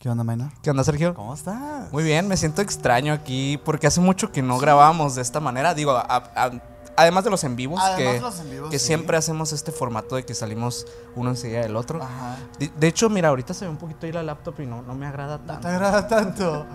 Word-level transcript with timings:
¿Qué 0.00 0.08
onda, 0.08 0.22
Maina? 0.22 0.52
¿Qué 0.62 0.70
onda, 0.70 0.84
Sergio? 0.84 1.12
¿Cómo 1.14 1.34
estás? 1.34 1.90
Muy 1.92 2.04
bien, 2.04 2.28
me 2.28 2.36
siento 2.36 2.62
extraño 2.62 3.12
aquí 3.12 3.58
porque 3.64 3.88
hace 3.88 4.00
mucho 4.00 4.30
que 4.30 4.42
no 4.42 4.58
grabamos 4.58 5.16
de 5.16 5.22
esta 5.22 5.40
manera. 5.40 5.74
Digo, 5.74 5.90
a- 5.90 6.02
a- 6.36 6.52
además 6.98 7.24
de 7.24 7.30
los 7.30 7.44
en 7.44 7.56
vivos, 7.56 7.80
Además 7.82 8.14
que, 8.14 8.20
los 8.20 8.40
en 8.40 8.50
vivos, 8.50 8.70
que 8.70 8.78
sí. 8.78 8.86
siempre 8.86 9.16
hacemos 9.16 9.52
este 9.52 9.72
formato 9.72 10.16
de 10.16 10.24
que 10.24 10.34
salimos 10.34 10.86
uno 11.16 11.30
enseguida 11.30 11.60
del 11.60 11.76
otro. 11.76 12.02
Ajá. 12.02 12.36
De, 12.58 12.70
de 12.76 12.86
hecho, 12.88 13.08
mira, 13.08 13.28
ahorita 13.28 13.54
se 13.54 13.64
ve 13.64 13.70
un 13.70 13.76
poquito 13.78 14.06
ahí 14.06 14.12
la 14.12 14.22
laptop 14.22 14.60
y 14.60 14.66
no, 14.66 14.82
no 14.82 14.94
me 14.94 15.06
agrada 15.06 15.38
No 15.38 15.44
tanto. 15.46 15.62
te 15.62 15.68
agrada 15.74 16.06
tanto. 16.08 16.66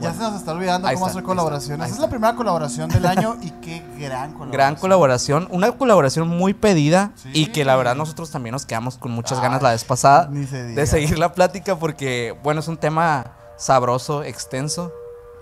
ya 0.00 0.12
se 0.12 0.18
nos 0.20 0.34
está 0.36 0.52
olvidando 0.52 0.86
cómo 0.88 0.94
está, 0.98 1.10
hacer 1.10 1.22
colaboraciones. 1.22 1.86
Esa 1.86 1.96
es 1.96 2.00
la 2.00 2.08
primera 2.08 2.34
colaboración 2.34 2.88
del 2.90 3.04
año 3.06 3.36
y 3.42 3.50
qué 3.60 3.80
gran 3.98 4.32
colaboración. 4.32 4.50
Gran 4.52 4.74
colaboración, 4.76 5.48
una 5.50 5.72
colaboración 5.72 6.28
muy 6.28 6.54
pedida 6.54 7.12
Sí. 7.16 7.30
y 7.34 7.46
que 7.46 7.64
la 7.64 7.76
verdad 7.76 7.94
nosotros 7.96 8.30
también 8.30 8.52
nos 8.52 8.64
quedamos 8.66 8.96
con 8.98 9.10
muchas 9.12 9.38
Ay, 9.38 9.44
ganas 9.44 9.62
la 9.62 9.70
vez 9.70 9.84
pasada 9.84 10.30
se 10.48 10.62
de 10.64 10.86
seguir 10.86 11.18
la 11.18 11.32
plática 11.32 11.76
porque, 11.76 12.36
bueno, 12.42 12.60
es 12.60 12.68
un 12.68 12.76
tema 12.76 13.32
sabroso, 13.56 14.22
extenso. 14.22 14.92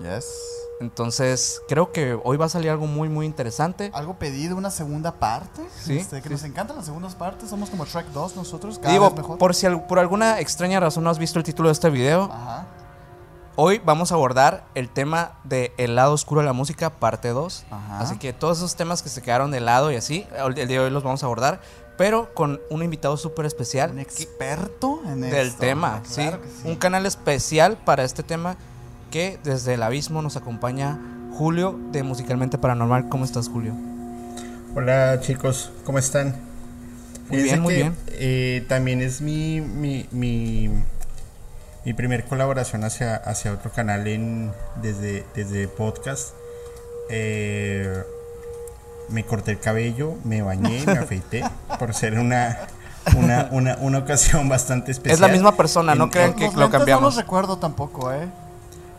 Yes. 0.01 0.27
Entonces, 0.81 1.61
creo 1.69 1.93
que 1.93 2.19
hoy 2.25 2.37
va 2.39 2.47
a 2.47 2.49
salir 2.49 2.71
algo 2.71 2.87
muy, 2.87 3.09
muy 3.11 3.27
interesante. 3.27 3.91
Algo 3.93 4.15
pedido, 4.19 4.57
una 4.57 4.71
segunda 4.71 5.13
parte. 5.13 5.63
Sí, 5.79 5.99
Este, 5.99 6.17
que 6.23 6.29
sí. 6.29 6.35
nos 6.35 6.43
encantan 6.45 6.77
las 6.77 6.87
segundas 6.87 7.15
partes. 7.15 7.51
Somos 7.51 7.69
como 7.69 7.85
Shrek 7.85 8.07
2 8.09 8.35
nosotros. 8.35 8.79
Cada 8.79 8.93
Digo, 8.93 9.05
vez 9.11 9.19
mejor. 9.19 9.39
por 9.39 9.55
si 9.55 9.67
al- 9.67 9.87
por 9.87 9.99
alguna 9.99 10.41
extraña 10.41 10.81
razón 10.81 11.05
no 11.05 11.11
has 11.11 11.19
visto 11.19 11.39
el 11.39 11.45
título 11.45 11.69
de 11.69 11.75
este 11.75 11.91
video, 11.91 12.31
Ajá. 12.33 12.65
hoy 13.57 13.79
vamos 13.85 14.11
a 14.11 14.15
abordar 14.15 14.65
el 14.75 14.89
tema 14.89 15.33
de 15.45 15.75
El 15.77 15.97
lado 15.97 16.15
oscuro 16.15 16.41
de 16.41 16.47
la 16.47 16.55
música, 16.55 16.89
parte 16.89 17.29
2. 17.29 17.67
Ajá. 17.71 18.01
Así 18.01 18.17
que 18.19 18.33
todos 18.33 18.57
esos 18.59 18.75
temas 18.75 19.03
que 19.03 19.11
se 19.11 19.21
quedaron 19.21 19.51
de 19.51 19.61
lado 19.61 19.91
y 19.93 19.97
así, 19.97 20.27
el 20.45 20.55
día 20.55 20.67
de 20.67 20.79
hoy 20.81 20.91
los 20.91 21.03
vamos 21.03 21.23
a 21.23 21.27
abordar, 21.27 21.61
pero 21.99 22.33
con 22.33 22.59
un 22.71 22.83
invitado 22.83 23.19
súper 23.19 23.45
especial 23.45 23.91
Un 23.91 23.99
experto 23.99 25.03
en 25.05 25.21
del 25.21 25.49
esto. 25.49 25.61
tema, 25.61 26.01
¿sí? 26.05 26.23
Claro 26.23 26.41
que 26.41 26.49
sí. 26.49 26.63
Un 26.69 26.77
canal 26.77 27.05
especial 27.05 27.77
para 27.77 28.03
este 28.05 28.23
tema 28.23 28.57
que 29.11 29.39
desde 29.45 29.75
el 29.75 29.83
abismo 29.83 30.23
nos 30.23 30.37
acompaña 30.37 30.99
Julio 31.33 31.79
de 31.93 32.03
Musicalmente 32.03 32.59
Paranormal. 32.59 33.09
¿Cómo 33.09 33.25
estás, 33.25 33.49
Julio? 33.49 33.75
Hola 34.75 35.19
chicos, 35.21 35.73
¿cómo 35.85 35.99
están? 35.99 36.37
Muy 37.29 37.43
Fíjense 37.43 37.45
bien, 37.45 37.61
muy 37.61 37.75
que, 37.75 37.81
bien. 37.83 37.97
eh, 38.13 38.65
también 38.69 39.01
es 39.03 39.21
mi, 39.21 39.61
mi, 39.61 40.07
mi, 40.13 40.71
mi 41.85 41.93
primer 41.93 42.25
colaboración 42.25 42.85
hacia, 42.85 43.17
hacia 43.17 43.53
otro 43.53 43.71
canal 43.73 44.07
en, 44.07 44.53
desde, 44.81 45.25
desde 45.35 45.67
podcast. 45.69 46.35
Eh, 47.09 48.03
me 49.09 49.25
corté 49.25 49.53
el 49.53 49.59
cabello, 49.61 50.15
me 50.25 50.43
bañé, 50.43 50.85
me 50.87 50.93
afeité 50.99 51.43
por 51.81 51.95
ser 51.95 52.19
una, 52.19 52.59
una, 53.17 53.49
una, 53.51 53.77
una 53.81 53.99
ocasión 53.99 54.49
bastante 54.49 54.93
especial. 54.93 55.15
Es 55.15 55.21
la 55.21 55.29
misma 55.29 55.57
persona, 55.57 55.97
no 55.97 56.11
crean 56.11 56.35
que 56.35 56.49
lo 56.55 56.71
cambiamos. 56.71 57.03
No 57.03 57.09
los 57.09 57.17
recuerdo 57.17 57.59
tampoco, 57.59 58.13
¿eh? 58.13 58.29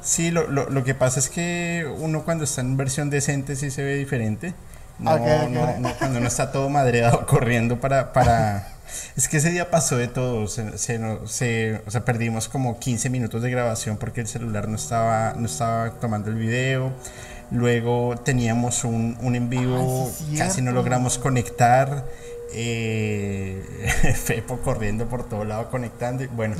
Sí, 0.01 0.31
lo, 0.31 0.47
lo, 0.47 0.69
lo 0.69 0.83
que 0.83 0.95
pasa 0.95 1.19
es 1.19 1.29
que 1.29 1.85
uno 1.99 2.23
cuando 2.23 2.43
está 2.43 2.61
en 2.61 2.77
versión 2.77 3.09
decente 3.09 3.55
sí 3.55 3.71
se 3.71 3.83
ve 3.83 3.95
diferente. 3.95 4.53
No, 4.99 5.13
Ok, 5.15 5.21
ok. 5.21 5.49
no, 5.49 5.77
no, 5.79 5.93
cuando 5.97 6.19
uno 6.19 6.27
está 6.27 6.51
todo 6.51 6.69
madreado 6.69 7.25
corriendo 7.27 7.79
para... 7.79 8.13
para... 8.13 8.67
Es 9.15 9.29
que 9.29 9.37
ese 9.37 9.51
día 9.51 9.71
pasó 9.71 9.95
de 9.97 10.07
todo. 10.09 10.47
Se, 10.47 10.77
se, 10.77 10.99
no- 10.99 11.25
se- 11.27 11.81
o 11.87 11.91
sea, 11.91 12.03
perdimos 12.03 12.49
como 12.49 12.77
15 12.77 13.09
minutos 13.09 13.41
de 13.41 13.49
grabación 13.49 13.97
porque 13.97 14.21
el 14.21 14.27
celular 14.27 14.67
no 14.67 14.75
estaba, 14.75 15.33
no 15.37 15.45
estaba 15.45 15.91
tomando 15.91 16.29
el 16.29 16.35
video. 16.35 16.91
Luego 17.51 18.15
teníamos 18.23 18.83
un, 18.83 19.17
un 19.21 19.35
en 19.35 19.49
vivo, 19.49 20.11
sí 20.13 20.35
casi 20.37 20.61
no 20.61 20.71
logramos 20.71 21.17
conectar. 21.17 22.05
Eh, 22.53 23.63
Fepo 24.25 24.57
corriendo 24.57 25.07
por 25.07 25.27
todo 25.27 25.45
lado 25.45 25.69
conectando. 25.69 26.23
y 26.23 26.27
Bueno, 26.27 26.55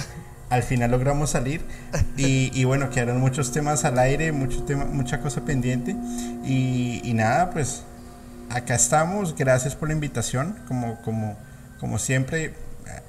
al 0.51 0.61
final 0.63 0.91
logramos 0.91 1.31
salir 1.31 1.61
y, 2.17 2.51
y 2.59 2.65
bueno, 2.65 2.89
quedaron 2.91 3.19
muchos 3.19 3.51
temas 3.51 3.83
al 3.85 3.97
aire, 3.97 4.31
mucho 4.31 4.63
tema, 4.63 4.85
mucha 4.85 5.19
cosa 5.21 5.41
pendiente. 5.41 5.95
Y, 6.45 7.01
y 7.03 7.13
nada, 7.15 7.49
pues 7.51 7.83
acá 8.49 8.75
estamos, 8.75 9.35
gracias 9.35 9.75
por 9.75 9.87
la 9.87 9.95
invitación, 9.95 10.55
como, 10.67 11.01
como, 11.01 11.37
como 11.79 11.97
siempre, 11.97 12.53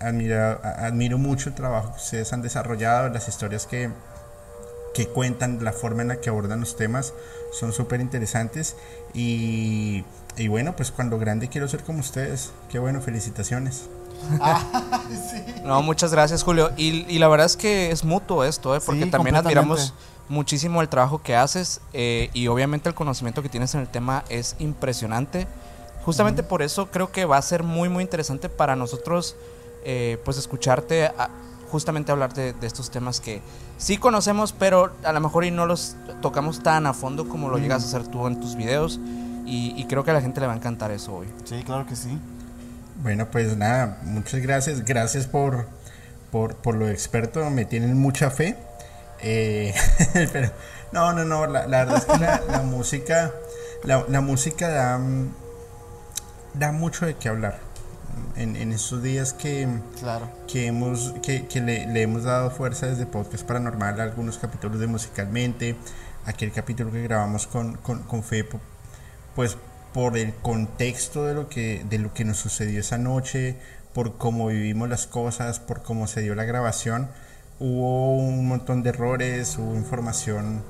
admira- 0.01 0.59
a- 0.63 0.87
admiro 0.87 1.19
mucho 1.19 1.49
el 1.51 1.55
trabajo 1.55 1.91
que 1.93 1.99
ustedes 2.01 2.33
han 2.33 2.43
desarrollado, 2.43 3.09
las 3.11 3.29
historias 3.29 3.67
que, 3.67 3.91
que 4.95 5.09
cuentan, 5.09 5.65
la 5.65 5.73
forma 5.73 6.03
en 6.03 6.09
la 6.09 6.17
que 6.21 6.29
abordan 6.31 6.61
los 6.61 6.77
temas. 6.77 7.15
Son 7.53 7.73
súper 7.73 8.01
interesantes. 8.01 8.77
Y, 9.15 10.05
y 10.37 10.49
bueno, 10.49 10.77
pues 10.77 10.91
cuando 10.91 11.19
grande 11.19 11.49
quiero 11.49 11.69
ser 11.69 11.83
como 11.83 12.01
ustedes, 12.01 12.53
qué 12.71 12.79
bueno, 12.79 13.01
felicitaciones. 13.01 13.85
sí. 15.31 15.43
No, 15.65 15.83
muchas 15.83 16.13
gracias, 16.13 16.43
Julio. 16.43 16.71
Y, 16.77 17.05
y 17.13 17.19
la 17.19 17.29
verdad 17.29 17.47
es 17.47 17.57
que 17.57 17.91
es 17.91 18.05
mutuo 18.05 18.45
esto, 18.45 18.75
¿eh? 18.77 18.81
porque 18.85 19.05
Sí, 19.05 19.11
también 19.11 19.35
admiramos 19.37 19.95
muchísimo 20.29 20.81
el 20.81 20.89
trabajo 20.89 21.21
que 21.23 21.37
haces 21.37 21.81
eh, 21.93 22.31
y 22.33 22.47
obviamente 22.49 22.89
el 22.89 22.95
conocimiento 22.95 23.43
que 23.43 23.49
tienes 23.49 23.75
en 23.75 23.81
el 23.83 23.89
tema 23.89 24.25
es 24.29 24.57
impresionante. 24.59 25.47
Justamente 26.05 26.43
por 26.43 26.63
eso 26.63 26.87
creo 26.91 27.13
que 27.13 27.25
va 27.25 27.37
a 27.37 27.43
ser 27.43 27.63
muy, 27.63 27.89
muy 27.89 28.03
interesante 28.03 28.49
para 28.49 28.75
nosotros, 28.77 29.37
eh, 29.85 30.19
pues, 30.25 30.37
escucharte 30.39 31.07
a- 31.07 31.29
justamente 31.71 32.13
hablar 32.13 32.35
de, 32.35 32.53
de 32.53 32.67
estos 32.67 32.91
temas 32.91 33.21
que 33.21 33.41
sí 33.79 33.97
conocemos, 33.99 34.53
pero 34.53 34.93
a 35.05 35.13
lo 35.13 35.21
mejor 35.21 35.45
y 35.45 35.51
no 35.51 35.65
los 35.65 35.97
tocamos 36.21 36.63
tan 36.63 36.87
a 36.87 36.93
fondo 36.93 37.29
como 37.29 37.49
lo 37.49 37.57
llegas 37.59 37.83
a 37.85 37.87
hacer 37.87 38.07
tú 38.09 38.27
en 38.27 38.41
tus 38.41 38.57
videos. 38.57 39.01
Y, 39.47 39.75
y 39.77 39.85
creo 39.87 40.05
que 40.05 40.11
a 40.13 40.15
la 40.15 40.21
gente 40.21 40.41
le 40.41 40.47
va 40.47 40.53
a 40.53 40.57
encantar 40.57 40.91
eso 40.93 41.15
hoy. 41.15 41.27
Sí, 41.45 41.63
claro 41.65 41.85
que 41.87 41.97
sí. 41.97 42.19
Bueno, 43.03 43.31
pues 43.31 43.57
nada, 43.57 43.99
muchas 44.05 44.41
gracias. 44.41 44.85
Gracias 44.85 45.27
por, 45.27 45.67
por, 46.31 46.57
por 46.57 46.77
lo 46.77 46.89
experto. 46.89 47.49
Me 47.51 47.65
tienen 47.65 47.99
mucha 47.99 48.31
fe. 48.31 48.57
Eh, 49.21 49.75
pero 50.33 50.51
no, 50.93 51.13
no, 51.13 51.25
no. 51.25 51.47
La, 51.47 51.67
la 51.67 51.85
verdad 51.85 51.99
es 51.99 52.05
que 52.05 52.19
la, 52.19 52.41
la 52.49 52.63
música, 52.63 53.33
la, 53.85 54.05
la 54.09 54.21
música 54.21 54.69
da, 54.69 55.01
da 56.55 56.73
mucho 56.73 57.07
de 57.07 57.15
qué 57.17 57.29
hablar. 57.29 57.59
En, 58.37 58.57
en 58.57 58.73
estos 58.73 59.03
días 59.03 59.33
que, 59.33 59.67
Claro. 59.99 60.29
que, 60.47 60.67
hemos, 60.67 61.15
que, 61.23 61.47
que 61.47 61.61
le, 61.63 61.87
le 61.87 62.03
hemos 62.03 62.25
dado 62.25 62.51
fuerza 62.51 62.87
desde 62.87 63.07
Podcast 63.07 63.45
Paranormal 63.47 63.99
a 64.01 64.05
algunos 64.05 64.37
capítulos 64.39 64.79
de 64.81 64.87
Musicalmente, 64.87 65.77
aquel 66.27 66.53
capítulo 66.53 66.93
que 66.93 67.03
grabamos 67.03 67.47
con, 67.47 67.77
con, 67.79 68.03
con 68.03 68.23
Fepo, 68.23 68.61
pues 69.35 69.57
por 69.95 70.17
el 70.17 70.35
contexto 70.35 71.25
de 71.27 71.35
lo, 71.35 71.49
que, 71.49 71.85
de 71.89 71.99
lo 71.99 72.13
que 72.15 72.25
nos 72.25 72.39
sucedió 72.39 72.81
esa 72.81 72.99
noche, 72.99 73.57
por 73.95 74.17
cómo 74.17 74.47
vivimos 74.49 74.89
las 74.89 75.07
cosas, 75.07 75.61
por 75.61 75.83
cómo 75.83 76.07
se 76.07 76.23
dio 76.23 76.35
la 76.35 76.45
grabación, 76.45 77.09
hubo 77.61 78.17
un 78.17 78.49
montón 78.49 78.83
de 78.83 78.91
errores, 78.91 79.57
hubo 79.59 79.75
información 79.75 80.63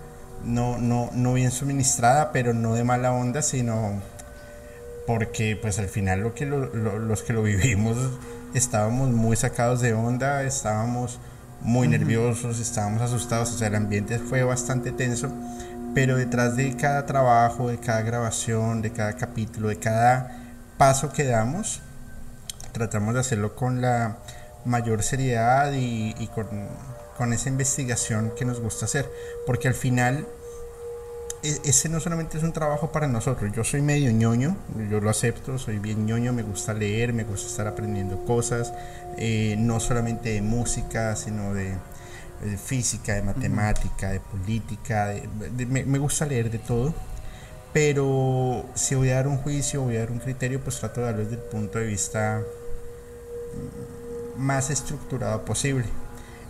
no, 0.44 0.76
no, 0.78 1.08
no 1.14 1.34
bien 1.34 1.52
suministrada, 1.52 2.32
pero 2.32 2.52
no 2.52 2.74
de 2.74 2.82
mala 2.84 3.12
onda, 3.12 3.42
sino 3.42 4.00
porque 5.06 5.56
pues 5.60 5.78
al 5.78 5.88
final 5.88 6.20
lo 6.20 6.34
que 6.34 6.46
lo- 6.46 6.66
lo- 6.74 6.98
los 6.98 7.22
que 7.22 7.32
lo 7.32 7.42
vivimos 7.42 7.96
estábamos 8.54 9.10
muy 9.10 9.36
sacados 9.36 9.80
de 9.80 9.94
onda, 9.94 10.42
estábamos 10.42 11.18
muy 11.60 11.86
nerviosos, 11.88 12.58
estábamos 12.60 13.02
asustados, 13.02 13.52
o 13.52 13.58
sea, 13.58 13.68
el 13.68 13.76
ambiente 13.76 14.18
fue 14.18 14.42
bastante 14.42 14.90
tenso, 14.90 15.28
pero 15.94 16.16
detrás 16.16 16.56
de 16.56 16.76
cada 16.76 17.06
trabajo, 17.06 17.68
de 17.68 17.78
cada 17.78 18.02
grabación, 18.02 18.82
de 18.82 18.92
cada 18.92 19.14
capítulo, 19.14 19.68
de 19.68 19.78
cada 19.78 20.36
paso 20.78 21.12
que 21.12 21.24
damos, 21.24 21.80
tratamos 22.72 23.14
de 23.14 23.20
hacerlo 23.20 23.54
con 23.54 23.80
la 23.80 24.18
mayor 24.64 25.02
seriedad 25.02 25.72
y, 25.74 26.28
con, 26.34 26.48
con 27.16 27.32
esa 27.32 27.48
investigación 27.48 28.32
que 28.36 28.44
nos 28.44 28.60
gusta 28.60 28.86
hacer, 28.86 29.10
porque 29.46 29.68
al 29.68 29.74
final 29.74 30.26
e- 31.42 31.60
ese 31.64 31.88
no 31.88 32.00
solamente 32.00 32.38
es 32.38 32.44
un 32.44 32.52
trabajo 32.52 32.90
para 32.90 33.06
nosotros. 33.06 33.52
Yo 33.54 33.64
soy 33.64 33.82
medio 33.82 34.10
ñoño, 34.12 34.56
yo 34.90 35.00
lo 35.00 35.10
acepto, 35.10 35.58
soy 35.58 35.78
bien 35.78 36.06
ñoño, 36.06 36.32
me 36.32 36.42
gusta 36.42 36.72
leer, 36.72 37.12
me 37.12 37.24
gusta 37.24 37.48
estar 37.48 37.66
aprendiendo 37.66 38.24
cosas, 38.24 38.72
eh, 39.18 39.56
no 39.58 39.78
solamente 39.80 40.30
de 40.30 40.42
música, 40.42 41.16
sino 41.16 41.52
de, 41.52 41.76
de 42.42 42.56
física, 42.56 43.14
de 43.14 43.22
matemática, 43.22 44.10
de 44.10 44.20
política, 44.20 45.14
me, 45.68 45.84
me 45.84 45.98
gusta 45.98 46.26
leer 46.26 46.50
de 46.50 46.58
todo. 46.58 46.94
Pero 47.72 48.66
si 48.74 48.94
voy 48.94 49.10
a 49.10 49.16
dar 49.16 49.28
un 49.28 49.38
juicio, 49.38 49.82
voy 49.82 49.96
a 49.96 50.00
dar 50.00 50.10
un 50.10 50.18
criterio, 50.18 50.60
pues 50.60 50.78
trato 50.78 51.00
de 51.00 51.06
darlo 51.06 51.22
desde 51.22 51.36
el 51.36 51.42
punto 51.42 51.78
de 51.78 51.86
vista 51.86 52.42
mm, 54.36 54.40
más 54.40 54.70
estructurado 54.70 55.44
posible. 55.44 55.86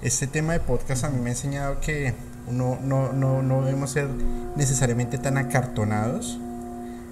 Este 0.02 0.26
tema 0.26 0.54
de 0.54 0.60
podcast 0.60 1.04
a 1.04 1.10
mí 1.10 1.20
me 1.20 1.30
ha 1.30 1.32
enseñado 1.32 1.80
que 1.80 2.12
uno 2.48 2.76
no, 2.82 3.12
no, 3.12 3.40
no 3.40 3.64
debemos 3.64 3.92
ser 3.92 4.08
necesariamente 4.56 5.16
tan 5.18 5.38
acartonados, 5.38 6.40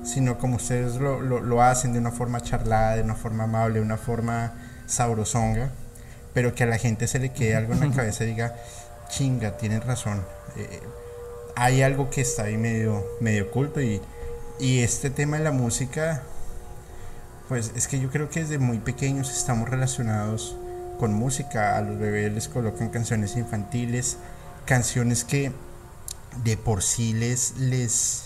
sino 0.02 0.38
como 0.38 0.56
ustedes 0.56 0.96
lo, 0.96 1.20
lo, 1.20 1.40
lo 1.40 1.62
hacen 1.62 1.92
de 1.92 2.00
una 2.00 2.10
forma 2.10 2.40
charlada, 2.40 2.96
de 2.96 3.02
una 3.02 3.14
forma 3.14 3.44
amable, 3.44 3.76
de 3.78 3.84
una 3.84 3.96
forma 3.96 4.54
sabrosonga, 4.86 5.70
pero 6.34 6.54
que 6.54 6.64
a 6.64 6.66
la 6.66 6.78
gente 6.78 7.06
se 7.08 7.18
le 7.18 7.32
quede 7.32 7.56
algo 7.56 7.72
en 7.74 7.80
la 7.80 7.94
cabeza 7.94 8.24
y 8.24 8.28
diga, 8.28 8.56
chinga, 9.08 9.56
tienen 9.56 9.80
razón. 9.82 10.24
eh, 10.56 10.80
hay 11.56 11.82
algo 11.82 12.10
que 12.10 12.20
está 12.22 12.44
ahí 12.44 12.56
medio, 12.56 13.04
medio 13.20 13.44
oculto 13.46 13.80
y, 13.80 14.00
y 14.58 14.80
este 14.80 15.10
tema 15.10 15.36
de 15.36 15.44
la 15.44 15.50
música, 15.52 16.22
pues 17.48 17.72
es 17.74 17.88
que 17.88 18.00
yo 18.00 18.10
creo 18.10 18.30
que 18.30 18.40
desde 18.40 18.58
muy 18.58 18.78
pequeños 18.78 19.30
estamos 19.30 19.68
relacionados 19.68 20.56
con 20.98 21.12
música. 21.12 21.76
A 21.76 21.82
los 21.82 21.98
bebés 21.98 22.32
les 22.32 22.48
colocan 22.48 22.88
canciones 22.90 23.36
infantiles, 23.36 24.16
canciones 24.64 25.24
que 25.24 25.52
de 26.44 26.56
por 26.56 26.82
sí 26.82 27.12
les, 27.12 27.56
les, 27.58 28.24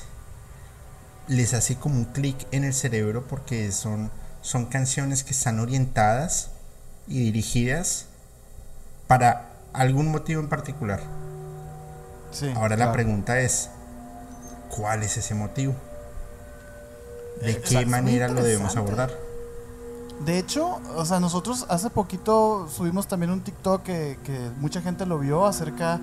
les 1.27 1.55
hace 1.55 1.77
como 1.77 1.97
un 1.97 2.05
clic 2.05 2.37
en 2.53 2.65
el 2.65 2.75
cerebro 2.75 3.25
porque 3.27 3.73
son, 3.73 4.11
son 4.43 4.67
canciones 4.67 5.25
que 5.25 5.31
están 5.31 5.59
orientadas 5.59 6.51
y 7.07 7.21
dirigidas 7.21 8.07
para 9.07 9.51
algún 9.73 10.11
motivo 10.11 10.41
en 10.41 10.49
particular. 10.49 11.01
Sí, 12.31 12.51
Ahora 12.57 12.77
la 12.77 12.93
pregunta 12.93 13.41
es, 13.41 13.71
¿cuál 14.69 15.03
es 15.03 15.17
ese 15.17 15.35
motivo? 15.35 15.75
¿De 17.43 17.61
qué 17.61 17.87
manera 17.87 18.29
lo 18.29 18.43
debemos 18.43 18.77
abordar? 18.77 19.11
De 20.25 20.39
hecho, 20.39 20.81
o 20.97 21.05
sea, 21.05 21.21
nosotros 21.21 21.67
hace 21.69 21.91
poquito 21.91 22.69
subimos 22.69 23.09
también 23.09 23.31
un 23.31 23.41
TikTok 23.41 23.83
que, 23.83 24.19
que 24.25 24.51
mucha 24.59 24.81
gente 24.81 25.07
lo 25.07 25.19
vio 25.19 25.45
acerca 25.45 26.01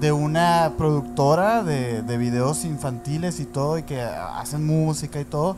de 0.00 0.12
una 0.12 0.72
productora 0.78 1.62
de, 1.62 2.02
de 2.02 2.16
videos 2.16 2.64
infantiles 2.64 3.38
y 3.38 3.44
todo, 3.44 3.78
y 3.78 3.82
que 3.82 4.00
hacen 4.00 4.64
música 4.66 5.20
y 5.20 5.24
todo, 5.24 5.56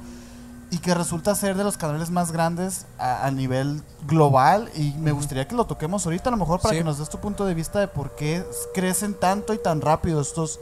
y 0.73 0.79
que 0.79 0.93
resulta 0.95 1.35
ser 1.35 1.55
de 1.57 1.63
los 1.65 1.77
canales 1.77 2.11
más 2.11 2.33
grandes 2.33 2.87
a, 2.99 3.27
a 3.27 3.31
nivel 3.31 3.83
global, 4.07 4.69
y 4.75 4.93
me 4.95 5.13
gustaría 5.13 5.47
que 5.47 5.55
lo 5.55 5.67
toquemos 5.67 6.05
ahorita, 6.07 6.31
a 6.31 6.33
lo 6.33 6.39
mejor 6.39 6.61
para 6.61 6.73
Sí. 6.73 6.79
que 6.79 6.85
nos 6.85 6.99
des 6.99 7.09
tu 7.09 7.19
punto 7.21 7.45
de 7.45 7.53
vista 7.55 7.79
de 7.79 7.87
por 7.89 8.17
qué 8.17 8.43
crecen 8.75 9.13
tanto 9.15 9.53
y 9.55 9.59
tan 9.59 9.81
rápido 9.83 10.21
estos, 10.21 10.59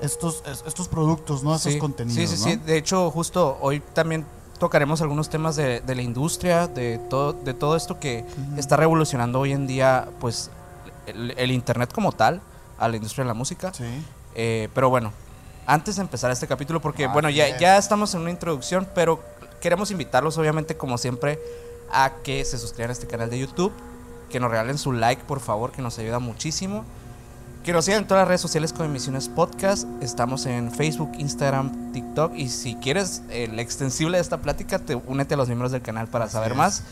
estos, 0.00 0.42
es- 0.46 0.64
estos 0.66 0.88
productos, 0.88 1.42
¿no? 1.44 1.54
Estos 1.54 1.74
sí, 1.74 1.78
contenidos. 1.78 2.16
Sí, 2.30 2.36
sí, 2.36 2.42
¿no? 2.42 2.50
sí. 2.52 2.56
De 2.56 2.76
hecho, 2.78 3.10
justo 3.10 3.58
hoy 3.60 3.80
también 3.92 4.24
tocaremos 4.58 5.02
algunos 5.02 5.28
temas 5.28 5.56
de, 5.56 5.80
de 5.80 5.94
la 5.94 6.02
industria, 6.02 6.66
de 6.66 6.98
todo, 7.10 7.34
de 7.34 7.52
todo 7.54 7.76
esto 7.76 8.00
que 8.00 8.24
está 8.56 8.76
revolucionando 8.76 9.40
hoy 9.40 9.52
en 9.52 9.66
día, 9.66 10.08
pues, 10.20 10.50
el, 11.06 11.32
el 11.38 11.50
internet 11.50 11.92
como 11.94 12.12
tal, 12.12 12.40
a 12.78 12.88
la 12.88 12.96
industria 12.96 13.24
de 13.24 13.28
la 13.28 13.34
música. 13.34 13.72
Sí. 13.74 13.84
Eh, 14.34 14.68
pero 14.74 14.88
bueno, 14.88 15.12
antes 15.66 15.96
de 15.96 16.02
empezar 16.02 16.30
este 16.30 16.46
capítulo, 16.46 16.80
porque 16.80 17.04
Ah, 17.04 17.12
bueno, 17.12 17.28
ya, 17.30 17.58
ya 17.58 17.76
estamos 17.76 18.14
en 18.14 18.22
una 18.22 18.30
introducción, 18.30 18.88
pero 18.94 19.22
queremos 19.60 19.90
invitarlos, 19.90 20.36
obviamente, 20.38 20.76
como 20.76 20.98
siempre, 20.98 21.38
a 21.92 22.14
que 22.22 22.44
se 22.44 22.58
suscriban 22.58 22.90
a 22.90 22.92
este 22.92 23.06
canal 23.06 23.30
de 23.30 23.38
YouTube, 23.38 23.72
que 24.28 24.40
nos 24.40 24.50
regalen 24.50 24.78
su 24.78 24.92
like, 24.92 25.24
por 25.24 25.40
favor, 25.40 25.72
que 25.72 25.82
nos 25.82 25.98
ayuda 25.98 26.18
muchísimo. 26.18 26.84
Que 27.64 27.74
nos 27.74 27.84
sigan 27.84 28.02
en 28.02 28.08
todas 28.08 28.22
las 28.22 28.28
redes 28.28 28.40
sociales 28.40 28.72
con 28.72 28.86
Emisiones 28.86 29.28
Podcast. 29.28 29.86
Estamos 30.00 30.46
en 30.46 30.72
Facebook, 30.72 31.12
Instagram, 31.18 31.92
TikTok. 31.92 32.32
Y 32.34 32.48
si 32.48 32.74
quieres 32.76 33.22
el 33.28 33.58
extensible 33.58 34.16
de 34.16 34.22
esta 34.22 34.38
plática, 34.38 34.78
te 34.78 34.94
únete 34.94 35.34
a 35.34 35.36
los 35.36 35.48
miembros 35.48 35.70
del 35.70 35.82
canal 35.82 36.08
para 36.08 36.24
Así 36.24 36.32
saber 36.32 36.52
es. 36.52 36.56
más. 36.56 36.82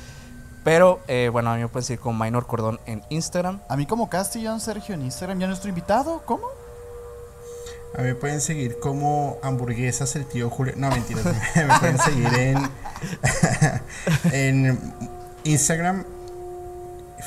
Pero 0.65 1.01
eh, 1.09 1.31
bueno, 1.33 1.51
a 1.51 1.55
mí 1.55 1.63
me 1.63 1.69
pueden 1.69 1.87
seguir 1.87 2.01
con 2.01 2.19
Minor 2.19 2.47
Cordón 2.47 2.81
en 2.85 3.03
Instagram. 3.09 3.61
A 3.67 3.77
mí 3.77 3.87
como 3.87 4.11
Castellón 4.11 4.61
Sergio 4.61 4.95
en 4.95 5.03
Instagram, 5.03 5.39
ya 5.39 5.47
nuestro 5.47 5.71
invitado, 5.71 6.21
¿cómo? 6.27 6.43
A 7.99 8.03
mí 8.03 8.07
me 8.07 8.15
pueden 8.15 8.41
seguir 8.41 8.79
como 8.79 9.39
hamburguesas 9.43 10.15
el 10.15 10.25
tío 10.25 10.49
Julio. 10.51 10.75
No, 10.77 10.89
mentiras. 10.89 11.25
me 11.57 11.79
pueden 11.81 11.99
seguir 11.99 12.33
en, 12.33 12.59
en 14.33 14.95
Instagram, 15.43 16.05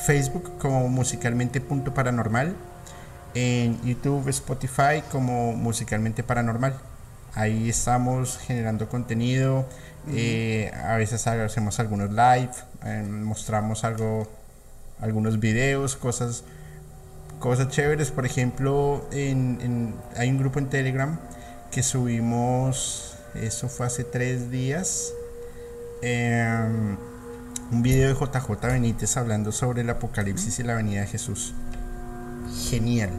Facebook 0.06 0.58
como 0.60 0.88
musicalmente 0.88 1.60
punto 1.60 1.94
paranormal. 1.94 2.56
En 3.34 3.82
YouTube, 3.84 4.30
Spotify 4.30 5.04
como 5.12 5.52
musicalmente 5.52 6.24
paranormal. 6.24 6.80
Ahí 7.34 7.68
estamos 7.70 8.38
generando 8.38 8.88
contenido. 8.88 9.66
eh, 10.14 10.72
a 10.86 10.96
veces 10.96 11.28
hacemos 11.28 11.82
algunos 11.82 12.12
live, 12.12 12.52
eh, 12.86 13.04
mostramos 13.04 13.84
algo, 13.84 14.26
algunos 15.02 15.38
videos, 15.38 15.98
cosas 15.98 16.46
cosas 17.42 17.68
chéveres. 17.68 18.12
Por 18.12 18.26
ejemplo, 18.26 19.06
en, 19.12 19.60
en- 19.62 19.96
hay 20.16 20.30
un 20.30 20.38
grupo 20.38 20.60
en 20.60 20.70
Telegram 20.70 21.20
que 21.72 21.84
subimos, 21.84 23.16
eso 23.36 23.68
fue 23.68 23.86
hace 23.88 24.04
tres 24.06 24.50
días, 24.52 25.12
em, 26.02 26.96
un 27.72 27.82
video 27.82 28.10
de 28.10 28.14
JJ 28.16 28.68
Benítez 28.68 29.18
hablando 29.18 29.52
sobre 29.52 29.82
el 29.82 29.90
apocalipsis 29.90 30.60
y 30.60 30.64
la 30.64 30.76
venida 30.76 31.02
de 31.02 31.08
Jesús. 31.08 31.54
Genial. 32.70 33.10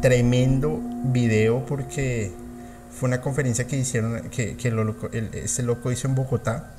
Tremendo 0.00 0.80
video 1.04 1.64
porque 1.66 2.30
fue 2.98 3.08
una 3.08 3.20
conferencia 3.20 3.66
que 3.66 3.76
hicieron, 3.78 4.28
que, 4.30 4.56
que 4.56 4.70
lo 4.70 4.84
loco- 4.84 5.10
el- 5.12 5.30
ese 5.34 5.62
loco 5.62 5.90
hizo 5.92 6.06
en 6.08 6.14
Bogotá. 6.14 6.74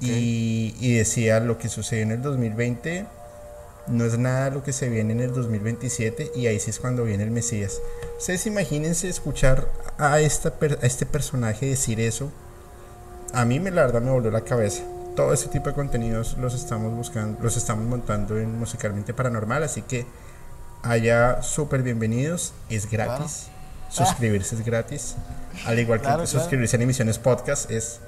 Y, 0.00 0.74
y 0.80 0.94
decía 0.94 1.38
lo 1.40 1.58
que 1.58 1.68
sucedió 1.68 2.02
en 2.02 2.12
el 2.12 2.22
2020 2.22 3.04
no 3.86 4.04
es 4.04 4.18
nada 4.18 4.50
lo 4.50 4.62
que 4.62 4.72
se 4.72 4.88
viene 4.88 5.12
en 5.12 5.20
el 5.20 5.32
2027 5.32 6.32
y 6.34 6.46
ahí 6.46 6.60
sí 6.60 6.70
es 6.70 6.80
cuando 6.80 7.04
viene 7.04 7.24
el 7.24 7.30
Mesías. 7.30 7.80
Ustedes 8.18 8.46
imagínense 8.46 9.08
escuchar 9.08 9.70
a, 9.98 10.20
esta 10.20 10.52
a 10.60 10.86
este 10.86 11.06
personaje 11.06 11.66
decir 11.66 12.00
eso. 12.00 12.30
A 13.32 13.44
mí 13.44 13.60
me 13.60 13.70
la 13.70 13.82
verdad 13.82 14.02
me 14.02 14.10
volvió 14.10 14.30
la 14.30 14.42
cabeza. 14.42 14.82
Todo 15.16 15.32
ese 15.32 15.48
tipo 15.48 15.68
de 15.68 15.74
contenidos 15.74 16.36
los 16.38 16.54
estamos 16.54 16.94
buscando, 16.94 17.42
los 17.42 17.56
estamos 17.56 17.84
montando 17.84 18.38
en 18.38 18.58
Musicalmente 18.58 19.12
Paranormal, 19.12 19.62
así 19.62 19.82
que 19.82 20.06
allá 20.82 21.42
súper 21.42 21.82
bienvenidos, 21.82 22.52
es 22.68 22.90
gratis. 22.90 23.48
Suscribirse 23.90 24.54
es 24.54 24.64
gratis. 24.64 25.16
Al 25.66 25.78
igual 25.78 25.98
que 25.98 26.04
Claro, 26.04 26.22
claro. 26.22 26.26
suscribirse 26.26 26.76
en 26.76 26.82
emisiones 26.82 27.18
podcast 27.18 27.70
es 27.70 27.98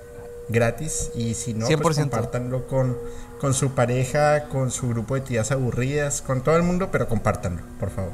gratis 0.48 1.10
y 1.14 1.34
si 1.34 1.54
no, 1.54 1.66
pues 1.66 1.98
100%. 1.98 2.00
compártanlo 2.02 2.66
con, 2.66 2.96
con 3.42 3.52
su 3.52 3.72
pareja, 3.72 4.44
con 4.44 4.70
su 4.70 4.88
grupo 4.88 5.16
de 5.16 5.20
tías 5.20 5.50
aburridas, 5.52 6.22
con 6.22 6.40
todo 6.42 6.56
el 6.56 6.62
mundo, 6.62 6.88
pero 6.90 7.08
compártanlo, 7.08 7.60
por 7.78 7.90
favor. 7.90 8.12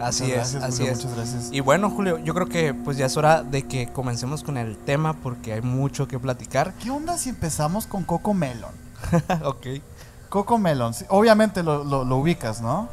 Así 0.00 0.24
Muchas 0.24 0.48
es, 0.48 0.52
gracias, 0.54 0.62
así 0.64 0.76
Julio, 0.78 0.92
es. 0.92 0.98
Muchas 0.98 1.16
gracias. 1.16 1.48
Y 1.52 1.60
bueno, 1.60 1.88
Julio, 1.88 2.18
yo 2.18 2.34
creo 2.34 2.46
que 2.48 2.74
pues 2.74 2.98
ya 2.98 3.06
es 3.06 3.16
hora 3.16 3.42
de 3.42 3.62
que 3.62 3.90
comencemos 3.92 4.42
con 4.42 4.58
el 4.58 4.76
tema 4.76 5.14
porque 5.22 5.54
hay 5.54 5.62
mucho 5.62 6.06
que 6.06 6.18
platicar. 6.18 6.74
¿Qué 6.82 6.90
onda 6.90 7.16
si 7.16 7.30
empezamos 7.30 7.86
con 7.86 8.02
Coco 8.04 8.34
Melon? 8.34 8.72
ok. 9.44 9.66
Coco 10.28 10.58
Melon, 10.58 10.92
sí, 10.92 11.06
obviamente 11.08 11.62
lo, 11.62 11.82
lo- 11.84 12.04
lo 12.04 12.16
ubicas, 12.16 12.60
¿no? 12.60 12.88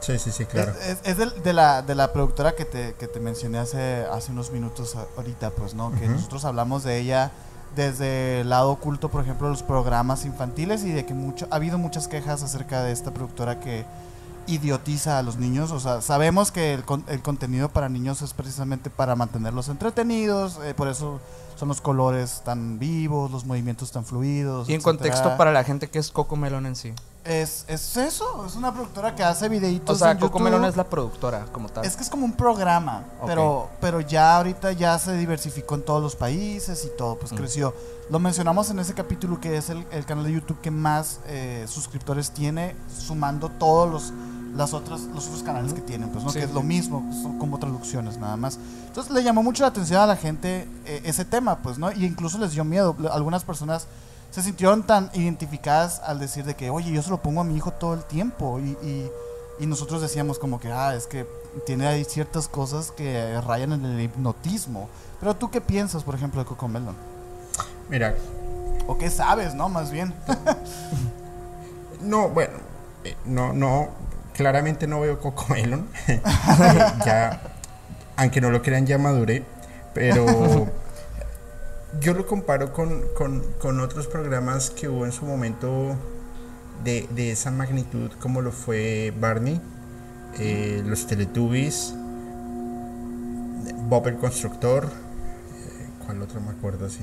Sí, 0.00 0.18
sí, 0.18 0.32
sí, 0.32 0.44
claro. 0.44 0.72
Es, 0.72 0.88
es- 0.88 0.98
es 1.04 1.16
del- 1.16 1.42
de, 1.44 1.52
la, 1.52 1.80
de 1.82 1.94
la 1.94 2.12
productora 2.12 2.56
que 2.56 2.64
te, 2.64 2.94
que 2.98 3.06
te 3.06 3.20
mencioné 3.20 3.58
hace, 3.58 4.04
hace 4.12 4.32
unos 4.32 4.50
minutos 4.50 4.96
ahorita, 5.16 5.50
pues, 5.50 5.74
¿no? 5.74 5.92
Que 5.92 6.08
nosotros 6.08 6.44
hablamos 6.44 6.82
de 6.82 6.98
ella 6.98 7.30
desde 7.76 8.40
el 8.42 8.50
lado 8.50 8.70
oculto, 8.70 9.08
por 9.10 9.22
ejemplo, 9.22 9.48
los 9.48 9.62
programas 9.62 10.24
infantiles 10.24 10.84
y 10.84 10.90
de 10.92 11.04
que 11.06 11.14
mucho, 11.14 11.46
ha 11.50 11.56
habido 11.56 11.78
muchas 11.78 12.08
quejas 12.08 12.42
acerca 12.42 12.82
de 12.82 12.92
esta 12.92 13.12
productora 13.12 13.60
que 13.60 13.84
idiotiza 14.46 15.18
a 15.18 15.22
los 15.22 15.36
niños. 15.36 15.70
O 15.70 15.80
sea, 15.80 16.00
sabemos 16.00 16.50
que 16.52 16.74
el, 16.74 16.84
con- 16.84 17.04
el 17.08 17.22
contenido 17.22 17.68
para 17.68 17.88
niños 17.88 18.22
es 18.22 18.32
precisamente 18.34 18.90
para 18.90 19.14
mantenerlos 19.16 19.68
entretenidos, 19.68 20.58
eh, 20.64 20.74
por 20.74 20.88
eso 20.88 21.20
son 21.56 21.68
los 21.68 21.80
colores 21.80 22.42
tan 22.44 22.78
vivos, 22.78 23.30
los 23.30 23.44
movimientos 23.44 23.92
tan 23.92 24.04
fluidos. 24.04 24.68
Y 24.68 24.72
en 24.74 24.80
etcétera. 24.80 24.98
contexto 24.98 25.36
para 25.36 25.52
la 25.52 25.62
gente 25.64 25.88
que 25.88 25.98
es 25.98 26.10
Coco 26.10 26.36
Melón 26.36 26.66
en 26.66 26.74
sí. 26.76 26.92
Es, 27.24 27.64
es 27.68 27.96
eso, 27.96 28.44
es 28.46 28.56
una 28.56 28.72
productora 28.72 29.14
que 29.14 29.22
hace 29.22 29.48
videitos 29.48 29.94
O 29.94 29.98
sea, 29.98 30.10
en 30.10 30.18
Coco 30.18 30.38
YouTube. 30.38 30.44
Melón 30.50 30.64
es 30.64 30.76
la 30.76 30.82
productora 30.84 31.44
como 31.52 31.68
tal. 31.68 31.84
Es 31.84 31.94
que 31.94 32.02
es 32.02 32.10
como 32.10 32.24
un 32.24 32.32
programa, 32.32 33.04
pero, 33.24 33.70
pero 33.80 34.00
ya 34.00 34.36
ahorita 34.38 34.72
ya 34.72 34.98
se 34.98 35.16
diversificó 35.16 35.76
en 35.76 35.82
todos 35.84 36.02
los 36.02 36.16
países 36.16 36.84
y 36.84 36.96
todo, 36.98 37.16
pues 37.18 37.32
Mm. 37.32 37.36
creció. 37.36 37.74
Lo 38.10 38.18
mencionamos 38.18 38.70
en 38.70 38.80
ese 38.80 38.92
capítulo 38.94 39.40
que 39.40 39.56
es 39.56 39.70
el, 39.70 39.86
el 39.92 40.04
canal 40.04 40.24
de 40.24 40.32
YouTube 40.32 40.60
que 40.60 40.72
más 40.72 41.20
eh, 41.26 41.64
suscriptores 41.68 42.32
tiene, 42.32 42.74
sumando 42.98 43.48
todos 43.50 43.88
los 43.90 44.12
las 44.56 44.74
otras 44.74 45.00
los 45.14 45.28
otros 45.28 45.42
canales 45.44 45.72
que 45.72 45.80
tienen, 45.80 46.10
pues 46.10 46.24
no 46.24 46.30
Sí, 46.30 46.38
que 46.38 46.44
es 46.44 46.50
sí. 46.50 46.54
lo 46.54 46.62
mismo, 46.62 47.08
son 47.22 47.38
como 47.38 47.58
traducciones 47.58 48.18
nada 48.18 48.36
más. 48.36 48.58
Entonces 48.88 49.10
le 49.10 49.22
llamó 49.22 49.42
mucho 49.42 49.62
la 49.62 49.68
atención 49.68 50.02
a 50.02 50.06
la 50.06 50.16
gente 50.16 50.68
eh, 50.84 51.00
ese 51.04 51.24
tema, 51.24 51.58
pues 51.62 51.78
no, 51.78 51.90
y 51.90 52.04
incluso 52.04 52.36
les 52.36 52.50
dio 52.52 52.62
miedo. 52.64 52.94
Algunas 53.12 53.44
personas 53.44 53.86
se 54.32 54.42
sintieron 54.42 54.82
tan 54.82 55.10
identificadas 55.14 56.00
al 56.04 56.18
decir 56.18 56.44
de 56.44 56.56
que, 56.56 56.70
oye, 56.70 56.90
yo 56.90 57.00
se 57.02 57.10
lo 57.10 57.22
pongo 57.22 57.40
a 57.42 57.44
mi 57.44 57.54
hijo 57.56 57.70
todo 57.70 57.94
el 57.94 58.02
tiempo 58.02 58.58
y, 58.58 58.70
y- 58.84 59.10
y 59.60 59.66
nosotros 59.66 60.02
decíamos 60.02 60.38
como 60.40 60.58
que, 60.58 60.72
ah, 60.72 60.94
es 60.96 61.06
que 61.06 61.24
tiene 61.66 61.86
ahí 61.86 62.04
ciertas 62.04 62.48
cosas 62.48 62.90
que 62.90 63.40
rayan 63.46 63.72
en 63.72 63.84
el 63.84 64.00
hipnotismo. 64.00 64.88
Pero 65.20 65.36
tú 65.36 65.50
qué 65.50 65.60
piensas, 65.60 66.02
por 66.02 66.14
ejemplo, 66.16 66.40
de 66.40 66.46
Coco 66.48 66.66
Melon? 66.66 66.96
Mira, 67.88 68.14
¿O 68.88 68.98
qué 68.98 69.08
sabes, 69.10 69.54
no? 69.54 69.68
Más 69.68 69.92
bien. 69.92 70.12
no, 72.00 72.28
bueno, 72.30 72.54
eh, 73.04 73.16
no, 73.24 73.52
no, 73.52 73.88
claramente 74.34 74.86
no 74.86 75.00
veo 75.00 75.20
Coco 75.20 75.46
Melon. 75.50 75.88
Eh, 76.08 76.20
ya, 77.06 77.40
aunque 78.16 78.40
no 78.40 78.50
lo 78.50 78.62
crean, 78.62 78.86
ya 78.86 78.98
maduré, 78.98 79.44
pero 79.94 80.66
yo 82.00 82.14
lo 82.14 82.26
comparo 82.26 82.72
con, 82.72 83.02
con- 83.14 83.42
con 83.60 83.80
otros 83.80 84.06
programas 84.06 84.70
que 84.70 84.88
hubo 84.88 85.04
en 85.04 85.12
su 85.12 85.24
momento 85.24 85.96
de, 86.84 87.06
de 87.14 87.32
esa 87.32 87.50
magnitud, 87.50 88.10
como 88.20 88.40
lo 88.40 88.52
fue 88.52 89.12
Barney, 89.18 89.60
eh, 90.38 90.82
los 90.86 91.06
Teletubbies, 91.06 91.94
Bob 93.88 94.08
el 94.08 94.16
Constructor, 94.16 94.84
eh, 94.86 95.88
¿cuál 96.04 96.22
otro 96.22 96.40
me 96.40 96.50
acuerdo 96.50 96.86
así? 96.86 97.00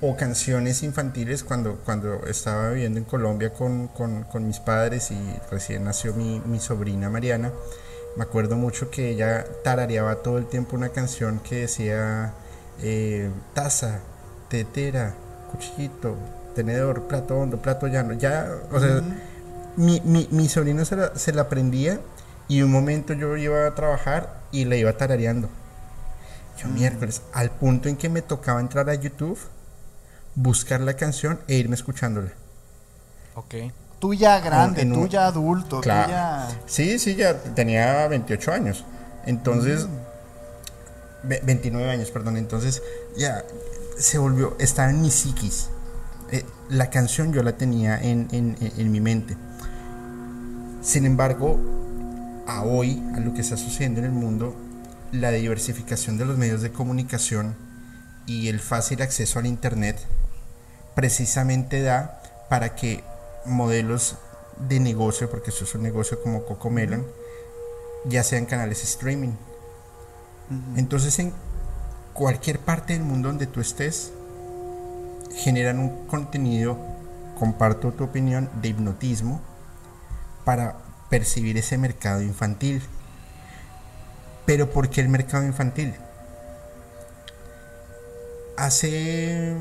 o 0.00 0.16
canciones 0.16 0.84
infantiles 0.84 1.42
cuando, 1.42 1.76
cuando 1.84 2.24
estaba 2.26 2.70
viviendo 2.70 3.00
en 3.00 3.04
Colombia 3.04 3.52
con, 3.52 3.88
con, 3.88 4.22
con 4.24 4.46
mis 4.46 4.60
padres 4.60 5.10
y 5.10 5.18
recién 5.50 5.82
nació 5.84 6.14
mi, 6.14 6.40
mi, 6.46 6.60
sobrina 6.60 7.10
Mariana. 7.10 7.50
Me 8.16 8.22
acuerdo 8.22 8.54
mucho 8.56 8.90
que 8.90 9.10
ella 9.10 9.44
tarareaba 9.64 10.16
todo 10.22 10.38
el 10.38 10.46
tiempo 10.46 10.76
una 10.76 10.90
canción 10.90 11.40
que 11.40 11.62
decía 11.62 12.32
eh, 12.80 13.30
taza, 13.54 14.00
tetera, 14.48 15.14
cuchillito, 15.50 16.16
tenedor, 16.54 17.04
plato 17.08 17.38
hondo, 17.38 17.58
plato 17.58 17.86
llano. 17.86 18.14
Ya, 18.14 18.48
o 18.72 18.80
sea, 18.80 19.02
mi, 19.76 20.00
mi, 20.04 20.28
mi, 20.30 20.48
sobrino 20.48 20.84
se 20.84 20.96
la, 20.96 21.16
se 21.16 21.32
la 21.32 21.42
aprendía 21.42 22.00
y 22.48 22.62
un 22.62 22.72
momento 22.72 23.12
yo 23.12 23.36
iba 23.36 23.66
a 23.66 23.74
trabajar 23.74 24.40
y 24.52 24.64
la 24.64 24.76
iba 24.76 24.92
tarareando. 24.94 25.48
Yo 26.58 26.68
miércoles, 26.68 27.22
al 27.32 27.50
punto 27.50 27.88
en 27.88 27.96
que 27.96 28.08
me 28.08 28.22
tocaba 28.22 28.60
entrar 28.60 28.90
a 28.90 28.94
YouTube 28.94 29.38
buscar 30.34 30.80
la 30.80 30.94
canción 30.94 31.40
e 31.48 31.56
irme 31.56 31.74
escuchándola. 31.74 32.30
Ok. 33.34 33.54
Tú 33.98 34.14
ya 34.14 34.38
grande, 34.38 34.84
tú 34.86 35.08
ya 35.08 35.26
adulto, 35.26 35.80
claro. 35.80 36.06
tú 36.06 36.10
ya... 36.12 36.48
Sí, 36.66 36.98
sí, 37.00 37.16
ya 37.16 37.36
tenía 37.36 38.06
28 38.06 38.52
años. 38.52 38.84
Entonces, 39.26 39.86
mm. 39.86 40.07
29 41.22 41.90
años, 41.90 42.10
perdón. 42.10 42.36
Entonces, 42.36 42.82
ya 43.16 43.44
se 43.96 44.18
volvió, 44.18 44.56
estaba 44.58 44.90
en 44.90 45.02
mi 45.02 45.10
psiquis. 45.10 45.68
Eh, 46.30 46.44
la 46.68 46.90
canción 46.90 47.32
yo 47.32 47.42
la 47.42 47.56
tenía 47.56 48.00
en, 48.00 48.28
en, 48.30 48.92
mi 48.92 49.00
mente. 49.00 49.36
Sin 50.82 51.06
embargo, 51.06 51.58
a 52.46 52.62
hoy, 52.62 53.02
a 53.14 53.20
lo 53.20 53.34
que 53.34 53.40
está 53.40 53.56
sucediendo 53.56 54.00
en 54.00 54.06
el 54.06 54.12
mundo, 54.12 54.54
la 55.12 55.30
diversificación 55.30 56.18
de 56.18 56.26
los 56.26 56.36
medios 56.36 56.60
de 56.60 56.70
comunicación 56.70 57.54
y 58.26 58.48
el 58.48 58.60
fácil 58.60 59.00
acceso 59.00 59.38
al 59.38 59.46
Internet 59.46 59.98
precisamente 60.94 61.80
da 61.80 62.22
para 62.50 62.74
que 62.74 63.02
modelos 63.46 64.16
de 64.68 64.80
negocio, 64.80 65.30
porque 65.30 65.50
eso 65.50 65.64
es 65.64 65.74
un 65.74 65.82
negocio 65.82 66.20
como 66.22 66.44
Coco 66.44 66.70
Melon, 66.70 67.06
ya 68.04 68.22
sean 68.22 68.46
canales 68.46 68.82
streaming. 68.84 69.32
Entonces 70.76 71.18
en 71.18 71.32
cualquier 72.12 72.58
parte 72.58 72.94
del 72.94 73.02
mundo 73.02 73.28
donde 73.28 73.46
tú 73.46 73.60
estés, 73.60 74.12
generan 75.36 75.78
un 75.78 76.06
contenido, 76.06 76.78
comparto 77.38 77.92
tu 77.92 78.04
opinión, 78.04 78.50
de 78.60 78.68
hipnotismo 78.68 79.40
para 80.44 80.76
percibir 81.10 81.56
ese 81.56 81.78
mercado 81.78 82.22
infantil. 82.22 82.82
Pero 84.46 84.70
¿por 84.70 84.88
qué 84.88 85.00
el 85.00 85.08
mercado 85.08 85.44
infantil? 85.44 85.94
Hace 88.56 89.54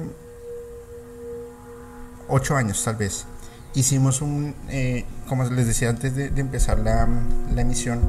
ocho 2.28 2.56
años 2.56 2.84
tal 2.84 2.96
vez, 2.96 3.26
hicimos 3.74 4.22
un, 4.22 4.56
eh, 4.70 5.06
como 5.28 5.44
les 5.44 5.68
decía 5.68 5.90
antes 5.90 6.16
de, 6.16 6.30
de 6.30 6.42
empezar 6.42 6.80
la, 6.80 7.08
la, 7.54 7.62
emisión, 7.62 8.02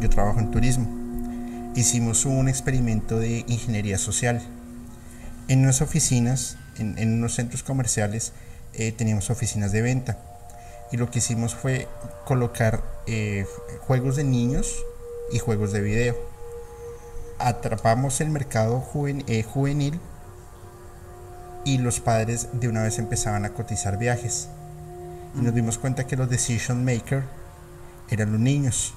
yo 0.00 0.10
trabajo 0.10 0.38
en 0.40 0.50
turismo, 0.50 0.86
hicimos 1.74 2.24
un 2.24 2.48
experimento 2.48 3.18
de 3.18 3.44
ingeniería 3.48 3.98
social. 3.98 4.42
En 5.48 5.60
unas 5.60 5.82
oficinas, 5.82 6.56
en, 6.78 6.98
en 6.98 7.14
unos 7.14 7.34
centros 7.34 7.62
comerciales, 7.62 8.32
eh, 8.76 8.90
teníamos 8.92 9.30
oficinas 9.30 9.70
de 9.72 9.82
venta. 9.82 10.18
Y 10.90 10.96
lo 10.96 11.10
que 11.10 11.20
hicimos 11.20 11.54
fue 11.54 11.88
colocar 12.24 12.82
eh, 13.06 13.46
juegos 13.80 14.16
de 14.16 14.24
niños 14.24 14.84
y 15.32 15.38
juegos 15.38 15.72
de 15.72 15.80
video. 15.80 16.16
Atrapamos 17.38 18.20
el 18.20 18.30
mercado 18.30 18.80
juven, 18.80 19.24
eh, 19.26 19.42
juvenil 19.42 20.00
y 21.64 21.78
los 21.78 22.00
padres 22.00 22.48
de 22.52 22.68
una 22.68 22.82
vez 22.82 22.98
empezaban 22.98 23.44
a 23.44 23.50
cotizar 23.50 23.96
viajes. 23.96 24.48
Y 25.36 25.42
nos 25.42 25.54
dimos 25.54 25.78
cuenta 25.78 26.06
que 26.06 26.16
los 26.16 26.28
decision 26.28 26.84
maker 26.84 27.24
eran 28.10 28.32
los 28.32 28.40
niños, 28.40 28.94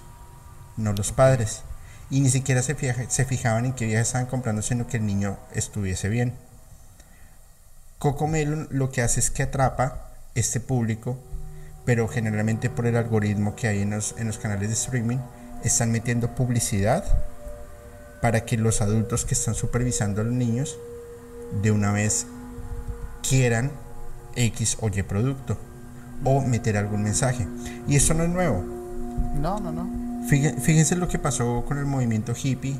no 0.75 0.93
los 0.93 1.11
padres. 1.11 1.61
Y 2.09 2.21
ni 2.21 2.29
siquiera 2.29 2.61
se, 2.61 2.75
fija, 2.75 2.95
se 3.09 3.25
fijaban 3.25 3.65
en 3.65 3.73
qué 3.73 3.85
viajes 3.85 4.07
estaban 4.07 4.27
comprando, 4.27 4.61
sino 4.61 4.87
que 4.87 4.97
el 4.97 5.05
niño 5.05 5.37
estuviese 5.53 6.09
bien. 6.09 6.33
Coco 7.99 8.27
Melon 8.27 8.67
lo 8.71 8.91
que 8.91 9.01
hace 9.01 9.19
es 9.19 9.31
que 9.31 9.43
atrapa 9.43 10.09
este 10.35 10.59
público, 10.59 11.17
pero 11.85 12.07
generalmente 12.07 12.69
por 12.69 12.85
el 12.85 12.95
algoritmo 12.95 13.55
que 13.55 13.67
hay 13.67 13.81
en 13.81 13.89
los, 13.91 14.15
en 14.17 14.27
los 14.27 14.37
canales 14.37 14.69
de 14.69 14.75
streaming, 14.75 15.17
están 15.63 15.91
metiendo 15.91 16.35
publicidad 16.35 17.03
para 18.21 18.45
que 18.45 18.57
los 18.57 18.81
adultos 18.81 19.25
que 19.25 19.33
están 19.33 19.55
supervisando 19.55 20.21
a 20.21 20.23
los 20.23 20.33
niños 20.33 20.77
de 21.61 21.71
una 21.71 21.91
vez 21.91 22.27
quieran 23.27 23.71
X 24.35 24.77
o 24.79 24.89
Y 24.89 25.01
producto 25.03 25.57
o 26.23 26.41
meter 26.41 26.77
algún 26.77 27.03
mensaje. 27.03 27.47
Y 27.87 27.95
esto 27.95 28.13
no 28.13 28.23
es 28.23 28.29
nuevo. 28.29 28.63
No, 29.35 29.59
no, 29.59 29.71
no. 29.71 30.06
Fíjense 30.27 30.97
lo 30.97 31.07
que 31.07 31.19
pasó 31.19 31.63
con 31.65 31.77
el 31.77 31.85
movimiento 31.85 32.33
hippie 32.35 32.75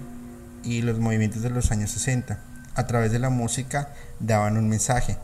y 0.63 0.81
los 0.81 0.99
movimientos 0.99 1.41
de 1.41 1.49
los 1.49 1.71
años 1.71 1.91
60. 1.91 2.39
A 2.75 2.87
través 2.87 3.13
de 3.13 3.19
la 3.19 3.29
música 3.29 3.93
daban 4.19 4.57
un 4.57 4.67
mensaje. 4.67 5.17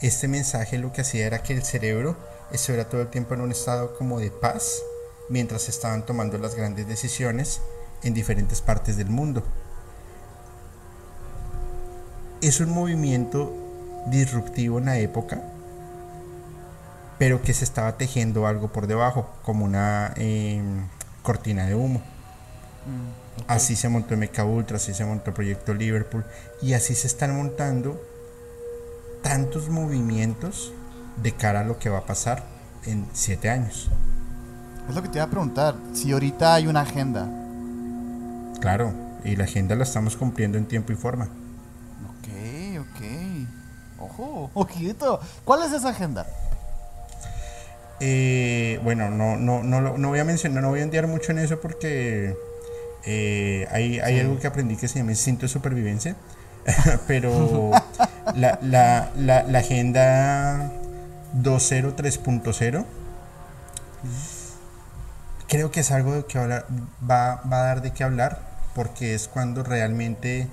Este 0.00 0.26
mensaje 0.26 0.76
lo 0.78 0.92
que 0.92 1.02
hacía 1.02 1.26
era 1.26 1.44
que 1.44 1.54
el 1.54 1.62
cerebro 1.62 2.16
estuviera 2.50 2.88
todo 2.88 3.02
el 3.02 3.08
tiempo 3.08 3.34
en 3.34 3.42
un 3.42 3.52
estado 3.52 3.96
como 3.96 4.18
de 4.18 4.32
paz 4.32 4.82
mientras 5.28 5.68
estaban 5.68 6.04
tomando 6.04 6.36
las 6.38 6.56
grandes 6.56 6.88
decisiones 6.88 7.60
en 8.02 8.12
diferentes 8.12 8.60
partes 8.60 8.96
del 8.96 9.10
mundo. 9.10 9.44
Es 12.40 12.58
un 12.58 12.70
movimiento 12.70 13.54
disruptivo 14.06 14.78
en 14.78 14.86
la 14.86 14.98
época, 14.98 15.42
pero 17.18 17.40
que 17.40 17.54
se 17.54 17.62
estaba 17.62 17.96
tejiendo 17.96 18.48
algo 18.48 18.72
por 18.72 18.88
debajo, 18.88 19.28
como 19.44 19.64
una 19.64 20.12
eh, 20.16 20.60
cortina 21.28 21.66
de 21.66 21.74
humo. 21.74 22.00
Mm, 22.86 23.42
okay. 23.42 23.44
Así 23.54 23.76
se 23.76 23.90
montó 23.90 24.16
MK 24.16 24.46
Ultra, 24.46 24.78
así 24.78 24.94
se 24.94 25.04
montó 25.04 25.34
Proyecto 25.34 25.74
Liverpool, 25.74 26.24
y 26.62 26.72
así 26.72 26.94
se 26.94 27.06
están 27.06 27.36
montando 27.36 28.02
tantos 29.22 29.68
movimientos 29.68 30.72
de 31.22 31.32
cara 31.32 31.60
a 31.60 31.64
lo 31.64 31.78
que 31.78 31.90
va 31.90 31.98
a 31.98 32.06
pasar 32.06 32.44
en 32.86 33.06
siete 33.12 33.50
años. 33.50 33.90
Es 34.88 34.94
lo 34.94 35.02
que 35.02 35.10
te 35.10 35.18
iba 35.18 35.26
a 35.26 35.30
preguntar, 35.30 35.74
si 35.92 36.12
ahorita 36.12 36.54
hay 36.54 36.66
una 36.66 36.80
agenda. 36.80 37.28
Claro, 38.62 38.94
y 39.22 39.36
la 39.36 39.44
agenda 39.44 39.76
la 39.76 39.84
estamos 39.84 40.16
cumpliendo 40.16 40.56
en 40.56 40.64
tiempo 40.64 40.94
y 40.94 40.96
forma. 40.96 41.26
Ok, 42.08 42.80
ok. 42.80 44.00
Ojo, 44.00 44.50
ojito. 44.54 45.20
¿Cuál 45.44 45.64
es 45.64 45.72
esa 45.72 45.90
agenda? 45.90 46.26
Eh, 48.00 48.80
bueno, 48.82 49.10
no, 49.10 49.36
no, 49.36 49.62
no, 49.62 49.80
no 49.80 50.08
voy 50.08 50.18
a 50.18 50.24
mencionar, 50.24 50.62
no 50.62 50.70
voy 50.70 50.80
a 50.80 50.84
enviar 50.84 51.06
mucho 51.06 51.32
en 51.32 51.38
eso 51.38 51.60
porque 51.60 52.36
eh, 53.04 53.66
hay, 53.70 53.98
hay 54.00 54.14
sí. 54.14 54.20
algo 54.20 54.38
que 54.38 54.46
aprendí 54.46 54.76
que 54.76 54.88
se 54.88 54.98
llama 54.98 55.12
instinto 55.12 55.42
de 55.42 55.48
supervivencia. 55.48 56.16
Pero 57.06 57.70
la, 58.36 58.58
la, 58.62 59.10
la, 59.16 59.42
la, 59.42 59.58
agenda 59.58 60.72
203.0 61.42 62.84
creo 65.48 65.70
que 65.70 65.80
es 65.80 65.90
algo 65.90 66.14
de 66.14 66.24
que 66.26 66.38
hablar, 66.38 66.66
va, 67.10 67.42
va 67.50 67.62
a 67.62 67.66
dar 67.66 67.82
de 67.82 67.92
qué 67.92 68.04
hablar 68.04 68.40
porque 68.74 69.14
es 69.14 69.28
cuando 69.28 69.64
realmente 69.64 70.46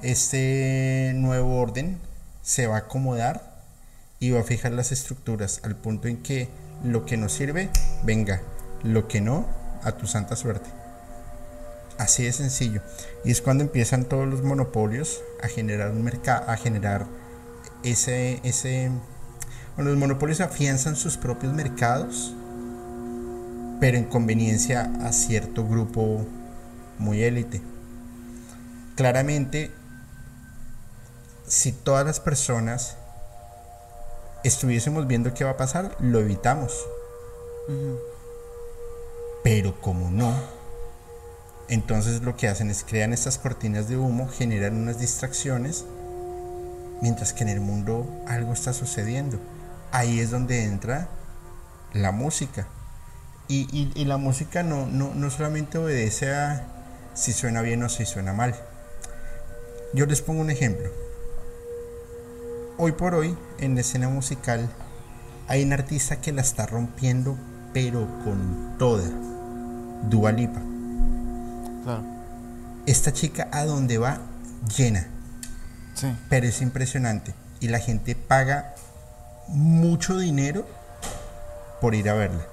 este 0.00 1.12
nuevo 1.16 1.60
orden 1.60 1.98
se 2.42 2.66
va 2.66 2.76
a 2.76 2.78
acomodar 2.80 3.58
y 4.20 4.30
va 4.30 4.40
a 4.40 4.44
fijar 4.44 4.72
las 4.72 4.92
estructuras 4.92 5.60
al 5.64 5.76
punto 5.76 6.08
en 6.08 6.22
que 6.22 6.48
lo 6.82 7.04
que 7.04 7.16
nos 7.16 7.32
sirve, 7.32 7.70
venga, 8.04 8.40
lo 8.82 9.08
que 9.08 9.20
no, 9.20 9.46
a 9.82 9.92
tu 9.92 10.06
santa 10.06 10.36
suerte. 10.36 10.70
Así 11.98 12.24
de 12.24 12.32
sencillo. 12.32 12.80
Y 13.24 13.30
es 13.30 13.42
cuando 13.42 13.64
empiezan 13.64 14.04
todos 14.04 14.28
los 14.28 14.42
monopolios 14.42 15.20
a 15.42 15.48
generar 15.48 15.90
un 15.90 16.04
mercado, 16.04 16.48
a 16.48 16.56
generar 16.56 17.06
ese, 17.82 18.40
ese, 18.44 18.90
bueno, 19.76 19.90
los 19.90 19.98
monopolios 19.98 20.40
afianzan 20.40 20.94
sus 20.94 21.16
propios 21.16 21.52
mercados, 21.52 22.34
pero 23.80 23.96
en 23.96 24.04
conveniencia 24.04 24.92
a 25.02 25.12
cierto 25.12 25.66
grupo 25.66 26.24
muy 26.98 27.22
élite. 27.22 27.60
Claramente, 28.94 29.72
si 31.46 31.72
todas 31.72 32.04
las 32.04 32.20
personas 32.20 32.97
estuviésemos 34.44 35.06
viendo 35.06 35.34
qué 35.34 35.44
va 35.44 35.52
a 35.52 35.56
pasar, 35.56 35.96
lo 36.00 36.20
evitamos. 36.20 36.86
Uh 37.68 37.72
-huh. 37.72 37.98
Pero 39.42 39.80
como 39.80 40.10
no, 40.10 40.34
entonces 41.68 42.22
lo 42.22 42.36
que 42.36 42.48
hacen 42.48 42.70
es 42.70 42.84
crean 42.84 43.12
estas 43.12 43.38
cortinas 43.38 43.88
de 43.88 43.96
humo, 43.96 44.28
generan 44.28 44.76
unas 44.76 44.98
distracciones, 44.98 45.84
mientras 47.00 47.32
que 47.32 47.44
en 47.44 47.50
el 47.50 47.60
mundo 47.60 48.06
algo 48.26 48.52
está 48.52 48.72
sucediendo. 48.72 49.38
Ahí 49.92 50.20
es 50.20 50.30
donde 50.30 50.64
entra 50.64 51.08
la 51.92 52.12
música. 52.12 52.66
Y, 53.48 53.68
y, 53.72 53.92
y 53.94 54.04
la 54.04 54.18
música 54.18 54.62
no, 54.62 54.86
no, 54.86 55.14
no 55.14 55.30
solamente 55.30 55.78
obedece 55.78 56.34
a 56.34 56.66
si 57.14 57.32
suena 57.32 57.62
bien 57.62 57.82
o 57.82 57.88
si 57.88 58.04
suena 58.04 58.32
mal. 58.32 58.54
Yo 59.94 60.04
les 60.04 60.20
pongo 60.20 60.42
un 60.42 60.50
ejemplo 60.50 60.90
hoy 62.78 62.92
por 62.92 63.14
hoy, 63.14 63.36
en 63.58 63.74
la 63.74 63.82
escena 63.82 64.08
musical, 64.08 64.70
hay 65.48 65.64
un 65.64 65.72
artista 65.72 66.20
que 66.20 66.32
la 66.32 66.42
está 66.42 66.64
rompiendo, 66.66 67.36
pero 67.74 68.06
con 68.24 68.76
toda. 68.78 69.08
Dua 70.08 70.32
Lipa. 70.32 70.60
Claro. 71.82 72.04
Esta 72.86 73.12
chica 73.12 73.48
a 73.52 73.64
donde 73.64 73.98
va, 73.98 74.20
llena. 74.76 75.06
Sí. 75.94 76.06
Pero 76.30 76.46
es 76.46 76.62
impresionante. 76.62 77.34
Y 77.60 77.68
la 77.68 77.80
gente 77.80 78.14
paga 78.14 78.74
mucho 79.48 80.16
dinero 80.16 80.64
por 81.80 81.94
ir 81.94 82.08
a 82.08 82.14
verla. 82.14 82.46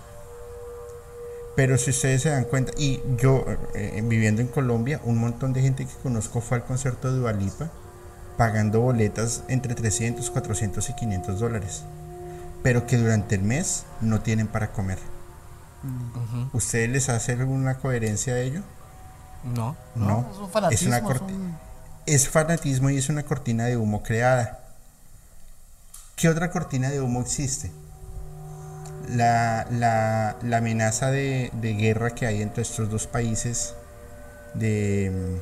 Pero 1.56 1.78
si 1.78 1.92
ustedes 1.92 2.24
se 2.24 2.30
dan 2.30 2.46
cuenta, 2.46 2.74
y 2.78 3.02
yo 3.18 3.46
eh, 3.76 4.02
viviendo 4.04 4.42
en 4.42 4.48
Colombia, 4.48 5.00
un 5.04 5.18
montón 5.20 5.54
de 5.54 5.62
gente 5.62 5.86
que 5.86 5.94
conozco 6.02 6.42
fue 6.42 6.58
al 6.58 6.66
concierto 6.66 7.14
de 7.14 7.20
Dualipa 7.20 7.70
pagando 8.38 8.82
boletas 8.82 9.44
entre 9.48 9.76
300, 9.76 10.30
400 10.30 10.90
y 10.90 10.94
500 10.94 11.40
dólares. 11.40 11.84
Pero 12.64 12.86
que 12.88 12.98
durante 12.98 13.36
el 13.36 13.44
mes 13.44 13.86
no 14.02 14.22
tienen 14.22 14.48
para 14.48 14.72
comer. 14.72 14.98
Ujú. 15.84 16.50
¿Ustedes 16.58 16.90
les 16.90 17.10
hace 17.10 17.34
alguna 17.34 17.78
coherencia 17.78 18.34
a 18.34 18.40
ello? 18.40 18.62
No. 19.44 19.76
No. 19.96 20.28
Es 20.32 20.38
un 20.40 20.50
fanatismo. 20.50 20.88
una 20.88 20.98
es 20.98 21.22
un- 21.22 21.58
Es 22.08 22.30
fanatismo 22.30 22.90
y 22.90 22.98
es 22.98 23.10
una 23.10 23.24
cortina 23.24 23.66
de 23.66 23.78
humo 23.78 24.02
creada. 24.04 24.60
¿Qué 26.16 26.30
otra 26.30 26.50
cortina 26.50 26.90
de 26.90 27.02
humo 27.02 27.22
existe? 27.22 27.72
La, 29.10 29.68
la- 29.70 30.36
la 30.42 30.58
amenaza 30.58 31.12
de, 31.12 31.52
de 31.54 31.74
guerra 31.74 32.12
que 32.16 32.26
hay 32.26 32.42
entre 32.42 32.64
estos 32.64 32.90
dos 32.90 33.06
países 33.06 33.76
de... 34.56 35.40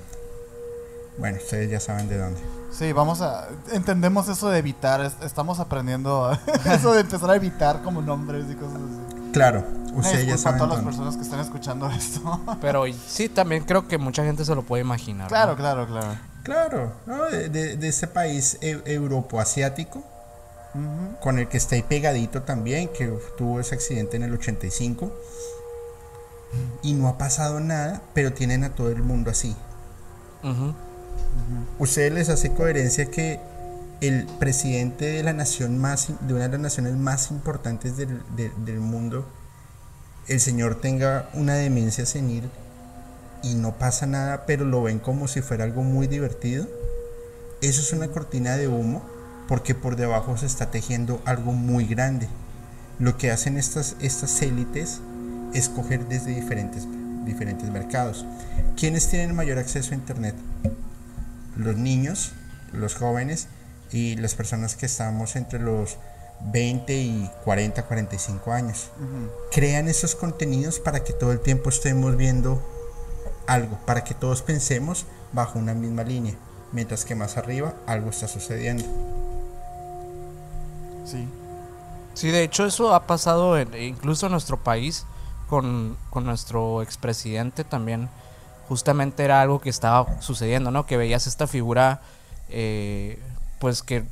Bueno, 1.18 1.38
ustedes 1.38 1.70
ya 1.70 1.80
saben 1.80 2.10
de 2.10 2.18
dónde. 2.18 2.40
Sí, 2.72 2.92
vamos 2.92 3.22
a. 3.22 3.48
Entendemos 3.72 4.28
eso 4.30 4.50
de 4.50 4.58
evitar. 4.60 5.02
es- 5.02 5.16
Estamos 5.22 5.60
aprendiendo 5.60 6.32
eso 6.66 6.94
de 6.94 7.02
empezar 7.02 7.30
a 7.30 7.36
evitar 7.36 7.82
como 7.84 8.02
nombres 8.02 8.46
y 8.50 8.56
cosas 8.56 8.78
así. 8.78 9.32
Claro, 9.32 9.64
ustedes 9.96 10.26
ya 10.28 10.34
disculpa 10.34 10.34
a 10.34 10.38
saben 10.38 10.58
todas 10.60 10.76
las 10.76 10.84
personas 10.86 11.16
que 11.16 11.22
están 11.24 11.40
escuchando 11.40 11.90
esto. 11.90 12.42
Pero 12.62 12.84
sí, 13.08 13.30
también 13.30 13.64
creo 13.64 13.88
que 13.88 13.98
mucha 13.98 14.24
gente 14.24 14.44
se 14.46 14.54
lo 14.56 14.64
puede 14.64 14.82
imaginar. 14.84 15.24
¿no? 15.24 15.30
claro, 15.30 15.56
claro, 15.56 15.88
claro. 15.88 16.18
Claro, 16.44 16.94
¿no? 17.06 17.24
de, 17.26 17.48
de- 17.50 17.78
de 17.78 17.88
ese 17.88 18.08
país 18.08 18.58
e- 18.62 18.82
europo-asiático, 18.86 20.04
con 21.22 21.38
el 21.40 21.48
que 21.48 21.58
está 21.58 21.76
ahí 21.76 21.84
pegadito 21.84 22.42
también, 22.42 22.90
que 22.90 23.08
tuvo 23.38 23.60
ese 23.60 23.76
accidente 23.76 24.18
en 24.18 24.24
el 24.24 24.34
85. 24.34 25.12
Y 26.82 26.94
no 26.94 27.08
ha 27.08 27.18
pasado 27.18 27.60
nada, 27.60 28.02
pero 28.14 28.34
tienen 28.34 28.64
a 28.64 28.74
todo 28.76 28.90
el 28.90 29.02
mundo 29.04 29.32
así. 29.32 29.56
¿Ustedes 31.80 32.14
les 32.14 32.30
hace 32.30 32.54
coherencia 32.54 33.06
que 33.10 33.40
el 34.02 34.26
presidente 34.40 35.06
de 35.06 35.24
la 35.24 35.34
nación 35.34 35.78
más, 35.80 36.10
de 36.22 36.34
una 36.34 36.44
de 36.44 36.50
las 36.50 36.60
naciones 36.60 36.94
más 36.96 37.32
importantes 37.32 37.98
del, 37.98 38.22
de- 38.36 38.52
del 38.66 38.80
mundo, 38.80 39.26
el 40.28 40.40
señor 40.40 40.80
tenga 40.82 41.30
una 41.34 41.56
demencia 41.56 42.06
senil 42.06 42.50
y 43.42 43.56
no 43.56 43.74
pasa 43.78 44.06
nada, 44.06 44.46
pero 44.46 44.66
lo 44.66 44.84
ven 44.84 45.00
como 45.00 45.28
si 45.28 45.42
fuera 45.42 45.64
algo 45.64 45.84
muy 45.84 46.08
divertido? 46.08 46.68
Eso 47.62 47.82
es 47.82 47.92
una 47.94 48.08
cortina 48.10 48.56
de 48.58 48.68
humo 48.68 49.02
porque 49.48 49.76
por 49.76 49.96
debajo 49.96 50.38
se 50.38 50.46
está 50.46 50.70
tejiendo 50.72 51.22
algo 51.26 51.52
muy 51.52 51.86
grande. 51.86 52.28
Lo 53.00 53.18
que 53.18 53.32
hacen 53.32 53.58
estas, 53.58 53.96
estas 54.00 54.42
élites 54.42 55.00
es 55.54 55.68
coger 55.70 56.08
desde 56.08 56.34
diferentes, 56.36 56.88
diferentes 57.26 57.70
mercados. 57.70 58.26
¿Quiénes 58.78 59.10
tienen 59.10 59.36
mayor 59.36 59.58
acceso 59.60 59.92
a 59.92 59.96
Internet? 59.96 60.36
Los 61.58 61.76
niños, 61.76 62.32
los 62.72 62.96
jóvenes 62.96 63.48
y 63.92 64.16
las 64.16 64.34
personas 64.36 64.76
que 64.76 64.86
estamos 64.88 65.36
entre 65.36 65.60
los 65.60 65.98
20 66.52 66.94
y 66.98 67.32
40, 67.46 67.84
45 67.84 68.52
años. 68.52 68.90
Crean 69.52 69.88
esos 69.88 70.16
contenidos 70.16 70.80
para 70.80 71.04
que 71.04 71.14
todo 71.14 71.32
el 71.32 71.40
tiempo 71.40 71.70
estemos 71.70 72.18
viendo 72.18 72.62
algo, 73.48 73.78
para 73.86 74.04
que 74.04 74.14
todos 74.14 74.42
pensemos 74.42 75.06
bajo 75.32 75.60
una 75.60 75.74
misma 75.74 76.04
línea, 76.04 76.34
mientras 76.72 77.06
que 77.06 77.16
más 77.16 77.38
arriba 77.38 77.74
algo 77.86 78.10
está 78.10 78.28
sucediendo. 78.28 78.84
Sí. 81.06 81.28
Sí, 82.14 82.30
de 82.30 82.44
hecho 82.44 82.66
eso 82.66 82.94
ha 82.94 83.08
pasado 83.08 83.58
en- 83.58 83.74
incluso 83.76 84.28
en 84.28 84.32
nuestro 84.34 84.58
país 84.64 85.06
con, 85.50 85.98
con 86.10 86.26
nuestro 86.26 86.82
expresidente 86.82 87.64
también. 87.64 88.10
Justamente 88.68 89.24
era 89.24 89.42
algo 89.42 89.60
que 89.60 89.70
estaba 89.70 90.22
sucediendo, 90.22 90.72
¿no? 90.72 90.86
Que 90.86 90.98
veías 90.98 91.28
esta 91.28 91.48
figura, 91.48 92.02
eh, 92.50 93.20
pues 93.60 93.84
que 93.84 94.04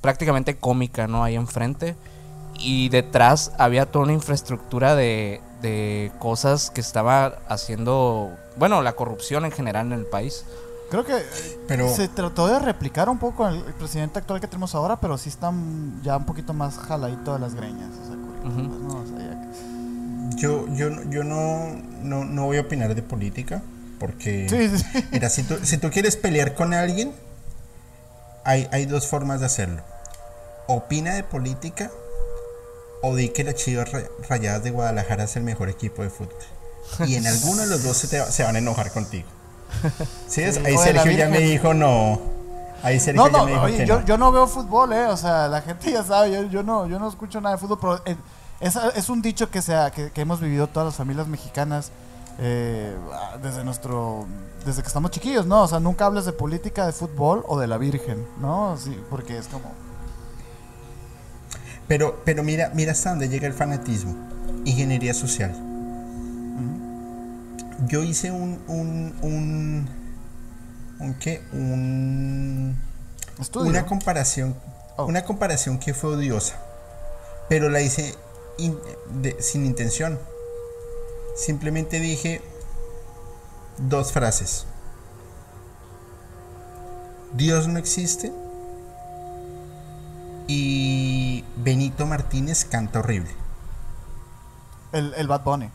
prácticamente 0.00 0.56
cómica, 0.56 1.06
¿no? 1.06 1.24
Ahí 1.24 1.36
enfrente. 1.36 1.96
Y 2.58 2.90
detrás 2.90 3.52
había 3.58 3.90
toda 3.90 4.04
una 4.04 4.12
infraestructura 4.12 4.94
de, 4.94 5.40
de 5.62 6.12
cosas 6.18 6.70
que 6.70 6.80
estaba 6.80 7.38
haciendo, 7.48 8.30
bueno, 8.56 8.82
la 8.82 8.92
corrupción 8.92 9.44
en 9.44 9.52
general 9.52 9.86
en 9.86 9.92
el 9.92 10.06
país. 10.06 10.44
Creo 10.90 11.06
que 11.06 11.16
eh, 11.16 11.58
Pero 11.66 11.88
se 11.88 12.08
trató 12.08 12.46
de 12.48 12.58
replicar 12.58 13.08
un 13.08 13.18
poco 13.18 13.48
el, 13.48 13.56
el 13.64 13.72
presidente 13.72 14.18
actual 14.18 14.40
que 14.40 14.46
tenemos 14.46 14.74
ahora, 14.74 15.00
pero 15.00 15.16
sí 15.16 15.30
están 15.30 16.02
ya 16.02 16.18
un 16.18 16.26
poquito 16.26 16.52
más 16.52 16.76
jaladito 16.76 17.32
de 17.32 17.38
las 17.38 17.54
greñas. 17.54 17.88
O 18.02 18.06
sea, 18.06 18.16
no, 18.16 19.01
yo, 20.42 20.66
yo, 20.74 20.88
yo 21.10 21.24
no, 21.24 21.68
no, 22.02 22.24
no 22.24 22.44
voy 22.46 22.58
a 22.58 22.62
opinar 22.62 22.94
de 22.94 23.02
política, 23.02 23.62
porque... 23.98 24.46
Sí, 24.48 24.78
sí. 24.78 25.08
Mira, 25.12 25.28
si 25.30 25.42
tú, 25.44 25.58
si 25.62 25.78
tú 25.78 25.90
quieres 25.90 26.16
pelear 26.16 26.54
con 26.54 26.74
alguien, 26.74 27.12
hay, 28.44 28.68
hay 28.72 28.86
dos 28.86 29.06
formas 29.06 29.40
de 29.40 29.46
hacerlo. 29.46 29.82
Opina 30.66 31.14
de 31.14 31.22
política 31.24 31.90
o 33.02 33.14
di 33.16 33.30
que 33.30 33.44
las 33.44 33.54
Chivas 33.56 33.90
Ra- 33.90 34.02
Rayadas 34.28 34.62
de 34.64 34.70
Guadalajara 34.70 35.24
es 35.24 35.36
el 35.36 35.42
mejor 35.42 35.68
equipo 35.68 36.02
de 36.02 36.10
fútbol. 36.10 36.36
Y 37.06 37.14
en 37.16 37.26
alguno 37.26 37.62
de 37.62 37.68
los 37.68 37.82
dos 37.82 37.96
se, 37.96 38.08
te 38.08 38.18
va- 38.20 38.30
se 38.30 38.42
van 38.42 38.56
a 38.56 38.58
enojar 38.58 38.90
contigo. 38.92 39.28
¿Sí 40.28 40.42
es? 40.42 40.56
Sí, 40.56 40.62
Ahí 40.64 40.76
Sergio 40.78 41.10
ya 41.12 41.28
me 41.28 41.38
dijo 41.40 41.72
no. 41.74 42.20
Ahí 42.82 42.98
Sergio 43.00 43.22
No, 43.22 43.30
ya 43.30 43.38
no, 43.38 43.44
me 43.44 43.50
dijo 43.52 43.62
oye, 43.64 43.76
que 43.78 43.86
yo, 43.86 44.00
no. 44.00 44.06
yo 44.06 44.18
no 44.18 44.32
veo 44.32 44.46
fútbol, 44.46 44.92
¿eh? 44.92 45.06
O 45.06 45.16
sea, 45.16 45.48
la 45.48 45.62
gente 45.62 45.90
ya 45.92 46.02
sabe, 46.04 46.32
yo, 46.32 46.42
yo 46.44 46.62
no, 46.62 46.86
yo 46.88 46.98
no 46.98 47.08
escucho 47.08 47.40
nada 47.40 47.54
de 47.56 47.60
fútbol, 47.60 47.78
pero 47.80 48.02
eh, 48.04 48.16
es, 48.62 48.76
es 48.96 49.08
un 49.08 49.20
dicho 49.20 49.50
que, 49.50 49.60
sea, 49.60 49.90
que, 49.90 50.10
que 50.10 50.20
hemos 50.22 50.40
vivido 50.40 50.66
todas 50.68 50.86
las 50.86 50.96
familias 50.96 51.26
mexicanas 51.28 51.90
eh, 52.38 52.96
desde 53.42 53.62
nuestro, 53.64 54.26
desde 54.64 54.80
que 54.82 54.88
estamos 54.88 55.10
chiquillos, 55.10 55.44
¿no? 55.46 55.62
O 55.62 55.68
sea, 55.68 55.80
nunca 55.80 56.06
hables 56.06 56.24
de 56.24 56.32
política, 56.32 56.86
de 56.86 56.92
fútbol 56.92 57.44
o 57.46 57.58
de 57.58 57.66
la 57.66 57.76
Virgen, 57.76 58.24
¿no? 58.40 58.76
Sí, 58.78 58.96
porque 59.10 59.36
es 59.36 59.48
como... 59.48 59.70
Pero, 61.88 62.22
pero 62.24 62.42
mira, 62.42 62.70
mira 62.74 62.92
hasta 62.92 63.10
dónde 63.10 63.28
llega 63.28 63.46
el 63.46 63.52
fanatismo. 63.52 64.14
Ingeniería 64.64 65.12
social. 65.12 65.54
Yo 67.86 68.02
hice 68.04 68.30
un, 68.30 68.60
un, 68.68 69.14
un, 69.22 69.88
un 71.00 71.14
qué, 71.14 71.42
un, 71.52 72.76
Estudio. 73.40 73.68
una 73.68 73.84
comparación, 73.86 74.54
Oh. 74.96 75.06
una 75.06 75.24
comparación 75.24 75.78
que 75.78 75.94
fue 75.94 76.10
odiosa, 76.10 76.56
pero 77.48 77.70
la 77.70 77.80
hice 77.80 78.14
in- 78.64 78.78
de- 79.22 79.40
sin 79.42 79.64
intención. 79.66 80.18
Simplemente 81.36 82.00
dije 82.00 82.40
dos 83.78 84.12
frases. 84.12 84.66
Dios 87.34 87.66
no 87.68 87.78
existe 87.78 88.32
y 90.46 91.44
Benito 91.56 92.06
Martínez 92.06 92.64
canta 92.64 92.98
horrible. 93.00 93.30
el, 94.92 95.14
el 95.14 95.26
Bad 95.28 95.44
Bunny. 95.44 95.70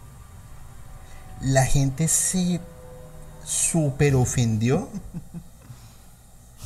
La 1.41 1.65
gente 1.65 2.07
se 2.07 2.59
super 3.43 4.15
ofendió 4.15 4.87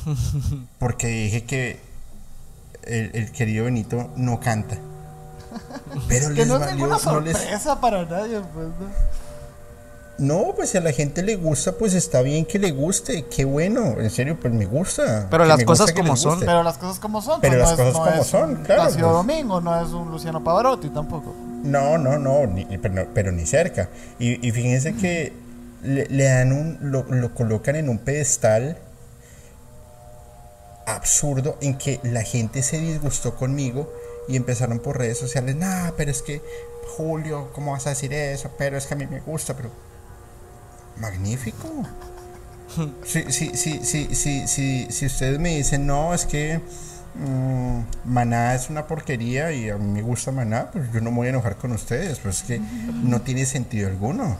porque 0.78 1.06
dije 1.06 1.44
que 1.44 1.80
el, 2.82 3.10
el 3.14 3.32
querido 3.32 3.64
Benito 3.64 4.10
no 4.16 4.40
canta. 4.40 4.76
Pero 6.08 6.28
Que 6.28 6.34
les 6.34 6.46
no 6.48 6.54
es 6.54 6.60
valió, 6.60 6.74
ninguna 6.76 6.98
no 7.04 7.20
les- 7.20 7.66
para 7.80 8.04
nadie, 8.04 8.40
pues, 8.54 8.66
¿no? 8.68 9.12
No, 10.18 10.52
pues 10.54 10.70
si 10.70 10.78
a 10.78 10.80
la 10.80 10.92
gente 10.92 11.22
le 11.22 11.36
gusta, 11.36 11.72
pues 11.72 11.94
está 11.94 12.20
bien 12.22 12.44
que 12.44 12.58
le 12.58 12.70
guste. 12.70 13.24
Qué 13.26 13.44
bueno, 13.44 13.96
en 13.98 14.10
serio, 14.10 14.38
pues 14.40 14.52
me 14.52 14.66
gusta. 14.66 15.26
Pero 15.30 15.44
las 15.46 15.64
cosas 15.64 15.90
como 15.92 16.16
son. 16.16 16.32
guste. 16.32 16.46
Pero 16.46 16.62
las 16.62 16.78
cosas 16.78 16.98
como 17.00 17.22
son. 17.22 17.40
Pero 17.40 17.54
pues, 17.58 17.70
las 17.70 17.78
no 17.78 17.84
cosas 17.84 17.88
es, 17.88 17.98
no 17.98 18.04
como 18.10 18.22
es 18.22 18.26
son, 18.28 18.50
un 18.50 18.56
claro, 18.64 18.82
pues. 18.84 18.98
Domingo, 18.98 19.60
no 19.60 19.80
es 19.84 19.88
un 19.90 20.10
Luciano 20.10 20.44
Pavarotti 20.44 20.90
tampoco. 20.90 21.34
No, 21.64 21.96
no, 21.98 22.18
no, 22.18 22.46
ni- 22.46 22.66
pero, 23.14 23.32
ni 23.32 23.46
cerca. 23.46 23.88
Y, 24.18 24.46
y 24.46 24.52
fíjense 24.52 24.94
que 24.94 25.32
le, 25.82 26.06
le 26.06 26.24
dan 26.24 26.52
un, 26.52 26.78
lo, 26.82 27.04
lo 27.04 27.34
colocan 27.34 27.74
en 27.76 27.88
un 27.88 27.98
pedestal 27.98 28.76
absurdo 30.86 31.56
en 31.60 31.78
que 31.78 32.00
la 32.02 32.22
gente 32.22 32.62
se 32.62 32.78
disgustó 32.78 33.34
conmigo 33.36 33.92
y 34.28 34.36
empezaron 34.36 34.78
por 34.78 34.98
redes 34.98 35.18
sociales, 35.18 35.56
nah, 35.56 35.90
pero 35.96 36.10
es 36.10 36.22
que 36.22 36.40
Julio, 36.96 37.50
¿cómo 37.54 37.72
vas 37.72 37.86
a 37.86 37.90
decir 37.90 38.12
eso? 38.12 38.50
Pero 38.58 38.76
es 38.76 38.86
que 38.86 38.94
a 38.94 38.96
mí 38.96 39.06
me 39.06 39.20
gusta, 39.20 39.56
pero 39.56 39.70
magnífico. 40.98 41.68
Si, 43.04 43.30
si, 43.30 43.54
si, 43.56 43.84
si, 43.84 44.14
si, 44.14 44.48
si, 44.48 44.86
si 44.90 45.06
ustedes 45.06 45.38
me 45.38 45.56
dicen, 45.56 45.86
no, 45.86 46.14
es 46.14 46.24
que 46.24 46.60
mm, 47.14 47.80
Maná 48.10 48.54
es 48.54 48.70
una 48.70 48.86
porquería 48.86 49.52
y 49.52 49.68
a 49.68 49.76
mí 49.76 49.92
me 49.92 50.02
gusta 50.02 50.32
Maná, 50.32 50.70
pues 50.70 50.90
yo 50.92 51.00
no 51.00 51.10
me 51.10 51.18
voy 51.18 51.26
a 51.26 51.30
enojar 51.30 51.56
con 51.56 51.72
ustedes, 51.72 52.18
pues 52.20 52.38
es 52.38 52.42
que 52.44 52.60
no 53.02 53.20
tiene 53.20 53.44
sentido 53.44 53.88
alguno. 53.88 54.38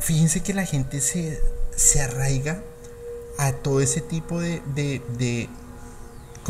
Fíjense 0.00 0.40
que 0.40 0.54
la 0.54 0.64
gente 0.64 1.00
se, 1.00 1.38
se 1.76 2.00
arraiga 2.00 2.62
a 3.38 3.52
todo 3.52 3.80
ese 3.80 4.00
tipo 4.00 4.40
de, 4.40 4.62
de, 4.74 5.02
de 5.18 5.48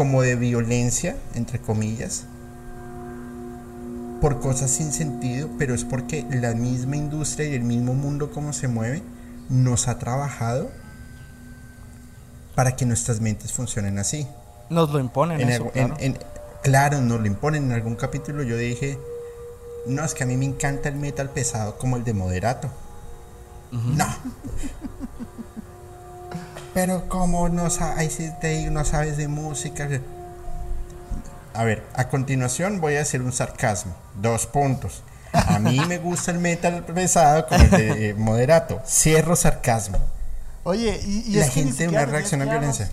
como 0.01 0.23
de 0.23 0.35
violencia, 0.35 1.15
entre 1.35 1.59
comillas, 1.61 2.25
por 4.23 4.41
cosas 4.41 4.71
sin 4.71 4.93
sentido, 4.95 5.51
pero 5.59 5.75
es 5.75 5.85
porque 5.85 6.25
la 6.31 6.55
misma 6.55 6.97
industria 6.97 7.51
y 7.51 7.55
el 7.55 7.65
mismo 7.65 7.93
mundo 7.93 8.31
como 8.31 8.55
se 8.55 8.67
mueve 8.67 9.03
nos 9.51 9.89
ha 9.89 9.99
trabajado 9.99 10.71
para 12.55 12.77
que 12.77 12.87
nuestras 12.87 13.21
mentes 13.21 13.53
funcionen 13.53 13.99
así. 13.99 14.27
Nos 14.71 14.91
lo 14.91 15.01
imponen. 15.01 15.39
En 15.39 15.51
eso, 15.51 15.65
algo- 15.65 15.73
claro. 15.73 15.97
en- 15.99 16.15
en- 16.15 16.19
claro, 16.63 17.03
nos 17.03 17.21
lo 17.21 17.27
imponen. 17.27 17.65
En 17.65 17.73
algún 17.73 17.97
capítulo 17.97 18.43
yo 18.43 18.57
dije, 18.57 18.99
no, 19.87 20.03
es 20.03 20.15
que 20.15 20.23
a 20.25 20.27
mí 20.27 20.39
me 20.39 20.47
encanta 20.47 20.89
el 20.89 20.97
metal 20.97 21.29
pesado 21.29 21.77
como 21.77 21.99
el 21.99 22.05
de 22.05 22.15
Moderato. 22.15 22.71
No. 23.71 24.07
Pero 26.75 27.09
como 27.09 27.49
no, 27.49 27.69
sa- 27.71 27.97
ahí 27.99 28.11
sí 28.11 28.31
te 28.41 28.49
digo, 28.49 28.71
no 28.71 28.85
sabes 28.85 29.17
de 29.17 29.29
música. 29.29 29.89
A 31.53 31.65
ver, 31.65 31.83
a 31.95 32.09
continuación 32.09 32.81
voy 32.81 32.97
a 32.97 33.03
hacer 33.03 33.23
un 33.23 33.33
sarcasmo. 33.33 33.95
Dos 34.21 34.47
puntos. 34.47 35.03
A 35.33 35.59
mí 35.59 35.81
me 35.89 35.99
gusta 35.99 36.31
el 36.31 36.39
metal 36.39 36.85
pesado 36.85 37.47
como 37.47 37.63
el 37.63 37.71
de 37.71 38.09
eh, 38.11 38.15
Moderato. 38.15 38.81
Cierro 38.87 39.35
sarcasmo. 39.37 39.99
Oye, 40.65 41.01
y, 41.05 41.25
y 41.33 41.37
La 41.37 41.47
es 41.47 41.53
gente 41.53 41.89
una 41.89 42.05
reacción 42.05 42.43
a 42.43 42.45
violencia. 42.45 42.91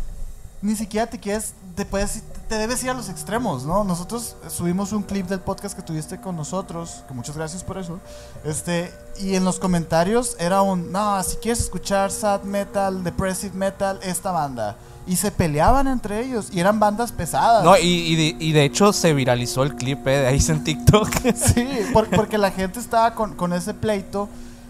Ni 0.62 0.76
siquiera 0.76 1.08
te 1.08 1.20
quieres, 1.20 1.54
te 1.76 1.86
puedes, 1.86 2.22
te 2.48 2.56
debes 2.58 2.84
ir 2.84 2.90
a 2.90 2.94
los 2.94 3.10
extremos, 3.10 3.66
¿no? 3.66 3.84
Nosotros 3.84 4.36
subimos 4.50 4.92
un 4.94 5.04
clip 5.04 5.28
del 5.28 5.40
podcast 5.40 5.76
que 5.76 5.82
tuviste 5.82 6.20
con 6.20 6.36
nosotros, 6.36 7.04
que 7.08 7.14
muchas 7.14 7.36
gracias 7.36 7.64
por 7.64 7.78
eso. 7.78 8.00
Este, 8.46 8.94
y 9.20 9.36
en 9.36 9.44
los 9.44 9.60
comentarios 9.60 10.36
era 10.40 10.62
un, 10.62 10.92
no, 10.92 11.22
si 11.24 11.38
quieres 11.38 11.60
escuchar 11.60 12.12
sad 12.12 12.44
metal, 12.44 13.04
depressive 13.04 13.54
metal, 13.56 14.00
esta 14.02 14.32
banda. 14.32 14.78
Y 15.06 15.16
se 15.16 15.32
peleaban 15.32 15.88
entre 15.88 16.22
ellos, 16.26 16.50
y 16.52 16.60
eran 16.60 16.80
bandas 16.80 17.12
pesadas. 17.14 17.64
No, 17.64 17.78
y, 17.78 17.82
y 17.84 18.16
de, 18.16 18.46
y 18.46 18.52
de 18.52 18.66
hecho 18.66 18.92
se 18.92 19.14
viralizó 19.14 19.64
el 19.64 19.76
clip 19.76 20.06
eh, 20.08 20.20
de 20.22 20.28
ahí 20.28 20.44
en 20.48 20.64
TikTok. 20.64 21.10
Sí, 21.36 21.66
por- 21.94 22.10
porque 22.10 22.38
la 22.38 22.52
gente 22.52 22.80
estaba 22.80 23.14
con, 23.16 23.36
con 23.36 23.54
ese 23.54 23.74
pleito. 23.74 24.28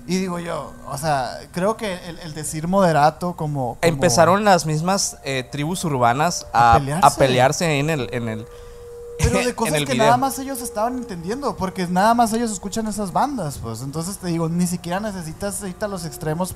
Y 0.07 0.17
digo 0.17 0.39
yo, 0.39 0.71
o 0.87 0.97
sea, 0.97 1.37
creo 1.51 1.75
que 1.75 1.93
el, 2.07 2.17
el 2.19 2.33
decir 2.33 2.67
moderato 2.67 3.35
como, 3.35 3.75
como- 3.75 3.77
Empezaron 3.81 4.45
las 4.45 4.65
mismas 4.65 5.17
eh, 5.25 5.47
tribus 5.51 5.83
urbanas 5.83 6.47
A 6.53 6.75
a, 6.75 6.79
pelearse. 6.79 7.07
a 7.07 7.11
pelearse 7.17 7.65
ahí 7.65 7.79
en 7.79 7.89
el, 7.89 8.09
en 8.13 8.29
el, 8.29 8.45
Pero 9.19 9.39
de 9.39 9.53
cosas 9.55 9.73
que 9.79 9.85
video. 9.85 9.97
nada 10.05 10.15
más 10.17 10.39
ellos 10.39 10.61
estaban 10.61 10.97
entendiendo, 10.97 11.57
porque 11.57 11.85
nada 11.87 12.13
más 12.13 12.31
ellos 12.33 12.51
escuchan 12.51 12.87
esas 12.87 13.11
bandas, 13.11 13.57
pues. 13.57 13.81
Entonces 13.81 14.17
te 14.17 14.27
digo, 14.27 14.47
ni 14.47 14.65
siquiera 14.65 14.99
necesitas 15.01 15.61
irte 15.63 15.83
a 15.83 15.87
los 15.89 16.05
extremos 16.05 16.55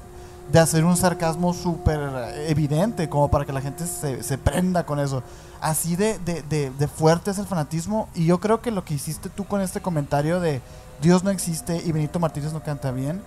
de 0.52 0.60
hacer 0.60 0.84
un 0.86 0.96
sarcasmo 0.96 1.54
súper 1.54 2.00
evidente, 2.48 3.10
como 3.10 3.30
para 3.30 3.46
que 3.46 3.52
la 3.54 3.62
gente 3.62 3.86
se, 3.86 4.24
se 4.24 4.38
prenda 4.38 4.86
con 4.86 5.00
eso. 5.00 5.24
Así 5.60 5.96
de, 5.96 6.20
de, 6.20 6.42
de, 6.44 6.72
de 6.72 6.88
fuerte 6.88 7.32
es 7.32 7.38
el 7.38 7.46
fanatismo, 7.46 8.08
y 8.16 8.26
yo 8.26 8.40
creo 8.40 8.62
que 8.62 8.72
lo 8.72 8.84
que 8.86 8.94
hiciste 8.94 9.30
tú 9.30 9.46
con 9.46 9.62
este 9.62 9.82
comentario 9.82 10.40
de 10.40 10.62
Dios 11.02 11.24
no 11.24 11.30
existe 11.32 11.82
y 11.86 11.92
Benito 11.92 12.20
Martínez 12.20 12.54
no 12.54 12.62
canta 12.64 12.92
bien, 12.92 13.22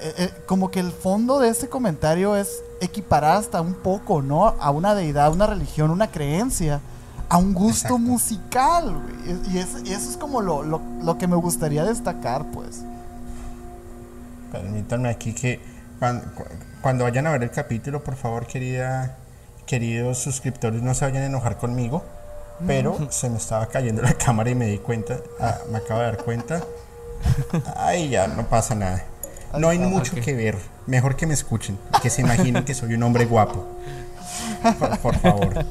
eh, 0.00 0.14
eh, 0.18 0.30
como 0.46 0.70
que 0.70 0.80
el 0.80 0.92
fondo 0.92 1.38
de 1.40 1.48
este 1.48 1.68
comentario 1.68 2.36
es 2.36 2.62
equiparar 2.80 3.36
hasta 3.36 3.60
un 3.60 3.74
poco, 3.74 4.22
¿no? 4.22 4.46
A 4.60 4.70
una 4.70 4.94
deidad, 4.94 5.26
a 5.26 5.30
una 5.30 5.46
religión, 5.46 5.90
una 5.90 6.10
creencia, 6.10 6.80
a 7.28 7.36
un 7.38 7.52
gusto 7.54 7.88
Exacto. 7.88 7.98
musical, 7.98 8.94
güey. 8.94 9.36
Y, 9.54 9.58
es- 9.58 9.82
y 9.84 9.92
eso 9.92 10.10
es 10.10 10.16
como 10.16 10.40
lo, 10.40 10.62
lo, 10.62 10.80
lo 11.02 11.18
que 11.18 11.26
me 11.26 11.36
gustaría 11.36 11.84
destacar, 11.84 12.44
pues. 12.52 12.82
Permítanme 14.52 15.08
aquí 15.10 15.32
que 15.34 15.60
cuan- 16.00 16.20
cu- 16.34 16.44
cuando, 16.80 17.04
vayan 17.04 17.26
a 17.26 17.32
ver 17.32 17.42
el 17.42 17.50
capítulo, 17.50 18.02
por 18.02 18.16
favor, 18.16 18.46
querida, 18.46 19.16
queridos 19.66 20.18
suscriptores, 20.18 20.80
no 20.82 20.94
se 20.94 21.04
vayan 21.04 21.24
a 21.24 21.26
enojar 21.26 21.58
conmigo. 21.58 22.02
Pero 22.66 22.96
se 23.12 23.30
me 23.30 23.36
estaba 23.36 23.66
cayendo 23.66 24.02
la 24.02 24.14
cámara 24.18 24.50
y 24.50 24.54
me 24.56 24.66
di 24.66 24.78
cuenta. 24.78 25.18
Ah, 25.40 25.58
me 25.70 25.78
acabo 25.78 26.00
de 26.00 26.06
dar 26.06 26.18
cuenta. 26.24 26.60
Ay, 27.76 28.08
ya, 28.08 28.26
no 28.26 28.48
pasa 28.48 28.74
nada. 28.74 29.04
No 29.56 29.68
hay 29.68 29.78
mucho 29.78 30.14
ok. 30.16 30.22
que 30.22 30.34
ver. 30.34 30.56
Mejor 30.86 31.16
que 31.16 31.26
me 31.26 31.34
escuchen. 31.34 31.78
Que 32.02 32.10
se 32.10 32.22
imaginen 32.22 32.64
que 32.64 32.74
soy 32.74 32.94
un 32.94 33.02
hombre 33.02 33.24
guapo. 33.24 33.66
Por, 34.78 34.98
por 34.98 35.18
favor. 35.18 35.64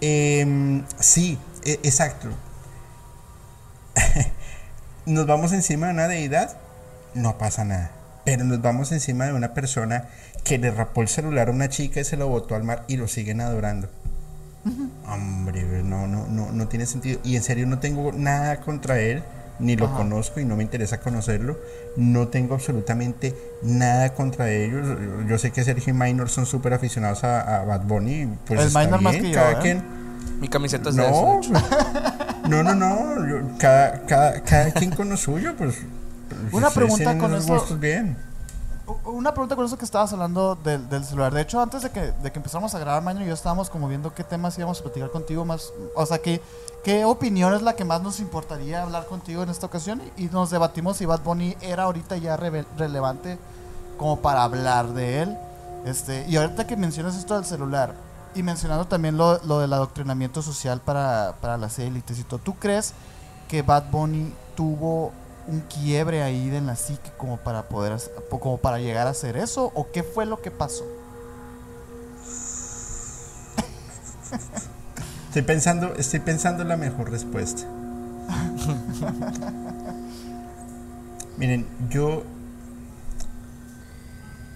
Em, 0.00 0.84
sí, 0.98 1.38
e- 1.64 1.80
exacto. 1.82 2.28
nos 5.06 5.26
vamos 5.26 5.52
encima 5.52 5.88
de 5.88 5.92
una 5.92 6.08
deidad, 6.08 6.56
no 7.14 7.36
pasa 7.38 7.64
nada. 7.64 7.90
Pero 8.24 8.44
nos 8.44 8.62
vamos 8.62 8.92
encima 8.92 9.26
de 9.26 9.32
una 9.32 9.54
persona 9.54 10.08
que 10.44 10.58
le 10.58 10.70
rapó 10.70 11.02
el 11.02 11.08
celular 11.08 11.48
a 11.48 11.52
una 11.52 11.68
chica 11.68 12.00
y 12.00 12.04
se 12.04 12.16
lo 12.16 12.28
botó 12.28 12.54
al 12.54 12.64
mar 12.64 12.84
y 12.88 12.96
lo 12.96 13.08
siguen 13.08 13.40
adorando. 13.40 13.88
Hombre, 15.06 15.62
no, 15.82 16.06
no, 16.06 16.26
no, 16.26 16.52
no 16.52 16.68
tiene 16.68 16.86
sentido. 16.86 17.20
Y 17.24 17.36
en 17.36 17.42
serio 17.42 17.66
no 17.66 17.78
tengo 17.78 18.12
nada 18.12 18.60
contra 18.60 19.00
él, 19.00 19.22
ni 19.60 19.76
lo 19.76 19.86
Ajá. 19.86 19.96
conozco 19.98 20.40
y 20.40 20.44
no 20.44 20.56
me 20.56 20.62
interesa 20.62 21.00
conocerlo. 21.00 21.58
No 21.96 22.28
tengo 22.28 22.54
absolutamente 22.54 23.34
nada 23.62 24.14
contra 24.14 24.50
ellos. 24.50 24.86
Yo- 25.28 25.38
sé 25.38 25.50
que 25.52 25.62
Sergio 25.64 25.92
y 25.92 25.96
Minor 25.96 26.28
son 26.28 26.46
súper 26.46 26.74
aficionados 26.74 27.24
a, 27.24 27.60
a 27.60 27.64
Bad 27.64 27.82
Bunny. 27.82 28.28
Pues 28.46 28.60
El 28.60 28.66
está 28.68 28.80
Minor 28.80 29.00
más 29.02 29.12
bien, 29.12 29.24
que 29.24 29.30
yo, 29.30 29.34
cada 29.36 29.52
¿eh? 29.52 29.58
quien. 29.60 29.82
Mi 30.40 30.48
camiseta 30.48 30.90
es 30.90 30.96
de 30.96 31.02
eso. 31.08 31.40
de 31.42 32.48
No, 32.48 32.62
no, 32.62 32.74
no, 32.74 33.14
no. 33.16 33.28
yo- 33.28 33.58
cada, 33.58 34.00
cada, 34.06 34.40
cada 34.42 34.70
quien 34.72 34.90
con 34.90 35.08
lo 35.10 35.16
suyo, 35.16 35.54
pues. 35.56 35.76
Una 36.52 36.70
pregunta 36.70 37.16
con 37.18 37.34
eso. 37.34 37.76
bien. 37.78 38.16
Una 39.04 39.32
pregunta 39.32 39.56
con 39.56 39.64
eso 39.64 39.76
que 39.76 39.84
estabas 39.84 40.12
hablando 40.12 40.56
del, 40.56 41.04
celular. 41.04 41.32
De 41.32 41.42
hecho, 41.42 41.60
antes 41.60 41.82
de 41.82 41.90
que, 41.90 42.12
de 42.12 42.32
que 42.32 42.38
empezáramos 42.38 42.74
a 42.74 42.78
grabar, 42.78 43.02
Maño 43.02 43.22
y 43.22 43.28
yo 43.28 43.34
estábamos 43.34 43.70
como 43.70 43.88
viendo 43.88 44.14
qué 44.14 44.24
temas 44.24 44.58
íbamos 44.58 44.80
a 44.80 44.82
platicar 44.82 45.10
contigo 45.10 45.44
más. 45.44 45.72
O 45.94 46.06
sea, 46.06 46.18
qué, 46.18 46.40
qué 46.84 47.04
opinión 47.04 47.54
es 47.54 47.62
la 47.62 47.74
que 47.74 47.84
más 47.84 48.02
nos 48.02 48.20
importaría 48.20 48.82
hablar 48.82 49.06
contigo 49.06 49.42
en 49.42 49.50
esta 49.50 49.66
ocasión. 49.66 50.02
Y, 50.16 50.24
nos 50.26 50.50
debatimos 50.50 50.96
si 50.96 51.06
Bad 51.06 51.20
Bunny 51.20 51.56
era 51.60 51.84
ahorita 51.84 52.16
ya 52.16 52.36
relevante 52.36 53.38
como 53.98 54.20
para 54.20 54.44
hablar 54.44 54.88
de 54.88 55.22
él. 55.22 55.38
Este, 55.84 56.26
y 56.28 56.36
ahorita 56.36 56.66
que 56.66 56.76
mencionas 56.76 57.16
esto 57.16 57.34
del 57.34 57.44
celular 57.44 57.94
y 58.34 58.42
mencionando 58.42 58.86
también 58.86 59.16
lo, 59.16 59.42
lo 59.44 59.60
del 59.60 59.72
adoctrinamiento 59.72 60.42
social 60.42 60.80
para, 60.80 61.34
para 61.40 61.56
las 61.56 61.78
élites 61.78 62.18
y 62.18 62.24
¿tú 62.24 62.54
crees 62.54 62.92
que 63.48 63.62
Bad 63.62 63.90
Bunny 63.90 64.32
tuvo 64.54 65.12
un 65.46 65.60
quiebre 65.60 66.22
ahí 66.22 66.54
en 66.54 66.66
la 66.66 66.76
psique 66.76 67.10
como 67.16 67.36
para 67.38 67.68
poder 67.68 67.92
hacer- 67.92 68.12
como 68.28 68.58
para 68.58 68.78
llegar 68.78 69.06
a 69.06 69.10
hacer 69.10 69.36
eso 69.36 69.70
o 69.74 69.90
qué 69.90 70.02
fue 70.02 70.26
lo 70.26 70.40
que 70.42 70.50
pasó? 70.50 70.84
Estoy 75.28 75.42
pensando, 75.42 75.94
estoy 75.94 76.20
pensando 76.20 76.64
la 76.64 76.76
mejor 76.76 77.10
respuesta. 77.10 77.62
Miren, 81.36 81.66
yo. 81.88 82.22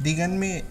Díganme 0.01 0.65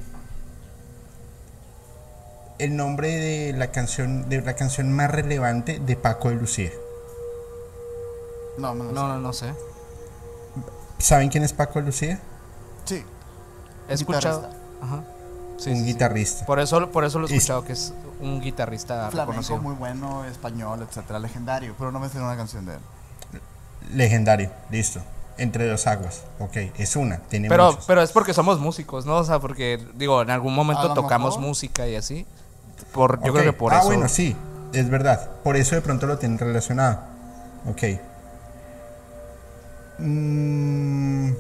el 2.60 2.76
nombre 2.76 3.08
de 3.16 3.54
la 3.54 3.72
canción, 3.72 4.30
de 4.30 4.42
la 4.42 4.56
canción 4.56 4.92
más 4.92 5.10
relevante 5.10 5.80
de 5.80 5.96
Paco 5.96 6.30
de 6.30 6.36
Lucía. 6.36 6.70
No, 8.58 8.76
no, 8.76 8.84
No, 8.92 9.08
no, 9.08 9.20
no 9.20 9.34
sé. 9.34 9.54
¿Saben 11.04 11.28
quién 11.30 11.44
es 11.44 11.52
Paco 11.52 11.80
de 11.80 11.86
Lucía? 11.86 12.20
Sí. 12.86 13.04
He 13.90 13.94
escuchado. 13.94 14.40
Guitarrista. 14.42 14.86
Ajá. 14.86 15.04
Sí, 15.58 15.70
un 15.72 15.76
sí, 15.76 15.82
sí. 15.82 15.88
guitarrista. 15.88 16.46
Por 16.46 16.60
eso, 16.62 16.90
por 16.92 17.04
eso 17.04 17.20
lo 17.20 17.28
he 17.28 17.36
escuchado, 17.36 17.66
que 17.66 17.74
es 17.74 17.94
un 18.22 18.40
guitarrista 18.40 19.10
Flamenco 19.12 19.42
reconocido. 19.42 19.58
muy 19.62 19.76
bueno, 19.76 20.24
español, 20.26 20.82
etcétera, 20.88 21.20
legendario, 21.20 21.76
pero 21.78 21.92
no 21.92 22.00
me 22.00 22.08
sé 22.08 22.20
una 22.20 22.38
canción 22.38 22.66
de 22.66 22.76
él. 22.76 22.80
Legendario, 23.94 24.50
listo. 24.72 25.02
Entre 25.38 25.68
dos 25.68 25.88
aguas. 25.88 26.22
Ok, 26.40 26.56
es 26.78 26.96
una, 26.96 27.18
tiene 27.18 27.50
Pero, 27.50 27.72
muchos. 27.72 27.86
pero 27.86 28.02
es 28.02 28.12
porque 28.12 28.34
somos 28.34 28.60
músicos, 28.60 29.06
¿no? 29.06 29.18
O 29.18 29.24
sea, 29.26 29.40
porque, 29.40 29.86
digo, 29.96 30.22
en 30.22 30.30
algún 30.30 30.54
momento 30.56 30.94
tocamos 30.94 31.36
mejor. 31.36 31.48
música 31.50 31.86
y 31.88 31.96
así. 31.98 32.26
Por, 32.94 33.20
yo 33.24 33.32
Ok. 33.34 33.40
creo 33.40 33.52
que 33.52 33.58
por 33.58 33.74
ah, 33.74 33.80
eso. 33.80 33.88
bueno, 33.88 34.08
sí, 34.08 34.36
es 34.74 34.90
verdad. 34.90 35.30
Por 35.44 35.58
eso 35.58 35.76
de 35.76 35.82
pronto 35.82 36.06
lo 36.08 36.18
tienen 36.18 36.38
relacionado. 36.38 37.00
Ok. 37.70 37.84
Mm, 40.04 41.32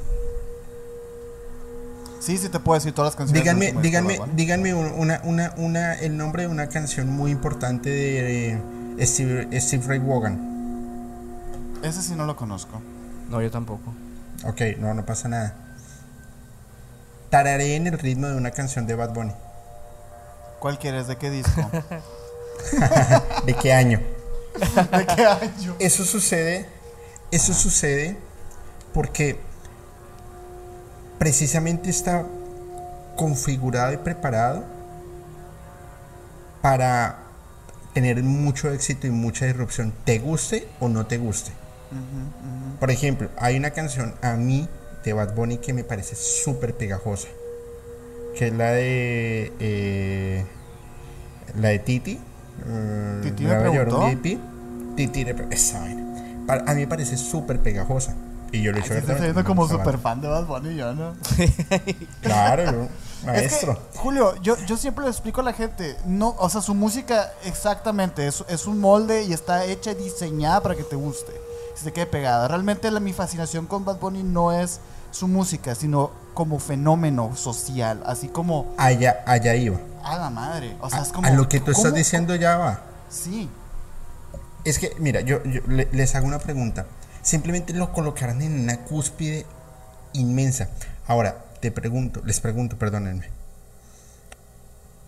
Sí, 2.19 2.37
sí 2.37 2.47
te 2.47 2.57
puedo 2.59 2.75
decir 2.79 2.93
todas 2.93 3.11
las 3.11 3.17
canciones. 3.17 3.43
díganme, 3.43 3.73
díganme, 3.81 4.17
Bunny. 4.17 4.31
díganme 4.35 4.73
un- 4.73 4.93
una, 4.93 5.19
una, 5.25 5.53
una, 5.57 5.93
el 5.95 6.15
nombre 6.15 6.43
de 6.43 6.47
una 6.47 6.69
canción 6.69 7.09
muy 7.09 7.31
importante 7.31 7.89
de 7.89 8.51
eh, 8.51 9.05
Steve, 9.05 9.59
Steve 9.59 9.83
Ray 9.85 9.99
Vaughan. 9.99 10.39
Ese 11.83 12.01
sí 12.01 12.15
no 12.15 12.25
lo 12.25 12.37
conozco. 12.37 12.81
No, 13.29 13.41
yo 13.41 13.51
tampoco. 13.51 13.93
Ok, 14.45 14.61
no, 14.79 14.93
no 14.93 15.05
pasa 15.05 15.27
nada. 15.27 15.53
Tararé 17.29 17.75
en 17.75 17.87
el 17.87 17.99
ritmo 17.99 18.27
de 18.27 18.37
una 18.37 18.51
canción 18.51 18.87
de 18.87 18.95
Bad 18.95 19.13
Bunny. 19.13 19.33
¿Cuál 20.59 20.79
quieres? 20.79 21.07
¿De 21.07 21.17
qué 21.17 21.29
disco? 21.29 21.69
¿De 23.45 23.53
qué 23.55 23.73
año? 23.73 23.99
¿De 24.97 25.05
qué 25.13 25.25
año? 25.25 25.75
Eso 25.79 26.05
sucede, 26.05 26.67
eso 27.31 27.53
sucede 27.53 28.17
porque 28.93 29.37
precisamente 31.17 31.89
está 31.89 32.25
configurado 33.15 33.93
y 33.93 33.97
preparado 33.97 34.63
para 36.61 37.19
tener 37.93 38.21
mucho 38.23 38.71
éxito 38.71 39.07
y 39.07 39.11
mucha 39.11 39.45
disrupción, 39.45 39.93
te 40.03 40.19
guste 40.19 40.67
o 40.79 40.89
no 40.89 41.05
te 41.05 41.17
guste. 41.17 41.51
Por 42.79 42.89
ejemplo, 42.89 43.29
hay 43.37 43.55
una 43.55 43.71
canción 43.71 44.15
a 44.21 44.33
mí 44.33 44.67
de 45.03 45.13
Bad 45.13 45.35
Bunny 45.35 45.57
que 45.57 45.73
me 45.73 45.83
parece 45.83 46.15
súper 46.15 46.75
pegajosa, 46.75 47.27
que 48.35 48.47
es 48.47 48.53
la 48.53 48.71
de 48.71 49.53
eh, 49.59 50.45
la 51.59 51.69
de 51.69 51.79
Titi. 51.79 52.19
eh, 52.67 53.19
Titi 53.23 53.45
me 53.45 53.55
preguntó. 53.59 54.09
Titi, 54.95 55.25
esa 55.51 55.79
vaina. 55.79 56.03
A 56.47 56.73
mí 56.73 56.81
me 56.81 56.87
parece 56.87 57.17
súper 57.17 57.59
pegajosa. 57.59 58.15
Y 58.53 58.61
yo 58.61 58.71
estoy 58.71 58.83
abiertamente, 58.91 59.21
viendo 59.23 59.41
me 59.41 59.45
como 59.45 59.67
super 59.67 59.97
fan 59.97 60.21
de 60.21 60.27
Bad 60.27 60.45
Bunny 60.45 60.75
yo, 60.75 60.93
¿no? 60.93 61.13
Claro, 62.21 62.63
yo, 62.65 62.81
Es 62.83 62.87
que, 63.19 63.25
maestro. 63.25 63.79
Julio, 63.95 64.35
yo, 64.41 64.55
yo 64.65 64.77
siempre 64.77 65.03
le 65.05 65.09
explico 65.11 65.41
a 65.41 65.43
la 65.43 65.53
gente, 65.53 65.97
no, 66.05 66.35
o 66.37 66.49
sea, 66.49 66.61
su 66.61 66.73
música 66.73 67.31
exactamente 67.45 68.27
es, 68.27 68.43
es 68.47 68.65
un 68.67 68.79
molde 68.79 69.23
y 69.23 69.33
está 69.33 69.65
hecha 69.65 69.91
y 69.91 69.95
diseñada 69.95 70.61
para 70.61 70.75
que 70.75 70.83
te 70.83 70.95
guste, 70.95 71.31
se 71.75 71.85
te 71.85 71.93
quede 71.93 72.05
pegada. 72.05 72.47
Realmente 72.47 72.89
la, 72.91 72.99
mi 72.99 73.11
fascinación 73.13 73.65
con 73.65 73.85
Bad 73.85 73.97
Bunny 73.99 74.23
no 74.23 74.51
es 74.51 74.79
su 75.11 75.27
música, 75.27 75.73
sino 75.75 76.11
como 76.33 76.59
fenómeno 76.59 77.35
social, 77.35 78.03
así 78.05 78.27
como, 78.27 78.73
Allá, 78.77 79.23
allá 79.25 79.55
iba. 79.55 79.77
a 80.03 80.17
la 80.17 80.29
madre, 80.29 80.75
o 80.81 80.89
sea, 80.89 80.99
A, 80.99 81.03
es 81.03 81.09
como... 81.09 81.27
a 81.27 81.31
lo 81.31 81.47
que 81.49 81.59
tú 81.59 81.71
estás 81.71 81.93
diciendo 81.93 82.35
ya 82.35 82.57
va. 82.57 82.81
Sí, 83.09 83.49
Es 84.63 84.79
que, 84.79 84.93
mira, 84.99 85.21
yo, 85.21 85.43
yo 85.43 85.61
le- 85.67 85.89
les 85.91 86.15
hago 86.15 86.25
una 86.27 86.39
pregunta. 86.39 86.85
Simplemente 87.23 87.73
lo 87.73 87.91
colocarán 87.91 88.41
en 88.43 88.59
una 88.59 88.77
cúspide 88.81 89.45
inmensa. 90.13 90.67
Ahora, 91.07 91.43
te 91.59 91.71
pregunto, 91.71 92.21
les 92.25 92.39
pregunto, 92.39 92.77
perdónenme. 92.77 93.29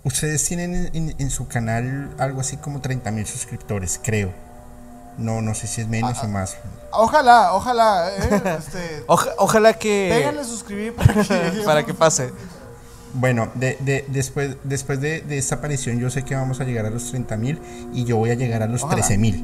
Ustedes 0.04 0.44
tienen 0.46 0.74
en, 0.76 0.96
en- 0.96 1.16
en 1.18 1.30
su 1.30 1.48
canal 1.48 2.12
algo 2.20 2.42
así 2.42 2.58
como 2.58 2.80
30 2.82 3.12
mil 3.12 3.26
suscriptores, 3.26 4.00
creo. 4.04 4.32
No, 5.18 5.42
no 5.42 5.56
sé 5.56 5.68
si 5.68 5.82
es 5.82 5.88
menos 5.88 6.18
Ah, 6.22 6.26
o 6.26 6.28
más. 6.28 6.58
ojalá, 6.92 7.54
ojalá, 7.54 8.10
eh, 8.16 8.42
este, 8.60 9.04
Oja- 9.08 9.32
ojalá 9.38 9.74
que. 9.74 10.10
péganle 10.14 10.44
suscribir 10.44 10.94
para 10.96 11.14
que... 11.14 11.62
para 11.66 11.86
que 11.86 11.94
pase. 11.94 12.32
Bueno, 13.14 13.50
de, 13.56 13.78
de- 13.80 14.06
después, 14.10 14.58
después 14.64 15.00
de, 15.00 15.22
de 15.22 15.38
esta 15.38 15.56
aparición 15.56 16.00
yo 16.00 16.10
sé 16.10 16.24
que 16.24 16.36
vamos 16.36 16.60
a 16.60 16.66
llegar 16.66 16.86
a 16.86 16.90
los 16.90 17.10
30 17.10 17.38
mil 17.38 17.62
y 17.94 18.04
yo 18.04 18.18
voy 18.18 18.30
a 18.32 18.36
llegar 18.36 18.62
a 18.62 18.68
los 18.68 18.84
Ojalá. 18.84 19.02
13 19.02 19.18
mil. 19.18 19.44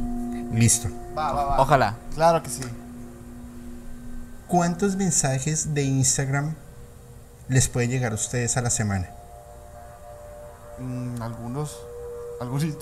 Listo. 0.51 0.89
Va, 1.17 1.31
va, 1.33 1.45
va. 1.45 1.61
Ojalá. 1.61 1.95
Claro 2.15 2.43
que 2.43 2.49
sí. 2.49 2.61
¿Cuántos 4.47 4.95
mensajes 4.95 5.73
de 5.73 5.83
Instagram 5.83 6.55
les 7.47 7.67
puede 7.69 7.87
llegar 7.87 8.11
a 8.11 8.15
ustedes 8.15 8.57
a 8.57 8.61
la 8.61 8.69
semana? 8.69 9.09
Mm, 10.79 11.21
algunos, 11.21 11.77
algunos, 12.41 12.73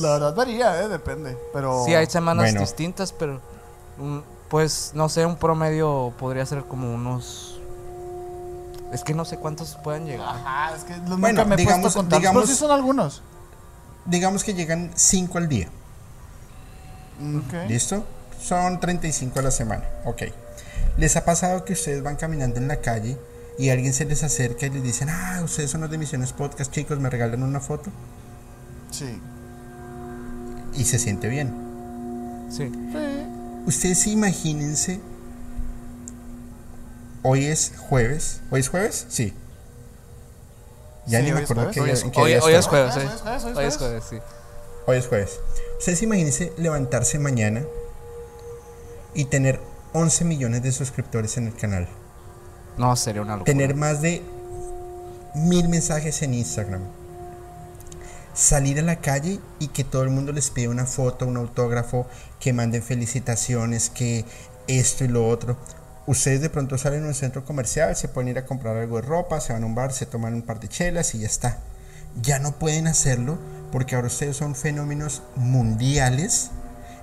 la 0.00 0.10
verdad 0.12 0.34
varía, 0.34 0.82
eh, 0.82 0.88
depende, 0.88 1.36
pero... 1.52 1.84
Sí, 1.84 1.94
hay 1.94 2.06
semanas 2.06 2.44
Bueno. 2.44 2.60
distintas, 2.60 3.12
pero. 3.12 3.40
Pues 4.48 4.92
no 4.94 5.08
sé, 5.08 5.24
un 5.24 5.36
promedio 5.36 6.12
podría 6.18 6.44
ser 6.46 6.64
como 6.64 6.92
unos. 6.94 7.58
Es 8.92 9.02
que 9.02 9.14
no 9.14 9.24
sé 9.24 9.38
cuántos 9.38 9.76
puedan 9.82 10.04
llegar. 10.04 10.28
Ajá, 10.28 10.74
es 10.76 10.84
que 10.84 10.94
nunca 10.98 11.16
Bueno, 11.16 11.44
me 11.46 11.54
he 11.54 11.58
digamos- 11.58 11.80
puesto 11.80 11.98
a 11.98 12.02
contar, 12.02 12.18
digamos- 12.20 12.42
pero 12.42 12.52
sí 12.52 12.58
son 12.58 12.70
algunos. 12.70 13.22
Digamos 14.04 14.44
que 14.44 14.52
llegan 14.54 14.90
5 14.94 15.38
al 15.38 15.48
día. 15.48 15.68
Mm. 17.20 17.68
¿Listo? 17.68 18.04
Son 18.42 18.80
35 18.80 19.38
a 19.38 19.42
la 19.42 19.50
semana. 19.50 19.84
Ok. 20.04 20.22
¿Les 20.96 21.16
ha 21.16 21.24
pasado 21.24 21.64
que 21.64 21.72
ustedes 21.74 22.02
van 22.02 22.16
caminando 22.16 22.56
en 22.58 22.68
la 22.68 22.80
calle 22.80 23.16
y 23.58 23.70
alguien 23.70 23.92
se 23.94 24.04
les 24.04 24.22
acerca 24.22 24.66
y 24.66 24.70
les 24.70 24.82
dicen, 24.82 25.08
ah, 25.10 25.40
ustedes 25.44 25.70
son 25.70 25.80
los 25.82 25.90
de 25.90 25.98
Misiones 25.98 26.32
Podcast, 26.32 26.70
chicos, 26.72 26.98
me 26.98 27.08
regalan 27.10 27.42
una 27.42 27.60
foto? 27.60 27.90
Sí. 28.90 29.20
Y 30.74 30.84
se 30.84 30.98
siente 30.98 31.28
bien. 31.28 32.48
Sí. 32.50 32.70
Ustedes 33.66 34.06
imagínense. 34.08 35.00
Hoy 37.22 37.44
es 37.44 37.72
jueves. 37.88 38.40
¿Hoy 38.50 38.60
es 38.60 38.68
jueves? 38.68 39.06
Sí. 39.08 39.32
Ya 41.06 41.18
Sí, 41.20 41.24
ni 41.26 41.32
me 41.32 41.40
acuerdo 41.40 41.70
que 41.70 41.80
Hoy 41.80 41.90
hoy- 41.90 41.96
día 42.30 42.40
hoy 42.42 42.52
es 42.54 42.60
estamos. 42.60 42.66
jueves, 42.66 42.96
Hoy 42.96 43.02
sí. 43.02 43.08
es 43.14 43.20
jueves, 43.22 43.44
hoy 43.56 43.64
es 43.64 43.76
jueves, 43.76 44.04
sí. 44.10 44.16
Hoy 44.86 44.96
es 44.96 45.06
jueves. 45.06 45.40
Ustedes 45.82 46.02
imagínense 46.04 46.52
levantarse 46.58 47.18
mañana 47.18 47.64
y 49.14 49.24
tener 49.24 49.58
11 49.92 50.24
millones 50.26 50.62
de 50.62 50.70
suscriptores 50.70 51.36
en 51.38 51.48
el 51.48 51.56
canal. 51.56 51.88
No, 52.78 52.94
sería 52.94 53.20
una 53.20 53.32
locura. 53.32 53.52
Tener 53.52 53.74
más 53.74 54.00
de 54.00 54.22
mil 55.34 55.68
mensajes 55.68 56.22
en 56.22 56.34
Instagram. 56.34 56.82
Salir 58.32 58.78
a 58.78 58.82
la 58.82 59.00
calle 59.00 59.40
y 59.58 59.66
que 59.66 59.82
todo 59.82 60.04
el 60.04 60.10
mundo 60.10 60.30
les 60.30 60.50
pida 60.50 60.70
una 60.70 60.86
foto, 60.86 61.26
un 61.26 61.36
autógrafo, 61.36 62.06
que 62.38 62.52
manden 62.52 62.84
felicitaciones, 62.84 63.90
que 63.90 64.24
esto 64.68 65.02
y 65.02 65.08
lo 65.08 65.26
otro. 65.26 65.56
Ustedes 66.06 66.40
de 66.42 66.48
pronto 66.48 66.78
salen 66.78 67.02
a 67.02 67.08
un 67.08 67.14
centro 67.14 67.44
comercial, 67.44 67.96
se 67.96 68.06
pueden 68.06 68.28
ir 68.28 68.38
a 68.38 68.46
comprar 68.46 68.76
algo 68.76 69.00
de 69.00 69.02
ropa, 69.02 69.40
se 69.40 69.52
van 69.52 69.64
a 69.64 69.66
un 69.66 69.74
bar, 69.74 69.92
se 69.92 70.06
toman 70.06 70.32
un 70.32 70.42
par 70.42 70.60
de 70.60 70.68
chelas 70.68 71.12
y 71.16 71.18
ya 71.18 71.26
está. 71.26 71.58
Ya 72.22 72.38
no 72.38 72.52
pueden 72.52 72.86
hacerlo 72.86 73.36
porque 73.72 73.96
ahora 73.96 74.08
ustedes 74.08 74.36
son 74.36 74.54
fenómenos 74.54 75.22
mundiales 75.34 76.50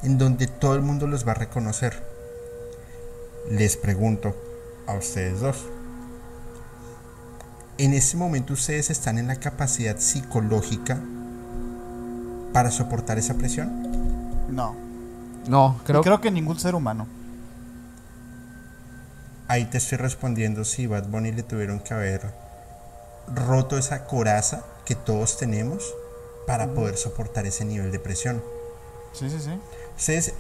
en 0.03 0.17
donde 0.17 0.47
todo 0.47 0.75
el 0.75 0.81
mundo 0.81 1.07
los 1.07 1.27
va 1.27 1.31
a 1.31 1.35
reconocer. 1.35 2.01
Les 3.49 3.75
pregunto 3.75 4.35
a 4.87 4.93
ustedes 4.93 5.41
dos. 5.41 5.65
En 7.79 7.93
este 7.93 8.15
momento 8.17 8.53
ustedes 8.53 8.91
están 8.91 9.17
en 9.17 9.27
la 9.27 9.37
capacidad 9.37 9.97
psicológica 9.97 10.99
para 12.53 12.71
soportar 12.71 13.17
esa 13.17 13.33
presión. 13.33 14.47
No. 14.49 14.75
No, 15.47 15.79
creo, 15.83 16.01
Creo, 16.01 16.03
creo 16.03 16.21
que 16.21 16.31
ningún 16.31 16.59
ser 16.59 16.75
humano. 16.75 17.07
Ahí 19.47 19.65
te 19.65 19.79
estoy 19.79 19.97
respondiendo 19.97 20.63
si 20.63 20.85
Bad 20.85 21.07
Bunny 21.07 21.31
le 21.31 21.41
tuvieron 21.41 21.79
que 21.79 21.93
haber 21.95 22.31
roto 23.33 23.77
esa 23.77 24.05
coraza 24.05 24.63
que 24.85 24.93
todos 24.93 25.37
tenemos 25.37 25.83
para 26.47 26.73
poder 26.73 26.97
soportar 26.97 27.45
ese 27.45 27.65
nivel 27.65 27.91
de 27.91 27.99
presión. 27.99 28.43
Sí, 29.13 29.29
sí, 29.29 29.39
sí. 29.39 29.51
Ustedes, 29.97 30.33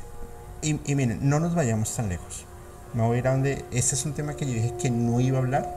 y, 0.61 0.79
y 0.91 0.95
miren, 0.95 1.19
no 1.29 1.39
nos 1.39 1.55
vayamos 1.55 1.95
tan 1.95 2.09
lejos. 2.09 2.45
Me 2.93 3.03
voy 3.03 3.17
a 3.17 3.19
ir 3.19 3.27
a 3.27 3.31
donde. 3.31 3.65
Este 3.71 3.95
es 3.95 4.05
un 4.05 4.13
tema 4.13 4.33
que 4.35 4.45
yo 4.45 4.53
dije 4.53 4.73
que 4.79 4.89
no 4.89 5.19
iba 5.19 5.37
a 5.37 5.41
hablar 5.41 5.75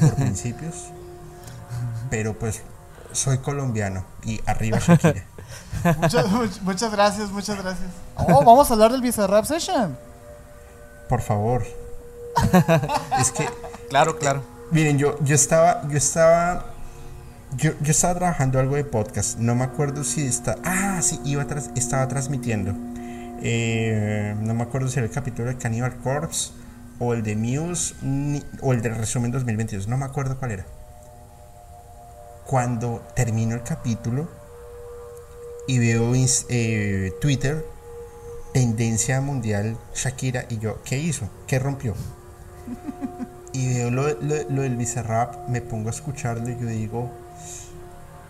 por 0.00 0.14
principios. 0.16 0.86
Pero 2.10 2.38
pues 2.38 2.62
soy 3.12 3.38
colombiano 3.38 4.04
y 4.24 4.40
arriba 4.46 4.78
Shakira. 4.78 5.24
Muchas, 5.98 6.26
much- 6.30 6.60
muchas 6.62 6.92
gracias, 6.92 7.30
muchas 7.30 7.62
gracias. 7.62 7.88
Oh, 8.16 8.44
vamos 8.44 8.70
a 8.70 8.74
hablar 8.74 8.92
del 8.92 9.00
Bizarrap 9.02 9.44
Session. 9.44 9.96
Por 11.08 11.20
favor. 11.22 11.64
Es 13.18 13.30
que 13.32 13.48
Claro, 13.88 14.18
claro. 14.18 14.42
Miren, 14.70 14.98
yo, 14.98 15.16
yo 15.22 15.34
estaba, 15.34 15.82
yo 15.88 15.96
estaba, 15.96 16.66
yo, 17.56 17.72
yo 17.80 17.90
estaba 17.90 18.14
trabajando 18.14 18.58
algo 18.60 18.76
de 18.76 18.84
podcast. 18.84 19.38
No 19.38 19.54
me 19.54 19.64
acuerdo 19.64 20.04
si 20.04 20.26
está, 20.26 20.56
ah, 20.64 21.00
sí, 21.02 21.20
iba 21.24 21.44
tras- 21.46 21.70
estaba 21.76 22.06
transmitiendo. 22.08 22.74
Eh, 23.42 24.34
no 24.40 24.54
me 24.54 24.62
acuerdo 24.64 24.88
si 24.88 24.98
era 24.98 25.06
el 25.06 25.12
capítulo 25.12 25.48
de 25.48 25.56
Cannibal 25.56 25.96
Corpse 25.98 26.50
o 26.98 27.14
el 27.14 27.22
de 27.22 27.36
Muse 27.36 27.94
ni- 28.02 28.42
o 28.60 28.72
el 28.72 28.82
de 28.82 28.90
Resumen 28.90 29.30
2022. 29.30 29.88
No 29.88 29.96
me 29.96 30.04
acuerdo 30.04 30.38
cuál 30.38 30.52
era. 30.52 30.66
Cuando 32.46 33.02
termino 33.14 33.54
el 33.54 33.62
capítulo 33.62 34.28
y 35.66 35.78
veo 35.78 36.14
eh, 36.14 37.12
Twitter, 37.20 37.64
tendencia 38.54 39.20
mundial 39.20 39.76
Shakira 39.94 40.46
y 40.48 40.58
yo, 40.58 40.80
¿qué 40.82 40.98
hizo? 40.98 41.28
¿Qué 41.46 41.58
rompió? 41.58 41.94
y 43.52 43.74
veo 43.74 43.90
lo, 43.90 44.08
lo- 44.08 44.48
lo 44.50 44.62
del 44.62 44.76
Bizarrap, 44.76 45.48
me 45.48 45.60
pongo 45.60 45.88
a 45.88 45.92
escucharlo 45.92 46.48
y 46.48 46.58
yo 46.58 46.66
digo, 46.66 47.10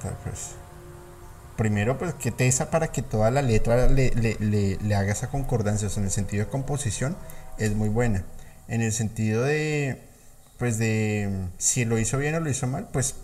"Ta- 0.02 0.16
pues, 0.24 0.52
primero 1.56 1.98
pues 1.98 2.14
que 2.14 2.30
tesa 2.30 2.70
para 2.70 2.88
que 2.88 3.02
toda 3.02 3.30
la 3.30 3.42
letra 3.42 3.88
le, 3.88 4.10
le- 4.14 4.36
le- 4.40 4.76
le 4.76 4.94
haga 4.94 5.12
esa 5.12 5.28
concordancia, 5.28 5.88
o 5.88 5.90
sea, 5.90 6.00
en 6.00 6.06
el 6.06 6.12
sentido 6.12 6.44
de 6.44 6.50
composición 6.50 7.16
es 7.58 7.74
muy 7.74 7.88
buena. 7.88 8.22
En 8.68 8.80
el 8.82 8.92
sentido 8.92 9.42
de, 9.42 10.00
pues 10.58 10.78
de, 10.78 11.48
si 11.58 11.84
lo 11.84 11.98
hizo 11.98 12.18
bien 12.18 12.34
o 12.36 12.40
lo 12.40 12.48
hizo 12.50 12.66
mal, 12.66 12.88
pues 12.92 13.16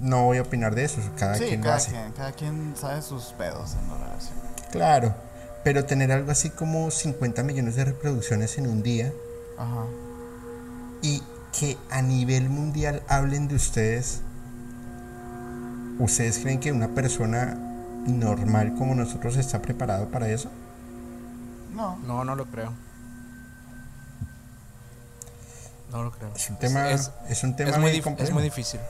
no 0.00 0.24
voy 0.24 0.38
a 0.38 0.42
opinar 0.42 0.74
de 0.74 0.84
eso, 0.84 1.00
cada 1.16 1.36
Sí, 1.36 1.44
quien 1.44 1.60
lo 1.60 1.64
cada 1.64 1.76
hace. 1.76 1.90
quien, 1.92 2.12
cada 2.12 2.32
quien 2.32 2.74
sabe 2.76 3.02
sus 3.02 3.26
pedos 3.38 3.76
en 3.80 3.88
la 3.88 3.98
relación. 4.06 4.34
Claro, 4.72 5.14
pero 5.64 5.84
tener 5.84 6.10
algo 6.12 6.30
así 6.32 6.50
como 6.50 6.90
50 6.90 7.42
millones 7.44 7.76
de 7.76 7.84
reproducciones 7.84 8.58
en 8.58 8.66
un 8.66 8.82
día 8.82 9.12
Ajá. 9.58 9.84
y 11.02 11.22
que 11.58 11.78
a 11.90 12.02
nivel 12.02 12.48
mundial 12.50 13.02
hablen 13.08 13.48
de 13.48 13.54
ustedes, 13.54 14.20
¿ustedes 15.98 16.38
creen 16.38 16.60
que 16.60 16.72
una 16.72 16.88
persona 16.88 17.54
normal 18.06 18.74
como 18.76 18.94
nosotros 18.94 19.36
está 19.36 19.60
preparado 19.60 20.06
para 20.08 20.28
eso? 20.28 20.50
No. 21.74 21.96
No, 22.06 22.24
no 22.24 22.34
lo 22.34 22.46
creo. 22.46 22.72
No 25.90 26.02
lo 26.04 26.10
creo. 26.10 26.30
Es 26.34 26.50
un 26.50 26.56
tema, 26.56 26.90
es, 26.90 27.10
un 27.44 27.56
tema 27.56 27.70
es 27.70 27.78
muy, 27.78 27.92
muy 27.92 28.00
complejo. 28.00 28.28
es 28.28 28.34
muy 28.34 28.42
difícil. 28.42 28.80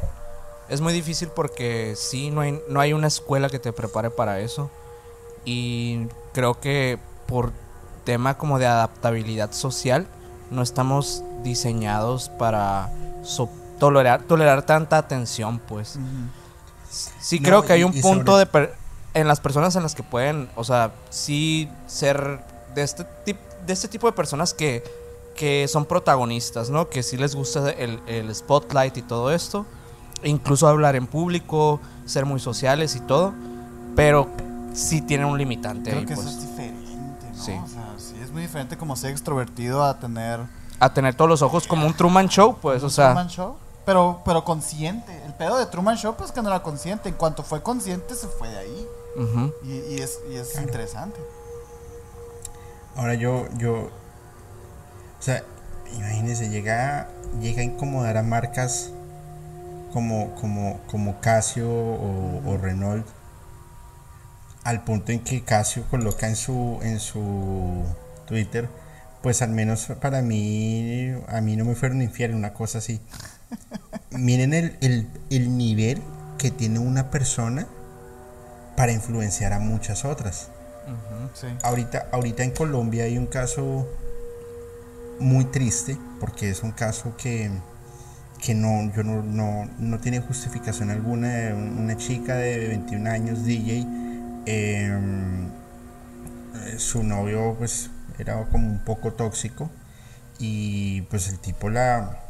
Es 0.69 0.81
muy 0.81 0.93
difícil 0.93 1.29
porque 1.29 1.95
sí, 1.97 2.31
no 2.31 2.41
hay, 2.41 2.61
no 2.69 2.81
hay 2.81 2.93
una 2.93 3.07
escuela 3.07 3.49
que 3.49 3.59
te 3.59 3.73
prepare 3.73 4.11
para 4.11 4.41
eso. 4.41 4.71
Y 5.45 6.09
creo 6.33 6.59
que 6.61 6.99
por 7.27 7.53
tema 8.05 8.37
como 8.37 8.59
de 8.59 8.67
adaptabilidad 8.67 9.53
social, 9.53 10.07
no 10.51 10.63
estamos 10.63 11.23
diseñados 11.45 12.29
para 12.31 12.91
so- 13.23 13.51
tolerar, 13.79 14.23
tolerar 14.23 14.65
tanta 14.65 14.99
atención, 14.99 15.59
pues. 15.61 15.97
Ujú. 15.97 16.05
Sí 16.91 17.39
No, 17.41 17.47
creo 17.47 17.63
que 17.65 17.73
hay 17.73 17.85
un 17.85 17.93
punto 18.01 18.33
sobre- 18.33 18.39
de 18.41 18.47
per- 18.47 18.75
en 19.15 19.29
las 19.29 19.41
personas 19.41 19.75
en 19.77 19.83
las 19.83 19.95
que 19.95 20.03
pueden, 20.03 20.49
o 20.57 20.65
sea, 20.65 20.93
sí 21.11 21.69
ser 21.87 22.41
de 22.75 22.83
este 22.83 23.05
tip- 23.25 23.39
de 23.67 23.73
este 23.73 23.89
tipo 23.89 24.07
de 24.07 24.13
personas 24.13 24.53
que, 24.55 24.85
que 25.35 25.67
son 25.69 25.87
protagonistas, 25.87 26.71
¿no? 26.71 26.89
Que 26.89 27.03
sí 27.03 27.17
les 27.17 27.35
gusta 27.35 27.71
el, 27.71 28.01
el 28.07 28.35
spotlight 28.35 28.97
y 28.99 29.03
todo 29.03 29.33
esto, 29.33 29.67
incluso 30.23 30.69
hablar 30.69 30.97
en 30.97 31.07
público, 31.07 31.81
ser 32.05 32.25
muy 32.27 32.41
sociales 32.41 32.95
y 32.97 33.01
todo, 33.01 33.33
pero 33.97 34.29
sí 34.75 35.01
tienen 35.01 35.27
un 35.27 35.39
limitante 35.39 35.91
Creo 35.91 36.01
ahí, 36.01 36.07
que 36.07 36.15
pues, 36.15 36.27
eso 36.27 36.39
es 36.39 36.49
diferente, 36.49 37.27
¿no? 37.35 37.43
Sí. 37.43 37.53
O 37.65 37.69
sea, 37.69 37.95
sí 37.99 38.15
es 38.23 38.31
muy 38.31 38.43
diferente 38.43 38.77
como 38.77 38.95
ser 38.97 39.11
extrovertido 39.11 39.83
a 39.83 39.99
tener 39.99 40.41
a 40.79 40.93
tener 40.93 41.15
todos 41.15 41.29
los 41.31 41.41
ojos 41.41 41.67
como 41.67 41.87
un 41.87 41.95
Truman 41.95 42.29
Show, 42.29 42.59
pues, 42.61 42.83
o 42.83 42.91
sea, 42.91 43.07
Truman 43.15 43.29
Show. 43.29 43.57
Pero, 43.87 44.21
pero 44.25 44.45
consciente. 44.45 45.25
El 45.25 45.33
pedo 45.35 45.57
de 45.57 45.67
Truman 45.67 45.97
Show, 45.97 46.17
pues 46.17 46.33
que 46.33 46.43
no 46.43 46.49
era 46.49 46.63
consciente. 46.63 47.09
En 47.09 47.15
cuanto 47.15 47.43
fue 47.43 47.63
consciente, 47.63 48.15
se 48.15 48.27
fue 48.27 48.49
de 48.49 48.59
ahí. 48.59 48.89
Y, 49.63 49.95
y 49.95 50.03
es, 50.03 50.19
y 50.31 50.37
es 50.37 50.61
interesante. 50.61 51.19
Ahora 52.97 53.15
yo, 53.15 53.47
yo, 53.57 53.75
o 53.75 55.23
sea, 55.23 55.43
imagínense, 55.95 56.51
llega, 56.51 57.09
llega 57.41 57.61
a 57.61 57.65
incomodar 57.65 58.17
a 58.17 58.23
marcas 58.23 58.91
como, 59.93 60.35
como, 60.35 60.81
como 60.91 61.21
Casio 61.21 61.69
o, 61.71 62.43
o 62.47 62.57
Renault, 62.59 63.07
al 64.65 64.83
punto 64.85 65.13
en 65.13 65.21
que 65.21 65.45
Casio 65.45 65.85
coloca 65.91 66.27
en 66.27 66.37
su, 66.37 66.79
en 66.83 67.01
su 67.01 67.85
Twitter, 68.27 68.69
pues 69.23 69.41
al 69.43 69.51
menos 69.51 69.87
para 70.01 70.23
mí, 70.23 71.13
a 71.29 71.41
mí 71.41 71.57
no 71.57 71.65
me 71.65 71.75
fueron 71.75 72.03
infiel, 72.03 72.35
una 72.35 72.53
cosa 72.53 72.79
así. 72.79 73.01
Miren 74.11 74.55
el, 74.55 74.77
el, 74.81 75.07
el 75.31 75.57
nivel 75.57 76.03
que 76.39 76.51
tiene 76.51 76.79
una 76.79 77.11
persona 77.11 77.67
para 78.77 78.93
influenciar 78.93 79.53
a 79.53 79.59
muchas 79.59 80.05
otras. 80.05 80.49
Sí. 81.35 81.49
Ahorita, 81.63 82.09
ahorita 82.13 82.45
en 82.45 82.53
Colombia 82.53 83.05
hay 83.05 83.19
un 83.19 83.27
caso 83.27 83.89
muy 85.19 85.47
triste, 85.47 85.99
porque 86.21 86.51
es 86.51 86.63
un 86.63 86.73
caso 86.73 87.17
que, 87.17 87.51
que 88.41 88.55
no, 88.55 88.93
yo 88.95 89.03
no, 89.03 89.23
no, 89.23 89.69
no 89.79 89.99
tiene 89.99 90.21
justificación 90.21 90.91
alguna. 90.91 91.55
Una 91.55 91.97
chica 91.97 92.37
de 92.37 92.69
21 92.69 93.11
años, 93.11 93.45
DJ, 93.45 93.87
eh, 94.47 94.99
su 96.79 97.03
novio 97.03 97.55
pues 97.59 97.91
era 98.19 98.45
como 98.47 98.69
un 98.69 98.79
poco 98.85 99.13
tóxico 99.13 99.71
y 100.39 101.03
pues 101.03 101.29
el 101.29 101.39
tipo 101.39 101.71
la... 101.71 102.23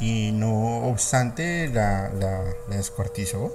Y 0.00 0.32
no 0.32 0.86
obstante 0.88 1.68
la, 1.68 2.08
la, 2.10 2.42
la 2.68 2.76
descuartizó 2.76 3.52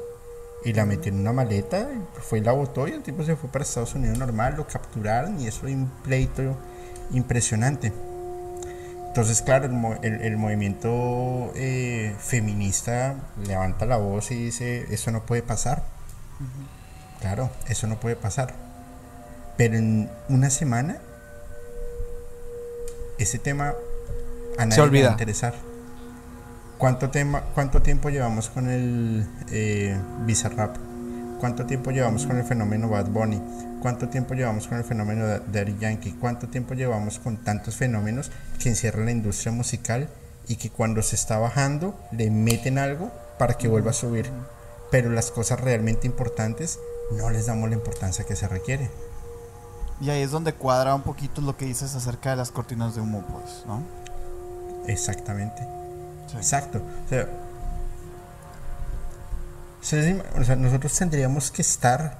y 0.63 0.73
la 0.73 0.86
metió 0.86 1.12
en 1.12 1.19
una 1.19 1.32
maleta, 1.34 1.89
y 1.93 2.21
fue 2.21 2.39
y 2.39 2.41
la 2.41 2.52
botó 2.52 2.88
y 2.88 2.91
el 2.91 3.02
tipo 3.04 3.23
se 3.23 3.36
fue 3.36 3.49
para 3.49 3.63
Estados 3.63 3.95
Unidos 3.95 4.17
normal, 4.17 4.56
lo 4.58 4.67
capturaron 4.67 5.39
y 5.39 5.47
eso 5.47 5.62
fue 5.62 5.73
un 5.73 5.89
pleito 6.04 6.58
impresionante. 7.12 7.93
Entonces, 9.08 9.41
claro, 9.41 9.65
el, 9.65 10.06
el- 10.13 10.21
el 10.21 10.38
movimiento 10.38 11.52
eh, 11.56 12.15
feminista 12.19 13.15
levanta 13.45 13.86
la 13.86 13.97
voz 13.97 14.32
y 14.32 14.36
dice, 14.45 14.86
eso 14.93 15.12
no 15.12 15.25
puede 15.25 15.41
pasar. 15.43 15.84
Claro, 17.19 17.49
eso 17.67 17.88
no 17.88 17.99
puede 17.99 18.15
pasar. 18.15 18.54
Pero 19.58 19.75
en 19.78 20.10
una 20.30 20.49
semana, 20.49 20.99
ese 23.17 23.39
tema 23.39 23.73
a 24.58 24.65
nadie 24.65 24.75
le 24.75 24.82
va 24.82 24.84
olvida. 24.88 25.08
a 25.10 25.12
interesar. 25.12 25.54
¿Cuánto, 26.80 27.10
tema, 27.10 27.42
¿Cuánto 27.54 27.82
tiempo 27.82 28.10
llevamos 28.10 28.50
con 28.50 28.70
el 28.70 29.28
eh, 29.52 30.00
Bizarrap? 30.22 30.78
¿Cuánto 31.38 31.65
tiempo 31.65 31.92
llevamos 31.92 32.26
con 32.26 32.38
el 32.38 32.46
fenómeno 32.46 32.88
Bad 32.88 33.08
Bunny? 33.08 33.42
¿Cuánto 33.82 34.08
tiempo 34.08 34.34
llevamos 34.34 34.65
con 34.65 34.78
el 34.78 34.86
fenómeno 34.86 35.26
Daddy 35.28 35.76
Yankee? 35.78 36.13
¿Cuánto 36.13 36.48
tiempo 36.48 36.76
llevamos 36.76 37.20
con 37.20 37.36
tantos 37.36 37.76
fenómenos 37.76 38.32
que 38.63 38.70
encierran 38.70 39.08
la 39.08 39.12
industria 39.12 39.52
musical 39.52 40.08
y 40.48 40.56
que 40.56 40.70
cuando 40.70 41.02
se 41.02 41.18
está 41.18 41.38
bajando 41.38 42.00
le 42.13 42.32
meten 42.32 42.78
algo 42.78 43.12
para 43.38 43.56
que 43.56 43.68
vuelva 43.68 43.92
a 43.92 43.94
subir? 43.94 44.32
Pero 44.89 45.10
las 45.10 45.32
cosas 45.32 45.60
realmente 45.60 46.08
importantes 46.08 46.80
no 47.12 47.30
les 47.30 47.48
damos 47.48 47.68
la 47.68 47.76
importancia 47.76 48.24
que 48.24 48.38
se 48.38 48.48
requiere. 48.48 48.89
Y 50.00 50.12
ahí 50.12 50.22
es 50.22 50.32
donde 50.32 50.54
cuadra 50.54 50.96
un 50.96 51.02
poquito 51.02 51.42
lo 51.42 51.58
que 51.58 51.65
dices 51.65 51.94
acerca 51.94 52.30
de 52.30 52.38
las 52.38 52.52
cortinas 52.52 52.96
de 52.96 53.02
humo, 53.02 53.22
pues, 53.30 53.65
¿no? 53.68 53.84
Exactamente. 54.88 55.79
Sí. 56.32 56.38
Exacto. 56.38 56.82
O 57.06 57.10
sea, 57.10 57.28
¿ustedes 59.82 60.15
ima- 60.15 60.26
o 60.39 60.44
sea, 60.44 60.56
nosotros 60.56 60.94
tendríamos 60.98 61.52
que 61.52 61.62
estar 61.62 62.18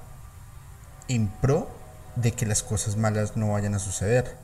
en 1.08 1.28
pro 1.28 1.68
de 2.16 2.32
que 2.32 2.46
las 2.46 2.62
cosas 2.62 2.96
malas 2.96 3.36
no 3.36 3.52
vayan 3.52 3.74
a 3.74 3.78
suceder. 3.78 4.36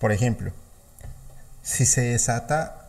Por 0.00 0.10
ejemplo, 0.12 0.50
si 1.62 1.86
se 1.86 2.00
desata 2.02 2.82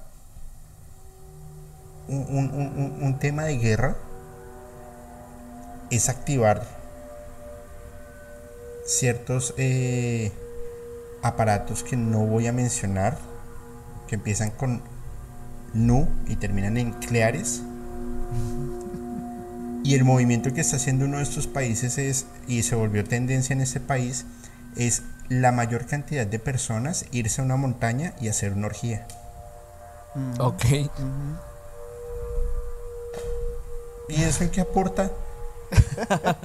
un, 2.08 2.18
un- 2.30 2.52
un- 2.52 2.78
un- 2.78 3.04
un 3.04 3.20
tema 3.20 3.44
de 3.44 3.58
guerra, 3.58 3.96
es 5.92 6.10
activar 6.10 6.64
ciertos 8.86 9.54
eh, 9.58 10.32
aparatos 11.22 11.84
que 11.84 11.96
no 11.98 12.20
voy 12.26 12.48
a 12.48 12.54
mencionar, 12.54 13.18
que 14.08 14.16
empiezan 14.16 14.50
con 14.52 14.82
nu 15.74 16.08
y 16.28 16.36
terminan 16.36 16.78
en 16.78 16.94
cleares. 16.94 17.62
Y 19.84 19.96
el 19.96 20.04
movimiento 20.04 20.54
que 20.54 20.62
está 20.62 20.76
haciendo 20.76 21.06
uno 21.06 21.18
de 21.18 21.24
estos 21.24 21.48
países 21.48 21.98
es, 21.98 22.26
y 22.48 22.64
se 22.64 22.76
volvió 22.76 23.04
tendencia 23.04 23.54
en 23.54 23.62
ese 23.62 23.80
país, 23.80 24.26
es 24.76 25.04
la 25.30 25.52
mayor 25.52 25.86
cantidad 25.86 26.26
de 26.28 26.40
personas 26.40 27.06
irse 27.12 27.42
a 27.42 27.46
una 27.46 27.56
montaña 27.56 28.14
y 28.20 28.28
hacer 28.28 28.54
una 28.54 28.68
orgía. 28.68 29.08
Ujú. 30.16 30.44
Ok. 30.44 30.66
¿Y 34.10 34.24
eso 34.24 34.44
en 34.44 34.50
qué 34.50 34.62
aporta? 34.62 35.12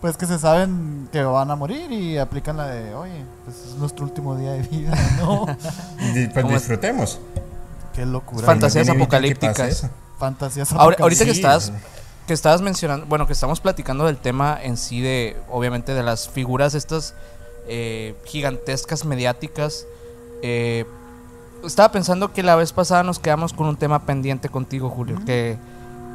Pues 0.00 0.18
que 0.18 0.26
se 0.26 0.38
saben 0.38 1.08
que 1.10 1.22
van 1.22 1.50
a 1.50 1.56
morir 1.56 1.90
y 1.90 2.18
aplican 2.18 2.58
la 2.58 2.66
de, 2.66 2.94
oye, 2.94 3.24
pues 3.46 3.56
es 3.68 3.74
nuestro 3.76 4.04
último 4.04 4.36
día 4.36 4.52
de 4.52 4.60
vida, 4.60 4.94
¿no? 5.16 5.46
Pues 6.34 6.44
¿Cómo 6.44 6.54
es? 6.54 7.18
Qué 7.94 8.04
locura. 8.06 8.46
Fantasías 8.46 8.88
apocalípticas. 8.88 9.58
eso. 9.60 9.90
Fantasías 10.18 10.72
Ahora- 10.72 10.96
ahorita 11.00 11.24
que 11.24 11.30
estás 11.30 11.72
que 12.26 12.32
estabas 12.32 12.62
mencionando, 12.62 13.04
bueno, 13.06 13.26
que 13.26 13.34
estamos 13.34 13.60
platicando 13.60 14.06
del 14.06 14.16
tema 14.16 14.58
en 14.62 14.78
sí 14.78 15.02
de, 15.02 15.36
obviamente, 15.50 15.92
de 15.92 16.02
las 16.02 16.28
figuras 16.30 16.74
estas 16.74 17.14
eh, 17.68 18.14
gigantescas 18.24 19.04
mediáticas. 19.04 19.86
eh, 20.42 20.84
estaba 21.64 21.90
pensando 21.92 22.32
que 22.32 22.42
la 22.42 22.56
vez 22.56 22.72
pasada 22.72 23.02
nos 23.02 23.18
quedamos 23.18 23.52
con 23.54 23.66
un 23.66 23.76
tema 23.76 24.04
pendiente 24.06 24.48
contigo, 24.50 24.90
Julio, 24.90 25.18
que, 25.24 25.56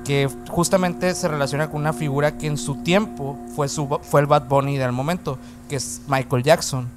que 0.05 0.29
justamente 0.49 1.13
se 1.15 1.27
relaciona 1.27 1.69
con 1.71 1.81
una 1.81 1.93
figura 1.93 2.37
que 2.37 2.45
en 2.47 2.57
su 2.57 2.83
tiempo 2.83 3.37
fue, 3.55 3.67
su, 3.69 3.99
fue 4.03 4.21
el 4.21 4.27
Bad 4.27 4.43
Bunny 4.47 4.77
del 4.77 4.91
momento, 4.91 5.37
que 5.67 5.75
es 5.77 6.01
Michael 6.07 6.43
Jackson. 6.43 6.87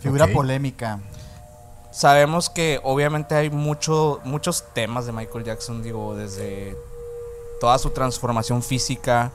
Figura 0.00 0.26
polémica. 0.28 0.98
Sabemos 1.92 2.50
que 2.50 2.80
obviamente 2.84 3.34
hay 3.34 3.50
mucho, 3.50 4.20
muchos 4.24 4.64
temas 4.74 5.06
de 5.06 5.12
Michael 5.12 5.44
Jackson, 5.44 5.82
digo, 5.82 6.14
desde 6.14 6.76
toda 7.60 7.78
su 7.78 7.90
transformación 7.90 8.62
física, 8.62 9.30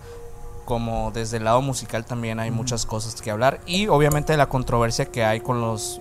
como 0.63 1.11
desde 1.11 1.37
el 1.37 1.43
lado 1.43 1.61
musical 1.61 2.05
también 2.05 2.39
hay 2.39 2.51
muchas 2.51 2.85
cosas 2.85 3.21
que 3.21 3.29
hablar. 3.29 3.59
Y 3.65 3.87
obviamente 3.87 4.35
la 4.37 4.47
controversia 4.47 5.05
que 5.05 5.23
hay 5.23 5.41
con 5.41 5.61
los 5.61 5.99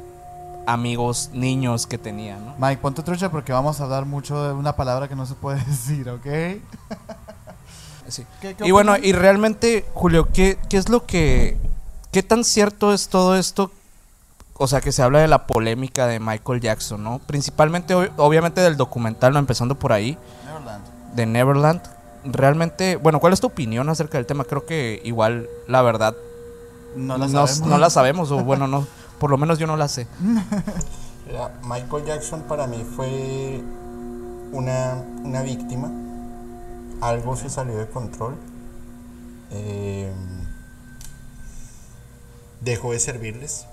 amigos 0.66 1.28
niños 1.34 1.86
que 1.86 1.98
tenía, 1.98 2.38
¿no? 2.38 2.54
Mike, 2.58 2.80
ponte 2.80 3.02
trucha 3.02 3.30
porque 3.30 3.52
vamos 3.52 3.80
a 3.80 3.84
hablar 3.84 4.06
mucho 4.06 4.42
de 4.46 4.54
una 4.54 4.74
palabra 4.76 5.08
que 5.08 5.14
no 5.16 5.26
se 5.26 5.34
puede 5.34 5.62
decir, 5.66 6.08
¿ok? 6.08 6.26
Sí. 8.08 8.24
¿Qué- 8.40 8.54
qué 8.54 8.66
Y 8.66 8.70
bueno, 8.70 8.96
y 8.96 9.12
realmente, 9.12 9.84
Julio, 9.92 10.28
¿qué, 10.32 10.56
¿qué 10.70 10.76
es 10.76 10.88
lo 10.88 11.04
que... 11.04 11.56
¿Qué 12.12 12.22
tan 12.22 12.44
cierto 12.44 12.94
es 12.94 13.08
todo 13.08 13.36
esto? 13.36 13.72
O 14.56 14.66
sea, 14.68 14.80
que 14.80 14.92
se 14.92 15.02
habla 15.02 15.18
de 15.20 15.26
la 15.28 15.46
polémica 15.46 16.06
de 16.06 16.20
Michael 16.20 16.60
Jackson, 16.60 17.02
¿no? 17.02 17.18
Principalmente, 17.18 17.94
ob- 17.96 18.12
obviamente, 18.16 18.60
del 18.60 18.76
documental, 18.76 19.32
¿no? 19.32 19.38
Empezando 19.40 19.76
por 19.78 19.92
ahí. 19.92 20.16
Neverland. 20.46 20.84
de 21.16 21.26
Neverland. 21.26 21.80
realmente, 22.24 22.96
bueno, 22.96 23.18
¿cuál 23.20 23.32
es 23.32 23.40
tu 23.40 23.48
opinión 23.48 23.88
acerca 23.88 24.16
del 24.18 24.26
tema? 24.26 24.44
Creo 24.44 24.64
que 24.64 25.00
igual 25.04 25.48
la 25.68 25.82
verdad 25.82 26.14
No 26.96 27.18
la 27.18 27.28
sabemos. 27.28 27.60
no 27.62 27.78
la 27.78 27.90
sabemos, 27.98 28.30
o 28.30 28.44
bueno, 28.44 28.66
no, 28.68 28.86
por 29.18 29.30
lo 29.30 29.36
menos 29.38 29.58
yo 29.58 29.66
no 29.66 29.76
la 29.76 29.88
sé. 29.88 30.06
Michael 31.64 32.04
Jackson 32.04 32.42
para 32.42 32.66
mí 32.68 32.84
fue 32.96 33.60
una, 34.52 35.02
una 35.24 35.42
víctima. 35.42 35.90
Algo 37.00 37.34
se 37.36 37.50
salió 37.50 37.76
de 37.76 37.86
control. 37.88 38.36
Eh, 39.50 40.12
dejó 42.60 42.92
de 42.92 43.00
servirles. 43.00 43.66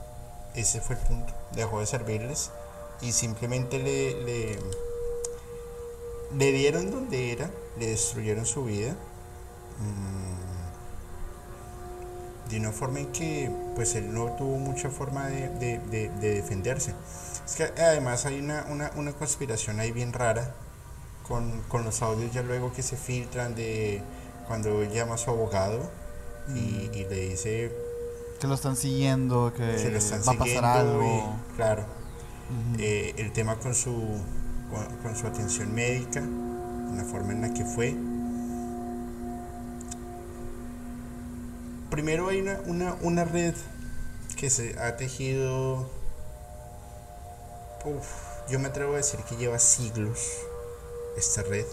Ese 0.56 0.82
fue 0.82 0.96
el 0.96 1.02
punto. 1.02 1.34
Dejó 1.54 1.80
de 1.80 1.86
servirles. 1.86 2.52
Y 3.02 3.12
simplemente 3.14 3.80
le, 3.80 4.14
le, 4.24 4.60
le 6.38 6.52
dieron 6.52 6.92
donde 6.92 7.32
era. 7.34 7.50
Le 7.80 7.88
destruyeron 7.88 8.46
su 8.46 8.66
vida. 8.66 8.92
Mm, 9.80 10.52
de 12.50 12.58
una 12.60 12.72
forma 12.72 13.00
en 13.00 13.12
que 13.14 13.50
pues 13.76 13.96
él 13.96 14.14
no 14.14 14.36
tuvo 14.36 14.58
mucha 14.58 14.90
forma 14.90 15.28
de, 15.28 15.48
de- 15.50 15.80
de- 15.90 16.10
de 16.10 16.34
defenderse. 16.36 16.94
Es 17.46 17.56
que 17.56 17.64
además 17.82 18.26
hay 18.26 18.40
una, 18.40 18.66
una, 18.70 18.92
una 18.96 19.14
conspiración 19.14 19.80
ahí 19.80 19.92
bien 19.92 20.12
rara 20.14 20.54
con, 21.28 21.62
con 21.70 21.86
los 21.86 22.02
audios 22.02 22.34
ya 22.34 22.42
luego 22.42 22.74
que 22.74 22.82
se 22.84 22.98
filtran 22.98 23.56
de 23.56 24.02
cuando 24.48 24.84
llama 24.84 25.16
a 25.16 25.18
su 25.18 25.30
abogado 25.30 25.80
y, 26.54 26.90
y 26.94 27.06
le 27.10 27.30
dice 27.30 27.72
Que 28.42 28.48
lo 28.48 28.56
están 28.56 28.76
siguiendo, 28.76 29.54
que 29.56 29.64
que 29.76 29.90
lo 29.92 29.98
están 30.00 30.22
va 30.28 30.34
a 30.34 30.38
pasar 30.38 30.66
algo. 30.66 31.04
y, 31.54 31.56
claro. 31.56 31.86
Eh, 32.80 33.14
el 33.18 33.32
tema 33.32 33.56
con 33.58 33.74
su 33.74 33.94
con, 34.70 34.86
con 35.04 35.16
su 35.16 35.28
atención 35.28 35.74
médica 35.74 36.22
la 36.22 37.04
forma 37.06 37.32
en 37.32 37.42
la 37.42 37.54
que 37.54 37.64
fue. 37.64 37.96
Primero 41.90 42.30
hay 42.30 42.42
una, 42.42 42.60
una, 42.66 42.96
una 43.02 43.26
red 43.26 43.54
que 44.38 44.50
se 44.50 44.78
ha 44.80 44.96
tejido 44.98 45.90
uf, 47.86 48.08
yo 48.50 48.60
me 48.60 48.68
atrevo 48.70 48.94
a 48.94 48.98
decir 48.98 49.20
que 49.22 49.36
lleva 49.36 49.60
siglos 49.60 50.20
esta 51.18 51.44
red. 51.44 51.66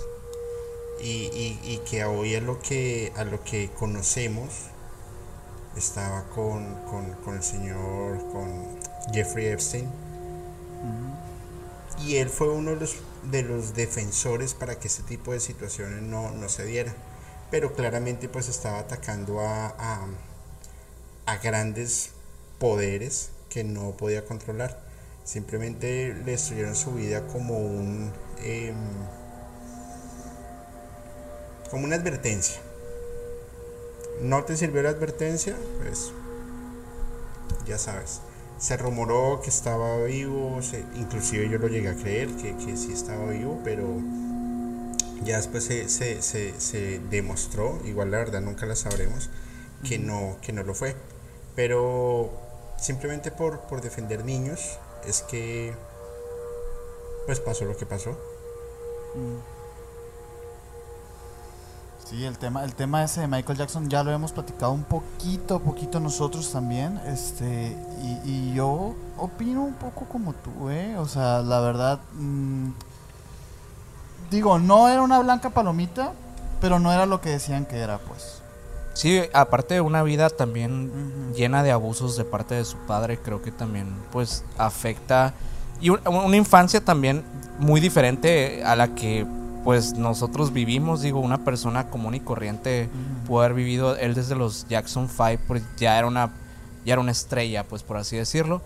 Y, 1.01 1.31
y- 1.33 1.61
y 1.63 1.79
que 1.89 2.05
hoy 2.05 2.35
a 2.35 2.41
lo 2.41 2.61
que 2.61 3.13
a 3.17 3.23
lo 3.25 3.43
que 3.45 3.71
conocemos 3.79 4.49
estaba 5.79 6.25
con, 6.31 6.75
con, 6.85 7.13
con 7.25 7.37
el 7.37 7.43
señor 7.43 8.19
con 8.31 8.79
Jeffrey 9.13 9.47
Epstein. 9.47 9.89
Y 12.05 12.17
él 12.17 12.29
fue 12.29 12.51
uno 12.51 12.71
de 12.73 12.77
los, 12.77 12.97
de 13.31 13.43
los 13.43 13.75
defensores 13.75 14.55
para 14.55 14.79
que 14.79 14.89
ese 14.89 15.03
tipo 15.03 15.33
de 15.33 15.41
situaciones 15.41 16.03
no, 16.03 16.31
no 16.31 16.49
se 16.49 16.65
diera. 16.65 16.95
Pero 17.51 17.73
claramente 17.75 18.29
pues 18.29 18.49
estaba 18.49 18.79
atacando 18.79 19.41
a, 19.41 19.69
a, 19.79 20.07
a 21.27 21.37
grandes 21.39 22.11
poderes 22.59 23.31
que 23.49 23.65
no 23.65 23.97
podía 23.97 24.25
controlar. 24.25 24.81
Simplemente 25.25 26.15
le 26.15 26.33
destruyeron 26.33 26.77
su 26.77 26.93
vida 26.93 27.27
como 27.27 27.59
un 27.59 28.13
em, 28.43 28.77
como 31.71 31.85
una 31.85 31.97
advertencia 31.97 32.63
no 34.23 34.45
te 34.45 34.57
sirvió 34.57 34.83
la 34.83 34.91
advertencia 34.91 35.57
pues 35.83 36.13
ya 37.67 37.79
sabes. 37.79 38.21
Se 38.59 38.77
rumoró 38.77 39.41
que 39.43 39.51
estaba 39.51 40.03
vivo 40.05 40.61
se- 40.63 40.85
inclusive 40.97 41.49
yo 41.49 41.59
lo 41.59 41.69
llegué 41.69 41.89
a 41.91 41.95
creer 41.95 42.29
que, 42.37 42.57
que 42.57 42.77
sí 42.77 42.93
estaba 42.93 43.31
vivo 43.31 43.61
pero 43.65 43.85
ya 45.25 45.37
después 45.37 45.65
se, 45.65 45.89
se, 45.89 46.23
se, 46.23 47.01
demostró 47.11 47.79
igual 47.85 48.11
la 48.11 48.19
verdad 48.19 48.41
nunca 48.41 48.67
la 48.67 48.77
sabremos 48.77 49.31
que 49.89 49.99
no 49.99 50.37
que 50.43 50.53
no 50.53 50.63
lo 50.63 50.75
fue. 50.75 50.95
Pero 51.55 52.31
simplemente 52.79 53.31
por, 53.31 53.61
por 53.63 53.81
defender 53.81 54.25
niños 54.25 54.79
es 55.07 55.23
que 55.23 55.73
pues 57.27 57.41
pasó 57.41 57.65
lo 57.65 57.77
que 57.77 57.85
pasó 57.87 58.17
Sí, 62.09 62.25
el 62.25 62.39
tema, 62.39 62.65
el 62.65 62.75
tema 62.75 63.05
ese 63.05 63.21
de 63.23 63.27
Michael 63.29 63.59
Jackson 63.59 63.89
ya 63.91 64.03
lo 64.03 64.11
hemos 64.13 64.33
platicado 64.33 64.73
un 64.73 64.85
poquito, 64.85 65.61
poquito 65.61 66.01
nosotros 66.01 66.51
también. 66.51 66.99
Este, 67.07 67.77
y, 68.03 68.31
y 68.31 68.55
yo 68.55 68.95
opino 69.19 69.63
un 69.63 69.75
poco 69.75 70.07
como 70.07 70.33
tú, 70.33 70.71
¿eh? 70.71 70.97
O 70.97 71.07
sea, 71.07 71.41
la 71.43 71.61
verdad, 71.61 72.01
mm, 72.15 72.69
digo, 74.31 74.59
no 74.59 74.89
era 74.89 75.03
una 75.03 75.19
blanca 75.19 75.51
palomita, 75.51 76.13
pero 76.63 76.79
no 76.79 76.93
era 76.93 77.05
lo 77.05 77.21
que 77.21 77.29
decían 77.31 77.67
que 77.67 77.77
era, 77.77 77.99
pues. 77.99 78.41
Sí, 78.95 79.21
aparte 79.35 79.75
de 79.75 79.81
una 79.83 80.03
vida 80.03 80.31
también 80.31 81.33
llena 81.35 81.63
de 81.63 81.73
abusos 81.73 82.17
de 82.17 82.25
parte 82.25 82.55
de 82.55 82.65
su 82.65 82.79
padre, 82.79 83.19
creo 83.19 83.43
que 83.43 83.53
también 83.53 83.87
pues 84.11 84.45
afecta 84.57 85.35
y 85.81 85.91
un- 85.91 86.01
una 86.09 86.37
infancia 86.37 86.85
también 86.85 87.23
muy 87.61 87.81
diferente 87.81 88.65
a 88.65 88.75
la 88.75 88.89
que 88.97 89.25
pues 89.69 89.99
nosotros 89.99 90.55
vivimos, 90.55 91.03
digo, 91.03 91.21
una 91.21 91.45
persona 91.45 91.91
común 91.91 92.15
y 92.15 92.21
corriente 92.21 92.89
pudo 93.27 93.41
haber 93.41 93.53
vivido 93.53 93.97
él 93.97 94.15
desde 94.15 94.35
los 94.35 94.67
Jackson 94.67 95.11
5, 95.11 95.43
pues 95.47 95.63
ya 95.77 95.99
era 95.99 96.07
una 96.07 96.31
ya 96.87 96.95
era 96.95 97.03
una 97.03 97.13
estrella, 97.13 97.65
pues 97.65 97.83
por 97.83 97.99
así 97.99 98.17
decirlo. 98.17 98.63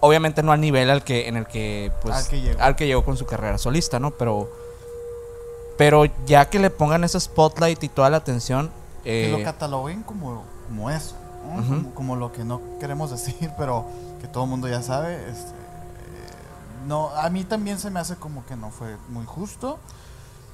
Obviamente 0.00 0.42
no 0.42 0.50
al 0.50 0.60
nivel 0.60 0.90
al 0.90 1.04
que 1.04 1.28
en 1.28 1.36
el 1.36 1.46
que 1.46 1.92
pues 2.02 2.16
Al 2.16 2.26
que 2.26 2.40
llegó. 2.40 2.60
al 2.60 2.74
que 2.74 2.88
llegó 2.88 3.04
con 3.04 3.16
su 3.16 3.24
carrera 3.24 3.56
solista, 3.56 4.00
¿no? 4.00 4.10
Pero 4.10 4.50
pero 5.78 6.06
ya 6.26 6.50
que 6.50 6.58
le 6.58 6.70
pongan 6.70 7.04
ese 7.04 7.20
spotlight 7.20 7.80
y 7.84 7.88
toda 7.88 8.10
la 8.10 8.16
atención 8.16 8.68
Que 9.04 9.28
eh, 9.28 9.30
lo 9.30 9.44
cataloguen 9.44 10.02
como, 10.02 10.42
como 10.66 10.90
eso, 10.90 11.14
¿no? 11.46 11.60
Ujú. 11.60 11.68
como, 11.68 11.94
como 11.94 12.16
lo 12.16 12.32
que 12.32 12.42
no 12.42 12.60
queremos 12.80 13.12
decir, 13.12 13.52
pero 13.56 13.86
que 14.20 14.26
todo 14.26 14.42
el 14.42 14.50
mundo 14.50 14.66
ya 14.66 14.82
sabe. 14.82 15.14
Este, 15.30 15.50
eh, 15.52 16.84
no, 16.88 17.10
a 17.10 17.30
mí 17.30 17.44
también 17.44 17.78
se 17.78 17.90
me 17.90 18.00
hace 18.00 18.16
como 18.16 18.44
que 18.44 18.56
no 18.56 18.70
fue 18.70 18.96
muy 19.08 19.24
justo. 19.24 19.78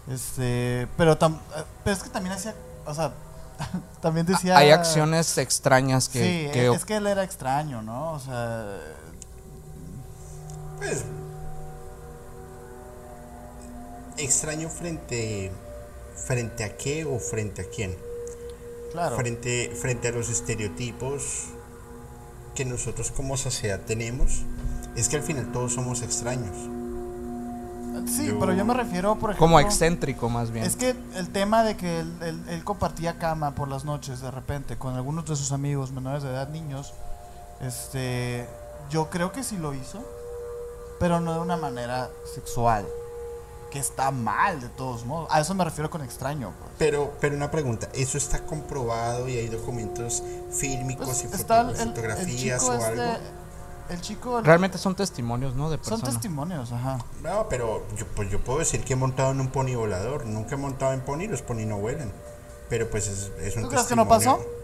Este, 0.09 0.87
pero, 0.97 1.19
tam- 1.19 1.39
eh, 1.57 1.65
pero 1.85 1.97
es 1.97 2.03
que 2.03 2.11
también 2.11 2.35
hacía, 2.35 2.55
o 2.87 2.95
sea, 2.95 3.13
también 4.01 4.25
decía... 4.27 4.57
Hay 4.57 4.71
acciones 4.71 5.37
extrañas 5.39 6.09
que, 6.09 6.19
sí, 6.21 6.53
que- 6.53 6.69
es 6.69 6.85
que 6.85 6.97
él 6.97 7.07
era 7.07 7.25
extraño, 7.25 7.83
¿no? 7.83 8.13
O 8.13 8.21
sea, 8.21 8.79
Pues. 10.79 11.05
Extraño 14.19 14.69
frente. 14.69 15.53
¿Frente 16.27 16.65
a 16.65 16.77
qué 16.79 17.05
o 17.05 17.19
frente 17.19 17.63
a 17.63 17.65
quién? 17.67 17.95
claro. 18.91 19.17
Frente, 19.17 19.73
frente 19.79 20.09
a 20.09 20.13
los 20.13 20.31
estereotipos 20.31 21.49
que 22.55 22.65
nosotros 22.65 23.11
como 23.11 23.37
sociedad 23.37 23.81
tenemos. 23.81 24.45
Es 24.97 25.09
que 25.11 25.17
al 25.17 25.23
final 25.23 25.53
todos 25.53 25.75
somos 25.75 26.01
extraños. 26.01 26.57
Sí, 28.07 28.27
yo- 28.29 28.39
pero 28.39 28.53
yo 28.53 28.65
me 28.65 28.75
refiero, 28.75 29.15
por 29.17 29.31
ejemplo... 29.31 29.47
como 29.47 29.61
excéntrico 29.61 30.29
más 30.29 30.51
bien. 30.51 30.65
Es 30.65 30.77
que 30.77 30.95
el 31.15 31.29
tema 31.31 31.63
de 31.65 31.77
que 31.77 32.01
él, 32.01 32.13
él- 32.23 32.45
él 32.49 32.65
compartía 32.65 33.19
cama 33.19 33.55
por 33.55 33.69
las 33.69 33.85
noches 33.85 34.21
de 34.21 34.31
repente 34.31 34.77
con 34.77 34.95
algunos 34.95 35.25
de 35.27 35.37
sus 35.37 35.53
amigos 35.53 35.93
menores 35.93 36.23
de 36.23 36.31
edad, 36.31 36.49
niños, 36.49 36.93
este, 37.61 38.47
yo 38.91 39.09
creo 39.11 39.33
que 39.33 39.43
sí 39.43 39.57
lo 39.57 39.75
hizo, 39.75 40.05
pero 41.01 41.21
no 41.21 41.33
de 41.35 41.41
una 41.41 41.57
manera 41.57 42.09
sexual, 42.35 42.87
que 43.71 43.79
está 43.79 44.11
mal 44.11 44.61
de 44.61 44.69
todos 44.69 45.05
modos. 45.05 45.29
A 45.31 45.41
eso 45.41 45.55
me 45.55 45.65
refiero 45.65 45.91
con 45.91 46.03
extraño. 46.03 46.53
pues. 46.59 46.71
Pero, 46.79 47.13
pero 47.21 47.35
una 47.37 47.51
pregunta, 47.51 47.89
¿eso 47.95 48.17
está 48.19 48.41
comprobado 48.41 49.29
y 49.29 49.37
hay 49.37 49.49
documentos 49.49 50.23
fílmicos 50.53 51.07
Pues 51.07 51.25
y 51.25 51.27
está 51.35 51.63
el- 51.63 51.77
fotografías 51.77 52.61
chico 52.63 52.73
o 52.73 52.75
este, 52.75 52.87
algo? 53.03 53.19
El 53.91 54.01
chico, 54.01 54.41
Realmente 54.43 54.79
son 54.79 54.95
testimonios, 54.95 55.55
¿no? 55.55 55.71
De 55.71 55.77
son 55.77 55.85
personas. 56.01 56.15
testimonios, 56.15 56.73
ajá. 56.73 56.99
No, 57.23 57.49
pero 57.49 57.85
yo, 57.97 58.07
pues 58.15 58.31
yo 58.31 58.41
puedo 58.41 58.59
decir 58.61 58.83
que 58.83 58.95
he 58.95 58.97
montado 58.97 59.31
en 59.33 59.41
un 59.41 59.49
pony 59.49 59.75
volador. 59.77 60.27
Nunca 60.27 60.55
he 60.55 60.59
montado 60.59 60.93
en 60.93 61.01
pony, 61.01 61.27
los 61.29 61.43
pony 61.43 61.65
no 61.67 61.79
vuelan. 61.79 62.11
Pero 62.69 62.91
pues 62.91 63.07
es, 63.09 63.31
es 63.41 63.57
un 63.57 63.63
¿Tú 63.63 63.69
crees 63.69 63.87
que 63.87 63.97
no 63.97 64.09
pasó? 64.09 64.37
testimonio. 64.37 64.57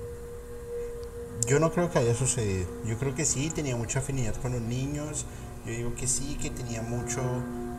Yo 1.46 1.58
no 1.60 1.72
creo 1.72 1.90
que 1.90 1.98
haya 1.98 2.14
sucedido. 2.14 2.66
Yo 2.86 2.98
creo 2.98 3.14
que 3.14 3.24
sí, 3.24 3.50
tenía 3.50 3.76
mucha 3.76 3.98
afinidad 3.98 4.34
con 4.36 4.52
los 4.52 4.62
niños. 4.62 5.26
Yo 5.66 5.72
digo 5.72 5.94
que 5.94 6.06
sí, 6.06 6.38
que 6.40 6.50
tenía 6.50 6.82
mucho, 6.82 7.20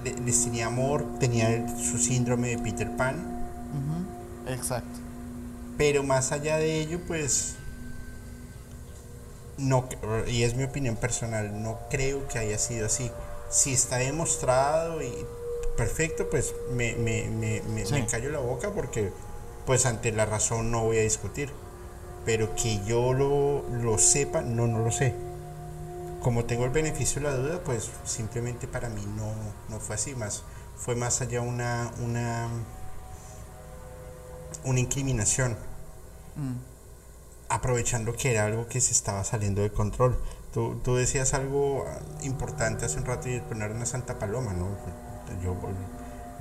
le- 0.04 0.18
les 0.20 0.44
tenía 0.44 0.68
amor, 0.68 1.06
tenía 1.20 1.68
su 1.78 1.98
síndrome 1.98 2.50
de 2.50 2.58
Peter 2.60 2.96
Pan. 2.96 3.16
Ujú, 3.74 4.52
Exacto. 4.54 5.00
Pero 5.78 6.04
más 6.04 6.32
allá 6.32 6.58
de 6.58 6.80
ello, 6.82 7.00
pues 7.08 7.56
no, 9.58 9.88
y 10.28 10.44
es 10.44 10.56
mi 10.56 10.64
opinión 10.64 10.96
personal, 10.96 11.62
no 11.62 11.80
creo 11.90 12.28
que 12.28 12.40
haya 12.40 12.58
sido 12.58 12.86
así. 12.88 13.12
Si 13.50 13.74
está 13.74 13.98
demostrado 13.98 15.02
y 15.02 15.14
perfecto, 15.78 16.30
pues 16.30 16.54
me, 16.72 16.96
me, 16.96 17.30
me, 17.30 17.62
me, 17.62 17.86
Sí. 17.86 17.94
me 17.94 18.06
callo 18.08 18.30
la 18.32 18.40
boca 18.40 18.72
porque 18.72 19.12
pues 19.66 19.86
ante 19.86 20.12
la 20.12 20.26
razón 20.26 20.72
no 20.72 20.84
voy 20.84 20.98
a 20.98 21.02
discutir. 21.02 21.52
Pero 22.26 22.56
que 22.56 22.84
yo 22.86 23.14
lo, 23.14 23.64
lo 23.70 23.98
sepa, 23.98 24.42
no, 24.42 24.66
no 24.68 24.80
lo 24.80 24.92
sé. 24.92 25.14
Como 26.22 26.46
tengo 26.46 26.64
el 26.64 26.72
beneficio 26.72 27.22
de 27.22 27.28
la 27.28 27.36
duda, 27.36 27.62
pues 27.66 27.90
simplemente 28.06 28.66
para 28.68 28.88
mí 28.90 29.06
no, 29.18 29.34
no 29.70 29.80
fue 29.82 29.96
así, 29.96 30.16
más 30.16 30.44
fue 30.78 30.96
más 30.96 31.22
allá 31.22 31.42
una, 31.42 31.92
una 32.04 32.50
una 34.64 34.80
incriminación, 34.80 35.58
Mm. 36.36 36.73
Aprovechando 37.50 38.14
que 38.14 38.32
era 38.32 38.46
algo 38.46 38.68
que 38.68 38.82
se 38.82 38.92
estaba 38.92 39.24
saliendo 39.24 39.62
de 39.62 39.72
control. 39.72 40.18
Tú, 40.54 40.80
tú 40.84 40.96
decías 40.96 41.34
algo 41.34 41.86
importante 42.24 42.86
hace 42.86 43.00
un 43.00 43.06
rato 43.06 43.30
y 43.30 43.40
poner 43.42 43.72
una 43.72 43.86
Santa 43.86 44.20
Paloma, 44.20 44.54
¿no? 44.54 44.68
Yo, 45.44 45.56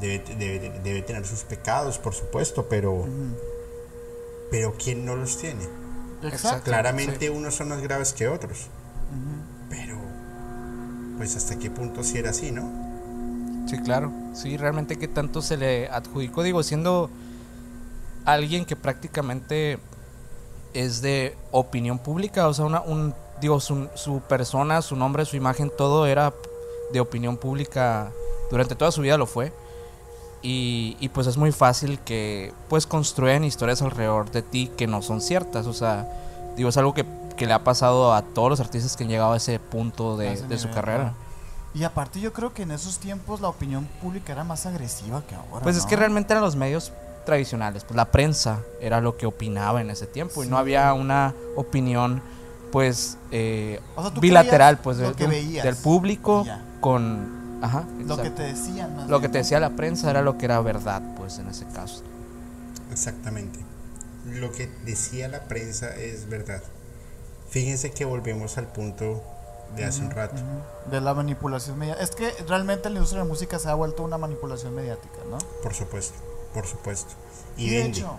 debe, 0.01 0.23
debe- 0.39 0.81
debe 0.83 1.03
tener 1.03 1.27
sus 1.27 1.45
pecados, 1.45 1.99
por 1.99 2.15
supuesto, 2.15 2.67
pero, 2.69 3.07
pero 4.51 4.75
¿quién 4.83 5.05
no 5.07 5.17
los 5.17 5.39
tiene? 5.39 5.65
Exacto. 6.23 6.65
Claramente 6.65 7.31
unos 7.31 7.55
son 7.55 7.71
más 7.71 7.81
graves 7.81 8.13
que 8.13 8.29
otros. 8.29 8.69
Pero, 9.71 9.97
pues 11.17 11.35
hasta 11.37 11.59
qué 11.59 11.71
punto 11.71 12.05
si 12.05 12.19
era 12.19 12.31
así, 12.31 12.53
¿no? 12.53 12.71
Sí, 13.67 13.79
claro. 13.79 14.13
Sí, 14.35 14.57
realmente 14.57 14.97
que 14.99 15.09
tanto 15.09 15.41
se 15.41 15.57
le 15.57 15.89
adjudicó, 15.89 16.43
digo, 16.43 16.63
siendo 16.63 17.11
alguien 18.25 18.65
que 18.65 18.77
prácticamente 18.77 19.79
es 20.75 21.03
de 21.03 21.37
opinión 21.51 21.99
pública, 21.99 22.49
o 22.49 22.55
sea, 22.55 22.65
una, 22.65 22.81
un, 22.81 23.15
digo, 23.41 23.61
su, 23.61 23.89
su 23.95 24.21
persona, 24.21 24.83
su 24.83 24.97
nombre, 24.97 25.25
su 25.25 25.37
imagen, 25.37 25.71
todo 25.77 26.07
era 26.07 26.33
de 26.93 27.01
opinión 27.01 27.37
pública, 27.37 28.11
durante 28.51 28.75
toda 28.75 28.93
su 28.93 29.01
vida 29.03 29.17
lo 29.17 29.27
fue. 29.27 29.53
Y, 30.45 30.97
y 30.99 31.09
pues 31.11 31.29
es 31.29 31.37
muy 31.37 31.53
fácil 31.53 32.01
que 32.01 32.53
pues 32.69 32.87
construyan 32.87 33.45
historias 33.45 33.81
alrededor 33.81 34.31
de 34.33 34.43
ti 34.43 34.73
que 34.77 34.89
no 34.89 35.01
son 35.01 35.21
ciertas, 35.21 35.67
o 35.67 35.73
sea, 35.73 36.09
digo, 36.57 36.69
es 36.69 36.77
algo 36.77 36.95
que, 36.95 37.07
que 37.37 37.47
le 37.47 37.53
ha 37.53 37.63
pasado 37.63 38.13
a 38.13 38.23
todos 38.23 38.51
los 38.51 38.61
artistas 38.61 38.97
que 38.97 39.05
han 39.05 39.11
llegado 39.11 39.33
a 39.33 39.37
ese 39.37 39.61
punto 39.61 40.17
de, 40.17 40.33
ese 40.33 40.47
de 40.49 40.59
su 40.59 40.69
carrera. 40.71 41.15
Y 41.75 41.85
aparte 41.85 42.21
yo 42.21 42.33
creo 42.33 42.53
que 42.53 42.63
en 42.63 42.71
esos 42.71 42.99
tiempos 42.99 43.41
la 43.41 43.49
opinión 43.49 43.87
pública 44.03 44.33
era 44.33 44.45
más 44.45 44.67
agresiva 44.67 45.23
que 45.27 45.35
ahora. 45.35 45.63
Pues 45.63 45.77
es 45.77 45.85
¿no? 45.85 45.89
que 45.89 45.97
realmente 45.97 46.33
eran 46.33 46.45
los 46.45 46.57
medios 46.57 46.93
tradicionales, 47.25 47.85
pues 47.85 47.97
la 47.97 48.07
prensa 48.07 48.61
era 48.81 49.01
lo 49.01 49.17
que 49.17 49.27
opinaba 49.27 49.81
en 49.81 49.91
ese 49.91 50.07
tiempo 50.07 50.45
y 50.45 50.49
no 50.49 50.59
había 50.59 50.93
una 50.95 51.35
opinión 51.57 52.23
pues 52.71 53.19
eh, 53.31 53.81
O 53.97 54.03
sea, 54.03 54.15
tú 54.15 54.21
bilateral 54.21 54.79
pues 54.79 54.97
lo 54.99 55.09
del, 55.09 55.15
que 55.15 55.27
veías 55.27 55.65
del 55.65 55.77
público 55.77 56.47
con 56.81 57.61
ajá, 57.63 57.85
Lo 58.07 58.17
que 58.17 58.31
te 58.31 58.43
decían. 58.43 58.97
más 58.97 59.09
Lo 59.09 59.19
bien, 59.19 59.23
que 59.23 59.29
te 59.29 59.39
¿no? 59.39 59.45
decía 59.45 59.61
la 59.61 59.71
prensa 59.71 60.11
era 60.11 60.23
lo 60.23 60.39
que 60.39 60.47
era 60.47 60.61
verdad 60.61 61.03
pues 61.17 61.39
en 61.39 61.49
ese 61.49 61.67
caso. 61.67 62.03
Exactamente. 62.91 63.61
Lo 64.27 64.53
que 64.53 64.71
decía 64.85 65.29
la 65.29 65.41
prensa 65.45 65.95
es 65.97 66.29
verdad. 66.29 66.63
Fíjense 67.51 67.91
que 67.91 68.05
volvemos 68.05 68.57
al 68.57 68.67
punto 68.69 69.23
de 69.77 69.85
hace 69.85 70.03
un 70.03 70.11
rato. 70.11 70.37
De 70.91 71.01
la 71.01 71.15
manipulación 71.15 71.79
mediática. 71.79 72.05
Es 72.05 72.15
que 72.15 72.45
realmente 72.45 72.89
la 72.89 72.97
industria 72.97 73.21
de 73.23 73.27
la 73.27 73.31
música 73.33 73.59
se 73.59 73.69
ha 73.69 73.75
vuelto 73.75 74.03
una 74.03 74.19
manipulación 74.19 74.75
mediática, 74.75 75.19
¿no? 75.31 75.39
Por 75.63 75.75
supuesto, 75.75 76.15
por 76.55 76.67
supuesto. 76.67 77.13
Y, 77.57 77.67
Y 77.67 77.71
de 77.71 77.85
hecho, 77.87 78.17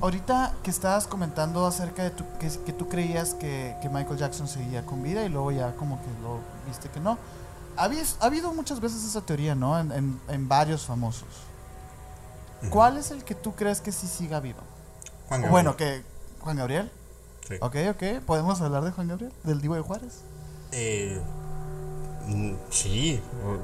ahorita 0.00 0.54
que 0.62 0.70
estabas 0.70 1.06
comentando 1.06 1.66
acerca 1.66 2.02
de 2.04 2.10
tu, 2.10 2.24
que, 2.38 2.48
que 2.64 2.72
tú 2.72 2.88
creías 2.88 3.34
que, 3.34 3.76
que 3.82 3.88
Michael 3.88 4.18
Jackson 4.18 4.46
seguía 4.48 4.84
con 4.86 5.02
vida 5.02 5.24
y 5.24 5.28
luego 5.28 5.50
ya 5.52 5.74
como 5.76 6.00
que 6.00 6.08
lo 6.22 6.38
viste 6.66 6.88
que 6.88 7.00
no. 7.00 7.18
Ha, 7.76 7.84
ha 7.84 8.24
habido 8.26 8.52
muchas 8.52 8.80
veces 8.80 9.04
esa 9.04 9.20
teoría, 9.20 9.54
¿no? 9.54 9.78
En, 9.78 9.92
en- 9.92 10.20
en 10.28 10.48
varios 10.48 10.84
famosos. 10.84 11.28
¿Cuál 12.70 12.96
es 12.96 13.12
el 13.12 13.22
que 13.22 13.36
tú 13.36 13.54
crees 13.54 13.80
que 13.80 13.92
sí 13.92 14.08
siga 14.08 14.40
vivo? 14.40 14.58
Juan 15.28 15.42
Gabriel. 15.42 15.50
bueno, 15.52 15.76
que 15.76 16.02
Juan 16.40 16.56
Gabriel. 16.56 16.90
Sí. 17.46 17.54
Ok, 17.60 17.76
ok. 17.90 18.20
¿Podemos 18.26 18.60
hablar 18.60 18.82
de 18.82 18.90
Juan 18.90 19.06
Gabriel? 19.08 19.32
¿Del 19.44 19.60
Divo 19.60 19.76
de 19.76 19.82
Juárez? 19.82 20.22
Eh, 20.72 21.20
mm, 22.26 22.52
sí. 22.70 23.22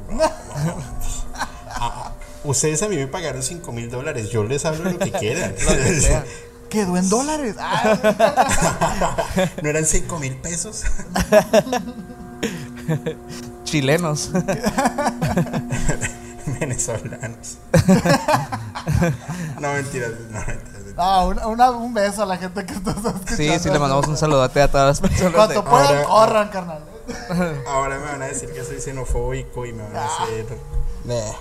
Ah, 1.77 2.13
ustedes 2.45 2.83
a 2.83 2.89
mí 2.89 2.97
me 2.97 3.07
pagaron 3.07 3.43
5 3.43 3.73
mil 3.73 3.91
dólares. 3.91 4.31
Yo 4.31 4.45
les 4.45 4.65
hablo 4.65 4.91
lo 4.91 4.99
que 4.99 5.13
quieran. 5.13 5.55
Quedó 6.71 6.97
en 6.97 7.09
dólares. 7.09 7.55
¿No 9.63 9.69
eran 9.69 9.85
5 9.87 10.19
mil 10.19 10.37
pesos? 10.37 10.83
Chilenos. 13.65 14.31
Venezolanos. 16.61 17.59
no, 19.61 19.73
mentiras. 19.73 20.11
No, 20.31 20.39
mentiras. 20.41 20.75
Ah, 20.97 21.25
una- 21.27 21.47
una- 21.49 21.71
un 21.73 21.93
beso 21.95 22.23
a 22.23 22.27
la 22.27 22.37
gente 22.37 22.65
que 22.67 22.75
está 22.75 22.91
escuchando. 22.91 23.21
Sí, 23.37 23.59
sí 23.59 23.71
le 23.71 23.79
mandamos 23.79 24.07
un 24.07 24.17
saludote 24.17 24.61
a 24.63 24.71
todas 24.71 24.87
las 24.87 25.01
personas. 25.01 25.33
de- 25.33 25.37
Cuanto 25.37 25.65
puedan, 25.65 26.05
corran, 26.05 26.49
carnal. 26.51 26.85
Ahora 27.69 27.99
me 27.99 28.05
van 28.07 28.23
a 28.23 28.27
decir 28.27 28.51
que 28.53 28.63
soy 28.65 28.81
xenofóbico 28.81 29.67
y 29.67 29.73
me 29.73 29.83
van 29.83 29.97
a 29.97 30.07
Ah. 30.07 30.11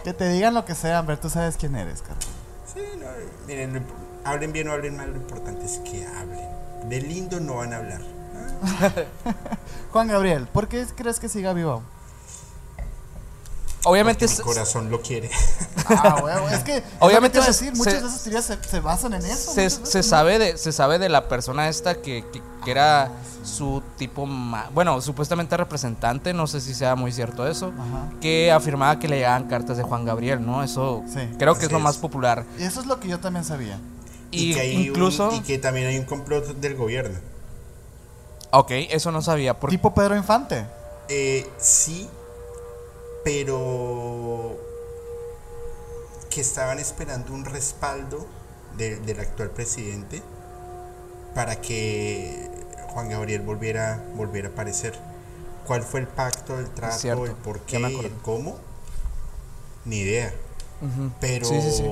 Que 0.03 0.13
te 0.13 0.27
digan 0.29 0.53
lo 0.53 0.65
que 0.65 0.75
sea, 0.75 1.01
ver, 1.01 1.17
tú 1.17 1.29
sabes 1.29 1.55
quién 1.57 1.75
eres, 1.75 2.01
carnal. 2.01 2.19
Sí, 2.73 2.81
no, 2.99 3.05
miren, 3.47 3.75
imp- 3.75 3.93
hablen 4.25 4.51
bien 4.51 4.67
o 4.67 4.73
hablen 4.73 4.97
mal, 4.97 5.09
lo 5.11 5.17
importante 5.17 5.65
es 5.65 5.79
que 5.79 6.05
hablen. 6.05 6.89
De 6.89 7.01
lindo 7.01 7.39
no 7.39 7.55
van 7.55 7.73
a 7.73 7.77
hablar. 7.77 8.01
Juan 9.91 10.07
Gabriel, 10.07 10.47
¿por 10.47 10.67
qué 10.67 10.85
crees 10.95 11.19
que 11.19 11.29
siga 11.29 11.53
vivo? 11.53 11.81
Obviamente 13.85 14.25
mi 14.25 14.31
es- 14.31 14.39
corazón 14.41 14.89
lo 14.89 15.01
quiere. 15.01 15.29
Ah, 15.87 16.21
huevo, 16.23 16.47
es 16.49 16.59
que. 16.63 16.81
Obviamente 16.99 17.41
se- 17.41 17.47
decir, 17.47 17.73
muchas 17.75 17.93
se- 17.95 18.01
de 18.01 18.07
esas 18.07 18.23
teorías 18.23 18.45
se, 18.45 18.57
se 18.63 18.79
basan 18.79 19.13
en 19.13 19.25
eso. 19.25 19.51
se, 19.53 20.03
sabe 20.03 20.39
de 20.39 20.57
se 20.57 20.71
sabe 20.71 20.99
de 20.99 21.09
la 21.09 21.27
persona 21.27 21.67
esta 21.67 21.95
que, 21.95 22.23
que- 22.31 22.41
que 22.63 22.71
era 22.71 23.11
su 23.43 23.83
tipo 23.97 24.25
bueno 24.73 25.01
supuestamente 25.01 25.57
representante 25.57 26.33
no 26.33 26.47
sé 26.47 26.61
si 26.61 26.73
sea 26.73 26.95
muy 26.95 27.11
cierto 27.11 27.45
eso 27.45 27.73
Ajá. 27.77 28.09
que 28.21 28.49
afirmaba 28.53 28.97
que 28.99 29.09
le 29.09 29.17
llegaban 29.17 29.49
cartas 29.49 29.75
de 29.75 29.83
Juan 29.83 30.05
Gabriel 30.05 30.45
no 30.45 30.63
eso 30.63 31.03
Sí. 31.13 31.19
creo 31.37 31.57
que 31.57 31.65
es 31.65 31.71
lo 31.73 31.79
es. 31.79 31.83
más 31.83 31.97
popular 31.97 32.45
Y 32.57 32.63
eso 32.63 32.79
es 32.79 32.85
lo 32.85 33.01
que 33.01 33.09
yo 33.09 33.19
también 33.19 33.43
sabía. 33.43 33.77
y, 34.31 34.53
que 34.53 34.61
hay 34.61 34.75
un- 34.77 34.81
incluso 34.83 35.33
y 35.33 35.41
que 35.41 35.57
también 35.57 35.87
hay 35.87 35.97
un 35.99 36.05
complot 36.05 36.45
del 36.55 36.75
gobierno. 36.77 37.19
ok 38.51 38.71
eso 38.91 39.11
no 39.11 39.21
sabía 39.21 39.53
Tipo 39.55 39.93
Pedro 39.93 40.15
Infante. 40.15 40.65
Eh, 41.09 41.45
sí, 41.57 42.07
pero 43.23 44.57
que 46.29 46.41
estaban 46.41 46.79
esperando 46.79 47.33
un 47.33 47.45
respaldo 47.45 48.25
de- 48.77 48.97
del 48.97 49.19
actual 49.19 49.51
presidente 49.51 50.21
para 51.35 51.61
que 51.61 52.49
Juan 52.89 53.09
Gabriel 53.09 53.41
volviera, 53.41 54.03
volviera 54.15 54.49
a 54.49 54.51
aparecer. 54.51 54.93
¿Cuál 55.67 55.83
fue 55.83 56.01
el 56.01 56.07
pacto, 56.07 56.59
el 56.59 56.69
trato, 56.69 56.97
cierto, 56.99 57.25
el 57.25 57.31
por 57.33 57.61
qué, 57.61 57.77
el 57.77 58.11
cómo? 58.21 58.57
Ni 59.85 59.97
idea. 59.99 60.33
Pero 61.21 61.45
Sí, 61.45 61.61
sí, 61.61 61.71
sí. 61.71 61.83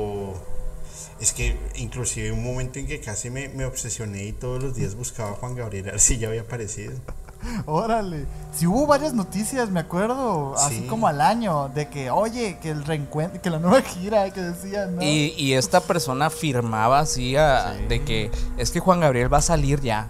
es 1.22 1.32
que 1.32 1.58
inclusive 1.76 2.32
un 2.34 2.44
momento 2.44 2.80
en 2.80 2.88
que 2.88 3.00
casi 3.00 3.30
me, 3.30 3.48
me 3.50 3.64
obsesioné 3.66 4.26
y 4.26 4.34
todos 4.34 4.62
los 4.62 4.76
días 4.76 4.96
buscaba 4.96 5.32
a 5.32 5.34
Juan 5.36 5.56
Gabriel 5.56 5.88
a 5.88 5.92
ver 5.92 6.00
si 6.02 6.18
ya 6.18 6.28
había 6.28 6.42
aparecido. 6.42 6.94
Órale. 7.66 8.26
Si 8.54 8.68
hubo 8.68 8.86
varias 8.88 9.14
noticias, 9.14 9.70
me 9.70 9.80
acuerdo, 9.80 10.56
así 10.58 10.80
Sí. 10.82 10.88
como 10.88 11.08
al 11.08 11.22
año, 11.22 11.70
de 11.70 11.88
que, 11.90 12.12
oye, 12.12 12.58
que 12.62 12.70
el 12.70 12.84
reencuentro, 12.86 13.42
que 13.42 13.50
la 13.50 13.60
nueva 13.60 13.82
gira, 13.82 14.30
que 14.32 14.42
decían, 14.42 14.96
¿no? 14.98 15.02
y, 15.04 15.34
y 15.38 15.54
esta 15.54 15.80
persona 15.82 16.28
afirmaba 16.28 17.00
así 17.00 17.36
a- 17.38 17.74
Sí. 17.78 17.86
de 17.88 18.04
que 18.04 18.32
es 18.58 18.72
que 18.72 18.80
Juan 18.80 19.00
Gabriel 19.00 19.34
va 19.34 19.38
a 19.38 19.42
salir 19.42 19.82
ya 19.82 20.08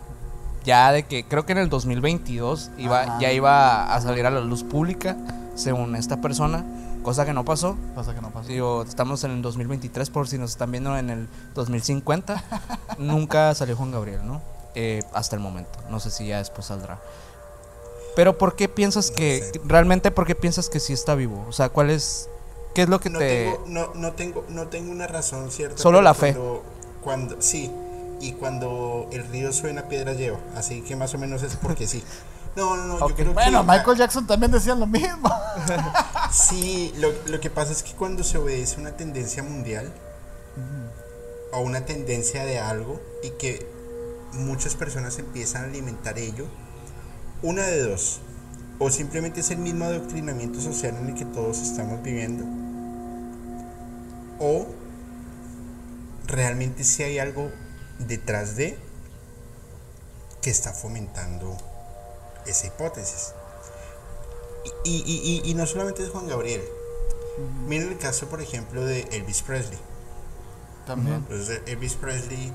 ya 0.64 0.92
de 0.92 1.04
que 1.04 1.24
creo 1.28 1.44
que 1.46 1.54
en 1.54 1.58
el 1.58 1.70
2022 1.70 2.70
iba 2.78 3.02
Ajá. 3.02 3.18
ya 3.20 3.32
iba 3.32 3.92
a 3.96 4.00
salir 4.02 4.28
a 4.28 4.30
la 4.30 4.42
luz 4.42 4.64
pública 4.64 5.18
según 5.56 5.96
esta 5.96 6.22
persona 6.22 6.64
cosa 7.02 7.26
que 7.26 7.34
no 7.34 7.44
pasó 7.44 7.76
Pasa 7.96 8.14
que 8.14 8.22
no 8.22 8.30
pasó. 8.30 8.48
Digo, 8.48 8.84
estamos 8.84 9.24
en 9.24 9.32
el 9.32 9.42
2023 9.42 10.12
por 10.12 10.28
si 10.28 10.38
nos 10.38 10.52
están 10.52 10.70
viendo 10.72 10.96
en 10.98 11.10
el 11.10 11.28
2050. 11.56 12.44
Nunca 13.00 13.56
salió 13.56 13.76
Juan 13.76 13.92
Gabriel, 13.92 14.20
¿no? 14.24 14.40
Eh, 14.76 15.02
hasta 15.14 15.36
el 15.36 15.42
momento. 15.42 15.80
No 15.90 16.00
sé 16.00 16.12
si 16.12 16.28
ya 16.28 16.38
después 16.38 16.68
saldrá. 16.68 17.00
Pero 18.16 18.38
¿por 18.38 18.56
qué 18.56 18.68
piensas 18.70 19.10
No 19.12 19.16
que, 19.18 19.52
sé. 19.54 19.62
realmente, 19.66 20.12
por 20.12 20.26
qué 20.26 20.36
piensas 20.36 20.70
que 20.70 20.80
sí 20.80 20.94
está 20.94 21.16
vivo? 21.16 21.46
O 21.48 21.52
sea, 21.52 21.70
¿cuál 21.70 21.90
es, 21.90 22.30
qué 22.74 22.84
es 22.84 22.90
lo 22.90 23.00
que 23.00 23.10
no 23.10 23.20
te... 23.20 23.28
tengo, 23.52 23.64
no, 23.68 23.94
no 23.96 24.14
tengo 24.14 24.46
no 24.50 24.68
tengo 24.68 24.92
una 24.92 25.08
razón 25.08 25.52
cierta 25.52 25.78
Solo 25.78 26.02
la 26.02 26.14
fe. 26.14 26.36
cuando, 27.02 27.42
sí 27.42 27.72
y 28.20 28.34
cuando 28.34 29.08
el 29.12 29.28
río 29.30 29.52
suena 29.52 29.88
piedra 29.88 30.14
lleva 30.14 30.38
así 30.56 30.82
que 30.82 30.96
más 30.96 31.14
o 31.14 31.18
menos 31.18 31.42
es 31.42 31.56
porque 31.56 31.88
sí 31.88 32.04
no 32.56 32.76
no 32.78 32.86
no 33.00 33.10
yo 33.10 33.16
creo 33.16 33.34
Bueno, 33.34 33.62
que 33.66 33.72
Michael 33.72 33.98
Jackson 33.98 34.28
también 34.28 34.52
decía 34.52 34.76
lo 34.76 34.86
mismo. 34.88 35.30
sí 36.32 36.94
lo, 36.98 37.12
lo 37.28 37.40
que 37.40 37.50
pasa 37.50 37.72
es 37.72 37.82
que 37.84 37.94
cuando 37.94 38.24
se 38.24 38.38
obedece 38.38 38.80
una 38.80 38.92
tendencia 38.92 39.42
mundial 39.42 39.92
o 41.54 41.60
una 41.62 41.86
tendencia 41.86 42.46
de 42.46 42.60
algo 42.60 43.00
y 43.24 43.32
que 43.32 43.66
muchas 44.34 44.76
personas 44.76 45.18
empiezan 45.20 45.64
a 45.64 45.68
alimentar 45.68 46.18
ello 46.18 46.46
una 47.42 47.64
de 47.68 47.82
dos 47.82 48.20
o 48.80 48.90
simplemente 48.90 49.42
es 49.42 49.52
el 49.52 49.58
mismo 49.58 49.86
adoctrinamiento 49.86 50.60
social 50.62 50.96
en 50.98 51.08
el 51.10 51.16
que 51.16 51.26
todos 51.26 51.60
estamos 51.60 52.02
viviendo 52.04 52.46
o 54.40 54.68
realmente 56.28 56.84
si 56.84 57.04
hay 57.04 57.20
algo 57.20 57.52
detrás 58.00 58.56
de 58.56 58.78
que 60.42 60.50
está 60.50 60.74
fomentando 60.74 61.56
esa 62.48 62.66
hipótesis. 62.68 63.34
Y, 64.84 64.90
y- 64.92 65.42
y- 65.46 65.50
y 65.52 65.54
no 65.54 65.68
solamente 65.68 66.04
es 66.04 66.10
Juan 66.10 66.28
Gabriel. 66.28 66.62
Miren 67.68 67.90
el 67.90 67.98
caso, 68.00 68.28
por 68.28 68.42
ejemplo, 68.42 68.84
de 68.84 69.02
Elvis 69.12 69.44
Presley. 69.44 69.78
También. 70.88 71.18
Entonces 71.18 71.62
Elvis 71.68 71.94
Presley 71.94 72.52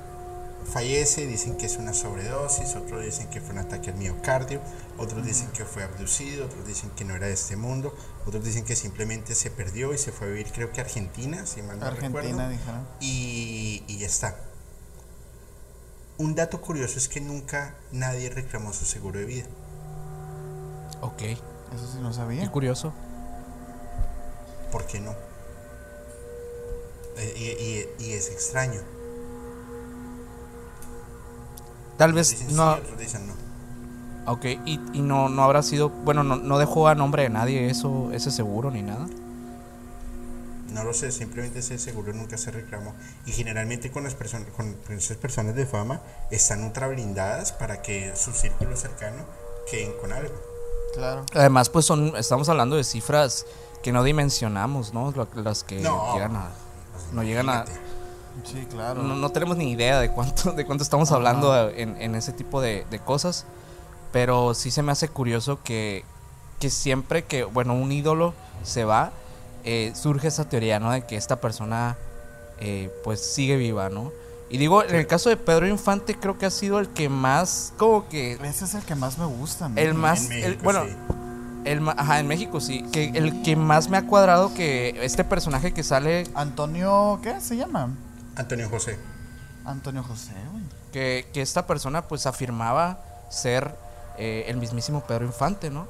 fallece, 0.72 1.26
dicen 1.26 1.56
que 1.56 1.66
es 1.66 1.76
una 1.76 1.94
sobredosis, 1.94 2.74
otros 2.76 3.04
dicen 3.04 3.28
que 3.30 3.40
fue 3.40 3.52
un 3.52 3.58
ataque 3.58 3.90
al 3.90 3.96
miocardio, 3.96 4.60
otros 4.98 5.24
dicen 5.24 5.48
que 5.52 5.64
fue 5.64 5.82
abducido, 5.84 6.46
otros 6.46 6.66
dicen 6.66 6.90
que 6.90 7.04
no 7.04 7.14
era 7.14 7.26
de 7.28 7.32
este 7.34 7.56
mundo, 7.56 7.94
otros 8.26 8.44
dicen 8.44 8.64
que 8.64 8.76
simplemente 8.76 9.34
se 9.34 9.50
perdió 9.50 9.94
y 9.94 9.98
se 9.98 10.12
fue 10.12 10.26
a 10.26 10.30
vivir 10.30 10.50
creo 10.52 10.72
que 10.72 10.80
a 10.80 10.84
Argentina, 10.84 11.46
si 11.46 11.62
mal 11.62 11.78
no 11.78 11.86
Argentina, 11.86 12.22
recuerdo. 12.22 12.48
dijeron. 12.50 12.88
Y, 13.00 13.84
y 13.86 13.98
ya 13.98 14.06
está. 14.06 14.36
Un 16.18 16.34
dato 16.34 16.60
curioso 16.60 16.98
es 16.98 17.08
que 17.08 17.20
nunca 17.20 17.74
nadie 17.92 18.30
reclamó 18.30 18.72
su 18.72 18.84
seguro 18.86 19.18
de 19.18 19.26
vida. 19.26 19.46
Ok. 21.02 21.22
Eso 21.22 21.92
sí 21.92 21.98
no 22.00 22.08
Qué 22.10 22.14
sabía. 22.16 22.50
curioso. 22.50 22.92
¿Por 24.72 24.86
qué 24.86 24.98
no? 25.00 25.14
Eh, 27.18 27.34
Y, 27.98 28.04
y- 28.04 28.08
y 28.08 28.12
es 28.14 28.28
extraño. 28.30 28.80
Tal 31.96 32.12
vez 32.12 32.50
no. 32.52 32.76
sí, 32.98 33.16
no. 33.26 33.46
Ok, 34.32 34.44
y, 34.64 34.80
y 34.92 35.00
no, 35.02 35.28
no 35.28 35.44
habrá 35.44 35.62
sido. 35.62 35.88
Bueno, 35.88 36.22
no, 36.24 36.36
no 36.36 36.58
dejó 36.58 36.88
a 36.88 36.94
nombre 36.94 37.22
de 37.22 37.30
nadie 37.30 37.70
eso, 37.70 38.10
ese 38.12 38.30
seguro 38.30 38.70
ni 38.70 38.82
nada. 38.82 39.06
No 40.72 40.82
lo 40.84 40.92
sé, 40.92 41.12
simplemente 41.12 41.60
ese 41.60 41.78
seguro 41.78 42.12
nunca 42.12 42.36
se 42.36 42.50
reclamó. 42.50 42.92
Y 43.24 43.32
generalmente 43.32 43.90
con 43.90 44.02
las 44.04 44.14
personas, 44.14 44.48
con 44.56 44.74
esas 44.90 45.16
personas 45.16 45.54
de 45.54 45.64
fama 45.64 46.00
están 46.30 46.64
ultra 46.64 46.88
blindadas 46.88 47.52
para 47.52 47.80
que 47.82 48.14
su 48.16 48.32
círculo 48.32 48.76
cercano 48.76 49.22
queden 49.70 49.92
con 50.00 50.12
algo. 50.12 50.34
Claro. 50.94 51.24
Además, 51.34 51.70
pues 51.70 51.86
son, 51.86 52.14
estamos 52.16 52.48
hablando 52.48 52.76
de 52.76 52.84
cifras 52.84 53.46
que 53.82 53.92
no 53.92 54.02
dimensionamos, 54.02 54.92
¿no? 54.92 55.14
Las 55.36 55.62
que 55.62 55.80
No. 55.80 56.14
llegan 56.14 56.36
a. 56.36 56.48
No 57.12 57.22
llegan 57.22 57.48
a-. 57.48 57.64
Sí, 58.44 58.66
claro. 58.70 59.02
No, 59.02 59.14
no 59.16 59.30
tenemos 59.30 59.56
ni 59.56 59.70
idea 59.72 59.98
de 60.00 60.10
cuánto, 60.10 60.52
de 60.56 60.64
cuánto 60.66 60.82
estamos 60.84 61.08
Ajá. 61.10 61.16
hablando 61.16 61.68
en, 61.70 62.00
en 62.00 62.14
ese 62.14 62.32
tipo 62.32 62.60
de, 62.60 62.86
de 62.90 62.98
cosas. 62.98 63.46
Pero 64.12 64.54
sí 64.54 64.70
se 64.70 64.82
me 64.82 64.92
hace 64.92 65.08
curioso 65.08 65.60
que, 65.62 66.04
que 66.60 66.70
siempre 66.70 67.24
que, 67.24 67.44
bueno, 67.44 67.74
un 67.74 67.90
ídolo 67.92 68.34
se 68.62 68.84
va, 68.84 69.10
eh, 69.64 69.92
surge 69.94 70.28
esa 70.28 70.48
teoría, 70.48 70.78
¿no? 70.80 70.90
De 70.92 71.02
que 71.04 71.16
esta 71.16 71.40
persona, 71.40 71.96
eh, 72.60 72.90
pues, 73.04 73.20
sigue 73.20 73.56
viva, 73.56 73.88
¿no? 73.90 74.12
Y 74.48 74.58
digo, 74.58 74.84
en 74.84 74.94
el 74.94 75.06
caso 75.08 75.28
de 75.28 75.36
Pedro 75.36 75.66
Infante, 75.66 76.14
creo 76.14 76.38
que 76.38 76.46
ha 76.46 76.50
sido 76.50 76.78
el 76.78 76.88
que 76.88 77.08
más, 77.08 77.72
como 77.76 78.08
que, 78.08 78.34
Ese 78.44 78.64
es 78.64 78.74
el 78.74 78.84
que 78.84 78.94
más 78.94 79.18
me 79.18 79.26
gusta. 79.26 79.68
¿no? 79.68 79.76
el 79.76 79.92
más, 79.94 80.26
En 80.26 80.32
el- 80.32 80.42
México, 80.50 80.62
bueno, 80.62 80.84
sí. 80.84 80.96
el, 81.64 81.88
ajá, 81.88 82.20
en 82.20 82.28
México 82.28 82.60
sí, 82.60 82.84
que 82.92 83.06
el 83.08 83.42
que 83.42 83.56
más 83.56 83.88
me 83.90 83.96
ha 83.96 84.06
cuadrado 84.06 84.54
que 84.54 84.96
este 85.04 85.24
personaje 85.24 85.74
que 85.74 85.82
sale, 85.82 86.28
Antonio, 86.36 87.18
¿qué 87.24 87.40
se 87.40 87.56
llama? 87.56 87.90
Antonio 88.36 88.68
José. 88.68 88.98
Antonio 89.64 90.02
José, 90.02 90.32
güey. 90.52 90.62
que, 90.92 91.26
que 91.32 91.42
esta 91.42 91.66
persona 91.66 92.06
pues 92.06 92.26
afirmaba 92.26 93.00
ser 93.30 93.74
eh, 94.18 94.44
el 94.48 94.56
mismísimo 94.58 95.04
Pedro 95.06 95.24
Infante, 95.26 95.70
¿no? 95.70 95.88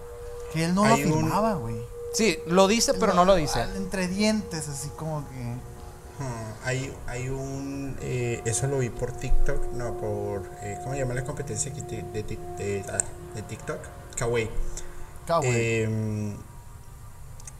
Que 0.53 0.64
él 0.64 0.74
no 0.74 0.86
lo 0.86 0.94
Hay 0.94 1.03
afirmaba, 1.03 1.55
güey. 1.55 1.76
Sí, 2.14 2.38
lo 2.47 2.66
dice, 2.68 2.94
pero 2.94 3.12
no 3.12 3.24
lo 3.26 3.34
dice. 3.34 3.61
al- 3.61 3.76
Entre 3.76 4.09
dientes, 4.09 4.68
así 4.68 4.88
como 4.97 5.28
que. 5.28 5.36
Ah, 6.18 6.55
hay, 6.64 6.94
hay 7.07 7.28
un. 7.28 7.94
eh, 8.01 8.40
eso 8.47 8.66
lo 8.68 8.78
vi 8.78 8.88
por 8.88 9.12
TikTok, 9.12 9.72
no, 9.74 9.99
por. 9.99 10.49
eh, 10.62 10.78
¿Cómo 10.82 10.94
se 10.94 11.01
llama 11.01 11.12
la 11.12 11.24
competencia 11.24 11.70
de, 11.72 11.82
de, 11.82 12.22
de- 12.22 12.38
de- 12.57 12.84
ah, 12.90 12.99
de 13.34 13.42
TikTok? 13.42 13.78
Kawaii. 14.16 14.49
Eh, 15.42 15.86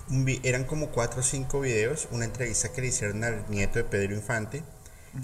un 0.09 0.25
vi- 0.25 0.41
eran 0.45 0.65
como 0.65 0.89
cuatro 0.89 1.21
o 1.21 1.23
cinco 1.23 1.61
videos, 1.61 2.09
una 2.13 2.25
entrevista 2.25 2.73
que 2.73 2.81
le 2.81 2.87
hicieron 2.89 3.25
al 3.25 3.45
nieto 3.51 3.79
de 3.79 3.85
Pedro 3.85 4.15
Infante, 4.15 4.63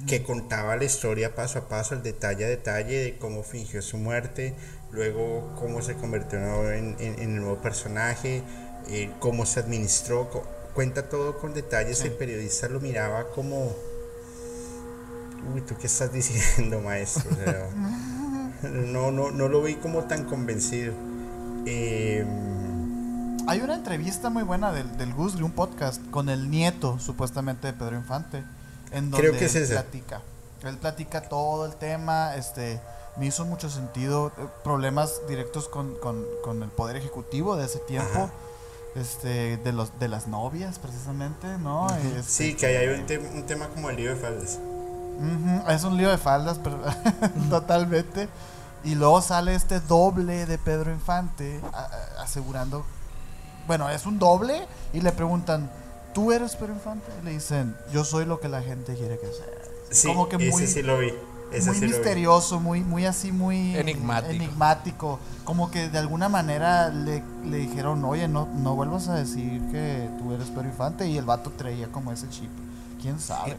que 0.06 0.22
contaba 0.22 0.76
la 0.76 0.84
historia 0.84 1.34
paso 1.34 1.58
a 1.60 1.68
paso, 1.68 1.94
el 1.94 2.02
detalle 2.02 2.44
a 2.44 2.48
detalle 2.48 2.98
de 3.04 3.18
cómo 3.18 3.42
fingió 3.42 3.80
su 3.82 3.96
muerte, 3.98 4.54
luego 4.90 5.54
cómo 5.58 5.80
se 5.82 5.94
convirtió 5.94 6.38
en, 6.72 6.96
en- 6.98 7.18
en 7.18 7.30
el 7.34 7.36
nuevo 7.36 7.56
personaje, 7.62 8.42
eh, 8.88 9.10
cómo 9.20 9.46
se 9.46 9.60
administró, 9.60 10.28
co- 10.30 10.44
cuenta 10.74 11.08
todo 11.08 11.38
con 11.38 11.54
detalles, 11.54 11.98
Sí. 11.98 12.08
el 12.08 12.14
periodista 12.14 12.68
lo 12.68 12.80
miraba 12.80 13.30
como... 13.30 13.74
Uy, 15.54 15.60
¿tú 15.62 15.74
qué 15.80 15.86
estás 15.86 16.12
diciendo, 16.12 16.80
maestro? 16.80 17.30
O 17.32 17.34
sea, 17.34 17.68
no, 18.70 19.10
no, 19.10 19.30
no 19.30 19.48
lo 19.48 19.62
vi 19.62 19.74
como 19.74 20.04
tan 20.04 20.24
convencido. 20.24 20.94
Eh, 21.66 22.24
Hay 23.48 23.60
una 23.60 23.74
entrevista 23.74 24.30
muy 24.30 24.44
buena 24.44 24.72
del, 24.72 24.96
del 24.96 25.12
de 25.14 25.42
un 25.42 25.50
podcast 25.52 26.00
con 26.10 26.28
el 26.28 26.48
nieto, 26.50 26.98
supuestamente, 27.00 27.66
de 27.66 27.72
Pedro 27.72 27.96
Infante. 27.96 28.42
En 28.92 29.10
donde 29.10 29.28
Creo 29.28 29.38
que 29.38 29.46
es 29.46 29.54
él 29.54 29.66
platica. 29.68 30.20
Él 30.64 30.76
platica 30.78 31.22
todo 31.28 31.66
el 31.66 31.74
tema. 31.76 32.36
Este, 32.36 32.80
me 33.16 33.26
hizo 33.26 33.44
mucho 33.44 33.68
sentido. 33.70 34.28
eh, 34.38 34.46
Problemas 34.64 35.20
directos 35.28 35.68
con, 35.68 35.94
con- 35.96 36.24
con 36.44 36.62
el 36.62 36.68
poder 36.70 36.96
ejecutivo 36.96 37.56
de 37.56 37.64
ese 37.66 37.78
tiempo. 37.80 38.24
Ajá. 38.24 38.30
Este, 38.94 39.56
de 39.56 39.72
los 39.72 39.98
de 39.98 40.06
las 40.08 40.26
novias, 40.26 40.78
precisamente, 40.78 41.46
¿no? 41.58 41.86
Este, 41.96 42.22
Sí, 42.22 42.54
que 42.54 42.66
ahí 42.66 42.76
hay 42.76 42.88
un, 42.88 43.06
te- 43.06 43.18
un 43.18 43.44
tema 43.46 43.68
como 43.68 43.88
el 43.88 43.96
lío 43.96 44.10
de 44.14 44.16
faldas. 44.20 44.58
Ujú, 45.16 45.70
Es 45.70 45.84
un 45.84 45.96
lío 45.96 46.10
de 46.10 46.18
faldas, 46.18 46.58
pero 46.62 46.78
totalmente. 47.50 48.28
Y 48.84 48.94
luego 48.94 49.22
sale 49.22 49.54
este 49.54 49.80
doble 49.80 50.44
de 50.44 50.58
Pedro 50.58 50.90
Infante 50.92 51.60
asegurando. 52.18 52.84
Bueno, 53.66 53.88
es 53.88 54.04
un 54.06 54.18
doble 54.18 54.66
y 54.92 55.00
le 55.00 55.12
preguntan, 55.12 55.70
¿tú 56.14 56.32
eres 56.32 56.56
Pedro 56.56 56.72
Infante? 56.74 57.06
Y 57.20 57.24
le 57.24 57.30
dicen, 57.32 57.74
yo 57.92 58.04
soy 58.04 58.24
lo 58.24 58.40
que 58.40 58.48
la 58.48 58.62
gente 58.62 58.94
quiere 58.94 59.18
que 59.18 59.26
sea. 59.26 59.46
Sí, 59.90 60.08
Como 60.08 60.28
que 60.28 60.36
ese 60.36 60.50
muy- 60.50 60.66
sí 60.66 60.82
lo 60.82 60.98
vi. 60.98 61.12
Ese 61.52 61.66
muy 61.70 61.74
sí 61.74 61.80
lo 61.82 61.86
vi. 61.88 61.92
misterioso, 61.94 62.60
muy, 62.60 62.80
muy 62.80 63.04
así, 63.04 63.30
muy 63.30 63.76
Enigmático. 63.76 64.32
enigmático. 64.32 65.18
Como 65.44 65.70
que 65.70 65.88
de 65.90 65.98
alguna 65.98 66.28
manera 66.30 66.88
le, 66.88 67.22
le 67.44 67.56
dijeron, 67.58 68.02
oye, 68.04 68.26
no, 68.28 68.46
no 68.54 68.74
vuelvas 68.74 69.08
a 69.08 69.14
decir 69.14 69.60
que 69.70 70.08
tú 70.18 70.32
eres 70.32 70.48
Pedro 70.48 70.68
Infante. 70.68 71.06
Y 71.08 71.18
el 71.18 71.24
vato 71.26 71.50
traía 71.56 71.88
como 71.88 72.10
ese 72.12 72.28
chip. 72.30 72.50
¿Quién 73.02 73.20
sabe? 73.20 73.56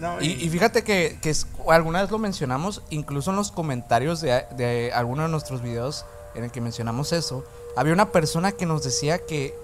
No, 0.00 0.20
Y, 0.22 0.26
y 0.32 0.48
fíjate 0.50 0.84
que, 0.84 1.18
que 1.22 1.30
es- 1.30 1.46
alguna 1.68 2.02
vez 2.02 2.10
lo 2.10 2.18
mencionamos, 2.18 2.82
incluso 2.90 3.30
en 3.30 3.36
los 3.36 3.50
comentarios 3.50 4.20
de, 4.20 4.44
de 4.56 4.92
alguno 4.94 5.22
de 5.22 5.28
nuestros 5.28 5.62
videos 5.62 6.04
en 6.34 6.44
el 6.44 6.50
que 6.50 6.60
mencionamos 6.60 7.12
eso, 7.12 7.44
había 7.76 7.94
una 7.94 8.12
persona 8.12 8.52
que 8.52 8.66
nos 8.66 8.82
decía 8.84 9.18
que 9.18 9.54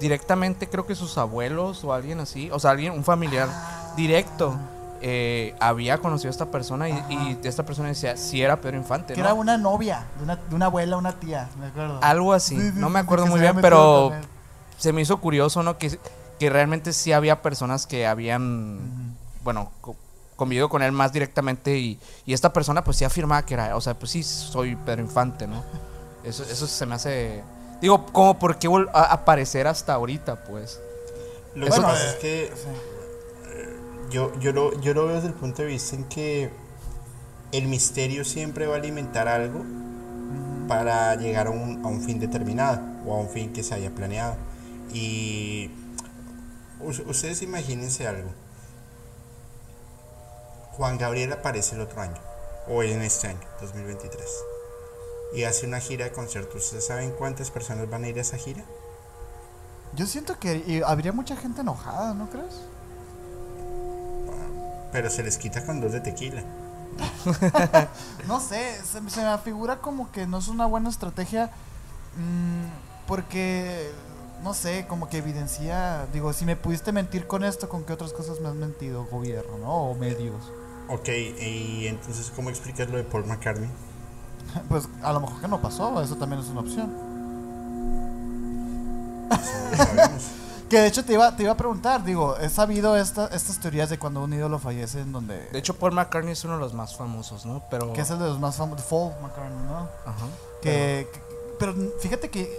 directamente 0.00 0.68
creo 0.68 0.86
que 0.86 0.94
sus 0.94 1.18
abuelos 1.18 1.84
o 1.84 1.92
alguien 1.92 2.20
así, 2.20 2.50
o 2.50 2.58
sea, 2.58 2.70
alguien, 2.72 2.92
un 2.92 3.04
familiar 3.04 3.48
directo, 3.96 4.56
eh, 5.00 5.54
había 5.60 5.98
conocido 5.98 6.28
a 6.28 6.32
esta 6.32 6.46
persona 6.46 6.88
y, 6.88 6.92
y 7.10 7.38
esta 7.46 7.64
persona 7.64 7.88
decía 7.88 8.16
si 8.16 8.42
era 8.42 8.60
Pedro 8.60 8.76
Infante, 8.78 9.14
Que 9.14 9.20
¿no? 9.20 9.26
era 9.26 9.34
una 9.34 9.56
novia, 9.58 10.04
de 10.16 10.24
una, 10.24 10.36
de 10.36 10.54
una 10.54 10.66
abuela, 10.66 10.96
una 10.96 11.12
tía, 11.12 11.48
me 11.60 11.66
acuerdo. 11.66 11.98
Algo 12.02 12.32
así, 12.32 12.56
Sí, 12.60 12.70
sí, 12.72 12.78
no 12.78 12.88
me 12.88 12.98
acuerdo 12.98 13.26
muy 13.26 13.40
bien, 13.40 13.56
pero 13.60 14.12
se 14.78 14.92
me 14.92 15.00
hizo 15.02 15.18
curioso, 15.20 15.62
¿no? 15.62 15.78
Que, 15.78 15.98
que 16.38 16.50
realmente 16.50 16.92
sí 16.92 17.12
había 17.12 17.42
personas 17.42 17.86
que 17.86 18.06
habían, 18.06 19.16
bueno, 19.44 19.70
co- 19.80 19.96
convivido 20.36 20.68
con 20.68 20.82
él 20.82 20.92
más 20.92 21.12
directamente 21.12 21.76
y, 21.78 21.98
y 22.24 22.32
esta 22.32 22.52
persona 22.52 22.84
pues 22.84 22.96
sí 22.96 23.04
afirmaba 23.04 23.44
que 23.44 23.54
era, 23.54 23.76
o 23.76 23.80
sea, 23.80 23.94
pues 23.94 24.12
sí, 24.12 24.22
soy 24.22 24.76
Pedro 24.76 25.02
Infante, 25.02 25.46
¿no? 25.48 25.62
Eso, 26.24 26.42
eso 26.44 26.66
se 26.66 26.86
me 26.86 26.94
hace... 26.94 27.42
Digo, 27.80 28.06
como 28.06 28.38
por 28.38 28.58
qué 28.58 28.68
aparecer 28.92 29.66
hasta 29.66 29.94
ahorita, 29.94 30.44
pues. 30.44 30.80
Lo 31.54 31.66
que 31.66 31.72
Eso- 31.72 31.82
pasa 31.82 32.04
eh, 32.04 32.08
es 32.10 32.14
que 32.16 32.52
yo, 34.10 34.32
yo, 34.40 34.52
lo, 34.52 34.78
yo 34.80 34.94
lo 34.94 35.06
veo 35.06 35.16
desde 35.16 35.28
el 35.28 35.34
punto 35.34 35.62
de 35.62 35.68
vista 35.68 35.94
en 35.96 36.04
que 36.04 36.50
el 37.52 37.66
misterio 37.66 38.24
siempre 38.24 38.66
va 38.66 38.74
a 38.74 38.78
alimentar 38.78 39.28
algo 39.28 39.64
para 40.66 41.14
llegar 41.14 41.46
a 41.46 41.50
un, 41.50 41.84
a 41.84 41.88
un 41.88 42.02
fin 42.02 42.18
determinado 42.20 42.80
o 43.06 43.14
a 43.14 43.20
un 43.20 43.28
fin 43.28 43.52
que 43.52 43.62
se 43.62 43.74
haya 43.74 43.90
planeado. 43.90 44.34
Y 44.92 45.70
us- 46.80 47.02
ustedes 47.06 47.42
imagínense 47.42 48.06
algo. 48.06 48.30
Juan 50.72 50.96
Gabriel 50.98 51.32
aparece 51.32 51.74
el 51.74 51.80
otro 51.82 52.00
año, 52.00 52.20
o 52.68 52.82
en 52.82 53.02
este 53.02 53.26
año, 53.28 53.40
2023, 53.60 54.24
y 55.32 55.44
hace 55.44 55.66
una 55.66 55.80
gira 55.80 56.06
de 56.06 56.12
conciertos. 56.12 56.64
¿Ustedes 56.64 56.86
saben 56.86 57.12
cuántas 57.12 57.50
personas 57.50 57.88
van 57.90 58.04
a 58.04 58.08
ir 58.08 58.18
a 58.18 58.22
esa 58.22 58.36
gira? 58.36 58.64
Yo 59.94 60.06
siento 60.06 60.38
que 60.38 60.82
habría 60.86 61.12
mucha 61.12 61.36
gente 61.36 61.62
enojada, 61.62 62.14
¿no 62.14 62.28
crees? 62.30 62.60
Pero 64.92 65.10
se 65.10 65.22
les 65.22 65.36
quita 65.38 65.64
con 65.64 65.80
dos 65.80 65.92
de 65.92 66.00
tequila. 66.00 66.42
No 68.26 68.40
sé, 68.40 68.76
se, 68.84 69.08
se 69.08 69.22
me 69.24 69.38
figura 69.38 69.78
como 69.78 70.10
que 70.12 70.26
no 70.26 70.38
es 70.38 70.48
una 70.48 70.66
buena 70.66 70.90
estrategia 70.90 71.46
mm, 72.16 73.06
porque, 73.06 73.90
no 74.42 74.52
sé, 74.52 74.86
como 74.86 75.08
que 75.08 75.18
evidencia, 75.18 76.06
digo, 76.12 76.32
si 76.32 76.44
me 76.44 76.56
pudiste 76.56 76.92
mentir 76.92 77.26
con 77.26 77.42
esto, 77.44 77.68
¿con 77.68 77.84
qué 77.84 77.94
otras 77.94 78.12
cosas 78.12 78.40
me 78.40 78.48
has 78.48 78.54
mentido, 78.54 79.06
gobierno, 79.06 79.56
no? 79.58 79.90
O 79.90 79.94
medios. 79.94 80.52
Ok, 80.88 81.08
y 81.08 81.86
entonces, 81.86 82.30
¿cómo 82.34 82.50
explicas 82.50 82.90
lo 82.90 82.98
de 82.98 83.04
Paul 83.04 83.26
McCartney? 83.26 83.70
Pues 84.68 84.88
a 85.02 85.12
lo 85.12 85.20
mejor 85.20 85.40
que 85.40 85.48
no 85.48 85.60
pasó, 85.60 86.00
eso 86.02 86.16
también 86.16 86.40
es 86.42 86.48
una 86.48 86.60
opción. 86.60 86.90
Que 90.68 90.80
de 90.80 90.86
hecho 90.88 91.02
te 91.02 91.14
iba, 91.14 91.34
te 91.34 91.44
iba 91.44 91.52
a 91.52 91.56
preguntar, 91.56 92.04
digo, 92.04 92.36
he 92.36 92.50
sabido 92.50 92.94
esta, 92.94 93.28
estas 93.28 93.58
teorías 93.58 93.88
de 93.88 93.98
cuando 93.98 94.22
un 94.22 94.32
ídolo 94.34 94.58
fallece 94.58 95.00
en 95.00 95.12
donde... 95.12 95.48
De 95.48 95.58
hecho, 95.58 95.74
Paul 95.74 95.92
McCartney 95.92 96.32
es 96.32 96.44
uno 96.44 96.54
de 96.54 96.60
los 96.60 96.74
más 96.74 96.94
famosos, 96.94 97.46
¿no? 97.46 97.62
Pero... 97.70 97.94
Que 97.94 98.02
es 98.02 98.10
el 98.10 98.18
de 98.18 98.26
los 98.26 98.38
más 98.38 98.56
famosos, 98.56 98.84
Paul 98.84 99.12
McCartney, 99.22 99.62
¿no? 99.66 99.76
Ajá. 100.04 100.26
Que, 100.60 101.08
que- 101.10 101.27
pero 101.58 101.74
fíjate 102.00 102.30
que 102.30 102.50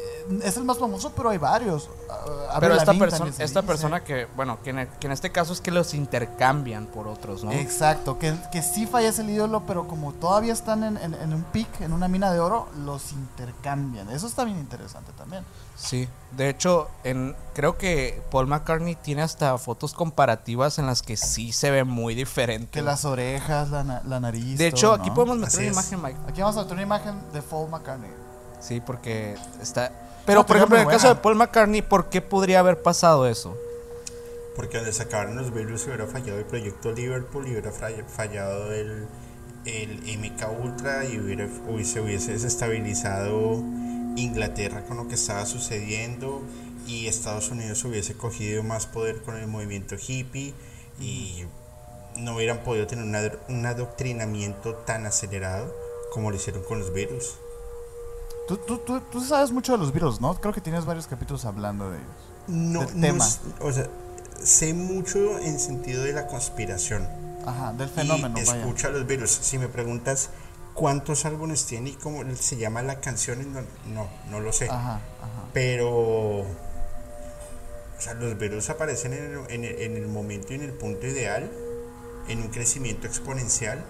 es 0.43 0.58
el 0.58 0.64
más 0.64 0.78
famoso, 0.78 1.12
pero 1.16 1.30
hay 1.30 1.38
varios. 1.38 1.89
Ah, 2.10 2.58
Pero 2.60 2.76
esta, 2.76 2.93
persona 2.93 3.30
esta 3.32 3.43
dice. 3.45 3.64
persona 3.64 4.04
que, 4.04 4.28
bueno, 4.36 4.60
que 4.62 4.70
en, 4.72 4.80
el- 4.80 4.88
que 4.88 5.08
en 5.08 5.14
este 5.14 5.32
caso 5.32 5.54
es 5.54 5.62
que 5.62 5.72
los 5.72 5.93
intercambian 5.93 6.86
por 6.88 7.08
otros, 7.08 7.43
¿no? 7.43 7.52
Exacto, 7.52 8.20
que, 8.20 8.36
que 8.52 8.62
sí 8.62 8.86
fallece 8.86 9.22
el 9.22 9.30
ídolo, 9.32 9.64
pero 9.66 9.88
como 9.88 10.14
todavía 10.14 10.54
están 10.54 10.84
en, 10.84 10.97
en- 10.97 11.14
en 11.16 11.34
un 11.34 11.43
pic, 11.43 11.82
en 11.82 11.93
una 11.93 12.08
mina 12.08 12.32
de 12.32 12.39
oro, 12.39 12.68
los 12.86 13.12
intercambian. 13.12 14.10
Eso 14.10 14.28
está 14.28 14.43
bien 14.43 14.58
interesante 14.60 15.12
también. 15.18 15.43
Sí, 15.76 16.08
de 16.32 16.50
hecho, 16.50 16.89
en, 17.04 17.36
creo 17.54 17.78
que 17.78 18.22
Paul 18.32 18.47
McCartney 18.47 18.95
tiene 18.95 19.22
hasta 19.22 19.58
fotos 19.58 19.93
comparativas 19.93 20.78
en 20.78 20.86
las 20.88 21.02
que 21.02 21.16
sí 21.18 21.52
se 21.54 21.72
ve 21.72 21.84
muy 21.86 22.14
diferente. 22.16 22.70
Que 22.72 22.82
las 22.82 23.06
orejas, 23.06 23.70
la, 23.70 23.84
na- 23.84 24.02
la 24.06 24.20
nariz. 24.20 24.58
de 24.58 24.68
hecho, 24.68 24.88
todo, 24.91 24.93
aquí 25.00 25.10
¿no? 25.10 25.16
podemos 25.16 25.38
meter 25.38 25.47
Así 25.47 25.58
una 25.70 25.80
es. 25.82 25.91
imagen, 25.91 26.02
Mike. 26.04 26.32
Aquí 26.32 26.41
vamos 26.41 26.58
a 26.58 26.62
meter 26.62 26.74
una 26.74 26.82
imagen 26.84 27.16
de 27.32 27.41
Paul 27.41 27.70
McCartney. 27.70 28.12
Sí, 28.60 28.82
porque 28.82 29.36
está... 29.62 29.91
Pero, 30.26 30.45
por 30.45 30.57
ejemplo, 30.57 30.78
en 30.78 30.84
el 30.84 30.88
caso 30.89 31.10
de. 31.10 31.16
Paul 31.16 31.36
McCartney, 31.36 31.82
¿por 31.82 32.10
qué 32.10 32.22
podría 32.22 32.60
haber 32.60 32.82
pasado 32.82 33.26
eso? 33.28 33.57
Porque 34.55 34.78
donde 34.78 34.93
sacaron 34.93 35.36
los 35.36 35.51
Beatles 35.51 35.86
hubiera 35.88 36.05
fallado 36.05 36.38
el 36.38 36.45
proyecto 36.45 36.91
Liverpool 36.91 37.47
y 37.47 37.51
hubiera 37.51 37.72
fallado 37.72 38.72
el, 38.74 39.07
el 39.66 39.99
MK 40.20 40.45
Ultra 40.64 41.05
y 41.05 41.18
hubiera, 41.20 41.47
hubiese, 41.68 42.01
hubiese 42.01 42.34
desestabilizado 42.34 43.64
Inglaterra 44.18 44.84
con 44.86 44.97
lo 44.97 45.07
que 45.07 45.16
estaba 45.16 45.45
sucediendo 45.45 46.41
y 46.86 47.07
Estados 47.07 47.49
Unidos 47.49 47.84
hubiese 47.86 48.16
cogido 48.16 48.62
más 48.64 48.86
poder 48.86 49.22
con 49.22 49.36
el 49.38 49.47
movimiento 49.47 49.95
hippie 49.95 50.53
y 50.99 51.45
no 52.18 52.36
hubieran 52.36 52.60
podido 52.60 52.86
tener 52.86 53.05
una- 53.05 53.32
un 53.47 53.66
adoctrinamiento 53.66 54.76
tan 54.76 55.05
acelerado 55.05 55.74
como 56.12 56.30
lo 56.32 56.36
hicieron 56.36 56.64
con 56.64 56.80
los 56.80 56.91
Beatles. 56.93 57.36
Tú, 58.50 58.58
tú, 58.58 58.80
tú, 58.80 59.00
tú 59.12 59.22
sabes 59.22 59.52
mucho 59.52 59.72
de 59.74 59.78
los 59.78 59.93
Beatles, 59.93 60.20
¿no? 60.20 60.34
Creo 60.41 60.52
que 60.54 60.60
tienes 60.60 60.84
varios 60.84 61.06
capítulos 61.08 61.45
hablando 61.45 61.89
de 61.91 61.97
ellos. 61.97 62.10
No, 62.47 62.80
Del 62.82 63.00
tema. 63.00 63.26
o 63.62 63.72
sea, 63.72 63.88
sé 64.43 64.74
mucho 64.74 65.38
en 65.38 65.60
sentido 65.60 66.04
de 66.04 66.14
la 66.14 66.26
conspiración. 66.26 67.08
Ajá, 67.45 67.74
del 67.74 67.89
fenómeno, 67.89 68.38
y 68.39 68.43
vaya. 68.45 68.60
escucho 68.60 68.88
a 68.88 68.89
los 68.89 69.06
Beatles. 69.06 69.30
Si 69.32 69.60
me 69.60 69.68
preguntas 69.68 70.32
cuántos 70.74 71.26
álbumes 71.26 71.66
tiene 71.68 71.91
y 71.91 71.93
cómo 71.93 72.24
se 72.36 72.58
llama 72.58 72.82
la 72.82 73.00
canción, 73.02 73.54
no, 73.54 73.62
no, 73.93 74.08
no 74.32 74.39
lo 74.39 74.52
sé. 74.52 74.66
Ajá, 74.66 74.93
ajá. 74.95 75.43
Pero, 75.54 76.39
o 76.39 76.45
sea, 78.00 78.16
los 78.16 78.38
Beatles 78.38 78.70
aparecen 78.72 79.14
en 79.14 79.24
el, 79.24 79.52
en 79.52 79.64
el- 79.64 79.82
en 79.82 79.95
el 79.97 80.08
momento 80.08 80.54
y 80.54 80.56
en 80.56 80.64
el 80.64 80.74
punto 80.74 81.06
ideal, 81.06 81.52
en 82.28 82.41
un 82.41 82.47
crecimiento 82.50 83.06
exponencial, 83.08 83.84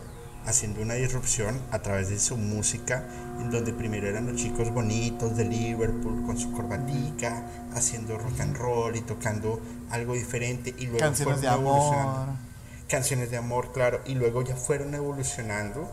haciendo 0.45 0.81
una 0.81 0.95
disrupción 0.95 1.61
a 1.71 1.79
través 1.79 2.09
de 2.09 2.19
su 2.19 2.37
música, 2.37 3.03
en 3.39 3.51
donde 3.51 3.73
primero 3.73 4.07
eran 4.07 4.27
los 4.27 4.35
chicos 4.35 4.73
bonitos 4.73 5.37
de 5.37 5.45
Liverpool 5.45 6.25
con 6.25 6.37
su 6.37 6.51
corbatica, 6.51 7.43
haciendo 7.73 8.17
rock 8.17 8.39
and 8.39 8.57
roll 8.57 8.95
y 8.95 9.01
tocando 9.01 9.59
algo 9.91 10.13
diferente, 10.13 10.73
y 10.77 10.85
luego 10.85 10.99
Canciones 10.99 11.39
fueron 11.39 11.41
de 11.41 11.47
amor. 11.47 11.75
evolucionando 11.75 12.49
canciones 12.89 13.29
de 13.29 13.37
amor, 13.37 13.71
claro, 13.71 14.01
y 14.05 14.15
luego 14.15 14.41
ya 14.41 14.55
fueron 14.55 14.93
evolucionando 14.95 15.89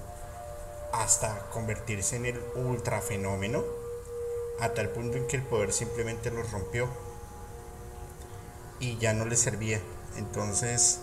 hasta 0.92 1.38
convertirse 1.53 2.16
en 2.16 2.26
el 2.26 2.40
ultra 2.57 3.01
fenómeno, 3.01 3.62
a 4.61 4.70
tal 4.70 4.88
punto 4.88 5.18
en 5.18 5.26
que 5.26 5.36
el 5.36 5.42
poder 5.42 5.72
simplemente 5.72 6.30
los 6.30 6.51
rompió 6.51 6.88
y 8.80 8.97
ya 8.97 9.12
no 9.12 9.26
les 9.26 9.40
servía. 9.40 9.80
Entonces, 10.16 11.01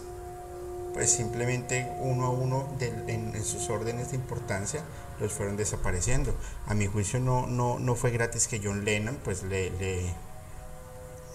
pues 0.93 1.11
simplemente 1.11 1.91
uno 1.99 2.25
a 2.25 2.29
uno 2.29 2.67
en, 2.79 3.35
en 3.35 3.43
sus 3.43 3.69
órdenes 3.69 4.11
de 4.11 4.15
importancia 4.17 4.81
los 5.19 5.31
fueron 5.33 5.57
desapareciendo. 5.57 6.33
A 6.67 6.73
mi 6.73 6.87
juicio 6.87 7.19
no, 7.19 7.47
no, 7.47 7.79
no 7.79 7.95
fue 7.95 8.11
gratis 8.11 8.47
que 8.47 8.61
John 8.63 8.85
Lennon, 8.85 9.17
pues 9.23 9.43
le, 9.43 9.69
le- 9.71 10.13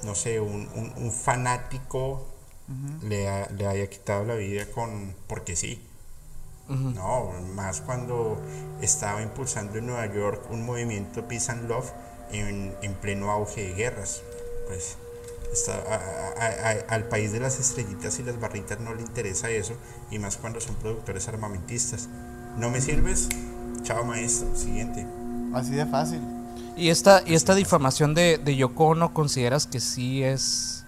no 0.05 0.15
sé, 0.15 0.41
un, 0.41 0.69
un- 0.75 0.93
un 0.97 1.13
fanático 1.13 2.25
le, 3.03 3.29
ha- 3.29 3.49
le 3.51 3.67
haya 3.67 3.89
quitado 3.89 4.25
la 4.25 4.35
vida 4.35 4.67
con 4.71 5.15
porque 5.27 5.57
sí. 5.57 5.83
No, 6.69 7.33
más 7.55 7.81
cuando 7.81 8.39
estaba 8.83 9.23
impulsando 9.23 9.79
en 9.79 9.87
Nueva 9.87 10.07
York 10.07 10.43
un 10.51 10.67
movimiento 10.67 11.27
Peace 11.27 11.51
and 11.51 11.69
Love 11.69 11.91
en, 12.31 12.75
en 12.83 12.95
pleno 12.95 13.31
auge 13.31 13.69
de 13.69 13.75
guerras. 13.75 14.23
Pues 14.69 14.99
está- 15.53 15.75
a- 15.75 16.45
a- 16.45 16.71
a- 16.71 16.95
al 16.95 17.05
país 17.05 17.33
de 17.33 17.41
las 17.41 17.59
estrellitas 17.59 18.19
y 18.19 18.23
las 18.23 18.39
barritas 18.41 18.81
no 18.81 18.95
le 18.95 19.03
interesa 19.03 19.51
eso, 19.51 19.75
y 20.11 20.19
más 20.19 20.37
cuando 20.37 20.61
son 20.61 20.75
productores 20.77 21.29
armamentistas. 21.29 22.09
¿No 22.57 22.71
me 22.71 22.81
sirves? 22.81 23.29
Chao 23.83 24.05
maestro, 24.05 24.49
siguiente. 24.57 25.07
Así 25.55 25.71
de 25.71 25.87
fácil. 25.87 26.21
¿Y 26.77 26.91
esta, 26.91 27.23
y 27.27 27.35
esta 27.35 27.55
difamación 27.55 28.15
de, 28.15 28.39
de 28.39 28.57
Yoko 28.57 28.87
Ono 28.89 29.13
consideras 29.15 29.67
que 29.67 29.81
sí 29.81 30.23
es... 30.23 30.85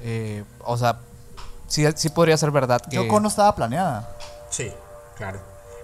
eh, 0.00 0.44
o 0.60 0.76
sea, 0.78 1.00
sí, 1.66 1.84
sí 1.96 2.08
podría 2.08 2.36
ser 2.36 2.50
verdad 2.50 2.80
que... 2.80 2.96
Yoko 2.96 3.20
no 3.20 3.28
estaba 3.28 3.54
planeada. 3.54 4.16
Sí, 4.50 4.70
claro. 5.16 5.40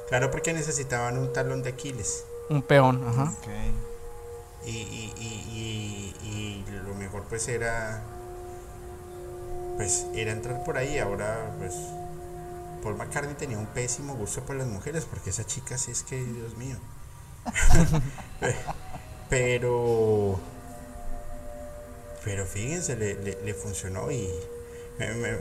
Claro, 0.09 0.31
porque 0.31 0.53
necesitaban 0.53 1.19
un 1.19 1.33
talón 1.33 1.63
de 1.63 1.71
Aquiles. 1.71 2.25
Un 2.49 2.63
peón, 2.63 3.05
ajá. 3.09 3.33
Ok. 3.39 3.49
Y, 4.67 4.71
y, 4.71 5.13
y, 5.19 6.65
y, 6.69 6.71
lo 6.87 6.95
mejor 6.95 7.25
pues 7.29 7.49
era 7.49 8.03
pues 9.77 10.07
era 10.15 10.33
entrar 10.33 10.65
por 10.65 10.77
ahí. 10.79 10.99
Ahora 10.99 11.55
pues 11.59 11.75
Paul 12.83 12.97
McCartney 12.97 13.35
tenía 13.35 13.59
un 13.59 13.67
pésimo 13.67 14.15
gusto 14.15 14.43
por 14.45 14.57
las 14.57 14.67
mujeres 14.67 15.05
porque 15.05 15.31
esa 15.31 15.45
chica 15.47 15.79
sí 15.79 15.91
es 15.93 16.03
que 16.03 16.23
Dios 16.23 16.57
mío. 16.57 16.77
Pero 19.31 20.39
pero 22.25 22.45
fíjense 22.47 22.97
le, 22.97 23.15
le, 23.45 23.55
funcionó 23.55 24.11
y 24.11 24.29
me- 24.99 25.15
me- 25.15 25.39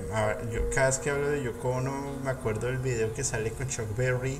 yo 0.53 0.69
cada 0.73 0.87
vez 0.87 0.99
que 0.99 1.09
hablo 1.09 1.29
de 1.29 1.43
Yoko 1.43 1.69
Ono 1.69 2.13
me 2.23 2.29
acuerdo 2.31 2.67
del 2.67 2.77
video 2.77 3.13
que 3.13 3.23
sale 3.23 3.51
con 3.51 3.67
Chuck 3.67 3.95
Berry 3.97 4.39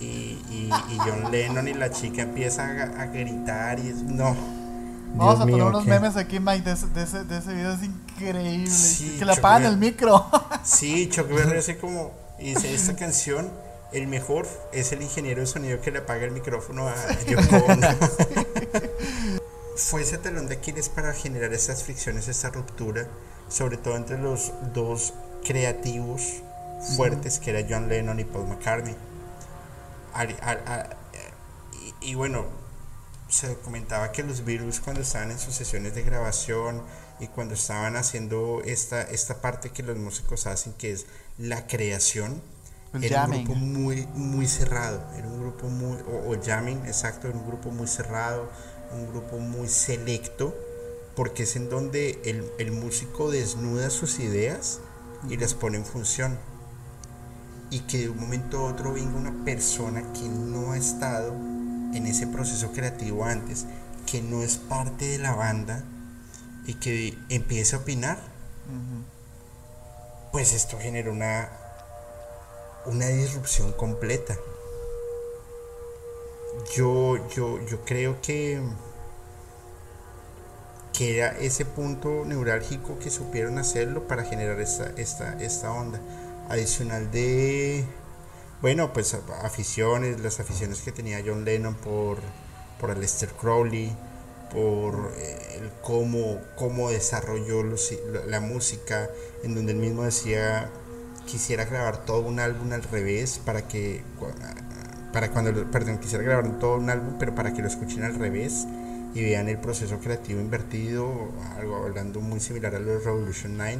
y, 0.00 0.04
y, 0.04 0.70
y 0.90 0.98
John 0.98 1.30
Lennon 1.30 1.66
y 1.68 1.74
la 1.74 1.90
chica 1.90 2.22
empieza 2.22 2.62
a, 2.64 3.02
a 3.02 3.06
gritar 3.06 3.78
y 3.80 3.88
es, 3.88 3.96
no 4.02 4.36
Vamos 5.14 5.36
Dios 5.36 5.36
a 5.36 5.38
poner 5.40 5.54
mío, 5.56 5.66
unos 5.68 5.84
qué- 5.84 5.90
memes 5.90 6.16
aquí, 6.16 6.38
Mike, 6.38 6.62
de 6.64 6.72
ese, 6.72 6.86
de 6.88 7.02
ese, 7.02 7.24
de 7.24 7.38
ese 7.38 7.54
video. 7.54 7.72
Es 7.72 7.82
increíble. 7.82 8.70
Sí, 8.70 9.16
que 9.18 9.24
le 9.24 9.32
apagan 9.32 9.64
el 9.64 9.76
micro. 9.78 10.24
Sí, 10.64 11.08
Chuck 11.08 11.28
Berry 11.28 11.58
hace 11.58 11.78
como 11.78 12.12
dice 12.38 12.74
esta 12.74 12.94
canción 12.94 13.48
el 13.92 14.06
mejor 14.06 14.46
es 14.72 14.92
el 14.92 15.00
ingeniero 15.00 15.40
de 15.40 15.46
sonido 15.46 15.80
que 15.80 15.90
le 15.90 16.00
apaga 16.00 16.24
el 16.26 16.32
micrófono 16.32 16.88
a 16.88 16.94
Yoko 17.26 17.56
Ono. 17.72 17.88
Fue 19.76 20.02
ese 20.02 20.18
talón 20.18 20.48
de 20.48 20.56
Aquiles 20.56 20.88
para 20.88 21.12
generar 21.14 21.52
estas 21.54 21.84
fricciones, 21.84 22.28
esta 22.28 22.50
ruptura, 22.50 23.06
sobre 23.48 23.76
todo 23.78 23.96
entre 23.96 24.18
los 24.18 24.52
dos 24.74 25.14
creativos 25.44 26.42
fuertes 26.96 27.38
que 27.38 27.50
era 27.56 27.66
John 27.68 27.88
Lennon 27.88 28.18
y 28.20 28.24
Paul 28.24 28.48
McCartney. 28.48 28.94
A- 30.14 30.96
y, 32.02 32.12
y 32.12 32.14
bueno, 32.14 32.46
se 33.28 33.56
comentaba 33.58 34.12
que 34.12 34.22
los 34.22 34.44
Beatles 34.44 34.80
cuando 34.80 35.02
estaban 35.02 35.30
en 35.30 35.38
sus 35.38 35.54
sesiones 35.54 35.94
de 35.94 36.02
grabación 36.02 36.82
y 37.20 37.28
cuando 37.28 37.54
estaban 37.54 37.96
haciendo 37.96 38.62
esta, 38.64 39.02
esta 39.02 39.40
parte 39.40 39.70
que 39.70 39.82
los 39.82 39.98
músicos 39.98 40.46
hacen, 40.46 40.72
que 40.74 40.92
es 40.92 41.06
la 41.38 41.66
creación, 41.66 42.42
El 43.00 43.04
era 43.04 43.16
un 43.16 43.26
grupo 43.26 43.54
muy, 43.54 44.06
muy 44.14 44.46
cerrado, 44.46 45.02
era 45.16 45.28
un 45.28 45.40
grupo 45.40 45.68
muy, 45.68 45.98
o, 46.02 46.32
o 46.32 46.42
jamming, 46.42 46.86
exacto, 46.86 47.28
era 47.28 47.36
un 47.38 47.46
grupo 47.46 47.70
muy 47.70 47.86
cerrado, 47.86 48.48
un 48.92 49.08
grupo 49.12 49.38
muy 49.38 49.68
selecto, 49.68 50.56
porque 51.14 51.42
es 51.44 51.56
en 51.56 51.68
donde 51.68 52.20
el, 52.24 52.50
el 52.58 52.72
músico 52.72 53.30
desnuda 53.30 53.90
sus 53.90 54.20
ideas 54.20 54.80
y 55.28 55.36
las 55.36 55.54
pone 55.54 55.78
en 55.78 55.84
función. 55.84 56.38
Y 57.70 57.80
que 57.80 57.98
de 57.98 58.08
un 58.08 58.18
momento 58.18 58.58
a 58.58 58.72
otro 58.72 58.94
venga 58.94 59.16
una 59.16 59.44
persona 59.44 60.02
que 60.12 60.28
no 60.28 60.72
ha 60.72 60.78
estado 60.78 61.32
en 61.94 62.06
ese 62.06 62.26
proceso 62.26 62.72
creativo 62.72 63.24
antes, 63.24 63.66
que 64.06 64.22
no 64.22 64.42
es 64.42 64.56
parte 64.56 65.06
de 65.06 65.18
la 65.18 65.34
banda 65.34 65.84
y 66.66 66.74
que 66.74 67.16
empiece 67.28 67.76
a 67.76 67.80
opinar, 67.80 68.18
pues 70.32 70.52
esto 70.52 70.78
genera 70.78 71.10
una, 71.10 71.48
una 72.86 73.06
disrupción 73.06 73.72
completa. 73.72 74.36
Yo, 76.74 77.16
yo, 77.28 77.64
yo 77.66 77.84
creo 77.84 78.20
que, 78.20 78.60
que 80.92 81.18
era 81.18 81.38
ese 81.38 81.64
punto 81.64 82.24
neurálgico 82.24 82.98
que 82.98 83.10
supieron 83.10 83.58
hacerlo 83.58 84.06
para 84.06 84.24
generar 84.24 84.60
esta, 84.60 84.90
esta, 84.96 85.40
esta 85.40 85.72
onda. 85.72 86.00
Adicional 86.48 87.10
de, 87.10 87.84
bueno, 88.62 88.92
pues 88.92 89.16
aficiones, 89.42 90.20
las 90.20 90.40
aficiones 90.40 90.80
que 90.80 90.92
tenía 90.92 91.22
John 91.24 91.44
Lennon 91.44 91.74
por, 91.74 92.18
por 92.80 92.90
Aleister 92.90 93.28
Crowley, 93.30 93.94
por 94.52 95.12
eh, 95.16 95.58
el 95.60 95.70
cómo, 95.82 96.40
cómo 96.56 96.90
desarrolló 96.90 97.62
la 98.26 98.40
música, 98.40 99.10
en 99.42 99.54
donde 99.54 99.72
él 99.72 99.78
mismo 99.78 100.04
decía 100.04 100.70
quisiera 101.28 101.66
grabar 101.66 102.06
todo 102.06 102.22
un 102.22 102.40
álbum 102.40 102.72
al 102.72 102.82
revés 102.82 103.38
para 103.44 103.68
que 103.68 104.02
para 105.12 105.30
cuando 105.30 105.70
perdón 105.70 105.98
quisiera 105.98 106.24
grabar 106.24 106.58
todo 106.58 106.76
un 106.76 106.88
álbum 106.88 107.16
pero 107.18 107.34
para 107.34 107.52
que 107.52 107.60
lo 107.60 107.68
escuchen 107.68 108.02
al 108.02 108.14
revés 108.14 108.66
y 109.14 109.22
vean 109.22 109.48
el 109.48 109.58
proceso 109.58 109.98
creativo 109.98 110.40
invertido 110.40 111.06
algo 111.58 111.84
hablando 111.84 112.20
muy 112.20 112.40
similar 112.40 112.74
a 112.74 112.78
lo 112.78 112.92
de 112.92 112.98
Revolution 113.00 113.58
9 113.58 113.78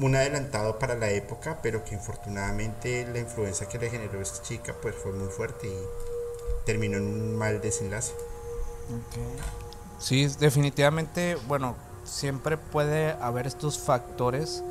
un 0.00 0.14
adelantado 0.14 0.78
para 0.78 0.94
la 0.94 1.10
época 1.10 1.58
pero 1.62 1.84
que 1.84 1.94
infortunadamente 1.94 3.06
la 3.12 3.20
influencia 3.20 3.68
que 3.68 3.78
le 3.78 3.90
generó 3.90 4.20
esta 4.20 4.42
chica 4.42 4.74
pues 4.80 4.94
fue 4.94 5.12
muy 5.12 5.28
fuerte 5.28 5.68
y 5.68 6.66
terminó 6.66 6.96
en 6.96 7.04
un 7.04 7.36
mal 7.36 7.60
desenlace 7.60 8.12
Sí, 9.98 10.26
definitivamente, 10.38 11.36
bueno, 11.48 11.76
siempre 12.04 12.58
puede 12.58 13.12
haber 13.12 13.46
estos 13.46 13.78
factores 13.78 14.62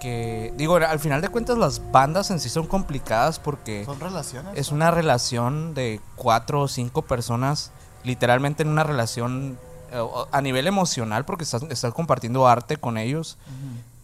que, 0.00 0.52
digo, 0.56 0.76
al 0.76 0.98
final 0.98 1.20
de 1.20 1.28
cuentas 1.28 1.58
las 1.58 1.92
bandas 1.92 2.30
en 2.30 2.40
sí 2.40 2.48
son 2.48 2.66
complicadas 2.66 3.38
porque... 3.38 3.84
Son 3.84 4.00
relaciones. 4.00 4.52
Es 4.56 4.72
una 4.72 4.90
relación 4.90 5.74
de 5.74 6.00
cuatro 6.16 6.62
o 6.62 6.68
cinco 6.68 7.02
personas, 7.02 7.70
literalmente 8.02 8.62
en 8.62 8.70
una 8.70 8.82
relación 8.82 9.58
eh, 9.92 10.02
a 10.30 10.40
nivel 10.40 10.66
emocional 10.66 11.24
porque 11.24 11.44
estás, 11.44 11.62
estás 11.64 11.92
compartiendo 11.92 12.48
arte 12.48 12.78
con 12.78 12.96
ellos. 12.96 13.36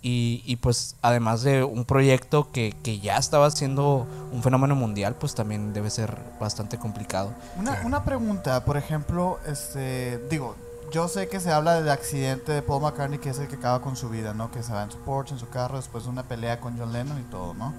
Y, 0.00 0.42
y, 0.46 0.56
pues 0.56 0.94
además 1.02 1.42
de 1.42 1.64
un 1.64 1.84
proyecto 1.84 2.52
que, 2.52 2.72
que, 2.84 3.00
ya 3.00 3.16
estaba 3.16 3.50
siendo 3.50 4.06
un 4.32 4.44
fenómeno 4.44 4.76
mundial, 4.76 5.16
pues 5.16 5.34
también 5.34 5.72
debe 5.72 5.90
ser 5.90 6.16
bastante 6.40 6.78
complicado. 6.78 7.32
Una, 7.56 7.82
una 7.84 8.04
pregunta, 8.04 8.64
por 8.64 8.76
ejemplo, 8.76 9.40
este, 9.44 10.18
digo, 10.30 10.54
yo 10.92 11.08
sé 11.08 11.28
que 11.28 11.40
se 11.40 11.52
habla 11.52 11.74
del 11.74 11.90
accidente 11.90 12.52
de 12.52 12.62
Paul 12.62 12.82
McCartney, 12.82 13.18
que 13.18 13.30
es 13.30 13.38
el 13.38 13.48
que 13.48 13.56
acaba 13.56 13.82
con 13.82 13.96
su 13.96 14.08
vida, 14.08 14.34
¿no? 14.34 14.50
Que 14.50 14.62
se 14.62 14.72
va 14.72 14.84
en 14.84 14.90
su 14.90 14.98
Porsche, 14.98 15.34
en 15.34 15.40
su 15.40 15.48
carro, 15.48 15.76
después 15.76 16.04
de 16.04 16.10
una 16.10 16.22
pelea 16.22 16.60
con 16.60 16.78
John 16.78 16.92
Lennon 16.92 17.18
y 17.18 17.24
todo, 17.24 17.54
¿no? 17.54 17.74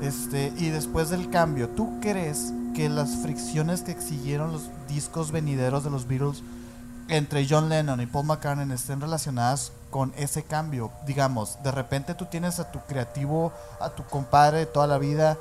Este, 0.00 0.52
y 0.56 0.70
después 0.70 1.10
del 1.10 1.30
cambio, 1.30 1.68
¿tú 1.68 2.00
crees 2.00 2.52
que 2.74 2.88
las 2.88 3.16
fricciones 3.16 3.82
que 3.82 3.92
exigieron 3.92 4.52
los 4.52 4.70
discos 4.88 5.30
venideros 5.30 5.84
de 5.84 5.90
los 5.90 6.08
Beatles 6.08 6.42
entre 7.08 7.46
John 7.48 7.68
Lennon 7.68 8.00
y 8.00 8.06
Paul 8.06 8.26
McCartney 8.26 8.70
estén 8.72 9.00
relacionadas 9.00 9.72
con 9.92 10.12
ese 10.16 10.42
cambio? 10.42 10.90
Digamos, 11.06 11.62
de 11.62 11.70
repente 11.70 12.14
tú 12.14 12.26
tienes 12.26 12.58
a 12.58 12.72
tu 12.72 12.80
creativo, 12.80 13.52
a 13.78 13.90
tu 13.90 14.02
compadre 14.04 14.58
de 14.58 14.66
toda 14.66 14.88
la 14.88 14.98
vida, 14.98 15.36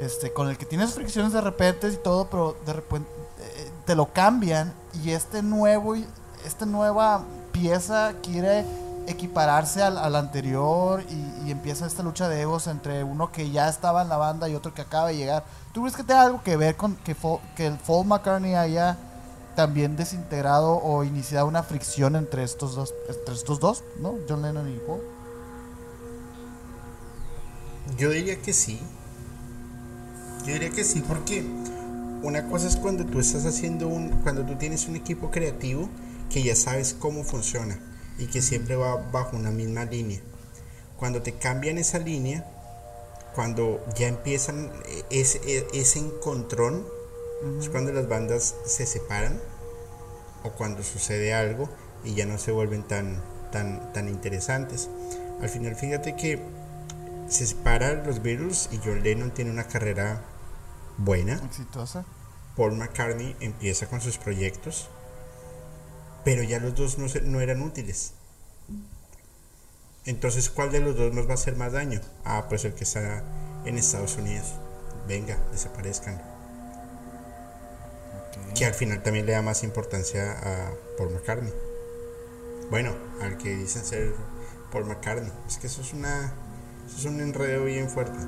este, 0.00 0.32
con 0.32 0.48
el 0.48 0.56
que 0.56 0.64
tienes 0.64 0.94
fricciones 0.94 1.34
de 1.34 1.42
repente 1.42 1.88
y 1.88 1.96
todo, 1.96 2.28
pero 2.30 2.56
de 2.64 2.72
repente 2.72 3.10
eh, 3.40 3.70
te 3.84 3.94
lo 3.94 4.12
cambian 4.12 4.72
y 5.04 5.10
este 5.10 5.42
nuevo 5.42 5.94
esta 6.46 6.64
nueva 6.64 7.22
pieza 7.52 8.12
quiere 8.22 8.64
equipararse 9.08 9.82
al, 9.82 10.16
anterior 10.16 11.02
y, 11.08 11.50
empieza 11.50 11.86
esta 11.86 12.02
lucha 12.02 12.28
de 12.28 12.42
egos 12.42 12.66
entre 12.66 13.04
uno 13.04 13.30
que 13.30 13.50
ya 13.50 13.68
estaba 13.68 14.02
en 14.02 14.08
la 14.08 14.16
banda 14.16 14.48
y 14.48 14.54
otro 14.54 14.74
que 14.74 14.82
acaba 14.82 15.08
de 15.08 15.16
llegar. 15.16 15.44
¿Tú 15.72 15.82
crees 15.82 15.96
que 15.96 16.02
tiene 16.02 16.20
algo 16.20 16.42
que 16.42 16.56
ver 16.56 16.76
con 16.76 16.96
que, 16.96 17.16
que 17.54 17.66
el 17.66 17.74
Paul 17.78 18.06
McCartney 18.06 18.54
haya 18.54 18.96
también 19.56 19.96
desintegrado 19.96 20.76
o 20.76 21.02
iniciado 21.02 21.48
una 21.48 21.64
fricción 21.64 22.14
entre 22.14 22.44
estos 22.44 22.76
dos, 22.76 22.94
entre 23.08 23.34
estos 23.34 23.58
dos, 23.58 23.82
¿no? 24.00 24.14
John 24.28 24.42
Lennon 24.42 24.72
y 24.72 24.78
Paul. 24.78 25.00
Yo 27.98 28.10
diría 28.10 28.40
que 28.40 28.52
sí. 28.52 28.80
Yo 30.46 30.52
diría 30.52 30.70
que 30.70 30.84
sí, 30.84 31.02
porque 31.06 31.44
una 32.22 32.48
cosa 32.48 32.68
es 32.68 32.76
cuando 32.76 33.04
tú 33.04 33.18
estás 33.18 33.46
haciendo 33.46 33.88
un, 33.88 34.10
cuando 34.22 34.44
tú 34.44 34.56
tienes 34.56 34.86
un 34.86 34.96
equipo 34.96 35.30
creativo 35.30 35.88
que 36.30 36.42
ya 36.42 36.54
sabes 36.54 36.94
cómo 36.98 37.24
funciona 37.24 37.78
y 38.18 38.26
que 38.26 38.42
siempre 38.42 38.76
va 38.76 38.96
bajo 39.10 39.36
una 39.36 39.50
misma 39.50 39.84
línea. 39.84 40.20
Cuando 40.96 41.22
te 41.22 41.32
cambian 41.32 41.78
esa 41.78 41.98
línea, 41.98 42.44
cuando 43.34 43.84
ya 43.98 44.08
empiezan 44.08 44.70
ese, 45.10 45.40
e, 45.46 45.66
ese 45.74 45.98
encontrón, 45.98 46.86
es 47.58 47.68
cuando 47.68 47.92
las 47.92 48.08
bandas 48.08 48.54
se 48.64 48.86
separan 48.86 49.40
o 50.42 50.50
cuando 50.52 50.82
sucede 50.82 51.34
algo 51.34 51.68
y 52.04 52.14
ya 52.14 52.26
no 52.26 52.38
se 52.38 52.52
vuelven 52.52 52.82
tan, 52.82 53.22
tan, 53.52 53.92
tan 53.92 54.08
interesantes. 54.08 54.88
Al 55.40 55.48
final, 55.48 55.76
fíjate 55.76 56.16
que 56.16 56.40
se 57.28 57.46
separan 57.46 58.06
los 58.06 58.22
Beatles 58.22 58.68
y 58.72 58.78
John 58.82 59.02
Lennon 59.02 59.32
tiene 59.32 59.50
una 59.50 59.64
carrera 59.64 60.22
buena, 60.98 61.34
exitosa. 61.44 62.04
Paul 62.56 62.76
McCartney 62.76 63.36
empieza 63.40 63.86
con 63.86 64.00
sus 64.00 64.16
proyectos 64.18 64.88
pero 66.26 66.42
ya 66.42 66.58
los 66.58 66.74
dos 66.74 66.98
no, 66.98 67.06
no 67.22 67.40
eran 67.40 67.62
útiles. 67.62 68.12
Entonces, 70.06 70.50
¿cuál 70.50 70.72
de 70.72 70.80
los 70.80 70.96
dos 70.96 71.14
nos 71.14 71.28
va 71.28 71.30
a 71.30 71.34
hacer 71.34 71.54
más 71.54 71.72
daño? 71.72 72.00
Ah, 72.24 72.46
pues 72.48 72.64
el 72.64 72.74
que 72.74 72.82
está 72.82 73.22
en 73.64 73.78
Estados 73.78 74.16
Unidos. 74.16 74.56
Venga, 75.06 75.38
desaparezcan. 75.52 76.20
Que 78.54 78.66
al 78.66 78.74
final 78.74 79.02
también 79.02 79.26
le 79.26 79.32
da 79.32 79.42
más 79.42 79.62
importancia 79.62 80.32
a 80.32 80.70
Paul 80.96 81.10
McCartney. 81.10 81.52
Bueno, 82.70 82.94
al 83.20 83.36
que 83.38 83.54
dicen 83.54 83.84
ser 83.84 84.14
Paul 84.72 84.86
McCartney. 84.86 85.30
Es 85.46 85.58
que 85.58 85.66
eso 85.66 85.80
es 85.80 85.92
una. 85.92 86.32
Eso 86.86 86.98
es 86.98 87.04
un 87.06 87.20
enredo 87.20 87.64
bien 87.64 87.88
fuerte. 87.88 88.18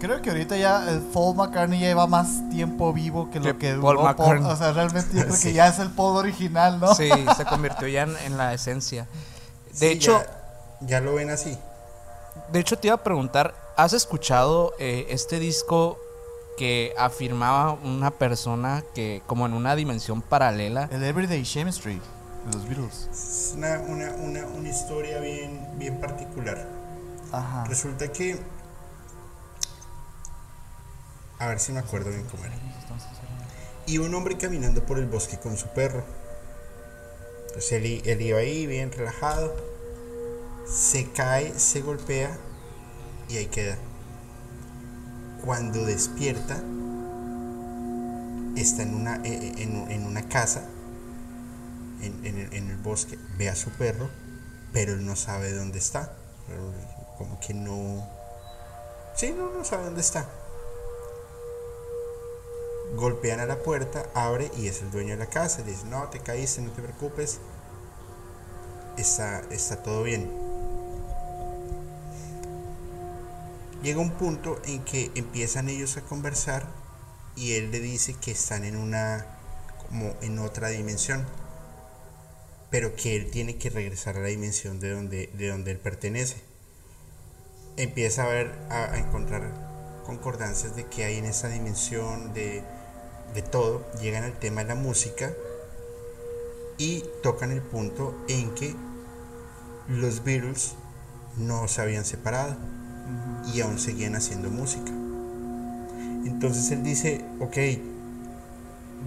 Creo 0.00 0.20
que 0.20 0.30
ahorita 0.30 0.56
ya 0.56 0.90
el 0.90 1.00
Paul 1.00 1.36
McCartney 1.36 1.78
lleva 1.78 2.06
más 2.06 2.48
tiempo 2.50 2.92
vivo 2.92 3.30
que 3.30 3.40
lo 3.40 3.58
que, 3.58 3.74
Paul 3.74 4.02
McCartney. 4.02 4.50
O 4.50 4.56
sea, 4.56 4.72
realmente 4.72 5.16
yo 5.16 5.22
creo 5.26 5.40
que 5.40 5.52
ya 5.52 5.68
es 5.68 5.78
el 5.78 5.90
Paul 5.90 6.16
original, 6.16 6.78
¿no? 6.78 6.94
Sí, 6.94 7.10
se 7.36 7.44
convirtió 7.44 7.88
ya 7.88 8.02
en, 8.02 8.36
la 8.36 8.52
esencia. 8.52 9.06
De 9.78 9.90
hecho, 9.90 10.22
ya, 10.80 11.00
lo 11.00 11.14
ven 11.14 11.30
así. 11.30 11.58
De 12.52 12.60
hecho, 12.60 12.78
te 12.78 12.88
iba 12.88 12.96
a 12.96 13.02
preguntar, 13.02 13.54
¿has 13.76 13.92
escuchado 13.92 14.74
eh, 14.78 15.06
este 15.08 15.38
disco 15.38 15.98
que 16.56 16.94
afirmaba 16.98 17.72
una 17.72 18.10
persona 18.10 18.84
que 18.94 19.22
como 19.26 19.46
en 19.46 19.54
una 19.54 19.76
dimensión 19.76 20.22
paralela? 20.22 20.88
El 20.92 21.02
Everyday 21.02 21.42
Chemistry 21.42 22.00
de 22.46 22.52
los 22.52 22.68
Beatles. 22.68 23.08
Es 23.12 23.52
una, 23.56 23.80
una, 23.80 24.10
una, 24.12 24.46
una 24.46 24.68
historia 24.68 25.20
bien, 25.20 25.66
bien 25.76 26.00
particular. 26.00 26.66
Ajá. 27.32 27.64
Resulta 27.64 28.12
que 28.12 28.38
a 31.38 31.48
ver 31.48 31.60
si 31.60 31.72
me 31.72 31.80
acuerdo 31.80 32.10
bien 32.10 32.24
cómo 32.30 32.44
era. 32.44 32.54
Y 33.86 33.98
un 33.98 34.14
hombre 34.14 34.38
caminando 34.38 34.84
por 34.86 34.98
el 34.98 35.06
bosque 35.06 35.38
con 35.38 35.58
su 35.58 35.68
perro. 35.68 36.02
Entonces 37.48 37.72
él, 37.72 38.22
iba 38.22 38.38
ahí 38.38 38.66
bien 38.66 38.90
relajado. 38.92 39.54
Se 40.66 41.10
cae, 41.10 41.58
se 41.58 41.82
golpea 41.82 42.36
y 43.28 43.36
ahí 43.36 43.46
queda. 43.46 43.76
Cuando 45.44 45.84
despierta, 45.84 46.54
está 48.56 48.82
en 48.82 48.94
una, 48.94 49.16
eh, 49.16 49.52
eh, 49.58 49.86
en, 49.90 50.06
una 50.06 50.28
casa, 50.28 50.62
en, 52.00 52.24
en, 52.24 52.70
el 52.70 52.76
bosque, 52.78 53.18
ve 53.36 53.48
a 53.48 53.56
su 53.56 53.70
perro, 53.70 54.08
pero 54.72 54.92
él 54.94 55.04
no 55.04 55.16
sabe 55.16 55.52
dónde 55.52 55.78
está. 55.78 56.16
Como 57.18 57.38
que 57.40 57.54
no... 57.54 58.08
Sí, 59.14 59.34
no, 59.36 59.50
no 59.50 59.64
sabe 59.64 59.84
dónde 59.84 60.00
está 60.00 60.28
golpean 62.96 63.40
a 63.40 63.46
la 63.46 63.58
puerta, 63.58 64.06
abre 64.14 64.50
y 64.56 64.68
es 64.68 64.82
el 64.82 64.90
dueño 64.90 65.10
de 65.10 65.16
la 65.16 65.26
casa. 65.26 65.62
dice, 65.62 65.86
no, 65.86 66.08
te 66.08 66.20
caíste, 66.20 66.62
no 66.62 66.70
te 66.70 66.82
preocupes, 66.82 67.38
está, 68.96 69.40
está 69.50 69.82
todo 69.82 70.02
bien. 70.02 70.43
Llega 73.84 74.00
un 74.00 74.10
punto 74.10 74.60
en 74.64 74.84
que 74.84 75.12
empiezan 75.14 75.68
ellos 75.68 75.96
a 75.96 76.00
conversar 76.00 76.66
y 77.36 77.52
él 77.52 77.70
le 77.70 77.78
dice 77.78 78.14
que 78.14 78.32
están 78.32 78.64
en 78.64 78.76
una, 78.76 79.24
como 79.86 80.16
en 80.22 80.40
otra 80.40 80.68
dimensión, 80.68 81.24
pero 82.70 82.96
que 82.96 83.14
él 83.14 83.30
tiene 83.30 83.56
que 83.56 83.70
regresar 83.70 84.16
a 84.16 84.20
la 84.20 84.28
dimensión 84.28 84.80
de 84.80 84.90
donde, 84.90 85.30
de 85.34 85.48
donde 85.48 85.70
él 85.70 85.78
pertenece. 85.78 86.38
Empieza 87.76 88.24
a 88.24 88.28
ver, 88.28 88.52
a 88.70 88.98
encontrar 88.98 90.02
concordancias 90.04 90.74
de 90.74 90.86
que 90.86 91.04
hay 91.04 91.18
en 91.18 91.26
esa 91.26 91.48
dimensión 91.48 92.34
de 92.34 92.64
de 93.34 93.42
todo, 93.42 93.84
llegan 94.00 94.22
al 94.22 94.38
tema 94.38 94.62
de 94.62 94.68
la 94.68 94.74
música 94.76 95.32
y 96.78 97.04
tocan 97.22 97.50
el 97.50 97.60
punto 97.62 98.14
en 98.28 98.54
que 98.54 98.74
los 99.88 100.22
Beatles 100.24 100.74
no 101.36 101.66
se 101.66 101.82
habían 101.82 102.04
separado 102.04 102.56
y 103.52 103.60
aún 103.60 103.78
seguían 103.78 104.16
haciendo 104.16 104.50
música. 104.50 104.90
Entonces 106.24 106.70
él 106.70 106.82
dice, 106.82 107.24
ok, 107.40 107.56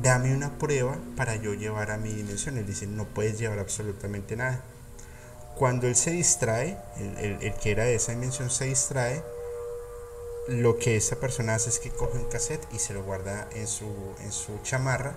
dame 0.01 0.35
una 0.35 0.57
prueba 0.57 0.97
para 1.15 1.35
yo 1.35 1.53
llevar 1.53 1.91
a 1.91 1.97
mi 1.97 2.13
dimensión. 2.13 2.57
Él 2.57 2.65
dice, 2.65 2.87
no 2.87 3.05
puedes 3.05 3.39
llevar 3.39 3.59
absolutamente 3.59 4.35
nada. 4.35 4.61
Cuando 5.55 5.87
él 5.87 5.95
se 5.95 6.11
distrae, 6.11 6.77
el, 6.97 7.37
el 7.41 7.53
que 7.55 7.71
era 7.71 7.85
de 7.85 7.95
esa 7.95 8.11
dimensión 8.11 8.49
se 8.49 8.65
distrae, 8.65 9.23
lo 10.47 10.77
que 10.77 10.95
esa 10.95 11.17
persona 11.17 11.55
hace 11.55 11.69
es 11.69 11.79
que 11.79 11.89
coge 11.89 12.17
un 12.17 12.29
cassette 12.29 12.65
y 12.73 12.79
se 12.79 12.93
lo 12.93 13.03
guarda 13.03 13.47
en 13.53 13.67
su, 13.67 13.87
en 14.23 14.31
su 14.31 14.59
chamarra 14.63 15.15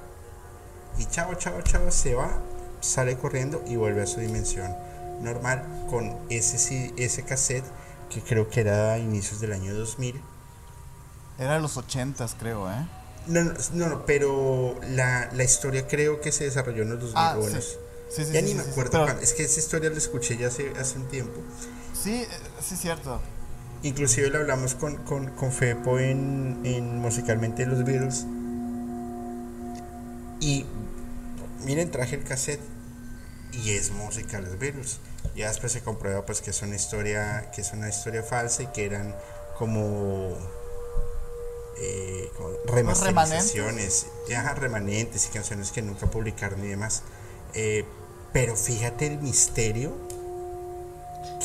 y 0.98 1.06
chao, 1.06 1.34
chao, 1.34 1.62
chao, 1.62 1.90
se 1.90 2.14
va, 2.14 2.30
sale 2.80 3.16
corriendo 3.16 3.62
y 3.66 3.76
vuelve 3.76 4.02
a 4.02 4.06
su 4.06 4.20
dimensión 4.20 4.74
normal 5.20 5.64
con 5.88 6.16
ese, 6.30 6.92
ese 6.96 7.22
cassette 7.22 7.64
que 8.10 8.20
creo 8.20 8.50
que 8.50 8.60
era 8.60 8.92
a 8.92 8.98
inicios 8.98 9.40
del 9.40 9.52
año 9.52 9.74
2000. 9.74 10.20
Era 11.38 11.58
los 11.58 11.78
80 11.78 12.26
creo, 12.38 12.70
¿eh? 12.70 12.86
No, 13.26 13.44
no, 13.44 13.88
no, 13.88 14.04
pero 14.04 14.78
la, 14.90 15.30
la, 15.32 15.44
historia 15.44 15.86
creo 15.86 16.20
que 16.20 16.32
se 16.32 16.44
desarrolló 16.44 16.82
en 16.82 16.90
los 16.90 17.00
2000. 17.00 17.16
Ah, 17.16 17.36
bueno, 17.36 17.60
sí. 17.60 17.76
Sí, 18.10 18.24
ya 18.32 18.42
ni 18.42 18.54
me 18.54 18.62
acuerdo 18.62 19.06
Es 19.22 19.34
que 19.34 19.44
esa 19.44 19.60
historia 19.60 19.88
la 19.88 19.96
escuché 19.96 20.36
ya 20.36 20.48
hace, 20.48 20.72
hace 20.78 20.98
un 20.98 21.06
tiempo. 21.08 21.40
Sí, 21.94 22.22
eh, 22.22 22.28
sí, 22.60 22.76
cierto. 22.76 23.20
Inclusive 23.82 24.28
lo 24.30 24.38
hablamos 24.38 24.74
con, 24.74 24.96
con, 25.04 25.30
con 25.30 25.52
Fepo 25.52 25.98
en, 25.98 26.60
en 26.64 26.98
musicalmente 26.98 27.64
los 27.66 27.84
Beatles. 27.84 28.26
Y 30.40 30.66
miren, 31.64 31.90
traje 31.90 32.16
el 32.16 32.24
cassette 32.24 32.60
y 33.52 33.70
es 33.70 33.92
música 33.92 34.40
los 34.40 34.58
Beatles. 34.58 34.98
Ya 35.34 35.48
después 35.48 35.72
se 35.72 35.82
comprueba 35.82 36.24
pues 36.26 36.40
que 36.40 36.50
es 36.50 36.62
una 36.62 36.76
historia, 36.76 37.50
que 37.54 37.60
es 37.60 37.72
una 37.72 37.88
historia 37.88 38.22
falsa 38.22 38.62
y 38.62 38.66
que 38.68 38.86
eran 38.86 39.14
como 39.58 40.36
eh, 41.78 42.30
remasterizaciones, 42.66 44.06
ya, 44.28 44.54
remanentes 44.54 45.26
y 45.26 45.30
canciones 45.30 45.70
que 45.70 45.82
nunca 45.82 46.06
publicaron 46.06 46.64
y 46.64 46.68
demás. 46.68 47.02
Eh, 47.54 47.84
pero 48.32 48.56
fíjate 48.56 49.06
el 49.06 49.18
misterio 49.18 49.92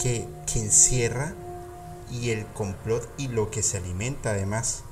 que, 0.02 0.28
que 0.52 0.60
encierra 0.60 1.34
y 2.12 2.32
el 2.32 2.46
complot 2.48 3.08
y 3.18 3.28
lo 3.28 3.50
que 3.50 3.64
se 3.64 3.78
alimenta 3.78 4.32
además. 4.32 4.84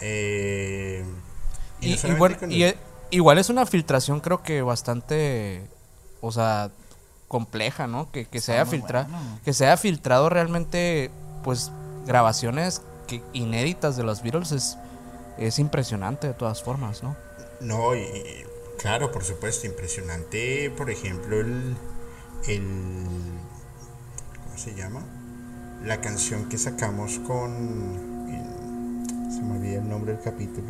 Eh, 0.00 1.04
y, 1.80 1.94
e, 2.62 2.78
igual 3.10 3.38
es 3.38 3.48
una 3.48 3.66
filtración 3.66 4.20
creo 4.20 4.42
que 4.42 4.62
bastante, 4.62 5.66
o 6.20 6.32
sea, 6.32 6.70
compleja, 7.28 7.86
¿no? 7.86 8.10
Que, 8.10 8.26
que 8.26 8.40
se 8.40 8.52
haya 8.52 8.66
filtrado, 8.66 9.08
que 9.44 9.52
se 9.52 9.66
haya 9.66 9.76
filtrado 9.76 10.28
realmente, 10.28 11.10
pues, 11.42 11.70
grabaciones 12.06 12.82
que, 13.06 13.22
inéditas 13.32 13.96
de 13.96 14.04
los 14.04 14.22
Beatles 14.22 14.52
es, 14.52 14.78
es 15.38 15.58
impresionante 15.58 16.28
de 16.28 16.34
todas 16.34 16.62
formas, 16.62 17.02
¿no? 17.02 17.16
No, 17.60 17.94
y, 17.94 18.06
claro, 18.78 19.10
por 19.10 19.24
supuesto, 19.24 19.66
impresionante, 19.66 20.70
por 20.76 20.90
ejemplo, 20.90 21.40
el, 21.40 21.76
el 22.48 23.04
¿cómo 24.44 24.58
se 24.58 24.74
llama? 24.74 25.02
La 25.84 26.00
canción 26.00 26.48
que 26.48 26.58
sacamos 26.58 27.18
con 27.20 28.16
se 29.30 29.42
me 29.42 29.56
olvida 29.56 29.78
el 29.78 29.88
nombre 29.88 30.12
del 30.12 30.22
capítulo. 30.22 30.68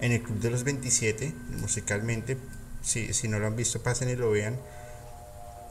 En 0.00 0.12
el 0.12 0.22
Club 0.22 0.38
de 0.38 0.50
los 0.50 0.64
27, 0.64 1.34
musicalmente, 1.60 2.38
si, 2.82 3.12
si 3.14 3.28
no 3.28 3.38
lo 3.38 3.46
han 3.46 3.56
visto, 3.56 3.82
pasen 3.82 4.08
y 4.10 4.16
lo 4.16 4.30
vean. 4.30 4.58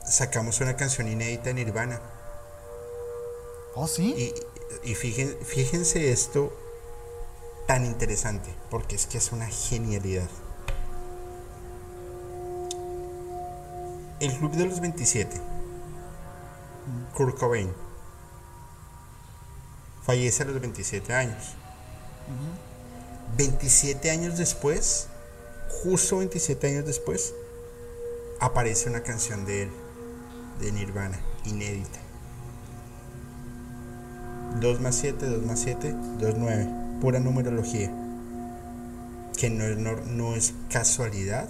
Sacamos 0.06 0.62
una 0.62 0.76
canción 0.76 1.08
inédita 1.08 1.46
de 1.46 1.54
Nirvana. 1.56 2.00
¿Oh, 3.76 3.88
sí? 3.88 4.34
Y, 4.84 4.92
y 4.92 4.96
fíjense, 4.96 5.38
fíjense 5.44 6.12
esto 6.12 6.54
tan 7.68 7.86
interesante, 7.86 8.50
porque 8.70 8.96
es 8.96 9.06
que 9.06 9.18
es 9.18 9.32
una 9.32 9.48
genialidad. 9.48 10.30
El 14.20 14.36
Club 14.38 14.54
de 14.54 14.66
los 14.66 14.80
27, 14.80 15.40
Kurt 17.14 17.38
Cobain, 17.38 17.72
fallece 20.04 20.44
a 20.44 20.46
los 20.48 20.60
27 20.60 21.14
años. 21.14 21.54
27 23.38 24.10
años 24.10 24.38
después, 24.38 25.08
justo 25.84 26.18
27 26.18 26.68
años 26.68 26.86
después, 26.86 27.34
aparece 28.40 28.90
una 28.90 29.04
canción 29.04 29.46
de 29.46 29.64
él, 29.64 29.70
de 30.60 30.72
Nirvana, 30.72 31.20
inédita. 31.46 32.00
2 34.60 34.82
más 34.82 34.96
7, 34.96 35.26
2 35.26 35.44
más 35.44 35.60
7, 35.60 35.94
2, 36.20 36.36
9. 36.38 36.68
Pura 37.02 37.20
numerología. 37.20 37.92
Que 39.38 39.50
no 39.50 39.66
es, 39.66 39.78
no, 39.78 40.36
es 40.36 40.54
casualidad 40.72 41.48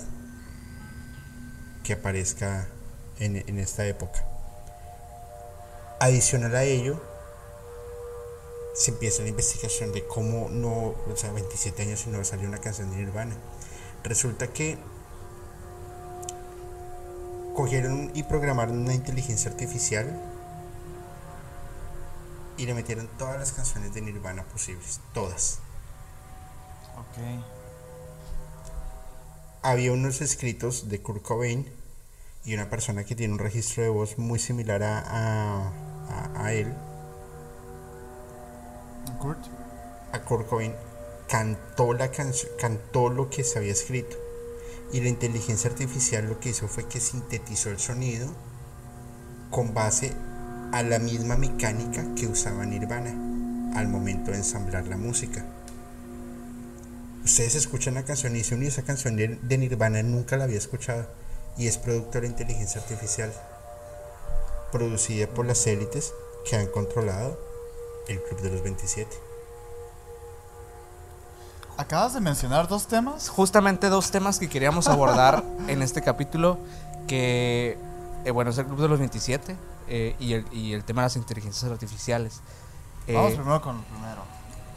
que 1.83 1.93
aparezca 1.93 2.67
en, 3.19 3.37
en 3.37 3.59
esta 3.59 3.85
época. 3.85 4.25
Adicional 5.99 6.55
a 6.55 6.63
ello, 6.63 7.01
se 8.77 8.91
empieza 8.91 9.23
la 9.23 9.29
investigación 9.29 9.91
de 9.91 10.05
cómo 10.05 10.49
no, 10.49 10.95
o 11.11 11.15
sea, 11.15 11.31
27 11.31 11.81
años 11.81 12.05
y 12.05 12.09
no 12.09 12.23
salió 12.23 12.47
una 12.47 12.59
canción 12.59 12.91
de 12.91 12.97
Nirvana. 12.97 13.35
Resulta 14.03 14.47
que 14.47 14.77
cogieron 17.55 18.11
y 18.13 18.23
programaron 18.23 18.77
una 18.77 18.93
inteligencia 18.93 19.51
artificial 19.51 20.21
y 22.57 22.65
le 22.65 22.73
metieron 22.73 23.07
todas 23.17 23.37
las 23.39 23.51
canciones 23.51 23.93
de 23.93 24.01
Nirvana 24.01 24.43
posibles, 24.43 24.99
todas. 25.13 25.59
Ok. 26.97 27.43
Había 29.61 29.91
unos 29.91 30.21
escritos 30.21 30.89
de 30.89 31.01
Kurt 31.01 31.23
Cobain 31.23 31.71
y 32.45 32.53
una 32.53 32.69
persona 32.69 33.03
que 33.03 33.15
tiene 33.15 33.33
un 33.33 33.39
registro 33.39 33.83
de 33.83 33.89
voz 33.89 34.17
muy 34.17 34.39
similar 34.39 34.83
a, 34.83 34.99
a, 34.99 36.45
a 36.45 36.53
él 36.53 36.73
Kurt. 39.19 39.39
A 40.13 40.19
Kurt 40.19 40.47
Cobain 40.47 40.73
cantó 41.27 41.93
la 41.93 42.11
cantó 42.11 43.09
lo 43.09 43.29
que 43.29 43.43
se 43.43 43.59
había 43.59 43.71
escrito. 43.71 44.17
Y 44.91 45.01
la 45.01 45.09
inteligencia 45.09 45.69
artificial 45.69 46.27
lo 46.27 46.39
que 46.39 46.49
hizo 46.49 46.67
fue 46.67 46.87
que 46.87 46.99
sintetizó 46.99 47.69
el 47.69 47.79
sonido 47.79 48.27
con 49.51 49.73
base 49.73 50.13
a 50.71 50.83
la 50.83 50.99
misma 50.99 51.37
mecánica 51.37 52.05
que 52.15 52.27
usaba 52.27 52.65
Nirvana 52.65 53.11
al 53.75 53.87
momento 53.87 54.31
de 54.31 54.37
ensamblar 54.37 54.87
la 54.87 54.97
música. 54.97 55.45
Ustedes 57.23 57.55
escuchan 57.55 57.95
la 57.95 58.05
canción 58.05 58.33
y 58.33 58.39
dicen, 58.39 58.63
esa 58.63 58.83
canción 58.83 59.17
de 59.17 59.57
Nirvana 59.57 60.01
nunca 60.03 60.37
la 60.37 60.45
había 60.45 60.57
escuchado. 60.57 61.07
Y 61.57 61.67
es 61.67 61.77
producto 61.77 62.13
de 62.13 62.21
la 62.21 62.27
inteligencia 62.27 62.79
artificial, 62.79 63.33
producida 64.71 65.27
por 65.27 65.45
las 65.45 65.65
élites 65.67 66.13
que 66.49 66.55
han 66.55 66.67
controlado 66.67 67.37
el 68.07 68.21
Club 68.21 68.41
de 68.41 68.51
los 68.51 68.63
27. 68.63 69.26
Acabas 71.77 72.15
de 72.15 72.21
mencionar 72.21 72.67
dos 72.67 72.87
temas. 72.87 73.29
Justamente 73.29 73.89
dos 73.89 74.09
temas 74.09 74.39
que 74.39 74.49
queríamos 74.49 74.87
abordar 74.87 75.43
en 75.67 75.83
este 75.83 76.01
capítulo, 76.01 76.57
que, 77.07 77.77
eh, 78.25 78.31
bueno, 78.31 78.49
es 78.49 78.57
el 78.57 78.65
Club 78.65 78.81
de 78.81 78.87
los 78.87 78.97
27 78.97 79.55
eh, 79.87 80.15
y, 80.19 80.33
el, 80.33 80.45
y, 80.51 80.73
el, 80.73 80.83
tema 80.83 81.03
de 81.03 81.05
las 81.05 81.17
inteligencias 81.17 81.71
artificiales. 81.71 82.41
Vamos 83.07 83.33
eh, 83.33 83.35
primero 83.35 83.61
con 83.61 83.77
el 83.77 83.83
primero. 83.83 84.23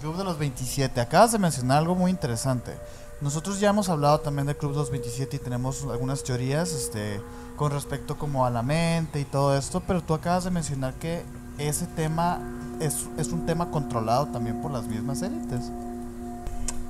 Club 0.00 0.16
de 0.18 0.24
los 0.24 0.38
27. 0.38 1.00
Acabas 1.00 1.32
de 1.32 1.38
mencionar 1.38 1.78
algo 1.78 1.94
muy 1.94 2.10
interesante. 2.10 2.76
Nosotros 3.22 3.60
ya 3.60 3.70
hemos 3.70 3.88
hablado 3.88 4.20
también 4.20 4.46
del 4.46 4.56
Club 4.56 4.72
de 4.72 4.78
los 4.78 4.90
27 4.90 5.36
y 5.36 5.38
tenemos 5.38 5.84
algunas 5.84 6.22
teorías 6.22 6.72
este, 6.72 7.22
con 7.56 7.72
respecto 7.72 8.18
como 8.18 8.44
a 8.44 8.50
la 8.50 8.62
mente 8.62 9.20
y 9.20 9.24
todo 9.24 9.56
esto, 9.56 9.80
pero 9.86 10.02
tú 10.02 10.12
acabas 10.12 10.44
de 10.44 10.50
mencionar 10.50 10.94
que 10.94 11.24
ese 11.56 11.86
tema 11.86 12.40
es, 12.78 13.06
es 13.16 13.28
un 13.28 13.46
tema 13.46 13.70
controlado 13.70 14.26
también 14.26 14.60
por 14.60 14.70
las 14.70 14.84
mismas 14.84 15.22
élites. 15.22 15.70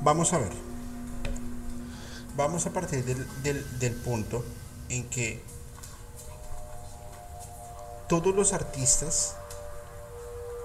Vamos 0.03 0.32
a 0.32 0.38
ver. 0.38 0.53
Vamos 2.34 2.64
a 2.64 2.70
partir 2.70 3.05
del, 3.05 3.94
punto 3.96 4.42
en 4.88 5.07
que 5.11 5.42
todos 8.09 8.34
los 8.34 8.55
artistas, 8.55 9.36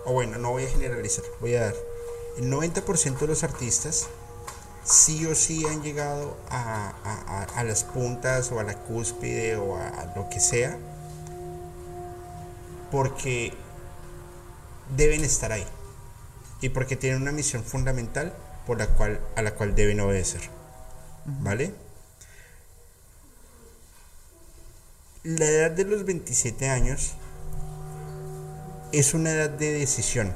o 0.05 0.13
bueno, 0.13 0.37
no 0.37 0.51
voy 0.51 0.63
a 0.63 0.69
generalizar, 0.69 1.25
voy 1.41 1.55
a 1.55 1.65
dar, 1.65 1.75
el 2.37 2.49
90% 2.49 3.17
de 3.17 3.27
los 3.27 3.43
artistas 3.43 4.07
sí 4.85 5.25
o 5.25 5.35
sí 5.35 5.65
han 5.65 5.83
llegado 5.83 6.37
a, 6.49 7.61
las 7.65 7.83
puntas 7.83 8.53
o 8.53 8.59
a 8.61 8.63
la 8.63 8.75
cúspide 8.75 9.57
o 9.57 9.75
a 9.75 10.13
lo 10.15 10.29
que 10.29 10.39
sea, 10.39 10.77
porque 12.89 13.53
deben 14.95 15.25
estar 15.25 15.51
ahí 15.51 15.65
y 16.61 16.69
porque 16.69 16.95
tienen 16.95 17.21
una 17.21 17.33
misión 17.33 17.65
fundamental 17.65 18.33
por 18.65 18.77
la 18.77 18.87
cual, 18.87 19.19
a 19.35 19.41
la 19.41 19.53
cual 19.53 19.75
deben 19.75 19.99
obedecer. 19.99 20.41
¿Vale? 21.25 21.73
La 25.23 25.45
edad 25.45 25.71
de 25.71 25.85
los 25.85 26.05
27 26.05 26.69
años 26.69 27.13
es 28.91 29.13
una 29.13 29.31
edad 29.31 29.49
de 29.49 29.71
decisión, 29.71 30.31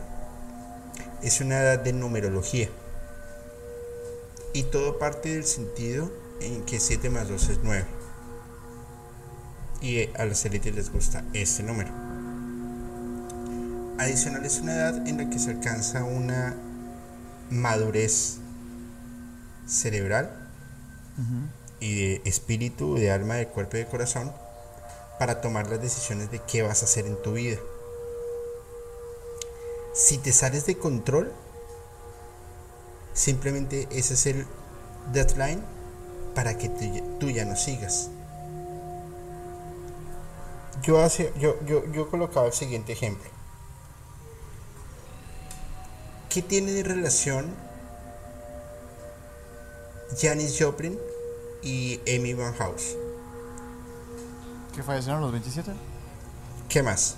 es 1.21 1.41
una 1.41 1.61
edad 1.61 1.79
de 1.79 1.93
numerología. 1.93 2.69
Y 4.53 4.63
todo 4.63 4.97
parte 4.97 5.29
del 5.35 5.45
sentido 5.45 6.11
en 6.41 6.65
que 6.65 6.79
7 6.79 7.09
más 7.11 7.29
2 7.29 7.49
es 7.49 7.59
9. 7.61 7.85
Y 9.81 10.09
a 10.17 10.25
las 10.25 10.43
élites 10.45 10.73
les 10.73 10.91
gusta 10.91 11.23
este 11.33 11.61
número. 11.61 11.91
Adicional 13.99 14.43
es 14.45 14.59
una 14.59 14.73
edad 14.73 15.07
en 15.07 15.17
la 15.17 15.29
que 15.29 15.37
se 15.37 15.51
alcanza 15.51 16.03
una 16.03 16.55
madurez 17.49 18.37
cerebral 19.67 20.31
y 21.79 21.95
de 21.95 22.21
espíritu, 22.25 22.95
de 22.95 23.11
alma, 23.11 23.35
de 23.35 23.47
cuerpo 23.47 23.77
y 23.77 23.81
de 23.81 23.85
corazón 23.85 24.31
para 25.19 25.41
tomar 25.41 25.69
las 25.69 25.81
decisiones 25.81 26.31
de 26.31 26.39
qué 26.39 26.61
vas 26.61 26.81
a 26.81 26.85
hacer 26.85 27.05
en 27.05 27.21
tu 27.21 27.33
vida. 27.33 27.57
Si 29.93 30.17
te 30.17 30.31
sales 30.31 30.65
de 30.65 30.77
control, 30.77 31.31
simplemente 33.13 33.87
ese 33.91 34.13
es 34.13 34.25
el 34.27 34.45
deadline 35.11 35.61
para 36.35 36.57
que 36.57 36.69
tú 37.19 37.29
ya 37.29 37.43
no 37.43 37.55
sigas. 37.55 38.09
Yo, 40.83 41.01
hace, 41.01 41.33
yo, 41.37 41.57
yo, 41.65 41.85
yo 41.91 42.09
colocaba 42.09 42.47
el 42.47 42.53
siguiente 42.53 42.93
ejemplo. 42.93 43.29
¿Qué 46.29 46.43
tiene 46.43 46.71
de 46.71 46.83
relación 46.83 47.47
Janis 50.15 50.57
Joplin 50.59 50.97
y 51.63 51.99
Amy 52.07 52.35
House? 52.57 52.95
¿Que 54.75 54.83
fallecieron 54.83 55.21
los 55.21 55.31
27? 55.31 55.71
¿Qué 56.69 56.83
más? 56.83 57.15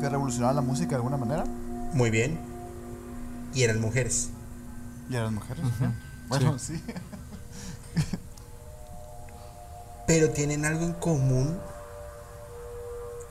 ¿Que 0.00 0.08
revolucionaron 0.08 0.56
la 0.56 0.62
música 0.62 0.90
de 0.90 0.96
alguna 0.96 1.16
manera? 1.16 1.44
Muy 1.92 2.10
bien. 2.10 2.38
Y 3.54 3.62
eran 3.62 3.80
mujeres. 3.80 4.30
¿Y 5.08 5.14
eran 5.14 5.34
mujeres? 5.34 5.64
Bueno, 6.26 6.58
sí. 6.58 6.82
Pero 10.08 10.30
tienen 10.30 10.64
algo 10.64 10.84
en 10.84 10.94
común 10.94 11.56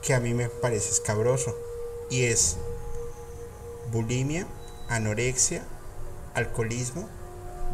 que 0.01 0.13
a 0.13 0.21
mí 0.21 0.33
me 0.33 0.47
parece 0.47 0.89
escabroso. 0.89 1.53
Y 2.09 2.23
es 2.23 2.57
bulimia, 3.91 4.47
anorexia, 4.89 5.63
alcoholismo, 6.33 7.07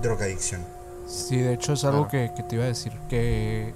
drogadicción. 0.01 0.65
Sí, 1.07 1.37
de 1.37 1.53
hecho 1.53 1.73
es 1.73 1.83
algo 1.85 2.07
que, 2.07 2.31
te 2.47 2.55
iba 2.55 2.65
a 2.65 2.67
decir, 2.67 2.93
que, 3.09 3.73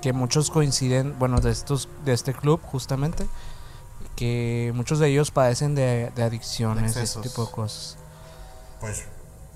que 0.00 0.12
muchos 0.12 0.50
coinciden, 0.50 1.18
bueno, 1.18 1.40
de 1.40 1.50
estos 1.50 1.88
de 2.04 2.12
este 2.12 2.32
club 2.32 2.60
justamente, 2.62 3.26
que 4.14 4.72
muchos 4.74 4.98
de 4.98 5.08
ellos 5.08 5.30
padecen 5.30 5.74
de, 5.74 6.12
adicciones, 6.16 6.94
de 6.94 7.02
ese 7.02 7.20
tipo 7.20 7.44
de 7.44 7.50
cosas. 7.50 7.98
Pues 8.80 9.04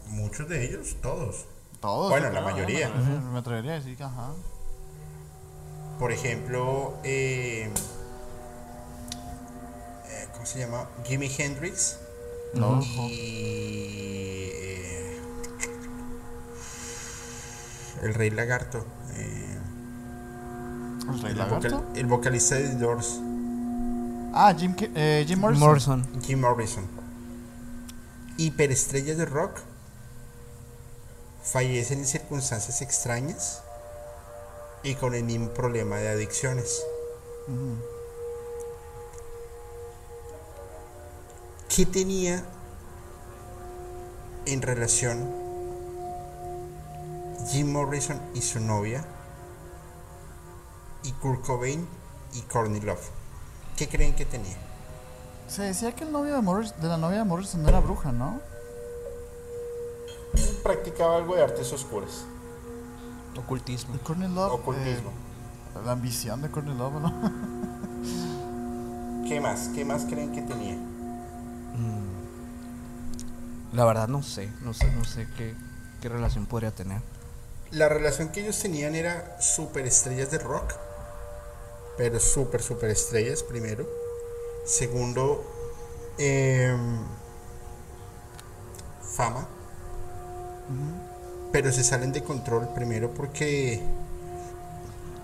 muchos 0.09 0.49
de 0.49 0.65
ellos, 0.65 0.97
todos. 1.01 1.47
Todos. 1.81 2.11
Bueno, 2.11 2.31
la 2.31 2.43
mayoría. 2.43 2.91
Me 3.33 3.39
atrevería 3.39 3.73
a 3.73 3.75
decir 3.77 3.97
que 3.97 4.05
ajá. 4.05 4.33
Por 5.99 6.13
ejemplo, 6.13 6.95
eh, 7.05 7.71
¿cómo 10.41 10.51
se 10.51 10.59
llama? 10.59 10.89
Jimi 11.05 11.31
Hendrix. 11.37 11.99
No. 12.55 12.81
Y 13.11 14.49
eh, 14.55 15.21
el 18.01 18.15
Rey 18.15 18.31
Lagarto. 18.31 18.83
¿El 21.13 21.23
Rey 21.23 21.35
Lagarto? 21.35 21.85
el 21.95 22.07
vocalista 22.07 22.55
de 22.55 22.71
The 22.71 22.77
Doors. 22.77 23.21
Ah, 24.33 24.55
Jim, 24.59 24.75
eh, 24.95 25.27
Jim 25.29 25.39
Morrison. 25.41 26.09
Jim 26.23 26.41
Morrison. 26.41 26.85
Hiperestrellas 28.39 29.19
de 29.19 29.27
rock 29.27 29.61
fallecen 31.43 31.99
en 31.99 32.07
circunstancias 32.07 32.81
extrañas 32.81 33.61
y 34.83 34.95
con 34.95 35.15
el 35.15 35.25
mismo 35.25 35.51
problema 35.51 35.99
de 35.99 36.09
adicciones. 36.09 36.83
¿Qué 41.81 41.87
tenía 41.87 42.45
en 44.45 44.61
relación 44.61 45.33
Jim 47.49 47.73
Morrison 47.73 48.21
y 48.35 48.43
su 48.43 48.61
novia 48.61 49.03
y 51.05 51.13
Kurt 51.13 51.43
Cobain 51.43 51.89
y 52.35 52.43
Courtney 52.43 52.83
Love? 52.83 53.09
¿Qué 53.79 53.89
creen 53.89 54.15
que 54.15 54.27
tenía? 54.27 54.59
Se 55.49 55.63
decía 55.63 55.95
que 55.95 56.05
el 56.05 56.13
novio 56.13 56.35
de, 56.35 56.43
Morris, 56.43 56.75
de 56.83 56.87
la 56.87 56.99
novia 56.99 57.21
de 57.21 57.25
Morrison 57.25 57.67
era 57.67 57.81
bruja, 57.81 58.13
¿no? 58.13 58.43
Practicaba 60.63 61.17
algo 61.17 61.35
de 61.35 61.45
artes 61.45 61.73
oscuras. 61.73 62.27
Ocultismo. 63.39 63.95
Love, 64.35 64.53
Ocultismo. 64.53 65.09
Eh, 65.09 65.81
la 65.87 65.93
ambición 65.93 66.43
de 66.43 66.51
Courtney 66.51 66.77
Love, 66.77 67.01
¿no? 67.01 67.11
¿Qué 69.27 69.41
más? 69.41 69.71
¿Qué 69.75 69.87
más 69.87 70.05
creen 70.05 70.33
que 70.33 70.43
tenía? 70.43 70.90
La 73.73 73.85
verdad 73.85 74.09
no 74.09 74.23
sé, 74.23 74.51
no 74.63 74.75
sé, 74.75 74.91
no 74.93 75.05
sé 75.05 75.27
qué, 75.37 75.55
relación 76.09 76.47
podría 76.47 76.71
tener. 76.71 77.01
La 77.71 77.89
relación 77.89 78.31
que 78.31 78.41
ellos 78.41 78.59
tenían 78.59 78.95
era 78.95 79.41
superestrellas 79.41 80.31
de 80.31 80.39
rock 80.39 80.75
pero 82.01 82.19
súper, 82.19 82.63
súper 82.63 82.89
estrellas 82.89 83.43
primero. 83.43 83.87
Segundo, 84.65 85.45
em, 86.17 86.99
fama. 89.03 89.47
Pero 91.53 91.71
se 91.73 91.85
salen 91.85 92.11
de 92.13 92.25
control 92.25 92.71
primero 92.75 93.13
porque 93.13 93.83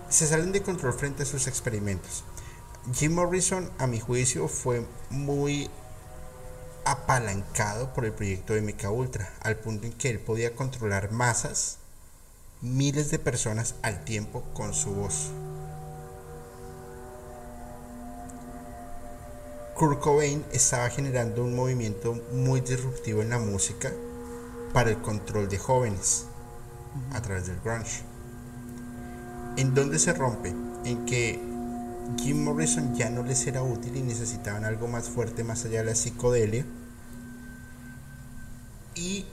se 0.07 0.27
salen 0.27 0.51
de 0.51 0.61
control 0.61 0.93
frente 0.93 1.23
a 1.23 1.25
sus 1.25 1.47
experimentos. 1.47 2.23
Jim 2.93 3.15
Morrison, 3.15 3.71
a 3.79 3.87
mi 3.87 3.99
juicio, 3.99 4.47
fue 4.47 4.85
muy 5.09 5.71
apalancado 6.91 7.93
por 7.93 8.05
el 8.05 8.13
proyecto 8.13 8.53
de 8.53 8.61
MK 8.61 8.89
Ultra, 8.91 9.29
al 9.41 9.57
punto 9.57 9.85
en 9.85 9.93
que 9.93 10.09
él 10.09 10.19
podía 10.19 10.55
controlar 10.55 11.11
masas, 11.11 11.79
miles 12.61 13.11
de 13.11 13.19
personas 13.19 13.75
al 13.81 14.05
tiempo 14.05 14.43
con 14.53 14.73
su 14.73 14.91
voz. 14.91 15.31
Kurt 19.75 19.99
Cobain 19.99 20.45
estaba 20.53 20.89
generando 20.89 21.43
un 21.43 21.55
movimiento 21.55 22.15
muy 22.31 22.61
disruptivo 22.61 23.21
en 23.21 23.29
la 23.31 23.37
música 23.37 23.91
para 24.73 24.89
el 24.89 25.01
control 25.01 25.49
de 25.49 25.57
jóvenes 25.57 26.25
a 27.13 27.21
través 27.21 27.47
del 27.47 27.59
grunge. 27.59 28.01
¿En 29.57 29.75
dónde 29.75 29.99
se 29.99 30.13
rompe? 30.13 30.55
En 30.85 31.05
que 31.05 31.46
Jim 32.15 32.43
Morrison 32.43 32.95
ya 32.95 33.09
no 33.09 33.23
les 33.23 33.45
era 33.47 33.61
útil 33.61 33.95
y 33.95 34.01
necesitaban 34.01 34.63
algo 34.63 34.87
más 34.87 35.09
fuerte 35.09 35.43
más 35.43 35.65
allá 35.65 35.79
de 35.79 35.85
la 35.85 35.95
psicodelia. 35.95 36.65
Y 38.95 39.25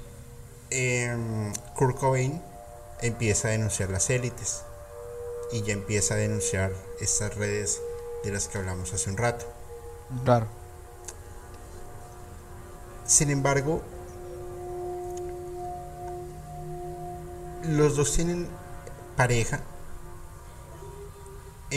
em, 0.71 1.53
Kurt 1.75 1.97
Cobain 1.97 2.43
empieza 3.01 3.49
a 3.49 3.51
denunciar 3.53 3.91
las 3.91 4.11
élites 4.11 4.63
y 5.53 5.63
ya 5.63 5.73
empieza 5.73 6.15
a 6.15 6.17
denunciar 6.17 6.73
estas 7.01 7.37
redes 7.37 7.81
de 8.25 8.33
las 8.33 8.49
que 8.49 8.59
hablamos 8.59 8.93
hace 8.93 9.11
un 9.11 9.17
rato. 9.17 9.47
Claro. 10.25 10.47
Sin 13.07 13.31
embargo, 13.31 13.83
los 17.63 17.97
dos 17.97 18.13
tienen 18.15 18.49
pareja, 19.17 19.61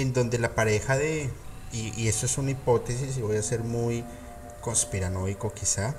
en 0.02 0.14
donde 0.14 0.40
la 0.40 0.56
pareja 0.56 0.98
de, 0.98 1.30
y, 1.72 2.08
esto 2.08 2.26
es 2.26 2.38
una 2.38 2.52
hipótesis 2.52 3.18
y 3.18 3.22
voy 3.22 3.38
a 3.38 3.44
ser 3.44 3.62
muy 3.62 4.04
conspiranoico 4.62 5.54
quizá, 5.54 5.96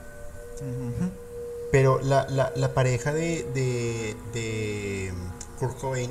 pero 1.70 2.00
la, 2.00 2.26
la, 2.28 2.74
pareja 2.74 3.12
de, 3.12 3.46
de, 3.54 4.16
de 4.32 5.12
Kurt 5.58 5.78
Cobain 5.78 6.10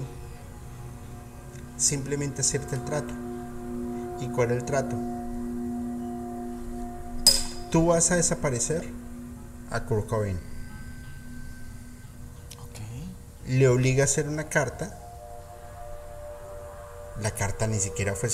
simplemente 1.78 2.42
acepta 2.42 2.76
el 2.76 2.86
trato. 2.86 3.14
¿Y 4.22 4.28
cuál 4.30 4.52
es 4.52 4.58
el 4.58 4.66
trato? 4.66 4.96
tú 7.72 7.88
vas 7.88 8.12
a 8.12 8.16
desaparecer 8.16 8.84
a 9.70 9.82
Kurt 9.82 10.08
Cobain. 10.08 10.40
Le 13.46 13.68
obliga 13.70 14.04
a 14.04 14.06
hacer 14.06 14.28
una 14.28 14.50
carta. 14.50 15.07
La 17.22 17.32
carta 17.32 17.68
ni 17.68 17.80
siquiera 17.80 18.14
fue, 18.14 18.30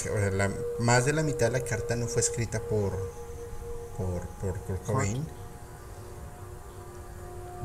más 0.80 1.06
de 1.06 1.14
la 1.14 1.24
mitad 1.24 1.52
de 1.52 1.60
la 1.60 1.66
carta 1.66 1.96
no 1.96 2.08
fue 2.08 2.22
escrita 2.22 2.60
por, 2.60 2.92
por, 3.98 4.28
Kurt 4.60 4.86
Cobain. 4.86 5.26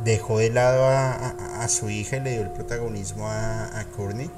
Dejó 0.05 0.39
de 0.39 0.51
lado 0.51 0.86
a, 0.86 1.69
su 1.69 1.90
hija 1.90 2.16
y 2.16 2.20
le 2.20 2.31
dio 2.32 2.43
el 2.43 2.53
protagonismo 2.53 3.28
a, 3.28 3.81
a 3.81 3.85
Courtney. 3.86 4.31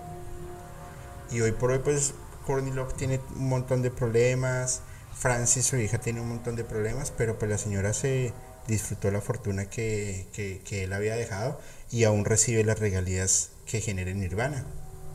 Y 1.31 1.43
hoy 1.43 1.53
por 1.53 1.71
hoy, 1.71 1.81
pues, 1.81 2.15
Courtney 2.47 2.73
Love 2.73 2.95
tiene 2.95 3.21
un 3.37 3.49
montón 3.49 3.83
de 3.83 3.91
problemas 3.91 4.81
Francis, 5.21 5.67
su 5.67 5.77
hija, 5.77 5.99
tiene 5.99 6.23
un 6.23 6.31
montón 6.31 6.57
de 6.57 6.65
problemas, 6.65 7.13
pero 7.15 7.39
pues 7.39 7.51
la 7.51 7.59
señora 7.59 7.93
se 7.93 8.33
disfrutó 8.67 9.11
la 9.11 9.21
fortuna 9.21 9.67
que, 9.67 10.29
él 10.71 10.93
había 10.95 11.15
dejado 11.15 11.61
y 11.91 12.05
aún 12.05 12.25
recibe 12.25 12.65
las 12.65 12.79
regalías 12.79 13.51
que 13.67 13.83
genera 13.83 14.13
Nirvana, 14.13 14.65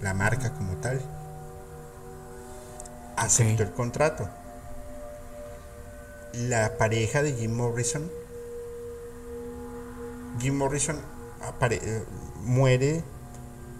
la 0.01 0.13
marca 0.13 0.53
como 0.53 0.75
tal. 0.77 1.01
Aceptó 3.17 3.63
el 3.63 3.71
contrato. 3.71 4.29
La 6.33 6.77
pareja 6.77 7.23
de 7.23 7.33
Jim 7.33 7.53
Morrison, 7.55 8.11
Jim 10.39 10.57
Morrison 10.57 10.99
apare- 11.41 11.79
eh, 11.81 12.03
muere 12.41 13.03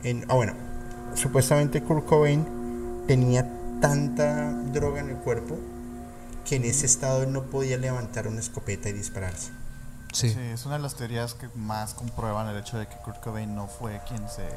en... 0.03 0.26
Ah, 0.30 0.36
bueno, 0.36 0.53
supuestamente 1.16 1.84
Kurt 1.84 2.06
Cobain 2.06 3.03
tenía 3.07 3.45
tanta 3.82 4.52
droga 4.72 5.02
en 5.02 5.10
el 5.10 5.18
cuerpo 5.18 5.57
que 6.45 6.56
en 6.56 6.64
ese 6.64 6.86
estado 6.86 7.26
no 7.26 7.44
podía 7.44 7.78
levantar 7.78 8.28
una 8.28 8.40
escopeta 8.40 8.88
y 8.88 8.94
dispararse. 8.94 9.52
Sí. 10.14 10.30
Sí, 10.30 10.40
es 10.40 10.66
una 10.66 10.76
de 10.78 10.84
las 10.84 10.95
teorías 10.95 11.34
que 11.34 11.49
más 11.56 11.94
comprueban 11.94 12.48
el 12.48 12.57
hecho 12.57 12.78
de 12.78 12.88
que 12.88 12.95
Kurt 12.98 13.20
Cobain 13.22 13.53
no 13.53 13.68
fue 13.68 13.99
quien 14.07 14.30
se... 14.30 14.48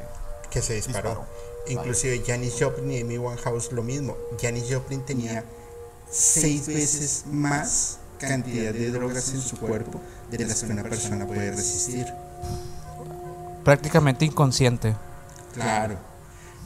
que 0.50 0.62
se 0.62 0.74
disparó. 0.74 1.09
Disparó. 1.10 1.26
Inclusive 1.69 2.23
Janis 2.27 2.55
Joplin 2.59 2.90
y 2.93 3.01
Amy 3.01 3.19
Winehouse 3.19 3.73
lo 3.73 3.82
mismo. 3.82 4.16
Janis 4.40 4.65
Joplin 4.70 5.03
tenía 5.05 5.45
seis 6.11 6.66
veces 6.66 7.24
más 7.31 7.99
cantidad 8.19 8.73
de 8.73 8.90
drogas 8.90 9.32
en 9.35 9.40
su 9.40 9.57
cuerpo 9.59 10.01
de 10.31 10.47
las 10.47 10.62
que 10.62 10.73
una 10.73 10.82
persona 10.82 11.27
puede 11.27 11.51
resistir. 11.51 12.07
Prácticamente 13.65 14.24
inconsciente. 14.24 14.95
Claro. 15.55 15.99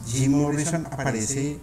Jim 0.06 0.32
Morrison 0.32 0.86
aparece 0.86 1.58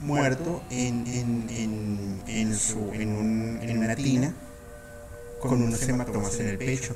muerto 0.00 0.62
en, 0.70 1.06
en, 1.06 1.48
en, 1.50 2.22
en, 2.26 2.56
su, 2.58 2.78
en, 2.92 3.12
un- 3.16 3.58
en 3.62 3.78
una 3.78 3.94
tina 3.96 4.34
con 5.40 5.62
unos 5.62 5.82
hematomas 5.82 6.38
en 6.40 6.48
el 6.48 6.58
pecho. 6.58 6.94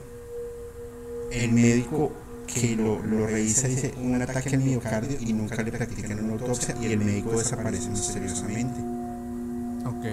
El 1.30 1.52
médico 1.52 2.12
que 2.46 2.76
lo, 2.76 3.02
lo 3.02 3.26
revisa 3.26 3.68
dice 3.68 3.94
un 3.98 4.20
ataque 4.20 4.56
al 4.56 4.62
miocardio 4.62 5.16
y 5.20 5.32
nunca 5.32 5.62
le 5.62 5.72
practican 5.72 6.24
una 6.24 6.34
autopsia 6.34 6.76
y 6.80 6.92
el 6.92 6.98
médico 6.98 7.38
desaparece 7.38 7.88
misteriosamente. 7.88 8.80
Ok. 9.86 10.04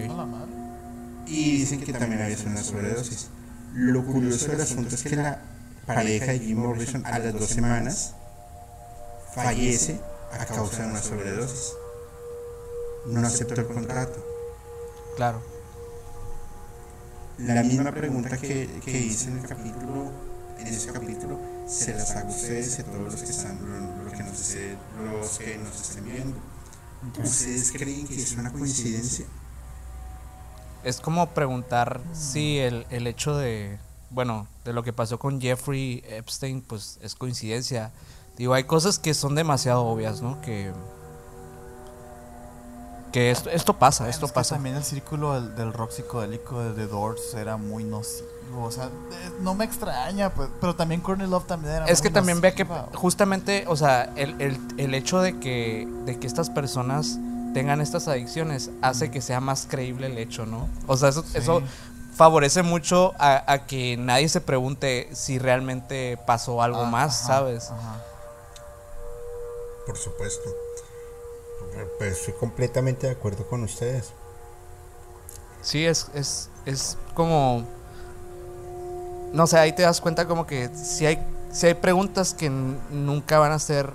Y 1.27 1.57
dicen 1.59 1.79
que 1.81 1.93
también 1.93 2.21
había 2.21 2.37
sido 2.37 2.51
una 2.51 2.63
sobredosis. 2.63 3.29
Lo 3.73 4.05
curioso 4.05 4.51
del 4.51 4.61
asunto 4.61 4.95
es 4.95 5.03
que 5.03 5.15
la 5.15 5.41
pareja 5.85 6.31
de 6.33 6.39
Jim 6.39 6.57
Morrison 6.57 7.05
a 7.05 7.19
las 7.19 7.33
dos 7.33 7.49
semanas 7.49 8.15
fallece 9.33 9.99
a 10.37 10.45
causa 10.45 10.83
de 10.83 10.91
una 10.91 11.01
sobredosis. 11.01 11.73
No 13.07 13.25
aceptó 13.25 13.61
el 13.61 13.67
contrato. 13.67 14.25
Claro. 15.15 15.41
La 17.39 17.63
misma 17.63 17.91
pregunta 17.91 18.37
que, 18.37 18.69
que 18.83 18.99
hice 18.99 19.29
en 19.29 19.39
el 19.39 19.47
capítulo, 19.47 20.11
en 20.59 20.67
ese 20.67 20.91
capítulo, 20.91 21.39
se 21.67 21.93
las 21.93 22.11
hago 22.11 22.27
a 22.29 22.31
ustedes 22.31 22.77
y 22.77 22.81
a 22.81 22.85
todos 22.85 23.01
los 23.13 23.15
que 23.15 23.29
están, 23.29 23.59
lo- 23.59 24.03
lo 24.05 24.11
que 24.11 24.23
nos, 24.23 24.39
esté- 24.39 24.77
los 25.03 25.37
que 25.37 25.57
nos 25.57 25.81
estén 25.81 26.05
viendo. 26.05 26.37
¿Ustedes 27.23 27.71
creen 27.71 28.07
que 28.07 28.15
es 28.21 28.33
una 28.33 28.51
coincidencia? 28.51 29.25
Es 30.83 30.99
como 30.99 31.29
preguntar 31.29 32.01
si 32.13 32.57
el, 32.59 32.85
el 32.89 33.07
hecho 33.07 33.35
de, 33.37 33.79
bueno, 34.09 34.47
de 34.65 34.73
lo 34.73 34.83
que 34.83 34.93
pasó 34.93 35.17
con 35.19 35.39
Jeffrey 35.41 36.03
Epstein, 36.07 36.61
pues 36.61 36.97
es 37.01 37.15
coincidencia. 37.15 37.91
Digo, 38.37 38.53
hay 38.53 38.63
cosas 38.65 38.97
que 38.99 39.13
son 39.13 39.35
demasiado 39.35 39.85
obvias, 39.85 40.21
¿no? 40.21 40.41
Que, 40.41 40.71
que 43.11 43.29
esto, 43.31 43.49
esto 43.49 43.77
pasa, 43.77 44.09
esto 44.09 44.25
Es 44.25 44.31
que 44.31 44.35
pasa. 44.35 44.55
También 44.55 44.75
el 44.75 44.83
círculo 44.83 45.33
del, 45.39 45.55
del 45.55 45.73
rock 45.73 45.91
psicodélico 45.91 46.61
de 46.63 46.73
The 46.73 46.87
Doors 46.87 47.33
era 47.35 47.57
muy 47.57 47.83
nocivo. 47.83 48.27
O 48.57 48.71
sea, 48.71 48.85
eh, 48.85 49.31
no 49.41 49.53
me 49.55 49.65
extraña, 49.65 50.29
pues, 50.33 50.49
pero 50.59 50.75
también 50.75 51.01
Courtney 51.01 51.27
Love 51.27 51.45
también 51.47 51.73
era 51.75 51.85
Es 51.85 52.01
que 52.01 52.09
también 52.09 52.41
ve 52.41 52.53
que 52.53 52.65
justamente, 52.93 53.65
o 53.67 53.75
sea, 53.75 54.11
el, 54.15 54.39
el, 54.41 54.59
el 54.77 54.93
hecho 54.93 55.21
de 55.21 55.39
que, 55.39 55.87
de 56.05 56.19
que 56.19 56.27
estas 56.27 56.49
personas 56.49 57.17
tengan 57.53 57.81
estas 57.81 58.07
adicciones 58.07 58.69
hace 58.81 59.11
que 59.11 59.21
sea 59.21 59.39
más 59.39 59.67
creíble 59.69 60.07
el 60.07 60.17
hecho, 60.17 60.45
¿no? 60.45 60.69
O 60.87 60.95
sea, 60.97 61.09
eso, 61.09 61.23
Sí. 61.23 61.37
eso 61.37 61.61
favorece 62.15 62.61
mucho 62.63 63.13
a, 63.19 63.43
a 63.51 63.65
que 63.65 63.97
nadie 63.97 64.29
se 64.29 64.41
pregunte 64.41 65.09
si 65.13 65.39
realmente 65.39 66.17
pasó 66.25 66.61
algo 66.61 66.81
Ah, 66.81 66.89
más, 66.89 67.19
ajá, 67.23 67.27
¿sabes? 67.27 67.71
ajá. 67.71 68.03
Por 69.85 69.97
supuesto. 69.97 70.49
Pues 71.97 72.19
estoy 72.19 72.33
completamente 72.35 73.07
de 73.07 73.13
acuerdo 73.13 73.45
con 73.47 73.63
ustedes. 73.63 74.11
Sí, 75.61 75.85
es, 75.85 76.07
es, 76.13 76.49
es 76.65 76.97
como... 77.13 77.63
No 79.33 79.47
sé, 79.47 79.57
ahí 79.59 79.73
te 79.73 79.81
das 79.83 80.01
cuenta 80.01 80.27
como 80.27 80.45
que 80.45 80.69
si 80.75 81.05
hay, 81.05 81.19
si 81.51 81.67
hay 81.67 81.73
preguntas 81.75 82.33
que 82.33 82.47
n- 82.47 82.77
nunca 82.91 83.39
van 83.39 83.51
a 83.51 83.59
ser... 83.59 83.91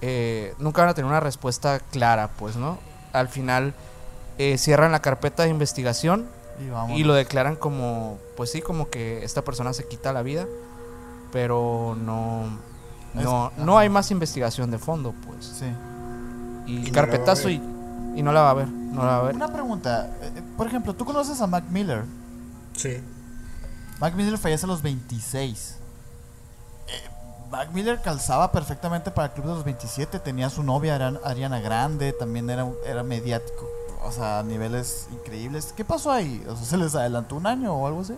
eh, 0.00 0.54
nunca 0.58 0.82
van 0.82 0.90
a 0.90 0.94
tener 0.94 1.08
una 1.10 1.20
respuesta 1.20 1.80
clara, 1.90 2.28
pues, 2.38 2.56
¿no? 2.56 2.78
Al 3.12 3.28
final 3.28 3.74
eh, 4.38 4.58
cierran 4.58 4.92
la 4.92 5.00
carpeta 5.00 5.42
de 5.44 5.48
investigación 5.50 6.26
Y, 6.94 7.04
lo 7.04 7.14
declaran 7.14 7.56
como, 7.56 8.18
pues 8.36 8.50
sí, 8.52 8.60
como 8.62 8.88
que 8.90 9.24
esta 9.24 9.42
persona 9.42 9.72
se 9.72 9.86
quita 9.88 10.12
la 10.12 10.22
vida, 10.22 10.46
pero 11.32 11.96
no... 12.00 12.58
No, 13.14 13.50
Es- 13.56 13.58
no 13.64 13.78
hay 13.78 13.88
más 13.88 14.10
investigación 14.10 14.70
de 14.72 14.78
fondo, 14.78 15.14
pues. 15.26 15.46
Sí. 15.46 15.66
Y, 16.66 16.90
carpetazo 16.90 17.48
y, 17.48 17.60
y 18.16 18.22
no 18.22 18.32
la 18.32 18.42
va 18.42 18.50
a 18.50 18.54
ver, 18.54 18.68
no 18.68 19.02
la 19.04 19.10
va 19.12 19.18
a 19.18 19.22
ver. 19.22 19.34
Una 19.36 19.52
pregunta. 19.52 20.10
eh, 20.20 20.32
eh, 20.36 20.42
por 20.56 20.66
ejemplo, 20.66 20.94
¿tú 20.94 21.04
conoces 21.04 21.40
a 21.40 21.46
Mac 21.46 21.64
Miller? 21.70 22.04
Sí. 22.76 22.98
Mac 24.00 24.14
Miller 24.14 24.38
fallece 24.38 24.66
a 24.66 24.68
los 24.68 24.82
26. 24.82 25.76
Eh, 26.88 27.10
Mac 27.50 27.70
Miller 27.72 28.00
calzaba 28.00 28.50
perfectamente 28.50 29.10
para 29.10 29.28
el 29.28 29.32
club 29.32 29.46
de 29.46 29.54
los 29.54 29.64
27. 29.64 30.18
Tenía 30.18 30.50
su 30.50 30.62
novia, 30.62 30.96
Ariana 31.24 31.60
Grande, 31.60 32.12
también 32.12 32.50
era, 32.50 32.66
era 32.86 33.02
mediático. 33.02 33.68
O 34.02 34.12
sea, 34.12 34.40
a 34.40 34.42
niveles 34.42 35.08
increíbles. 35.12 35.72
¿Qué 35.76 35.84
pasó 35.84 36.10
ahí? 36.10 36.44
O 36.48 36.56
sea, 36.56 36.66
¿se 36.66 36.76
les 36.76 36.94
adelantó 36.94 37.36
un 37.36 37.46
año 37.46 37.74
o 37.74 37.86
algo 37.86 38.00
así? 38.00 38.14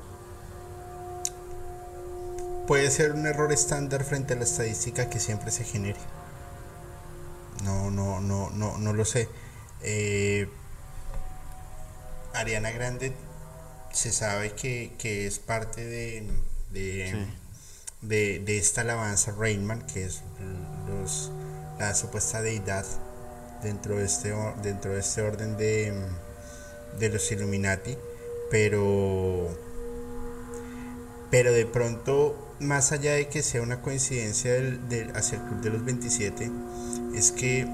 Puede 2.66 2.90
ser 2.90 3.12
un 3.12 3.26
error 3.26 3.52
estándar 3.52 4.02
frente 4.02 4.34
a 4.34 4.36
la 4.36 4.42
estadística 4.42 5.08
que 5.08 5.20
siempre 5.20 5.52
se 5.52 5.62
genere. 5.62 6.00
No, 7.62 7.90
no, 7.90 8.20
no, 8.20 8.50
no, 8.50 8.78
no 8.78 8.92
lo 8.92 9.04
sé. 9.04 9.28
Eh, 9.82 10.50
Ariana 12.34 12.70
Grande 12.72 13.14
se 13.96 14.12
sabe 14.12 14.52
que, 14.52 14.92
que 14.98 15.26
es 15.26 15.38
parte 15.38 15.84
de, 15.84 16.22
de, 16.72 17.10
Sí. 17.10 18.06
de, 18.06 18.38
de 18.40 18.58
esta 18.58 18.82
alabanza 18.82 19.32
Rainman, 19.32 19.86
que 19.86 20.04
es 20.04 20.22
los, 20.88 21.30
la 21.78 21.94
supuesta 21.94 22.42
deidad 22.42 22.84
dentro 23.62 23.96
de 23.96 24.04
este, 24.04 24.34
dentro 24.62 24.92
de 24.92 25.00
este 25.00 25.22
orden 25.22 25.56
de, 25.56 25.94
de 26.98 27.08
los 27.08 27.30
Illuminati, 27.32 27.96
pero 28.50 29.56
pero 31.30 31.52
de 31.52 31.66
pronto, 31.66 32.54
más 32.60 32.92
allá 32.92 33.14
de 33.14 33.28
que 33.28 33.42
sea 33.42 33.60
una 33.62 33.82
coincidencia 33.82 34.52
del, 34.52 34.88
del- 34.88 35.16
hacia 35.16 35.38
el 35.38 35.44
Club 35.44 35.60
de 35.60 35.70
los 35.70 35.84
27, 35.84 36.50
es 37.14 37.32
que 37.32 37.66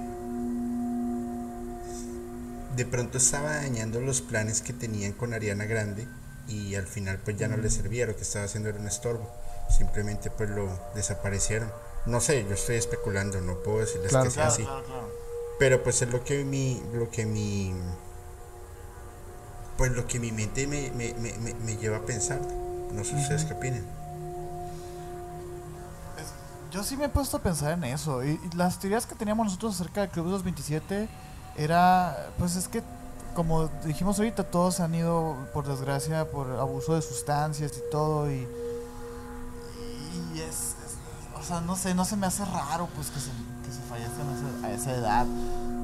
de 2.77 2.87
pronto 2.87 3.19
estaba 3.19 3.57
dañando 3.57 4.01
los 4.01 4.21
planes 4.23 4.61
que 4.63 4.73
tenían 4.73 5.13
con 5.13 5.35
Ariana 5.35 5.65
Grande 5.67 6.07
y 6.49 6.75
al 6.75 6.87
final 6.87 7.19
pues 7.25 7.37
ya 7.37 7.49
no 7.49 7.57
le 7.57 7.71
servía, 7.71 8.07
lo 8.07 8.17
que 8.17 8.23
estaba 8.23 8.45
haciendo 8.47 8.69
era 8.69 8.79
un 8.79 8.87
estorbo. 8.87 9.31
Simplemente 9.69 10.31
pues 10.31 10.51
lo 10.51 10.69
desaparecieron. 10.95 11.71
No 12.07 12.21
sé, 12.21 12.45
yo 12.49 12.55
estoy 12.55 12.77
especulando, 12.77 13.41
no 13.41 13.63
puedo 13.63 13.79
decirles 13.79 14.09
Claro, 14.11 14.25
que 14.25 14.31
sea 14.33 14.49
así. 14.49 14.67
Pero 15.59 15.83
pues 15.83 16.03
es 16.03 16.11
lo 16.11 16.25
que 16.25 16.45
mi, 16.45 16.83
lo 16.95 17.11
que 17.11 17.25
mi, 17.27 17.73
pues 19.79 19.93
lo 19.93 20.07
que 20.07 20.19
mi 20.19 20.33
mente 20.33 20.67
me, 20.67 20.91
me, 20.91 21.15
me, 21.15 21.33
me- 21.39 21.55
me 21.55 21.77
lleva 21.77 21.99
a 21.99 22.03
pensar. 22.07 22.41
No 22.93 23.05
sé 23.05 23.15
ustedes 23.15 23.45
qué 23.45 23.55
opinan. 23.55 23.85
Yo 26.71 26.83
sí 26.83 26.97
me 26.97 27.05
he 27.05 27.09
puesto 27.09 27.37
a 27.37 27.41
pensar 27.43 27.73
en 27.73 27.85
eso. 27.85 28.25
Y, 28.25 28.31
y 28.31 28.57
las 28.57 28.79
teorías 28.81 29.07
que 29.07 29.15
teníamos 29.15 29.47
nosotros 29.47 29.75
acerca 29.75 30.01
del 30.03 30.11
Club 30.11 30.27
de 30.27 30.33
los 30.33 30.43
27 30.43 31.09
era, 31.57 32.29
pues 32.39 32.57
es 32.57 32.69
que, 32.69 32.83
como 33.35 33.69
dijimos 33.85 34.19
ahorita, 34.19 34.45
todos 34.45 34.81
han 34.81 34.95
ido, 34.95 35.37
por 35.53 35.67
desgracia, 35.67 36.31
por 36.31 36.51
abuso 36.59 36.95
de 36.95 37.03
sustancias 37.03 37.73
y 37.79 37.91
todo. 37.91 38.31
Y, 38.31 38.47
y 40.35 40.41
es, 40.41 40.49
es- 40.49 40.77
o 41.39 41.43
sea, 41.45 41.61
no 41.61 41.77
sé, 41.77 41.95
no 41.95 42.05
se 42.05 42.17
me 42.17 42.27
hace 42.27 42.45
raro 42.45 42.89
pues 42.95 43.09
que 43.11 43.19
se, 43.19 43.31
que 43.65 43.73
se 43.73 43.81
fallezcan 43.89 44.29
a 44.29 44.33
esa, 44.35 44.67
a 44.67 44.73
esa 44.73 44.93
edad. 45.01 45.27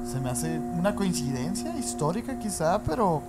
Se 0.09 0.19
me 0.19 0.29
hace 0.29 0.57
una 0.57 0.95
coincidencia 0.95 1.75
histórica 1.77 2.39
quizá, 2.39 2.79
pero... 2.83 3.21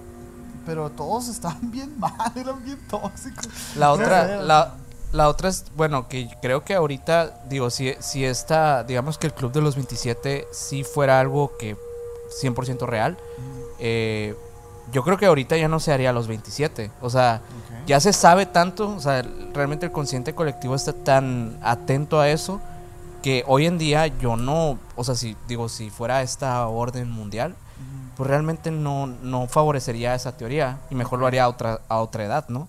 Pero 0.66 0.90
todos 0.90 1.28
estaban 1.28 1.70
bien 1.72 1.98
mal, 1.98 2.32
eran 2.36 2.62
bien 2.62 2.78
tóxicos. 2.86 3.48
La 3.76 3.92
otra, 3.92 4.36
la, 4.42 4.74
la 5.10 5.28
otra 5.28 5.48
es, 5.48 5.64
bueno, 5.74 6.06
que 6.06 6.28
creo 6.42 6.64
que 6.64 6.74
ahorita, 6.74 7.40
digo, 7.48 7.70
si, 7.70 7.94
si 7.98 8.26
esta, 8.26 8.84
digamos 8.84 9.16
que 9.16 9.26
el 9.26 9.32
Club 9.34 9.52
de 9.52 9.62
los 9.62 9.74
27 9.74 10.46
sí 10.52 10.84
fuera 10.84 11.18
algo 11.18 11.56
que 11.58 11.76
100% 12.30 12.86
real, 12.86 13.16
eh, 13.78 14.36
yo 14.92 15.02
creo 15.04 15.16
que 15.18 15.26
ahorita 15.26 15.56
ya 15.56 15.68
no 15.68 15.78
se 15.80 15.92
haría 15.92 16.10
a 16.10 16.12
los 16.12 16.26
27. 16.26 16.90
O 17.00 17.10
sea, 17.10 17.42
ya 17.86 18.00
se 18.00 18.12
sabe 18.12 18.46
tanto, 18.46 18.88
o 18.88 19.00
sea, 19.00 19.22
realmente 19.54 19.86
el 19.86 19.92
consciente 19.92 20.34
colectivo 20.34 20.74
está 20.74 20.92
tan 20.92 21.58
atento 21.62 22.18
a 22.20 22.28
eso 22.28 22.60
que 23.22 23.44
hoy 23.46 23.66
en 23.66 23.78
día 23.78 24.06
yo 24.06 24.36
no, 24.36 24.78
o 24.96 25.04
sea, 25.04 25.14
si 25.14 25.36
digo, 25.46 25.68
si 25.68 25.90
fuera 25.90 26.22
esta 26.22 26.66
orden 26.66 27.10
mundial, 27.10 27.54
pues 28.16 28.28
realmente 28.28 28.70
no, 28.70 29.06
no 29.06 29.46
favorecería 29.46 30.14
esa 30.14 30.36
teoría 30.36 30.78
y 30.90 30.94
mejor 30.94 31.18
lo 31.20 31.26
haría 31.26 31.44
a 31.44 31.48
otra, 31.48 31.80
a 31.88 32.00
otra 32.00 32.24
edad, 32.24 32.48
¿no? 32.48 32.68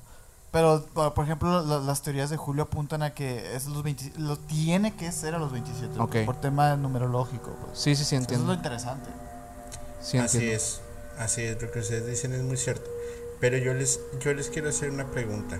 Pero, 0.51 0.83
por 0.93 1.23
ejemplo, 1.23 1.63
la- 1.63 1.79
las 1.79 2.01
teorías 2.01 2.29
de 2.29 2.35
Julio 2.37 2.63
apuntan 2.63 3.01
a 3.03 3.11
que 3.13 3.55
es 3.55 3.67
los 3.67 3.83
20 3.83 4.13
lo 4.19 4.37
tiene 4.37 4.93
que 4.95 5.11
ser 5.13 5.33
a 5.33 5.39
los 5.39 5.51
27, 5.51 5.97
Ok. 5.99 6.17
por 6.25 6.35
tema 6.35 6.75
numerológico. 6.75 7.51
Pues. 7.65 7.79
Sí, 7.79 7.95
sí, 7.95 8.03
sí, 8.03 8.15
Eso 8.15 8.23
es 8.23 8.29
lo 8.29 8.33
entiendo. 8.35 8.53
interesante. 8.53 9.09
Sí, 10.01 10.17
Así 10.17 10.37
entiendo. 10.37 10.55
es, 10.57 10.81
así 11.19 11.41
es, 11.43 11.61
lo 11.61 11.71
que 11.71 11.79
ustedes 11.79 12.07
dicen 12.07 12.33
es 12.33 12.41
muy 12.43 12.57
cierto. 12.57 12.89
Pero 13.39 13.57
yo 13.57 13.73
les, 13.73 13.99
yo 14.19 14.33
les 14.33 14.49
quiero 14.49 14.69
hacer 14.69 14.89
una 14.91 15.09
pregunta. 15.11 15.59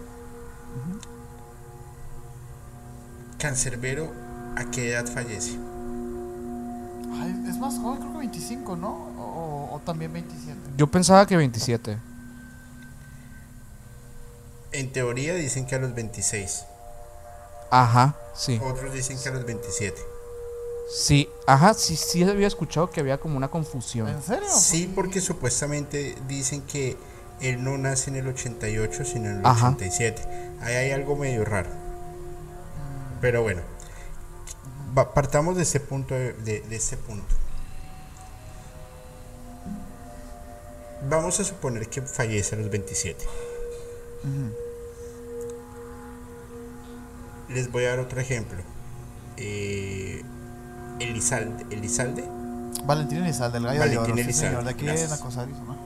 Cancerbero, 3.38 4.12
¿a 4.56 4.66
qué 4.72 4.92
edad 4.92 5.06
fallece? 5.08 5.58
Ay, 7.14 7.44
es 7.50 7.58
más 7.58 7.78
joven, 7.80 8.00
creo 8.00 8.12
que 8.14 8.18
25, 8.20 8.76
¿no? 8.76 8.90
O, 9.18 9.70
o 9.76 9.80
también 9.80 10.14
27. 10.14 10.58
Yo 10.78 10.88
pensaba 10.88 11.26
que 11.26 11.36
27. 11.38 11.98
En 14.74 14.94
teoría 14.94 15.34
dicen 15.34 15.66
que 15.66 15.76
a 15.76 15.80
los 15.80 15.94
26, 15.94 16.64
Ajá, 17.72 18.16
sí. 18.36 18.60
otros 18.64 18.94
dicen 18.94 19.18
que 19.22 19.30
a 19.30 19.34
los 19.34 19.46
27. 19.46 20.02
Sí, 20.94 21.30
ajá, 21.48 21.74
sí, 21.74 21.96
sí 21.96 22.22
había 22.24 22.48
escuchado 22.48 22.90
que 22.90 23.00
había 23.00 23.18
como 23.18 23.38
una 23.38 23.50
confusión. 23.50 24.10
¿En 24.10 24.22
serio? 24.22 24.50
Sí, 24.50 24.92
porque 24.94 25.22
supuestamente 25.22 26.18
dicen 26.28 26.64
que 26.64 26.98
él 27.40 27.64
no 27.64 27.78
nace 27.78 28.10
en 28.10 28.18
el 28.18 28.28
88, 28.28 29.06
sino 29.06 29.30
en 29.30 29.40
el 29.40 29.46
Ajá. 29.46 29.70
87. 29.70 30.22
Ahí 30.60 30.76
hay 30.76 30.92
algo 30.92 31.16
medio 31.16 31.46
raro. 31.46 31.70
Pero 33.22 33.42
bueno, 33.42 33.62
partamos 35.14 35.56
de 35.56 35.64
ese 35.64 35.80
punto. 35.80 36.14
De, 36.14 36.64
ese 36.72 36.98
punto. 36.98 37.36
Vamos 41.10 41.40
a 41.40 41.46
suponer 41.46 41.88
que 41.88 42.02
fallece 42.02 42.56
a 42.56 42.60
los 42.60 42.70
27. 42.70 43.26
Ujú. 44.24 44.54
Les 47.50 47.72
voy 47.72 47.86
a 47.86 47.92
dar 47.92 48.00
otro 48.00 48.20
ejemplo. 48.20 48.62
Eh, 49.38 50.22
Elizalde, 51.04 51.66
Elizalde, 51.76 52.24
Valentín 52.86 53.20
Elizalde, 53.24 53.58
el 53.60 53.66
gallo 53.66 53.82
de 53.90 53.98
oro, 53.98 54.06
sí, 54.16 54.22
Elizalde, 54.22 54.34
señor, 54.34 54.64
de 54.64 54.70
aquí 54.72 54.90
Acosaris, 54.90 55.58
¿no? 55.58 55.78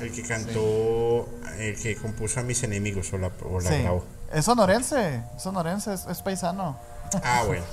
el 0.00 0.12
que 0.12 0.22
cantó, 0.22 1.28
el 1.58 1.76
que 1.80 1.96
compuso 1.96 2.40
a 2.40 2.42
mis 2.42 2.62
enemigos 2.62 3.12
o 3.12 3.18
la, 3.18 3.30
o 3.48 3.60
la 3.60 3.70
Sí. 3.70 3.82
grabó. 3.82 4.04
Es 4.32 4.44
sonorense, 4.44 5.22
es 5.36 5.42
sonorense, 5.42 5.94
es, 5.94 6.06
es 6.06 6.22
paisano. 6.22 6.76
Ah, 7.22 7.42
bueno. 7.46 7.64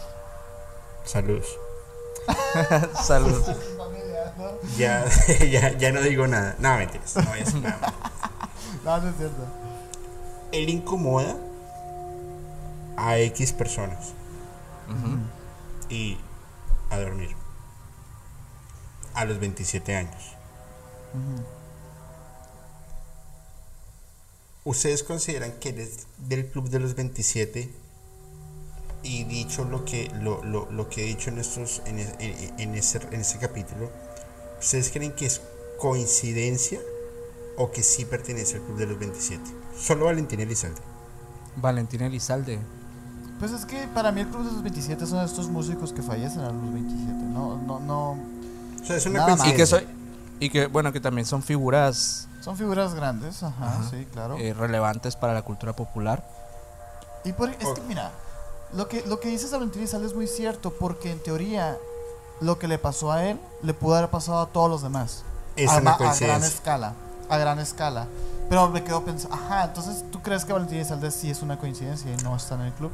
Saludos. 1.05 1.47
Salud. 3.03 3.41
Ya, 4.77 5.05
ya, 5.49 5.75
ya 5.77 5.91
no 5.91 6.01
digo 6.01 6.27
nada. 6.27 6.55
No, 6.59 6.77
mentiras. 6.77 7.15
No 7.15 7.23
voy 7.23 7.39
a 7.39 7.43
decir 7.43 7.61
nada. 7.61 7.93
No, 8.83 8.97
no 8.99 9.09
es 9.09 9.15
cierto. 9.17 9.43
Él 10.51 10.69
incomoda 10.69 11.35
a 12.97 13.17
X 13.17 13.53
personas 13.53 14.09
y 15.89 16.17
a 16.91 16.99
dormir. 16.99 17.35
A 19.13 19.25
los 19.25 19.39
27 19.39 19.95
años. 19.95 20.35
¿Ustedes 24.63 25.03
consideran 25.03 25.53
que 25.53 25.69
él 25.69 25.79
es 25.79 26.07
del 26.17 26.47
club 26.47 26.69
de 26.69 26.79
los 26.79 26.95
27? 26.95 27.73
Y 29.03 29.23
dicho 29.23 29.65
lo 29.65 29.83
que, 29.83 30.11
lo, 30.21 30.43
lo, 30.43 30.69
lo 30.71 30.87
que 30.89 31.03
he 31.03 31.07
dicho 31.07 31.29
en, 31.31 31.39
estos, 31.39 31.81
en, 31.85 31.97
en, 31.99 32.59
en 32.59 32.75
ese, 32.75 32.99
en 33.11 33.21
ese 33.21 33.39
capítulo, 33.39 33.89
¿ustedes 34.59 34.91
creen 34.91 35.13
que 35.13 35.25
es 35.25 35.41
coincidencia 35.79 36.79
o 37.57 37.71
que 37.71 37.81
sí 37.81 38.05
pertenece 38.05 38.57
al 38.57 38.63
club 38.63 38.77
de 38.77 38.85
los 38.85 38.99
27? 38.99 39.43
Solo 39.75 40.05
Valentín 40.05 40.39
Elizalde. 40.39 40.81
Valentín 41.55 42.01
Elizalde. 42.01 42.59
Pues 43.41 43.51
es 43.51 43.65
que 43.65 43.87
para 43.93 44.11
mí 44.13 44.21
el 44.21 44.27
Club 44.27 44.45
de 44.45 44.51
los 44.53 44.61
27 44.63 45.05
son 45.05 45.25
estos 45.25 45.49
músicos 45.49 45.91
que 45.91 46.01
fallecen 46.01 46.41
a 46.41 46.51
los 46.51 46.71
27. 46.73 47.11
No, 47.11 47.57
no, 47.57 47.79
no. 47.79 48.11
O 48.11 48.85
sea, 48.85 48.95
es 48.95 49.05
una 49.07 49.19
Nada. 49.25 49.33
Y 49.33 49.35
que, 49.35 49.43
coincidencia. 49.65 49.79
soy, 49.79 49.87
y 50.39 50.49
que, 50.49 50.67
bueno, 50.67 50.93
que 50.93 50.99
también 51.01 51.25
son 51.25 51.41
figuras 51.43 52.27
Son 52.41 52.55
figuras 52.55 52.93
grandes, 52.93 53.43
ajá, 53.43 53.65
Ajá. 53.79 53.89
sí, 53.89 54.07
claro. 54.13 54.37
eh, 54.37 54.53
relevantes 54.53 55.15
para 55.15 55.33
la 55.33 55.41
cultura 55.41 55.73
popular. 55.73 56.23
Y 57.25 57.33
por, 57.33 57.49
es 57.49 57.57
que 57.57 57.65
Ok. 57.65 57.81
mira, 57.87 58.11
lo 58.73 58.87
que, 58.87 59.03
lo 59.07 59.19
que 59.19 59.27
dices 59.29 59.51
de 59.51 59.57
Valentín 59.57 59.81
Elizalde 59.81 60.07
es 60.07 60.15
muy 60.15 60.27
cierto, 60.27 60.71
porque 60.79 61.11
en 61.11 61.21
teoría 61.21 61.77
lo 62.41 62.57
que 62.59 62.67
le 62.67 62.77
pasó 62.77 63.11
a 63.11 63.25
él 63.25 63.39
le 63.63 63.73
pudo 63.73 63.95
haber 63.95 64.09
pasado 64.11 64.39
a 64.41 64.47
todos 64.47 64.69
los 64.69 64.81
demás. 64.83 65.23
Es 65.55 65.69
a, 65.69 65.77
una 65.79 65.91
a 65.93 66.15
gran 66.15 66.43
escala. 66.43 66.93
A 67.29 67.37
gran 67.37 67.57
escala. 67.59 68.07
Pero 68.49 68.69
me 68.69 68.83
quedo 68.83 69.03
pensando, 69.03 69.35
ajá, 69.35 69.63
entonces 69.65 70.03
tú 70.11 70.21
crees 70.21 70.45
que 70.45 70.53
Valentín 70.53 70.77
Elizalde 70.77 71.09
sí 71.11 71.29
es 71.31 71.41
una 71.41 71.57
coincidencia 71.57 72.11
y 72.13 72.17
no 72.23 72.35
está 72.35 72.53
en 72.55 72.61
el 72.61 72.73
club. 72.73 72.91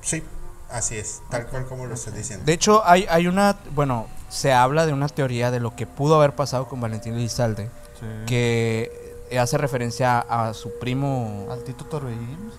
Sí, 0.00 0.22
así 0.70 0.96
es, 0.96 1.22
tal 1.30 1.46
cual 1.46 1.66
como 1.66 1.86
lo 1.86 1.94
estás 1.94 2.14
diciendo. 2.14 2.44
De 2.44 2.52
hecho, 2.52 2.82
hay, 2.86 3.06
hay 3.08 3.26
una, 3.26 3.56
bueno, 3.74 4.06
se 4.28 4.52
habla 4.52 4.86
de 4.86 4.92
una 4.92 5.08
teoría 5.08 5.50
de 5.50 5.60
lo 5.60 5.74
que 5.76 5.86
pudo 5.86 6.16
haber 6.16 6.34
pasado 6.34 6.66
con 6.68 6.80
Valentín 6.80 7.14
Elizalde, 7.14 7.70
Sí. 8.00 8.06
que 8.26 9.16
hace 9.40 9.56
referencia 9.58 10.18
a 10.20 10.52
su 10.54 10.78
primo 10.78 11.46
Al 11.50 11.64
Tito 11.64 11.84
Torbellino, 11.86 12.50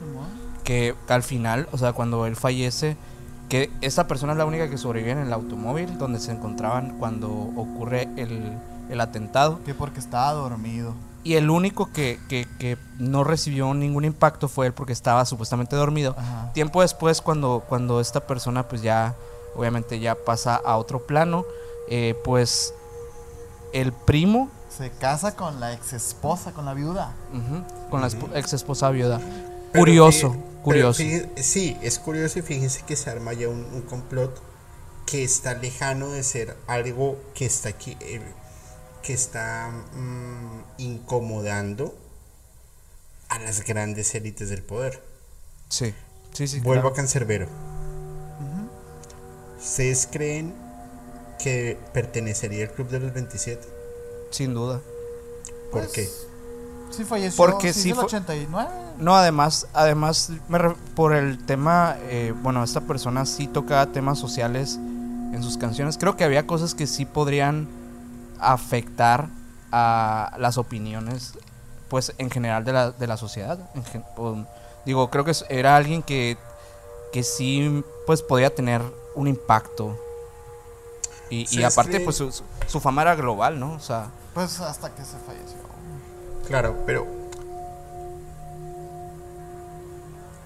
que 0.64 0.96
al 1.08 1.24
final, 1.24 1.68
o 1.72 1.78
sea, 1.78 1.94
cuando 1.94 2.26
él 2.26 2.36
fallece, 2.36 2.98
que 3.50 3.72
esta 3.82 4.08
persona 4.08 4.34
es 4.34 4.38
la 4.38 4.46
única 4.46 4.70
que 4.70 4.78
sobrevive 4.78 5.12
en 5.12 5.20
el 5.20 5.32
automóvil 5.32 5.98
donde 5.98 6.20
se 6.20 6.32
encontraban 6.32 6.98
cuando 6.98 7.30
ocurre 7.56 8.10
el, 8.18 8.58
el 8.90 9.00
atentado. 9.00 9.64
Que 9.64 9.74
porque 9.74 10.00
estaba 10.00 10.34
dormido. 10.34 10.94
Y 11.28 11.36
el 11.36 11.50
único 11.50 11.92
que, 11.92 12.20
que- 12.30 12.48
que 12.60 12.78
no 13.00 13.24
recibió 13.24 13.74
ningún 13.74 14.06
impacto 14.06 14.48
fue 14.48 14.68
él 14.68 14.74
porque 14.74 14.94
estaba 14.94 15.26
supuestamente 15.26 15.76
dormido. 15.76 16.16
Ajá. 16.18 16.52
Tiempo 16.54 16.82
después, 16.82 17.22
cuando, 17.22 17.64
cuando 17.68 18.00
esta 18.00 18.26
persona 18.26 18.68
pues 18.68 18.82
ya, 18.82 19.14
obviamente 19.56 20.00
ya 20.00 20.16
pasa 20.16 20.56
a 20.56 20.78
otro 20.78 21.06
plano, 21.06 21.44
eh, 21.90 22.16
pues 22.24 22.74
el 23.74 23.92
primo, 23.92 24.50
Se 24.70 24.90
casa 24.92 25.36
con 25.36 25.60
la 25.60 25.74
ex 25.74 25.94
esposa, 25.94 26.54
con 26.54 26.66
la 26.66 26.74
viuda. 26.74 27.14
con 27.90 28.02
la 28.02 28.08
ex 28.36 28.54
esposa 28.54 28.90
viuda. 28.92 29.20
Pero 29.74 29.82
curioso, 29.84 30.36
curioso. 30.64 31.04
fíjense- 31.04 31.44
sí, 31.44 31.78
es 31.82 32.00
curioso 32.00 32.40
y 32.40 32.42
fíjense 32.42 32.84
que 32.88 32.96
se 32.96 33.10
arma 33.10 33.34
ya 33.34 33.50
un, 33.50 33.66
un 33.74 33.82
complot 33.82 34.32
que 35.06 35.24
está 35.24 35.54
lejano 35.56 36.10
de 36.10 36.24
ser 36.24 36.56
algo 36.68 37.18
que 37.34 37.46
está 37.46 37.70
aquí, 37.70 37.98
eh, 38.02 38.22
que 39.08 39.14
está 39.14 39.70
mm, 39.94 40.82
incomodando 40.82 41.96
a 43.30 43.40
las 43.40 43.64
grandes 43.64 44.14
élites 44.16 44.50
del 44.50 44.62
poder. 44.64 45.02
Sí, 45.70 45.94
sí, 46.34 46.46
sí. 46.46 46.60
Vuelvo 46.60 46.82
claro. 46.82 46.94
a 46.94 46.98
Cancerbero. 46.98 47.46
Ujú. 47.46 48.68
¿Ustedes 49.62 50.10
creen 50.12 50.54
que 51.40 51.80
pertenecería 51.94 52.66
al 52.66 52.72
club 52.74 52.90
de 52.90 53.00
los 53.00 53.14
27? 53.14 53.66
Sin 54.32 54.54
duda. 54.54 54.82
¿Por 55.72 55.84
Pues, 55.84 55.94
qué? 55.94 56.10
Sí 56.92 57.06
falleció. 57.06 57.38
Porque 57.38 57.72
sí, 57.72 57.84
sí 57.84 57.92
89. 57.94 58.70
No, 58.98 59.16
además, 59.16 59.68
además 59.74 60.32
me 60.50 60.58
re- 60.58 60.76
por 60.98 61.14
el 61.14 61.46
tema, 61.46 61.96
eh, 62.10 62.34
bueno, 62.44 62.62
esta 62.62 62.82
persona 62.82 63.26
sí 63.26 63.48
tocaba 63.48 63.90
temas 63.94 64.20
sociales 64.20 64.76
en 64.76 65.40
sus 65.44 65.58
canciones. 65.58 65.98
Creo 65.98 66.18
que 66.18 66.26
había 66.26 66.46
cosas 66.46 66.76
que 66.76 66.88
sí 66.88 67.06
podrían 67.06 67.70
afectar 68.40 69.30
a 69.72 70.36
las 70.40 70.58
opiniones, 70.58 71.34
pues 71.90 72.14
en 72.18 72.30
general 72.30 72.64
de 72.64 72.74
la, 72.74 72.92
de 72.92 73.08
la 73.08 73.18
sociedad. 73.18 73.60
En 73.76 73.84
digo, 74.86 75.10
creo 75.10 75.24
que 75.26 75.34
era 75.50 75.76
alguien 75.76 76.02
que, 76.04 76.38
que 77.12 77.24
sí, 77.24 77.84
pues 78.06 78.22
podía 78.22 78.54
tener 78.54 78.82
un 79.16 79.28
impacto. 79.28 79.98
Y, 81.30 81.40
y 81.42 81.44
¿Ustedes 81.44 81.74
aparte, 81.74 82.00
pues 82.00 82.16
su, 82.16 82.32
su- 82.32 82.44
su 82.68 82.80
fama 82.80 83.02
era 83.02 83.16
global, 83.16 83.60
¿no? 83.60 83.74
O 83.74 83.80
sea, 83.80 84.08
Pues 84.34 84.60
hasta 84.62 84.94
que 84.96 85.04
se 85.04 85.18
falleció. 85.18 85.58
Claro, 86.48 86.78
pero 86.86 87.06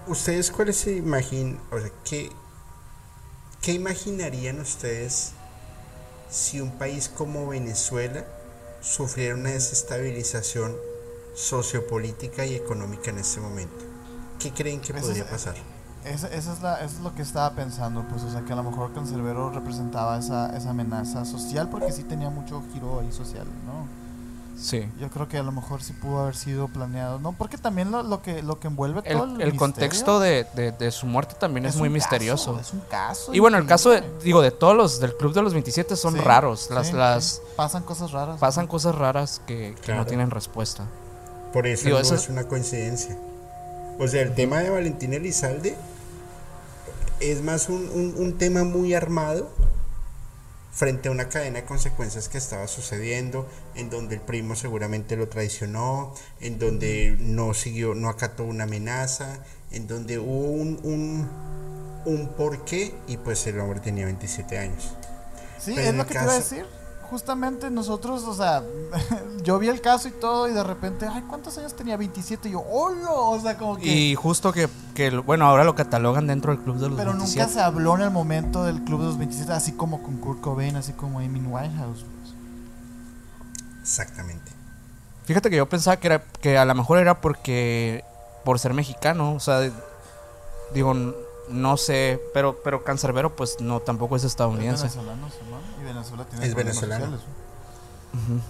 ustedes 0.06 0.50
cuáles 0.50 0.76
se 0.78 0.96
imaginan, 0.96 1.58
o 1.70 1.78
sea, 1.78 1.90
qué, 2.04 2.30
qué 3.60 3.72
imaginarían 3.72 4.60
ustedes 4.60 5.32
si 6.32 6.60
un 6.60 6.70
país 6.72 7.08
como 7.08 7.46
Venezuela 7.46 8.24
sufriera 8.80 9.34
una 9.36 9.50
desestabilización 9.50 10.74
sociopolítica 11.34 12.44
y 12.46 12.54
económica 12.54 13.10
en 13.10 13.18
este 13.18 13.40
momento? 13.40 13.84
¿Qué 14.38 14.52
creen 14.52 14.80
que 14.80 14.92
Ese 14.92 15.00
podría 15.00 15.24
es- 15.24 15.30
pasar? 15.30 15.54
Esa, 16.04 16.26
esa 16.34 16.52
es 16.54 16.60
la, 16.62 16.76
eso 16.80 16.96
es 16.96 17.00
lo 17.00 17.14
que 17.14 17.22
estaba 17.22 17.54
pensando, 17.54 18.04
pues, 18.08 18.22
o 18.24 18.30
sea, 18.32 18.40
que 18.44 18.52
a 18.52 18.56
lo 18.56 18.64
mejor 18.64 18.92
Cancerbero 18.92 19.50
representaba 19.50 20.18
esa, 20.18 20.56
esa 20.56 20.70
amenaza 20.70 21.24
social, 21.24 21.68
porque 21.70 21.92
sí 21.92 22.02
tenía 22.02 22.28
mucho 22.28 22.60
giro 22.72 22.98
ahí 22.98 23.12
social, 23.12 23.46
¿no? 23.64 23.86
Sí. 24.56 24.88
Yo 25.00 25.08
creo 25.10 25.28
que 25.28 25.38
a 25.38 25.42
lo 25.42 25.52
mejor 25.52 25.82
sí 25.82 25.92
pudo 25.92 26.20
haber 26.20 26.36
sido 26.36 26.68
planeado, 26.68 27.18
¿no? 27.18 27.32
Porque 27.32 27.58
también 27.58 27.90
lo, 27.90 28.02
lo 28.02 28.22
que, 28.22 28.42
lo 28.42 28.58
que 28.60 28.68
envuelve 28.68 29.02
todo 29.02 29.24
El, 29.24 29.30
el, 29.30 29.40
el 29.40 29.52
misterio 29.52 29.58
contexto 29.58 30.20
de, 30.20 30.46
de- 30.54 30.72
de 30.72 30.90
su 30.90 31.06
muerte 31.06 31.34
también 31.38 31.66
es, 31.66 31.76
muy 31.76 31.88
misterioso. 31.88 32.58
es 32.60 32.72
un 32.72 32.80
caso. 32.80 33.34
Y 33.34 33.38
bueno, 33.40 33.58
el 33.58 33.66
caso 33.66 33.90
de, 33.90 34.02
digo, 34.22 34.40
de 34.42 34.50
todos 34.50 34.76
los 34.76 35.00
del 35.00 35.16
Club 35.16 35.32
de 35.34 35.42
los 35.42 35.52
27 35.52 35.96
son 35.96 36.14
Sí, 36.14 36.20
raros. 36.20 36.68
Las, 36.70 36.88
sí, 36.88 36.92
las 36.94 37.24
sí. 37.24 37.40
Pasan 37.56 37.82
cosas 37.82 38.10
raras. 38.12 38.38
pasan 38.38 38.66
cosas 38.66 38.94
raras 38.94 39.40
que, 39.46 39.74
que 39.76 39.80
Claro. 39.82 40.00
no 40.02 40.06
tienen 40.06 40.30
respuesta. 40.30 40.86
Por 41.52 41.66
eso 41.66 41.84
Digo, 41.84 41.98
no 41.98 42.02
eso- 42.02 42.14
es 42.14 42.28
una 42.28 42.44
coincidencia. 42.44 43.16
O 43.98 44.08
sea, 44.08 44.22
el 44.22 44.34
tema 44.34 44.60
de 44.60 44.70
Valentín 44.70 45.12
Elizalde 45.12 45.76
es 47.20 47.42
más 47.42 47.68
un, 47.68 47.88
un- 47.94 48.14
un 48.18 48.38
tema 48.38 48.64
muy 48.64 48.94
armado 48.94 49.48
frente 50.72 51.08
a 51.08 51.12
una 51.12 51.28
cadena 51.28 51.60
de 51.60 51.64
consecuencias 51.64 52.28
que 52.28 52.38
estaba 52.38 52.66
sucediendo, 52.66 53.48
en 53.74 53.90
donde 53.90 54.16
el 54.16 54.20
primo 54.22 54.56
seguramente 54.56 55.16
lo 55.16 55.28
traicionó, 55.28 56.14
en 56.40 56.58
donde 56.58 57.16
no 57.20 57.54
siguió, 57.54 57.94
no 57.94 58.08
acató 58.08 58.44
una 58.44 58.64
amenaza, 58.64 59.38
en 59.70 59.86
donde 59.86 60.18
hubo 60.18 60.50
un, 60.50 60.80
un, 60.82 61.28
un 62.06 62.28
porqué 62.28 62.94
y 63.06 63.18
pues 63.18 63.46
el 63.46 63.60
hombre 63.60 63.80
tenía 63.80 64.06
27 64.06 64.58
años. 64.58 64.94
Sí, 65.58 65.72
Pero 65.76 65.90
es 65.90 65.94
lo 65.94 66.06
que 66.06 66.14
te 66.14 66.22
iba 66.24 66.32
a 66.32 66.36
decir. 66.36 66.66
Justamente 67.12 67.70
nosotros, 67.70 68.24
o 68.24 68.32
sea, 68.32 68.62
yo 69.44 69.58
vi 69.58 69.68
el 69.68 69.82
caso 69.82 70.08
y 70.08 70.12
todo 70.12 70.48
y 70.48 70.52
de 70.54 70.64
repente, 70.64 71.06
ay, 71.06 71.20
¿cuántos 71.28 71.58
años 71.58 71.74
tenía? 71.76 71.98
27 71.98 72.48
y 72.48 72.52
yo, 72.52 72.64
¡hola! 72.66 73.10
O 73.10 73.38
sea, 73.38 73.58
como 73.58 73.76
que... 73.76 73.86
Y 73.86 74.14
justo 74.14 74.50
que, 74.50 74.66
que, 74.94 75.10
bueno, 75.18 75.44
ahora 75.44 75.64
lo 75.64 75.74
catalogan 75.74 76.26
dentro 76.26 76.52
del 76.54 76.62
club 76.64 76.76
de 76.76 76.88
los 76.88 76.96
pero 76.96 77.10
27. 77.10 77.38
nunca 77.38 77.52
se 77.52 77.60
habló 77.60 77.96
en 77.96 78.00
el 78.00 78.10
momento 78.10 78.64
del 78.64 78.82
Club 78.84 79.00
de 79.00 79.06
los 79.08 79.18
27, 79.18 79.52
así 79.52 79.72
como 79.72 80.02
con 80.02 80.16
Kurt 80.16 80.40
Cobain, 80.40 80.74
así 80.76 80.94
como 80.94 81.18
Amy 81.18 81.40
Winehouse. 81.40 82.02
pues. 82.02 82.34
Exactamente. 83.82 84.50
Fíjate 85.24 85.50
que 85.50 85.56
yo 85.56 85.68
pensaba 85.68 85.98
que 85.98 86.06
era 86.06 86.22
que 86.40 86.56
a 86.56 86.64
lo 86.64 86.74
mejor 86.74 86.96
era 86.96 87.20
porque 87.20 88.04
por 88.42 88.58
ser 88.58 88.72
mexicano, 88.72 89.34
o 89.34 89.40
sea, 89.40 89.60
digo, 90.72 90.94
no 91.50 91.76
sé, 91.76 92.20
pero 92.32 92.58
pero 92.64 92.84
Cancerbero 92.84 93.36
pues 93.36 93.60
no 93.60 93.80
tampoco 93.80 94.16
es 94.16 94.22
Es 94.24 94.30
estadounidense. 94.30 94.84
venezolano, 94.84 95.28
Simón, 95.30 95.60
y 95.71 95.71
Venezuela 95.92 96.24
tiene 96.24 96.46
Es 96.46 96.54
venezolano. 96.54 97.04
sociales, 97.06 97.26
¿no? 98.28 98.40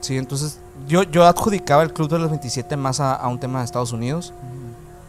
Sí, 0.00 0.16
entonces 0.18 0.58
yo 0.86 1.02
yo 1.04 1.24
adjudicaba 1.24 1.82
el 1.82 1.92
club 1.92 2.10
de 2.10 2.18
los 2.18 2.28
27 2.30 2.76
más 2.76 3.00
a, 3.00 3.14
a 3.14 3.28
un 3.28 3.40
tema 3.40 3.60
de 3.60 3.64
Estados 3.64 3.92
Unidos, 3.92 4.32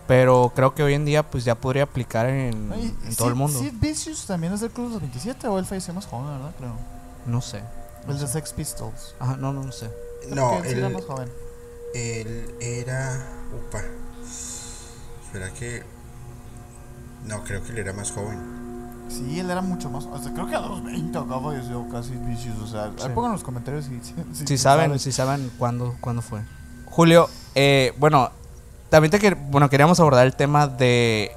pero 0.07 0.51
creo 0.55 0.73
que 0.73 0.83
hoy 0.83 0.93
en 0.93 1.03
día 1.05 1.23
pues 1.23 1.43
ya 1.43 1.55
podría 1.55 1.83
aplicar 1.83 2.27
en, 2.27 2.71
en 2.71 2.95
Sid- 3.01 3.17
todo 3.17 3.27
el 3.27 3.35
mundo. 3.35 3.59
Sid 3.59 3.73
Vicious 3.79 4.25
también 4.25 4.53
es 4.53 4.61
del 4.61 4.71
Club 4.71 4.87
de 4.87 4.93
los 4.93 5.01
27 5.01 5.47
o 5.47 5.59
él 5.59 5.65
falleció 5.65 5.93
más 5.93 6.05
joven, 6.05 6.27
¿verdad? 6.27 6.51
Creo. 6.57 6.73
No 7.25 7.41
sé. 7.41 7.61
El 8.07 8.19
de 8.19 8.27
Sex 8.27 8.53
Pistols. 8.53 9.15
Ajá, 9.19 9.35
no, 9.35 9.51
no, 9.51 9.63
no 9.63 9.71
sé. 9.71 9.89
Creo 10.21 10.35
No, 10.35 10.53
él 10.59 10.63
sí 10.63 10.77
era 10.77 10.87
él, 10.87 10.93
más 10.93 11.05
joven. 11.05 11.29
él 11.95 12.55
era... 12.61 13.25
Upa. 13.67 13.81
¿Será 15.31 15.49
que...? 15.51 15.83
No, 17.25 17.43
creo 17.43 17.63
que 17.63 17.71
él 17.71 17.79
era 17.79 17.93
más 17.93 18.11
joven. 18.11 18.39
Sí, 19.09 19.39
él 19.39 19.49
era 19.49 19.61
mucho 19.61 19.89
más. 19.89 20.05
O 20.05 20.17
sea, 20.21 20.33
creo 20.33 20.47
que 20.47 20.55
a 20.55 20.61
los 20.61 20.83
20 20.83 21.17
acá 21.17 21.39
falleció 21.39 21.87
casi 21.89 22.11
Vicious. 22.15 22.57
O 22.59 22.67
sea, 22.67 22.85
ahí 22.85 22.91
Sí. 22.97 23.07
pongan 23.13 23.31
en 23.31 23.33
los 23.33 23.43
comentarios 23.43 23.85
si, 23.89 23.99
si, 24.01 24.13
si- 24.33 24.47
Si 24.47 24.57
saben, 24.57 24.97
si 24.99 25.11
saben 25.11 25.51
cuándo, 25.57 25.95
cuándo 26.01 26.21
fue. 26.21 26.41
Julio, 26.85 27.29
eh, 27.55 27.93
bueno, 27.97 28.31
también 28.89 29.11
te 29.11 29.19
quer- 29.19 29.37
bueno, 29.49 29.69
queríamos 29.69 29.99
abordar 29.99 30.25
el 30.25 30.35
tema 30.35 30.67
de 30.67 31.31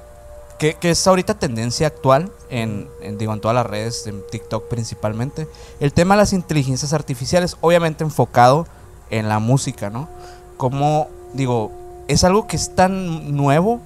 que, 0.57 0.73
que 0.75 0.89
es 0.91 1.07
ahorita 1.07 1.35
tendencia 1.35 1.87
actual 1.87 2.31
en, 2.49 2.87
en, 3.01 3.17
digo, 3.17 3.33
en 3.33 3.39
todas 3.39 3.55
las 3.55 3.65
redes, 3.65 4.07
en 4.07 4.21
TikTok 4.29 4.67
principalmente. 4.67 5.47
El 5.79 5.93
tema 5.93 6.15
de 6.15 6.19
las 6.19 6.33
inteligencias 6.33 6.91
artificiales, 6.93 7.55
obviamente 7.61 8.03
enfocado 8.03 8.67
en 9.09 9.29
la 9.29 9.39
música, 9.39 9.89
¿no? 9.89 10.09
Como, 10.57 11.07
digo, 11.33 11.71
es 12.09 12.23
algo 12.25 12.45
que 12.47 12.57
es 12.57 12.75
tan 12.75 13.35
nuevo 13.37 13.79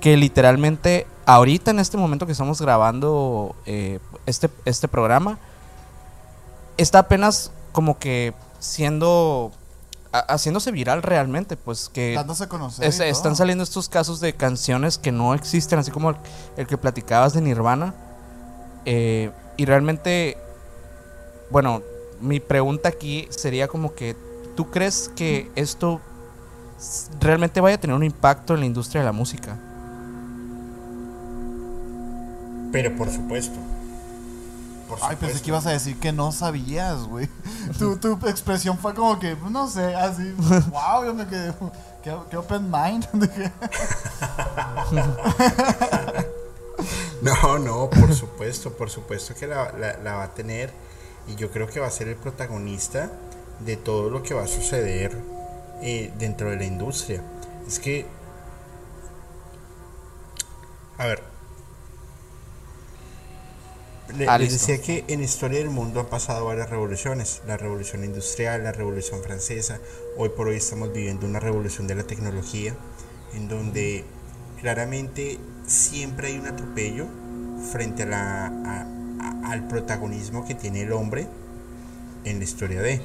que 0.00 0.16
literalmente 0.16 1.06
ahorita 1.28 1.70
en 1.72 1.78
este 1.78 1.96
momento 1.98 2.24
que 2.26 2.32
estamos 2.32 2.60
grabando 2.60 3.54
eh, 3.66 3.98
este, 4.24 4.48
este 4.64 4.88
programa, 4.88 5.38
está 6.78 7.00
apenas 7.00 7.52
como 7.72 7.98
que 7.98 8.32
siendo 8.60 9.52
ha- 10.12 10.20
haciéndose 10.32 10.70
viral 10.72 11.02
realmente, 11.02 11.56
pues 11.56 11.90
que 11.90 12.14
Dándose 12.14 12.44
a 12.44 12.48
conocer. 12.48 12.86
es- 12.86 12.94
y 12.96 12.98
todo. 13.00 13.08
están 13.08 13.36
saliendo 13.36 13.62
estos 13.62 13.88
casos 13.90 14.20
de 14.20 14.32
canciones 14.34 14.96
que 14.96 15.12
no 15.12 15.34
existen, 15.34 15.78
así 15.78 15.90
como 15.90 16.10
el, 16.10 16.16
el 16.56 16.66
que 16.66 16.78
platicabas 16.78 17.34
de 17.34 17.42
Nirvana. 17.42 17.94
Eh, 18.86 19.30
y 19.58 19.66
realmente, 19.66 20.38
bueno, 21.50 21.82
mi 22.20 22.40
pregunta 22.40 22.88
aquí 22.88 23.28
sería 23.30 23.68
como 23.68 23.94
que, 23.94 24.16
¿tú 24.56 24.70
crees 24.70 25.10
que 25.14 25.50
esto 25.56 26.00
realmente 27.20 27.60
vaya 27.60 27.76
a 27.76 27.80
tener 27.80 27.94
un 27.94 28.04
impacto 28.04 28.54
en 28.54 28.60
la 28.60 28.66
industria 28.66 29.02
de 29.02 29.06
la 29.06 29.12
música? 29.12 29.58
Pero 32.72 32.94
por 32.96 33.10
supuesto. 33.10 33.58
Por 34.88 34.98
Ay, 35.02 35.16
pensé 35.16 35.42
que 35.42 35.50
ibas 35.50 35.66
a 35.66 35.70
decir 35.70 35.98
que 35.98 36.12
no 36.12 36.32
sabías, 36.32 37.02
güey. 37.04 37.28
tu, 37.78 37.96
tu 37.98 38.18
expresión 38.26 38.78
fue 38.78 38.94
como 38.94 39.18
que, 39.18 39.36
pues, 39.36 39.50
no 39.52 39.68
sé, 39.68 39.94
así. 39.94 40.32
wow, 40.70 41.04
yo 41.04 41.14
me 41.14 41.26
quedé. 41.26 41.52
Qué, 42.02 42.14
qué 42.30 42.36
open 42.36 42.70
mind. 42.70 43.06
No, 47.22 47.58
no, 47.58 47.90
por 47.90 48.14
supuesto, 48.14 48.72
por 48.72 48.90
supuesto 48.90 49.34
que 49.34 49.46
la, 49.48 49.72
la- 49.72 49.96
la 49.98 50.14
va 50.14 50.22
a 50.24 50.34
tener 50.34 50.70
y 51.26 51.34
yo 51.34 51.50
creo 51.50 51.66
que 51.66 51.80
va 51.80 51.88
a 51.88 51.90
ser 51.90 52.06
el 52.08 52.14
protagonista 52.16 53.10
de 53.58 53.76
todo 53.76 54.08
lo 54.08 54.22
que 54.22 54.34
va 54.34 54.44
a 54.44 54.46
suceder 54.46 55.16
eh, 55.82 56.12
dentro 56.18 56.50
de 56.50 56.56
la 56.56 56.64
industria. 56.64 57.20
Es 57.66 57.80
que, 57.80 58.06
a 60.96 61.06
ver, 61.06 61.22
le- 64.16 64.26
Ah, 64.28 64.38
les 64.38 64.52
decía 64.52 64.80
que 64.80 65.04
en 65.08 65.20
la 65.20 65.24
historia 65.24 65.58
del 65.58 65.70
mundo 65.70 66.00
han 66.00 66.06
pasado 66.06 66.44
varias 66.46 66.70
revoluciones, 66.70 67.42
la 67.46 67.56
revolución 67.56 68.04
industrial, 68.04 68.64
la 68.64 68.72
revolución 68.72 69.22
francesa, 69.22 69.78
hoy 70.16 70.30
por 70.30 70.48
hoy 70.48 70.56
estamos 70.56 70.92
viviendo 70.92 71.26
una 71.26 71.40
revolución 71.40 71.86
de 71.86 71.94
la 71.94 72.04
tecnología, 72.04 72.74
en 73.34 73.48
donde 73.48 74.04
claramente 74.60 75.38
siempre 75.66 76.28
hay 76.28 76.38
un 76.38 76.46
atropello 76.46 77.06
frente 77.72 78.04
a 78.04 78.06
la, 78.06 78.46
a- 78.46 78.86
a- 79.20 79.52
al 79.52 79.68
protagonismo 79.68 80.46
que 80.46 80.54
tiene 80.54 80.82
el 80.82 80.92
hombre 80.92 81.26
en 82.24 82.38
la 82.38 82.44
historia 82.44 82.80
de. 82.82 83.00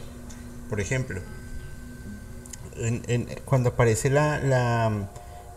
Por 0.70 0.80
ejemplo, 0.80 1.22
en- 2.78 3.04
en- 3.08 3.28
cuando 3.46 3.70
aparece 3.70 4.10
la, 4.10 4.40
la- 4.40 5.10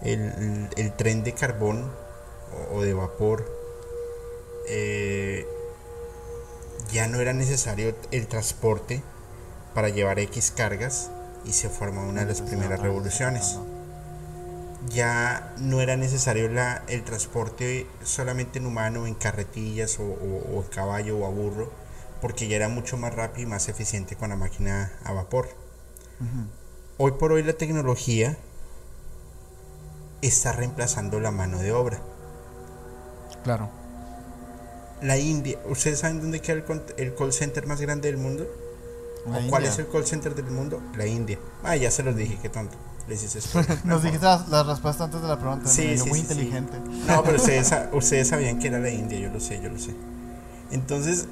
el, 0.03 0.21
el- 0.21 0.69
el 0.77 0.93
tren 0.97 1.25
de 1.25 1.33
carbón 1.33 1.91
o, 2.73 2.77
o 2.77 2.83
de 2.83 2.93
vapor, 2.95 3.56
eh, 4.69 5.47
ya 6.93 7.09
no 7.09 7.21
era 7.21 7.33
necesario 7.33 7.95
el 8.11 8.27
transporte 8.27 9.03
para 9.75 9.89
llevar 9.89 10.19
X 10.19 10.53
cargas 10.57 11.11
y 11.45 11.53
se 11.53 11.69
forma 11.69 12.03
una 12.03 12.23
de 12.23 12.27
las 12.29 12.41
primeras 12.43 12.81
revoluciones 12.81 13.59
ya 14.89 15.53
no 15.59 15.81
era 15.81 15.97
necesario 15.97 16.49
la, 16.49 16.83
el 16.89 17.03
transporte 17.03 17.87
solamente 18.05 18.59
en 18.59 18.67
humano, 18.67 19.07
en 19.07 19.15
carretillas 19.15 19.99
o, 19.99 20.05
o- 20.05 20.57
o 20.59 20.63
en 20.63 20.69
caballo 20.69 21.19
o 21.19 21.27
a 21.27 21.29
burro, 21.31 21.73
porque 22.21 22.47
ya 22.47 22.57
era 22.57 22.69
mucho 22.69 22.97
más 22.97 23.13
rápido 23.15 23.49
y 23.49 23.51
más 23.51 23.69
eficiente 23.69 24.15
con 24.17 24.29
la 24.31 24.37
máquina 24.37 24.93
a 25.05 25.13
vapor. 25.13 25.49
Hoy 26.99 27.13
por 27.13 27.33
hoy 27.33 27.43
la 27.43 27.55
tecnología 27.55 28.37
está 30.23 30.53
reemplazando 30.53 31.21
la 31.21 31.31
mano 31.31 31.59
de 31.59 31.73
obra. 31.73 31.99
Claro. 33.45 33.69
La 35.03 35.19
India, 35.19 35.59
¿ustedes 35.69 36.01
saben 36.01 36.21
dónde 36.21 36.41
queda 36.41 36.57
el, 36.57 36.83
el 36.97 37.15
call 37.15 37.33
center 37.33 37.67
más 37.67 37.81
grande 37.81 38.09
del 38.11 38.19
mundo? 38.19 38.47
La 39.27 39.39
¿O 39.39 39.47
¿Cuál 39.49 39.65
India. 39.65 39.71
es 39.73 39.79
el 39.79 39.89
call 39.89 40.07
center 40.07 40.35
del 40.35 40.47
mundo? 40.47 40.81
La 40.97 41.07
India. 41.07 41.39
Ah, 41.63 41.77
ya 41.77 41.91
se 41.91 42.03
los 42.03 42.17
dije, 42.17 42.39
qué 42.41 42.49
tonto. 42.49 42.77
Les 43.09 43.23
hice. 43.23 43.41
Nos 43.85 44.03
dijiste 44.03 44.25
la, 44.25 44.45
la 44.49 44.63
respuesta 44.63 45.05
antes 45.05 45.23
de 45.23 45.29
la 45.29 45.39
pregunta. 45.39 45.69
Sí, 45.69 45.97
sí, 45.99 46.09
muy 46.09 46.21
sí, 46.21 46.21
inteligente. 46.21 46.79
No, 47.07 47.23
pero 47.23 47.37
ustedes, 47.37 47.73
ustedes 47.93 48.29
sabían 48.29 48.59
que 48.59 48.69
era 48.69 48.79
la 48.79 48.91
India, 48.91 49.19
yo 49.19 49.31
lo 49.31 49.41
sé, 49.41 49.61
yo 49.63 49.69
lo 49.69 49.79
sé. 49.79 49.95
Entonces, 50.71 51.27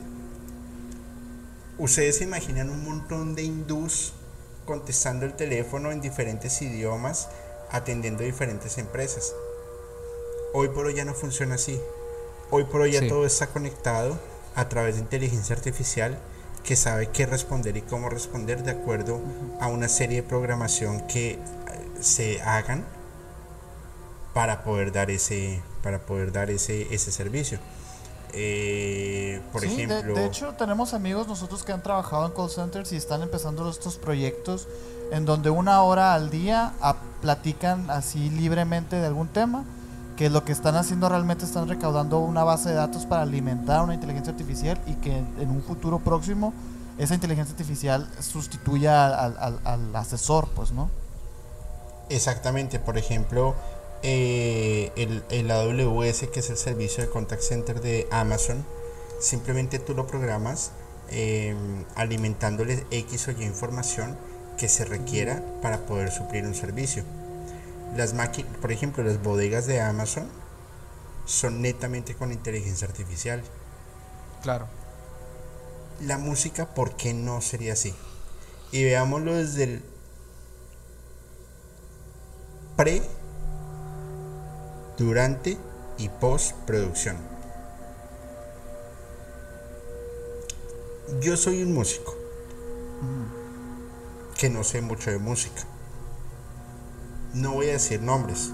ustedes 1.78 2.18
se 2.18 2.24
imaginan 2.24 2.70
un 2.70 2.84
montón 2.84 3.34
de 3.34 3.42
hindús 3.42 4.12
contestando 4.64 5.26
el 5.26 5.34
teléfono 5.34 5.90
en 5.90 6.00
diferentes 6.00 6.60
idiomas, 6.62 7.28
atendiendo 7.70 8.22
diferentes 8.22 8.78
empresas. 8.78 9.34
Hoy 10.52 10.68
por 10.68 10.86
hoy 10.86 10.94
ya 10.94 11.04
no 11.04 11.14
funciona 11.14 11.56
así. 11.56 11.80
Hoy 12.50 12.64
por 12.64 12.82
hoy 12.82 12.92
ya 12.92 13.00
Sí. 13.00 13.08
todo 13.08 13.26
está 13.26 13.48
conectado 13.48 14.18
a 14.54 14.68
través 14.68 14.94
de 14.96 15.00
inteligencia 15.02 15.54
artificial 15.56 16.18
que 16.62 16.76
sabe 16.76 17.08
qué 17.08 17.26
responder 17.26 17.76
y 17.76 17.82
cómo 17.82 18.08
responder 18.08 18.62
de 18.62 18.70
acuerdo 18.70 19.20
a 19.60 19.66
una 19.68 19.88
serie 19.88 20.22
de 20.22 20.28
programación 20.28 21.06
que 21.06 21.32
eh, 21.32 21.38
se 22.00 22.40
hagan 22.42 22.84
para 24.32 24.64
poder 24.64 24.92
dar 24.92 25.10
ese 25.10 25.62
para 25.82 25.98
poder 26.00 26.32
dar 26.32 26.50
ese 26.50 26.92
ese 26.94 27.12
servicio 27.12 27.58
Eh, 28.36 29.40
por 29.52 29.60
Sí, 29.60 29.68
de- 29.68 29.84
ejemplo 29.84 30.14
de, 30.14 30.26
hecho, 30.26 30.54
tenemos 30.54 30.92
amigos 30.92 31.28
nosotros 31.28 31.62
que 31.62 31.70
han 31.70 31.84
trabajado 31.84 32.26
en 32.26 32.32
call 32.32 32.50
centers 32.50 32.90
y 32.92 32.96
están 32.96 33.22
empezando 33.22 33.68
estos 33.70 33.96
proyectos 33.96 34.66
en 35.12 35.24
donde 35.24 35.50
una 35.50 35.82
hora 35.82 36.14
al 36.14 36.30
día 36.30 36.72
ah, 36.80 36.96
platican 37.22 37.88
así 37.92 38.30
libremente 38.30 38.96
de 38.96 39.06
algún 39.06 39.28
tema, 39.28 39.64
que 40.16 40.30
lo 40.30 40.44
que 40.44 40.52
están 40.52 40.76
haciendo 40.76 41.08
realmente 41.08 41.44
están 41.44 41.68
recaudando 41.68 42.18
una 42.20 42.44
base 42.44 42.68
de 42.70 42.76
datos 42.76 43.04
para 43.06 43.22
alimentar 43.22 43.82
una 43.82 43.94
inteligencia 43.94 44.32
artificial 44.32 44.80
y 44.86 44.94
que 44.94 45.16
en 45.16 45.50
un 45.50 45.62
futuro 45.62 45.98
próximo 45.98 46.52
esa 46.98 47.14
inteligencia 47.14 47.52
artificial 47.52 48.08
sustituya 48.20 49.06
al, 49.06 49.36
al- 49.38 49.60
al 49.64 49.96
asesor, 49.96 50.48
pues, 50.54 50.70
¿no? 50.72 50.88
exactamente 52.10 52.78
por 52.78 52.98
ejemplo 52.98 53.54
eh, 54.02 54.92
el, 54.96 55.24
el 55.30 55.50
AWS, 55.50 56.28
que 56.32 56.40
es 56.40 56.50
el 56.50 56.58
servicio 56.58 57.02
de 57.02 57.08
contact 57.10 57.40
center 57.42 57.80
de 57.80 58.06
Amazon, 58.10 58.64
simplemente 59.18 59.78
tú 59.78 59.94
lo 59.94 60.06
programas 60.06 60.70
eh, 61.10 61.56
alimentándole 61.96 62.84
X 62.90 63.28
o 63.28 63.30
Y 63.32 63.44
información 63.44 64.16
que 64.58 64.68
se 64.68 64.84
requiera 64.84 65.42
para 65.62 65.78
poder 65.78 66.10
suplir 66.12 66.44
un 66.44 66.54
servicio. 66.54 67.02
Las 67.96 68.14
máquinas, 68.14 68.56
por 68.58 68.72
ejemplo, 68.72 69.04
las 69.04 69.22
bodegas 69.22 69.66
de 69.66 69.80
Amazon 69.80 70.28
son 71.26 71.62
netamente 71.62 72.14
con 72.14 72.32
inteligencia 72.32 72.86
artificial. 72.88 73.42
Claro. 74.42 74.66
La 76.00 76.18
música, 76.18 76.74
¿por 76.74 76.96
qué 76.96 77.14
no 77.14 77.40
sería 77.40 77.74
así? 77.74 77.94
Y 78.72 78.84
veámoslo 78.84 79.34
desde 79.34 79.64
el 79.64 79.84
pre, 82.76 83.02
durante 84.98 85.56
y 85.98 86.08
post 86.08 86.56
producción. 86.66 87.16
Yo 91.20 91.36
soy 91.36 91.62
un 91.62 91.72
músico 91.72 92.16
que 94.36 94.50
no 94.50 94.64
sé 94.64 94.80
mucho 94.80 95.10
de 95.10 95.18
música. 95.18 95.62
No 97.34 97.52
voy 97.52 97.68
a 97.68 97.72
decir 97.72 98.00
nombres. 98.00 98.50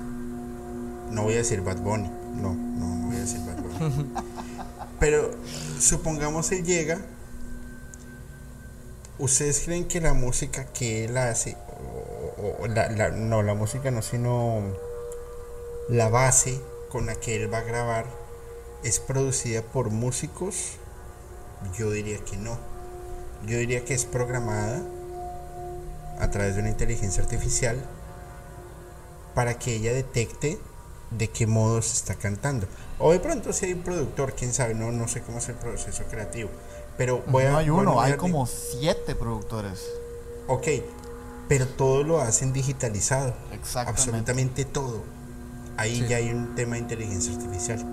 No 1.11 1.25
voy 1.25 1.35
a 1.35 1.39
decir 1.39 1.61
Bad 1.61 1.79
Bunny. 1.79 2.09
No, 2.37 2.55
no, 2.55 2.87
no 2.97 3.07
voy 3.09 3.17
a 3.17 3.21
decir 3.21 3.41
Bad 3.41 3.63
Bunny. 3.63 4.13
Pero 5.01 5.31
supongamos 5.79 6.51
él 6.53 6.65
llega. 6.65 6.99
¿Ustedes 9.19 9.61
creen 9.65 9.87
que 9.87 10.01
la 10.01 10.15
música 10.15 10.65
que 10.73 11.05
él 11.05 11.17
hace, 11.19 11.57
o, 12.39 12.63
o 12.63 12.67
la, 12.69 12.89
la- 12.91 13.11
no, 13.11 13.43
la 13.43 13.55
música 13.55 13.91
no, 13.91 14.01
sino 14.01 14.63
la 15.91 16.09
base 16.09 16.59
con 16.89 17.07
la 17.07 17.15
que 17.17 17.37
él 17.37 17.53
va 17.53 17.59
a 17.59 17.63
grabar, 17.63 18.07
es 18.83 18.99
producida 18.99 19.61
por 19.63 19.91
músicos? 19.91 20.77
Yo 21.79 21.91
diría 21.91 22.19
que 22.25 22.39
no. 22.39 22.57
Yo 23.47 23.59
diría 23.59 23.85
que 23.85 23.93
es 23.93 24.07
programada 24.07 24.81
a 26.19 26.31
través 26.31 26.55
de 26.55 26.61
una 26.63 26.71
inteligencia 26.71 27.23
artificial 27.23 27.79
para 29.35 29.59
que 29.59 29.77
ella 29.77 29.93
detecte 29.93 30.59
de 31.11 31.29
qué 31.29 31.47
modo 31.47 31.83
se 31.83 31.95
está 31.95 32.15
cantando. 32.15 32.67
O 32.99 33.13
de 33.13 33.21
pronto 33.21 33.53
si 33.53 33.67
hay 33.67 33.73
un 33.73 33.83
productor, 33.83 34.35
quién 34.35 34.53
sabe, 34.53 34.75
no, 34.75 34.93
no 34.93 35.09
sé 35.09 35.23
cómo 35.23 35.39
es 35.39 35.49
el 35.49 35.57
proceso 35.57 36.05
creativo. 36.11 36.51
Pero 36.97 37.23
voy 37.27 37.45
a... 37.45 37.51
no 37.53 37.59
hay 37.59 37.71
uno, 37.71 38.01
hay 38.01 38.15
como 38.15 38.47
siete 38.47 39.15
productores. 39.15 39.85
Ok, 40.47 40.67
pero 41.49 41.67
todo 41.67 42.03
lo 42.03 42.21
hacen 42.21 42.53
digitalizado. 42.53 43.35
Exactamente. 43.53 43.91
Absolutamente 44.03 44.65
todo. 44.65 45.03
Ahí 45.77 45.97
Sí. 46.01 46.07
ya 46.09 46.19
hay 46.19 46.31
un 46.31 46.55
tema 46.55 46.75
de 46.75 46.81
inteligencia 46.83 47.33
artificial. 47.35 47.85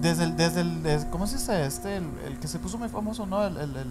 Desde 0.00 0.24
el, 0.24 0.36
desde 0.36 0.60
el, 0.60 1.06
¿cómo 1.10 1.26
se 1.26 1.36
dice 1.38 1.66
este? 1.66 1.96
El, 1.96 2.08
el 2.26 2.38
que 2.38 2.46
se 2.46 2.58
puso 2.58 2.76
muy 2.78 2.88
famoso, 2.88 3.26
¿no? 3.26 3.44
El, 3.46 3.56
el, 3.56 3.76
el, 3.76 3.86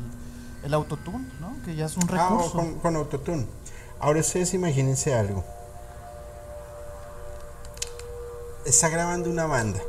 el 0.63 0.73
autotune, 0.73 1.25
¿no? 1.41 1.55
Que 1.65 1.75
ya 1.75 1.85
es 1.87 1.97
un 1.97 2.03
Ah, 2.11 2.29
recurso. 2.29 2.51
con, 2.53 2.75
con 2.75 2.95
autotune. 2.95 3.45
Ahora 3.99 4.19
ustedes 4.19 4.53
imagínense 4.53 5.13
algo. 5.13 5.43
Está 8.65 8.87
grabando 8.87 9.29
una 9.29 9.45
banda. 9.45 9.81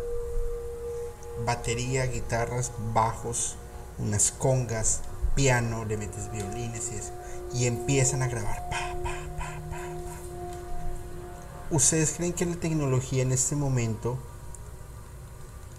Batería, 1.46 2.06
guitarras, 2.06 2.72
bajos, 2.92 3.54
unas 3.98 4.32
congas, 4.32 5.02
piano, 5.36 5.84
le 5.84 5.96
metes 5.96 6.30
violines 6.32 6.90
y 6.92 6.96
eso. 6.96 7.12
Y 7.52 7.66
empiezan 7.66 8.22
a 8.22 8.28
grabar. 8.28 8.68
¿Ustedes 11.70 12.14
creen 12.16 12.32
que 12.32 12.46
la 12.46 12.56
tecnología 12.56 13.22
en 13.22 13.30
este 13.30 13.54
momento 13.54 14.18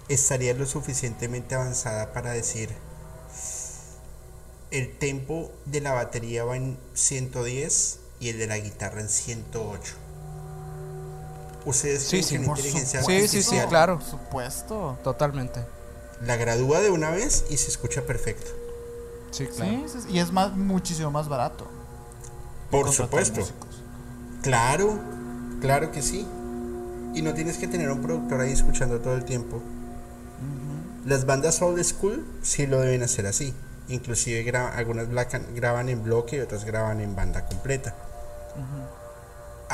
estaría 0.08 0.54
lo 0.54 0.66
suficientemente 0.66 1.56
avanzada 1.56 2.14
para 2.14 2.32
decir 2.32 2.70
el 4.72 4.98
tempo 4.98 5.52
de 5.66 5.82
la 5.82 5.94
batería 5.94 6.44
va 6.44 6.56
en 6.56 6.78
110 6.94 8.00
y 8.20 8.30
el 8.30 8.38
de 8.38 8.48
la 8.48 8.58
guitarra 8.58 9.02
en 9.02 9.10
108. 9.10 10.05
¿Ustedes 11.66 12.04
Sí, 12.04 12.22
sí, 12.24 12.38
Por 12.40 12.58
inteligencia 12.58 13.02
Sí, 13.02 13.06
sí, 13.06 13.28
sí, 13.28 13.38
artificial 13.38 13.68
claro. 13.70 14.00
Por 14.00 14.08
supuesto. 14.08 14.98
Totalmente. 15.04 15.66
la 16.26 16.36
gradúa 16.38 16.80
de 16.80 16.92
una 16.92 17.10
vez 17.12 17.46
y 17.50 17.58
se 17.58 17.70
escucha 17.70 18.04
perfecto? 18.04 18.52
Sí, 19.32 19.48
claro. 19.48 19.72
Sí, 19.72 19.84
sí, 19.88 20.00
sí, 20.08 20.08
y 20.14 20.20
es 20.20 20.32
más, 20.32 20.56
muchísimo 20.56 21.12
más 21.12 21.28
barato. 21.28 21.68
Por 22.72 22.92
supuesto. 22.92 23.40
músicos. 23.42 23.82
Claro, 24.42 25.00
claro 25.62 25.92
que 25.92 26.02
sí. 26.02 26.26
Y 27.14 27.22
no 27.22 27.34
tienes 27.34 27.58
que 27.58 27.68
tener 27.68 27.90
un 27.92 28.02
productor 28.02 28.42
ahí 28.42 28.52
escuchando 28.52 29.00
todo 29.00 29.16
el 29.16 29.26
tiempo. 29.26 29.62
Las 31.06 31.26
bandas 31.26 31.62
old 31.62 31.82
school 31.84 32.26
sí 32.42 32.66
lo 32.68 32.80
deben 32.82 33.04
hacer 33.04 33.28
así. 33.28 33.54
Inclusive 33.88 34.44
gra- 34.46 34.74
algunas 34.76 35.08
graban 35.54 35.90
en 35.90 36.04
bloque 36.04 36.38
y 36.38 36.40
otras 36.40 36.66
graban 36.66 37.00
en 37.02 37.16
banda 37.16 37.46
completa. 37.46 37.94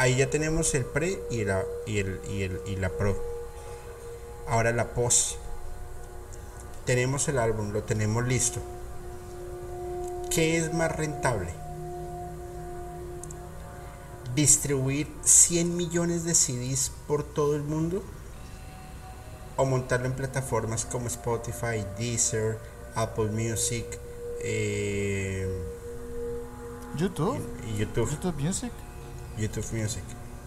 Ahí 0.01 0.15
ya 0.15 0.31
tenemos 0.31 0.73
el 0.73 0.83
pre 0.85 1.21
y 1.29 1.45
la, 1.45 1.63
y 1.85 1.99
el, 1.99 2.19
y 2.27 2.41
el- 2.41 2.59
y 2.65 2.75
la 2.75 2.89
pro. 2.89 3.15
Ahora 4.47 4.71
la 4.71 4.95
post. 4.95 5.35
Tenemos 6.87 7.27
el 7.27 7.37
álbum, 7.37 7.71
lo 7.71 7.83
tenemos 7.83 8.25
listo. 8.27 8.59
¿Qué 10.31 10.57
es 10.57 10.73
más 10.73 10.91
rentable? 10.95 11.53
distribuir 14.33 15.07
100 15.25 15.75
millones 15.75 16.23
de 16.23 16.33
CDs 16.35 16.89
por 17.05 17.21
todo 17.21 17.53
el 17.57 17.63
mundo 17.63 18.01
o 19.57 19.65
montarlo 19.65 20.05
en 20.05 20.13
plataformas 20.13 20.85
como 20.85 21.07
Spotify, 21.07 21.85
Deezer, 21.97 22.57
Apple 22.95 23.25
Music 23.25 23.85
eh, 24.39 25.47
YouTube. 26.95 27.39
y 27.67 27.79
YouTube, 27.79 28.09
YouTube 28.09 28.39
Music. 28.41 28.71
YouTube 29.37 29.65
Music. 29.73 30.03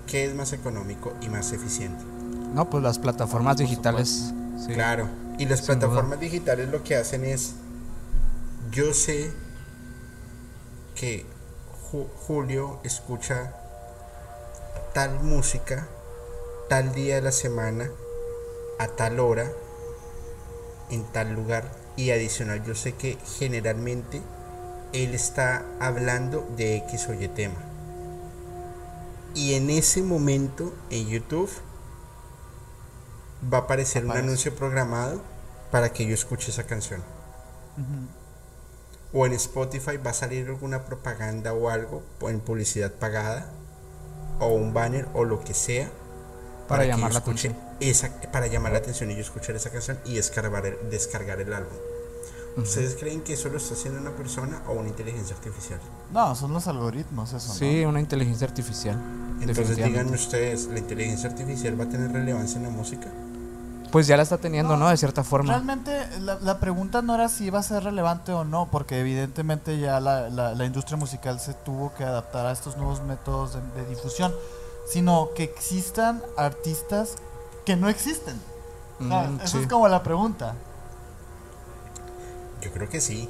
¿Qué 0.06 0.26
es 0.26 0.34
más 0.34 0.52
económico 0.52 1.14
y 1.20 1.28
más 1.28 1.52
eficiente? 1.52 2.02
No, 2.52 2.68
pues 2.70 2.82
las 2.82 2.98
plataformas 2.98 3.56
Por 3.56 3.66
digitales. 3.66 4.32
sí. 4.64 4.72
Claro. 4.74 5.08
Y 5.38 5.46
las 5.46 5.62
plataformas 5.62 6.20
digitales 6.20 6.68
lo 6.68 6.84
que 6.84 6.94
hacen 6.96 7.24
es, 7.24 7.54
yo 8.70 8.94
sé 8.94 9.32
que 10.94 11.26
Ju- 11.90 12.06
Julio 12.26 12.78
escucha 12.84 13.52
tal 14.94 15.18
música, 15.20 15.88
tal 16.68 16.94
día 16.94 17.16
de 17.16 17.22
la 17.22 17.32
semana, 17.32 17.90
a 18.78 18.86
tal 18.88 19.18
hora, 19.18 19.50
en 20.90 21.02
tal 21.12 21.32
lugar. 21.34 21.64
Y 21.96 22.10
adicional, 22.10 22.62
yo 22.64 22.74
sé 22.76 22.92
que 22.94 23.18
generalmente 23.38 24.20
él 24.92 25.14
está 25.14 25.64
hablando 25.80 26.46
de 26.56 26.76
X 26.78 27.08
o 27.08 27.14
Y 27.14 27.26
tema. 27.28 27.56
Y 29.34 29.54
en 29.54 29.70
ese 29.70 30.02
momento 30.02 30.72
en 30.90 31.08
YouTube 31.08 31.50
va 33.52 33.58
a 33.58 33.60
aparecer 33.62 34.04
un 34.04 34.12
anuncio 34.12 34.54
programado 34.54 35.20
para 35.70 35.92
que 35.92 36.06
yo 36.06 36.14
escuche 36.14 36.50
esa 36.50 36.64
canción. 36.64 37.02
O 39.12 39.26
en 39.26 39.32
Spotify 39.32 39.96
va 39.96 40.10
a 40.10 40.14
salir 40.14 40.46
alguna 40.46 40.84
propaganda 40.84 41.52
o 41.52 41.68
algo, 41.68 42.02
en 42.22 42.40
publicidad 42.40 42.92
pagada, 42.92 43.50
o 44.40 44.48
un 44.48 44.72
banner 44.72 45.08
o 45.14 45.24
lo 45.24 45.42
que 45.42 45.54
sea. 45.54 45.90
Para 46.68 46.84
que 46.84 46.90
llamar 46.90 47.10
yo 47.10 47.14
la 47.14 47.18
escuche 47.18 47.48
atención. 47.48 47.74
Esa, 47.80 48.30
para 48.30 48.46
llamar 48.46 48.72
la 48.72 48.78
atención 48.78 49.10
y 49.10 49.14
yo 49.14 49.20
escuchar 49.20 49.56
esa 49.56 49.70
canción 49.70 49.98
y 50.04 50.14
descargar 50.14 50.66
el, 50.66 50.90
descargar 50.90 51.40
el 51.40 51.52
álbum. 51.52 51.74
¿Ustedes 52.56 52.94
creen 52.98 53.22
que 53.22 53.32
eso 53.34 53.48
lo 53.48 53.56
está 53.58 53.74
haciendo 53.74 54.00
una 54.00 54.10
persona 54.12 54.62
o 54.68 54.72
una 54.72 54.88
inteligencia 54.88 55.34
artificial? 55.34 55.80
No, 56.12 56.34
son 56.36 56.52
los 56.52 56.66
algoritmos, 56.68 57.32
eso. 57.32 57.48
¿no? 57.48 57.54
Sí, 57.54 57.84
una 57.84 58.00
inteligencia 58.00 58.46
artificial. 58.46 58.96
Entonces 59.40 59.76
díganme 59.76 60.12
ustedes, 60.12 60.66
¿la 60.68 60.78
inteligencia 60.78 61.28
artificial 61.28 61.78
va 61.78 61.84
a 61.84 61.88
tener 61.88 62.12
relevancia 62.12 62.56
en 62.58 62.62
la 62.64 62.70
música? 62.70 63.08
Pues 63.90 64.06
ya 64.06 64.16
la 64.16 64.22
está 64.24 64.38
teniendo, 64.38 64.74
No, 64.76 64.84
¿no? 64.84 64.88
De 64.90 64.96
cierta 64.96 65.22
forma. 65.24 65.52
Realmente 65.52 65.92
la, 66.20 66.36
la 66.40 66.58
pregunta 66.60 67.02
no 67.02 67.14
era 67.14 67.28
si 67.28 67.44
iba 67.46 67.58
a 67.58 67.62
ser 67.62 67.82
relevante 67.84 68.32
o 68.32 68.44
no, 68.44 68.68
porque 68.70 69.00
evidentemente 69.00 69.78
ya 69.78 70.00
la, 70.00 70.30
la- 70.30 70.54
la 70.54 70.64
industria 70.64 70.96
musical 70.96 71.38
se 71.40 71.54
tuvo 71.54 71.92
que 71.94 72.04
adaptar 72.04 72.46
a 72.46 72.52
estos 72.52 72.76
nuevos 72.76 73.02
métodos 73.02 73.54
de, 73.54 73.60
de 73.82 73.88
difusión, 73.90 74.32
sino 74.88 75.30
que 75.36 75.44
existan 75.44 76.22
artistas 76.36 77.16
que 77.64 77.76
no 77.76 77.88
existen. 77.88 78.36
Mm, 79.00 79.12
Esa 79.42 79.46
sí. 79.46 79.58
es 79.58 79.66
como 79.68 79.86
la 79.88 80.02
pregunta. 80.02 80.54
Yo 82.64 82.70
creo 82.72 82.88
que 82.88 83.00
sí. 83.00 83.28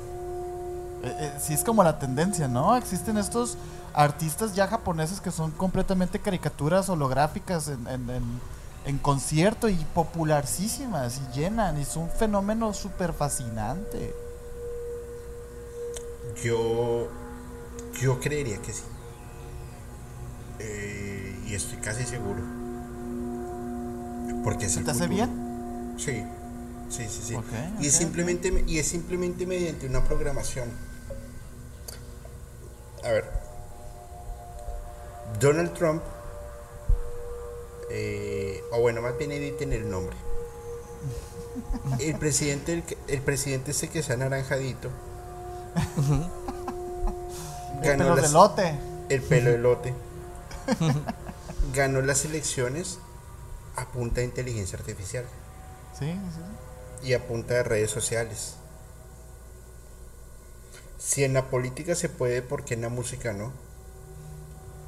Eh, 1.02 1.16
eh, 1.20 1.32
sí 1.40 1.52
es 1.54 1.64
como 1.64 1.82
la 1.82 1.98
tendencia, 1.98 2.48
¿no? 2.48 2.76
Existen 2.76 3.18
estos 3.18 3.56
artistas 3.92 4.54
ya 4.54 4.66
japoneses 4.68 5.20
que 5.20 5.30
son 5.30 5.50
completamente 5.50 6.18
caricaturas 6.18 6.88
holográficas 6.88 7.68
en, 7.68 7.86
en, 7.88 8.10
en- 8.10 8.54
en 8.86 8.98
concierto 8.98 9.70
y 9.70 9.76
popularísimas 9.94 11.18
y 11.18 11.38
llenan 11.40 11.78
y 11.78 11.82
es 11.82 11.96
un 11.96 12.10
fenómeno 12.10 12.74
súper 12.74 13.14
fascinante. 13.14 14.14
Yo, 16.42 17.08
yo 18.00 18.20
creería 18.20 18.58
que 18.60 18.72
sí. 18.74 18.82
Eh, 20.58 21.38
y 21.46 21.54
estoy 21.54 21.78
casi 21.78 22.04
seguro. 22.04 22.42
Porque 24.42 24.66
es 24.66 24.72
¿Se 24.74 24.82
te 24.82 24.90
hace 24.90 25.08
bien? 25.08 25.94
Sí, 25.96 26.22
sí, 26.96 27.08
sí, 27.08 27.20
sí. 27.22 27.36
Y, 27.80 27.86
es 27.88 27.94
simplemente, 27.94 28.64
y 28.66 28.78
es 28.78 28.86
simplemente 28.88 29.46
mediante 29.46 29.86
una 29.86 30.04
programación. 30.04 30.68
A 33.04 33.08
ver. 33.10 33.24
Donald 35.40 35.72
Trump, 35.74 36.02
eh, 37.90 38.62
o 38.72 38.80
bueno, 38.80 39.02
más 39.02 39.16
bien 39.18 39.32
editen 39.32 39.72
el 39.72 39.90
nombre. 39.90 40.16
El 42.00 42.16
presidente, 42.18 42.82
el, 43.08 43.20
presidente 43.22 43.70
ese 43.72 43.88
que 43.88 44.02
sea 44.02 44.16
naranjadito, 44.16 44.88
El 47.82 47.88
ganó 47.88 48.04
pelo 48.04 48.16
las- 48.16 48.26
de 48.28 48.32
lote. 48.32 48.74
el 49.10 49.22
pelo 49.22 49.50
elote, 49.54 49.94
ganó 51.74 52.00
las 52.00 52.24
elecciones 52.24 52.98
a 53.76 53.86
punta 53.86 54.20
de 54.20 54.26
inteligencia 54.26 54.78
artificial. 54.78 55.24
Sí, 55.98 56.06
sí. 56.06 56.40
Y 57.04 57.14
a 57.14 57.26
punta 57.26 57.54
de 57.54 57.62
redes 57.64 57.90
sociales. 57.90 58.56
Si 60.98 61.22
en 61.22 61.34
la 61.34 61.50
política 61.50 61.94
se 61.94 62.08
puede, 62.08 62.42
¿por 62.42 62.64
qué 62.64 62.74
en 62.74 62.80
la 62.82 62.88
música 62.88 63.32
no? 63.32 63.52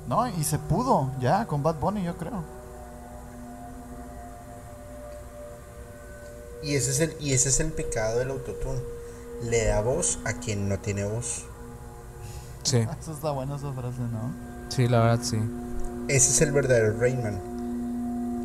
No, 0.06 0.26
y 0.28 0.44
se 0.44 0.58
pudo 0.58 1.14
ya 1.20 1.46
con 1.46 1.62
Bad 1.62 1.76
Bunny, 1.80 2.02
yo 2.04 2.16
creo. 2.16 2.48
Y 6.62 6.74
ese 6.76 6.90
es 6.90 7.00
el, 7.00 7.16
y 7.20 7.32
ese 7.32 7.48
es 7.50 7.60
el 7.60 7.72
pecado 7.72 8.18
del 8.18 8.30
autotune. 8.30 8.86
Le 9.40 9.66
da 9.66 9.80
voz 9.82 10.20
a 10.24 10.34
quien 10.40 10.68
no 10.68 10.80
tiene 10.80 11.04
voz. 11.04 11.46
Sí, 12.62 12.90
Eso 12.98 13.12
está 13.12 13.30
buena 13.30 13.56
esa 13.56 13.72
frase, 13.72 14.08
¿no? 14.08 14.40
sí, 14.68 14.88
la 14.88 15.00
verdad 15.00 15.20
sí. 15.22 15.38
Ese 16.08 16.30
es 16.32 16.40
el 16.40 16.52
verdadero 16.52 16.98
Rayman. 16.98 17.55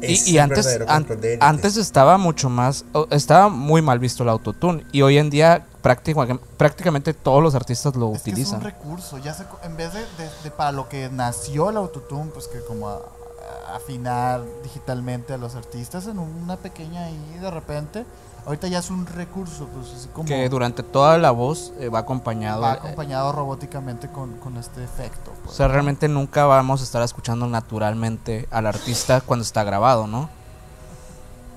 Es 0.01 0.27
Y, 0.27 0.31
y 0.31 0.37
antes, 0.39 0.79
an- 0.87 1.05
antes 1.39 1.77
estaba 1.77 2.17
mucho 2.17 2.49
más, 2.49 2.85
o- 2.93 3.07
estaba 3.11 3.49
muy 3.49 3.81
mal 3.81 3.99
visto 3.99 4.23
el 4.23 4.29
autotune 4.29 4.85
y 4.91 5.01
hoy 5.01 5.17
en 5.17 5.29
día 5.29 5.65
práctica- 5.81 6.39
prácticamente 6.57 7.13
todos 7.13 7.41
los 7.41 7.55
artistas 7.55 7.95
lo 7.95 8.07
Es 8.13 8.21
que 8.23 8.29
es 8.31 8.33
utilizan. 8.33 8.59
un 8.59 8.63
recurso, 8.65 9.17
ya 9.17 9.33
se, 9.33 9.45
en 9.63 9.77
vez 9.77 9.93
de, 9.93 9.99
de- 10.01 10.29
de 10.43 10.51
para 10.51 10.71
lo 10.71 10.87
que 10.89 11.09
nació 11.09 11.69
el 11.69 11.77
autotune, 11.77 12.31
pues 12.33 12.47
que 12.47 12.59
como 12.61 12.89
a- 12.89 12.95
a- 12.95 13.75
afinar 13.75 14.41
digitalmente 14.63 15.33
a 15.33 15.37
los 15.37 15.55
artistas 15.55 16.07
en 16.07 16.19
una 16.19 16.57
pequeña 16.57 17.09
y 17.09 17.37
de 17.39 17.49
repente, 17.51 18.05
ahorita 18.45 18.67
ya 18.67 18.79
es 18.79 18.89
un 18.89 19.05
recurso, 19.05 19.67
pues 19.67 19.93
así 19.95 20.07
como 20.09 20.27
que 20.27 20.49
durante 20.49 20.83
toda 20.83 21.17
la 21.17 21.31
voz 21.31 21.73
eh, 21.79 21.89
va 21.89 21.99
acompañado. 21.99 22.61
va 22.61 22.73
eh, 22.73 22.77
acompañado 22.77 23.31
robóticamente 23.31 24.09
con, 24.09 24.37
con 24.37 24.57
este 24.57 24.83
efecto. 24.83 25.31
o 25.31 25.43
pues. 25.43 25.55
sea, 25.55 25.67
realmente 25.67 26.07
nunca 26.07 26.45
vamos 26.45 26.81
a 26.81 26.83
estar 26.83 27.01
escuchando 27.03 27.47
naturalmente 27.47 28.47
al 28.51 28.67
artista 28.67 29.21
cuando 29.21 29.43
está 29.43 29.63
grabado, 29.63 30.07
¿no? 30.07 30.29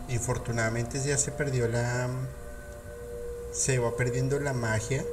Infortunadamente 0.08 1.00
ya 1.02 1.16
se 1.16 1.32
perdió 1.32 1.68
la. 1.68 2.08
Se 3.52 3.78
va 3.78 3.96
perdiendo 3.96 4.38
la 4.40 4.52
magia. 4.52 5.04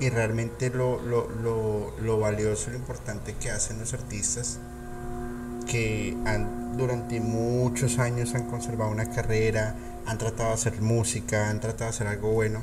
Y 0.00 0.08
realmente 0.08 0.70
lo, 0.70 0.98
lo, 1.02 1.28
lo, 1.28 1.92
lo 2.00 2.18
valioso, 2.18 2.70
lo 2.70 2.76
importante 2.76 3.34
que 3.34 3.50
hacen 3.50 3.78
los 3.78 3.92
artistas. 3.92 4.58
Que 5.66 6.16
han, 6.24 6.76
durante 6.78 7.20
muchos 7.20 7.98
años 7.98 8.34
han 8.34 8.48
conservado 8.48 8.90
una 8.90 9.10
carrera, 9.10 9.74
han 10.06 10.18
tratado 10.18 10.48
de 10.50 10.54
hacer 10.54 10.80
música, 10.80 11.50
han 11.50 11.60
tratado 11.60 11.84
de 11.84 11.90
hacer 11.96 12.06
algo 12.06 12.32
bueno. 12.32 12.62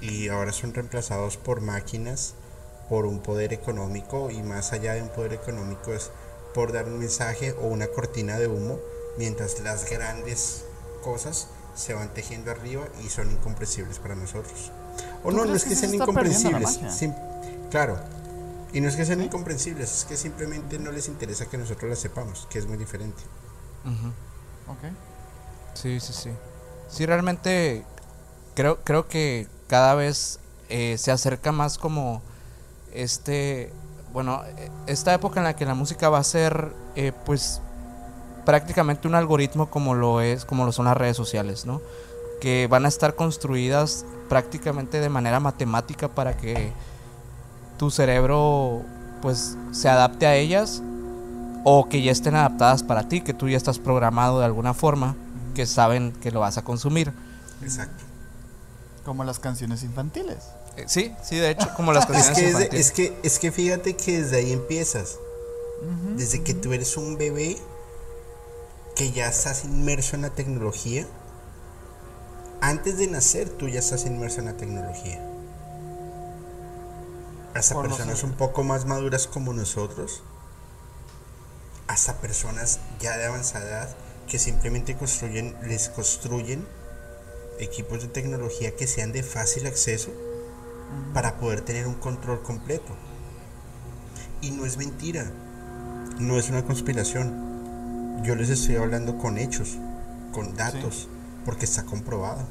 Y 0.00 0.28
ahora 0.28 0.52
son 0.52 0.72
reemplazados 0.74 1.36
por 1.36 1.60
máquinas, 1.60 2.34
por 2.88 3.06
un 3.06 3.20
poder 3.20 3.52
económico. 3.52 4.30
Y 4.30 4.42
más 4.42 4.72
allá 4.72 4.94
de 4.94 5.02
un 5.02 5.08
poder 5.08 5.32
económico 5.32 5.92
es 5.92 6.10
por 6.54 6.72
dar 6.72 6.86
un 6.86 6.98
mensaje 6.98 7.52
o 7.52 7.66
una 7.66 7.86
cortina 7.88 8.38
de 8.38 8.48
humo 8.48 8.78
mientras 9.18 9.60
las 9.60 9.88
grandes 9.90 10.64
cosas 11.02 11.48
se 11.74 11.94
van 11.94 12.12
tejiendo 12.12 12.50
arriba 12.50 12.86
y 13.04 13.08
son 13.08 13.30
incomprensibles 13.30 13.98
para 13.98 14.14
nosotros. 14.14 14.72
O 15.22 15.30
¿Tú 15.30 15.36
no, 15.36 15.44
no 15.44 15.54
es 15.54 15.62
que 15.64 15.70
que 15.70 15.74
se 15.76 15.82
sean 15.82 15.94
incomprensibles. 15.94 16.80
sim- 16.90 17.14
claro. 17.70 17.98
Y 18.72 18.80
no 18.80 18.88
es 18.88 18.96
que 18.96 19.04
sean 19.04 19.20
incomprensibles, 19.20 19.92
es 19.98 20.04
que 20.04 20.16
simplemente 20.16 20.78
no 20.78 20.92
les 20.92 21.08
interesa 21.08 21.46
que 21.46 21.58
nosotros 21.58 21.90
las 21.90 21.98
sepamos, 21.98 22.46
que 22.50 22.58
es 22.58 22.66
muy 22.66 22.76
diferente. 22.76 23.22
Ujú. 23.84 24.08
Ok. 24.72 24.92
Sí, 25.74 25.98
sí, 26.00 26.12
sí. 26.12 26.30
Sí, 26.90 27.06
realmente 27.06 27.84
creo, 28.54 28.78
creo 28.82 29.06
que 29.06 29.46
cada 29.68 29.94
vez 29.94 30.40
eh, 30.68 30.96
se 30.98 31.12
acerca 31.12 31.52
más 31.52 31.78
como 31.78 32.20
este, 32.92 33.72
bueno, 34.12 34.42
esta 34.86 35.14
época 35.14 35.40
en 35.40 35.44
la 35.44 35.54
que 35.54 35.64
la 35.64 35.74
música 35.74 36.08
va 36.08 36.18
a 36.18 36.24
ser, 36.24 36.72
eh, 36.96 37.12
pues, 37.24 37.60
prácticamente 38.44 39.06
un 39.06 39.14
algoritmo 39.14 39.70
como 39.70 39.94
lo 39.94 40.20
es, 40.20 40.44
como 40.44 40.64
lo 40.64 40.72
son 40.72 40.86
las 40.86 40.96
redes 40.96 41.16
sociales, 41.16 41.66
¿no? 41.66 41.80
Que 42.40 42.66
van 42.68 42.84
a 42.84 42.88
estar 42.88 43.14
construidas 43.14 44.04
prácticamente 44.28 45.00
de 45.00 45.08
manera 45.08 45.40
matemática 45.40 46.08
para 46.08 46.36
que 46.36 46.72
tu 47.78 47.90
cerebro, 47.90 48.82
pues, 49.22 49.56
se 49.72 49.88
adapte 49.88 50.26
a 50.26 50.34
ellas 50.34 50.82
o 51.62 51.88
que 51.88 52.02
ya 52.02 52.10
estén 52.10 52.34
adaptadas 52.34 52.82
para 52.82 53.08
ti, 53.08 53.20
que 53.20 53.34
tú 53.34 53.48
ya 53.48 53.56
estás 53.56 53.78
programado 53.78 54.40
de 54.40 54.46
alguna 54.46 54.74
forma, 54.74 55.14
que 55.60 55.66
saben 55.66 56.12
que 56.12 56.30
lo 56.30 56.40
vas 56.40 56.56
a 56.56 56.64
consumir. 56.64 57.12
Exacto. 57.62 58.02
Como 59.04 59.24
las 59.24 59.38
canciones 59.40 59.82
infantiles. 59.82 60.38
Eh, 60.78 60.84
sí, 60.88 61.14
sí, 61.22 61.36
de 61.36 61.50
hecho, 61.50 61.68
como 61.76 61.92
las 61.92 62.08
Es 62.08 62.10
canciones 62.10 62.38
que, 62.38 62.46
es, 62.48 62.56
de- 62.56 62.62
infantiles. 62.64 62.86
es 62.86 62.92
que, 62.92 63.18
es 63.22 63.38
que 63.38 63.52
fíjate 63.52 63.94
que 63.96 64.22
desde 64.22 64.38
ahí 64.38 64.52
empiezas. 64.52 65.18
Desde 66.16 66.42
que 66.42 66.54
tú 66.54 66.72
eres 66.72 66.96
un 66.96 67.18
bebé 67.18 67.58
que 68.96 69.12
ya 69.12 69.28
estás 69.28 69.64
inmerso 69.64 70.16
en 70.16 70.22
la 70.22 70.30
tecnología. 70.30 71.06
Antes 72.62 72.96
de 72.96 73.06
nacer 73.08 73.50
tú 73.50 73.68
ya 73.68 73.80
estás 73.80 74.06
inmerso 74.06 74.40
en 74.40 74.46
la 74.46 74.54
tecnología. 74.56 75.22
Hasta 77.54 77.74
Por 77.74 77.88
personas 77.88 78.22
un 78.22 78.32
poco 78.32 78.62
más 78.64 78.86
maduras 78.86 79.26
como 79.26 79.52
nosotros. 79.52 80.22
Hasta 81.86 82.14
personas 82.14 82.78
ya 83.00 83.16
de 83.18 83.26
avanzada 83.26 83.66
edad 83.66 83.96
que 84.30 84.38
simplemente 84.38 84.96
construyen, 84.96 85.56
les 85.66 85.88
construyen 85.88 86.64
equipos 87.58 88.00
de 88.02 88.08
tecnología 88.08 88.74
que 88.76 88.86
sean 88.86 89.12
de 89.12 89.22
fácil 89.22 89.66
acceso 89.66 90.10
para 91.12 91.36
poder 91.38 91.60
tener 91.62 91.86
un 91.88 91.94
control 91.94 92.42
completo. 92.42 92.92
Y 94.40 94.52
no 94.52 94.64
es 94.64 94.76
mentira, 94.76 95.30
no 96.18 96.38
es 96.38 96.48
una 96.48 96.64
conspiración. 96.64 98.22
Yo 98.22 98.34
les 98.36 98.48
estoy 98.50 98.76
hablando 98.76 99.18
con 99.18 99.36
hechos, 99.36 99.76
con 100.32 100.54
datos, 100.56 101.08
porque 101.44 101.64
está 101.64 101.84
comprobado. 101.84 102.42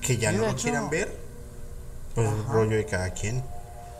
Que 0.00 0.16
ya 0.18 0.32
no 0.32 0.38
lo 0.38 0.48
hecho- 0.48 0.62
quieran 0.64 0.90
ver, 0.90 1.16
pues 2.14 2.28
es 2.28 2.34
Ajá. 2.40 2.52
rollo 2.52 2.76
de 2.76 2.84
cada 2.86 3.10
quien. 3.10 3.38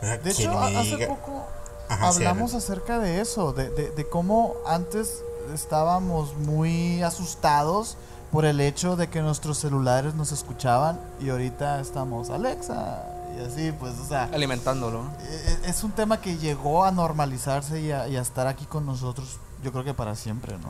O 0.01 0.05
sea, 0.05 0.17
De 0.17 0.31
quien 0.33 0.49
hecho, 0.51 0.59
me 0.59 0.77
hace 0.77 0.95
diga- 0.97 1.07
poco 1.07 1.45
Ajá, 1.87 2.07
hablamos 2.09 2.53
acerca 2.53 2.99
de 2.99 3.21
eso, 3.21 3.53
de, 3.53 3.69
de- 3.69 3.89
de 3.91 4.09
cómo 4.09 4.55
antes 4.67 5.23
estábamos 5.53 6.35
muy 6.37 7.01
asustados 7.03 7.97
por 8.31 8.45
el 8.45 8.59
hecho 8.61 8.95
de 8.95 9.09
que 9.09 9.21
nuestros 9.21 9.57
celulares 9.59 10.15
nos 10.15 10.31
escuchaban 10.31 10.99
y 11.19 11.29
ahorita 11.29 11.79
estamos 11.79 12.29
Alexa 12.29 13.03
y 13.37 13.41
así, 13.43 13.71
pues, 13.79 13.93
o 13.99 14.05
sea, 14.07 14.25
Alimentándolo. 14.33 15.03
e- 15.29 15.67
e- 15.67 15.69
es 15.69 15.83
un 15.83 15.91
tema 15.91 16.19
que 16.21 16.37
llegó 16.37 16.83
a 16.83 16.91
normalizarse 16.91 17.81
y 17.81 17.91
a, 17.91 18.07
y 18.07 18.15
a 18.15 18.21
estar 18.21 18.47
aquí 18.47 18.65
con 18.65 18.85
nosotros, 18.85 19.39
yo 19.63 19.71
creo 19.71 19.83
que 19.83 19.93
para 19.93 20.15
siempre, 20.15 20.53
¿no? 20.59 20.69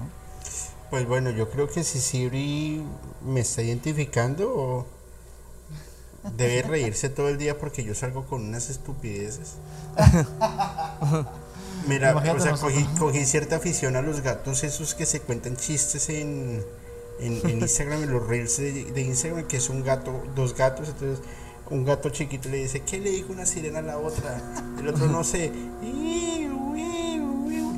Pues 0.89 1.07
bueno, 1.07 1.29
yo 1.31 1.49
creo 1.49 1.67
que 1.67 1.83
si 1.83 1.99
Siri 1.99 2.85
me 3.25 3.39
está 3.41 3.61
identificando 3.63 4.53
o 4.55 4.85
debe 6.37 6.61
reírse 6.61 7.09
todo 7.09 7.29
el 7.29 7.37
día 7.37 7.57
porque 7.59 7.83
yo 7.83 7.95
salgo 7.95 8.25
con 8.25 8.43
unas 8.47 8.69
estupideces. 8.69 9.53
Mira, 11.87 12.11
Imagínate 12.11 12.49
o 12.49 12.57
sea, 12.57 12.67
cogí, 12.67 12.83
cogí 12.97 13.25
cierta 13.25 13.57
afición 13.57 13.95
a 13.95 14.01
los 14.01 14.21
gatos 14.21 14.63
esos 14.63 14.95
que 14.95 15.05
se 15.05 15.19
cuentan 15.21 15.57
chistes 15.57 16.09
en, 16.09 16.63
en, 17.19 17.41
en 17.49 17.59
Instagram, 17.61 18.03
en 18.03 18.11
los 18.11 18.25
reels 18.27 18.57
de, 18.57 18.85
de 18.85 19.01
Instagram, 19.01 19.45
que 19.47 19.57
es 19.57 19.69
un 19.69 19.83
gato, 19.83 20.23
dos 20.35 20.55
gatos, 20.55 20.89
entonces 20.89 21.19
un 21.69 21.85
gato 21.85 22.09
chiquito 22.09 22.49
le 22.49 22.57
dice, 22.57 22.81
¿qué 22.81 22.99
le 22.99 23.09
dijo 23.09 23.33
una 23.33 23.45
sirena 23.45 23.79
a 23.79 23.81
la 23.81 23.97
otra? 23.97 24.41
El 24.79 24.87
otro 24.87 25.07
no 25.07 25.23
sé. 25.23 25.51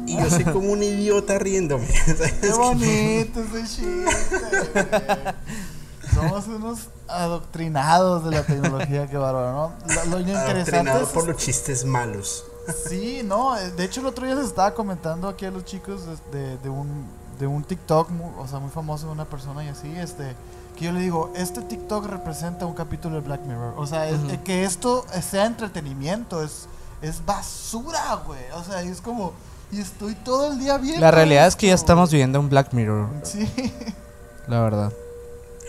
Y 0.08 0.18
yo 0.18 0.30
soy 0.30 0.44
como 0.44 0.72
un 0.72 0.84
idiota 0.84 1.40
riéndome. 1.40 1.88
Qué 2.42 2.52
bonito 2.52 3.42
ese 3.42 3.64
chiste. 3.64 4.06
Somos 6.14 6.48
unos 6.48 6.80
adoctrinados 7.08 8.24
de 8.24 8.32
la 8.32 8.44
tecnología, 8.44 9.08
qué 9.10 9.18
bárbaro, 9.18 9.52
¿no? 9.52 10.10
Lo, 10.10 10.20
interesante 10.20 11.06
por 11.14 11.28
los 11.28 11.38
chistes 11.38 11.84
malos. 11.84 12.46
Sí, 12.90 13.22
no, 13.24 13.58
eh, 13.58 13.72
de 13.72 13.84
hecho 13.84 14.02
el 14.02 14.08
otro 14.08 14.26
día 14.26 14.36
les 14.36 14.46
estaba 14.48 14.74
comentando 14.74 15.28
aquí 15.28 15.46
a 15.46 15.52
los 15.52 15.66
chicos 15.66 16.02
de, 16.32 16.40
de- 16.40 16.58
de 16.58 16.70
un, 16.70 17.06
de 17.40 17.48
un 17.48 17.64
TikTok, 17.64 18.10
mu- 18.10 18.32
o 18.40 18.48
sea, 18.48 18.60
muy 18.60 18.72
famoso 18.72 19.06
de 19.08 19.12
una 19.12 19.26
persona 19.26 19.64
y 19.64 19.68
así, 19.70 19.92
este, 19.98 20.36
que 20.76 20.86
yo 20.86 20.92
le 20.92 21.00
digo, 21.02 21.32
este 21.36 21.62
TikTok 21.62 22.06
representa 22.08 22.66
un 22.66 22.74
capítulo 22.74 23.16
de 23.16 23.22
Black 23.22 23.42
Mirror, 23.42 23.74
o 23.78 23.86
sea, 23.86 24.10
es- 24.10 24.20
eh, 24.32 24.40
que 24.44 24.64
esto 24.64 25.06
sea 25.22 25.46
entretenimiento, 25.46 26.44
es, 26.44 26.68
es 27.02 27.24
basura, 27.26 28.16
güey, 28.26 28.40
o 28.56 28.64
sea, 28.64 28.82
es 28.82 29.00
como, 29.02 29.34
y 29.72 29.80
estoy 29.82 30.16
todo 30.16 30.52
el 30.52 30.60
día 30.60 30.78
viendo. 30.78 31.02
La 31.02 31.12
realidad 31.12 31.48
es 31.48 31.56
que 31.56 31.68
ya 31.68 31.74
estamos 31.76 32.10
viviendo 32.12 32.40
un 32.40 32.50
Black 32.50 32.74
Mirror, 32.74 33.10
Sí. 33.24 33.48
la 34.48 34.62
verdad. 34.62 34.92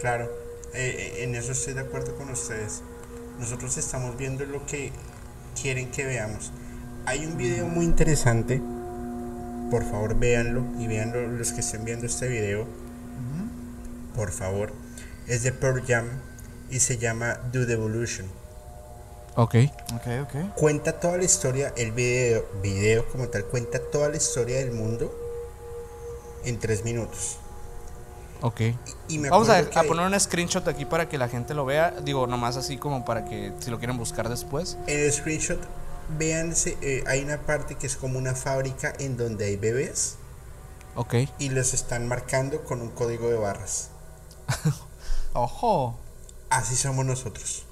Claro, 0.00 0.28
eh, 0.72 1.18
en 1.24 1.34
eso 1.34 1.52
estoy 1.52 1.74
de 1.74 1.80
acuerdo 1.80 2.14
con 2.16 2.30
ustedes. 2.30 2.82
Nosotros 3.38 3.76
estamos 3.76 4.16
viendo 4.16 4.44
lo 4.46 4.64
que 4.66 4.92
quieren 5.60 5.90
que 5.90 6.04
veamos. 6.04 6.50
Hay 7.06 7.24
un 7.24 7.36
video 7.36 7.66
muy 7.66 7.84
interesante. 7.84 8.60
Por 9.70 9.84
favor, 9.84 10.18
véanlo 10.18 10.64
y 10.78 10.88
véanlo 10.88 11.28
los 11.28 11.52
que 11.52 11.60
estén 11.60 11.84
viendo 11.84 12.06
este 12.06 12.28
video. 12.28 12.66
Por 14.16 14.32
favor. 14.32 14.72
Es 15.28 15.44
de 15.44 15.52
Pearl 15.52 15.84
Jam 15.86 16.06
y 16.68 16.80
se 16.80 16.98
llama 16.98 17.34
Do 17.52 17.64
the 17.64 17.74
Evolution. 17.74 18.26
Ok. 19.36 19.54
Ok, 19.94 20.06
ok. 20.22 20.54
Cuenta 20.56 20.98
toda 20.98 21.16
la 21.16 21.24
historia, 21.24 21.72
el 21.76 21.92
video, 21.92 22.44
video 22.60 23.06
como 23.08 23.28
tal, 23.28 23.44
cuenta 23.44 23.78
toda 23.78 24.08
la 24.08 24.16
historia 24.16 24.56
del 24.58 24.72
mundo 24.72 25.14
en 26.44 26.58
tres 26.58 26.84
minutos. 26.84 27.38
Ok. 28.40 28.60
Y 29.08 29.18
me 29.18 29.30
Vamos 29.30 29.48
a, 29.48 29.58
a 29.58 29.82
poner 29.84 30.06
un 30.06 30.18
screenshot 30.18 30.66
aquí 30.66 30.84
para 30.84 31.08
que 31.08 31.18
la 31.18 31.28
gente 31.28 31.54
lo 31.54 31.64
vea. 31.64 31.94
Digo, 32.02 32.26
nomás 32.26 32.56
así 32.56 32.78
como 32.78 33.04
para 33.04 33.24
que 33.24 33.52
si 33.60 33.70
lo 33.70 33.78
quieren 33.78 33.96
buscar 33.96 34.28
después. 34.28 34.76
En 34.86 35.00
el 35.00 35.12
screenshot, 35.12 35.60
véanse, 36.18 36.76
eh, 36.82 37.04
hay 37.06 37.22
una 37.22 37.38
parte 37.38 37.74
que 37.76 37.86
es 37.86 37.96
como 37.96 38.18
una 38.18 38.34
fábrica 38.34 38.92
en 38.98 39.16
donde 39.16 39.46
hay 39.46 39.56
bebés 39.56 40.16
Ok. 40.94 41.14
y 41.38 41.48
los 41.50 41.74
están 41.74 42.06
marcando 42.08 42.62
con 42.64 42.80
un 42.80 42.90
código 42.90 43.28
de 43.28 43.36
barras. 43.36 43.90
Ojo. 45.32 45.96
Así 46.48 46.76
somos 46.76 47.04
nosotros. 47.04 47.64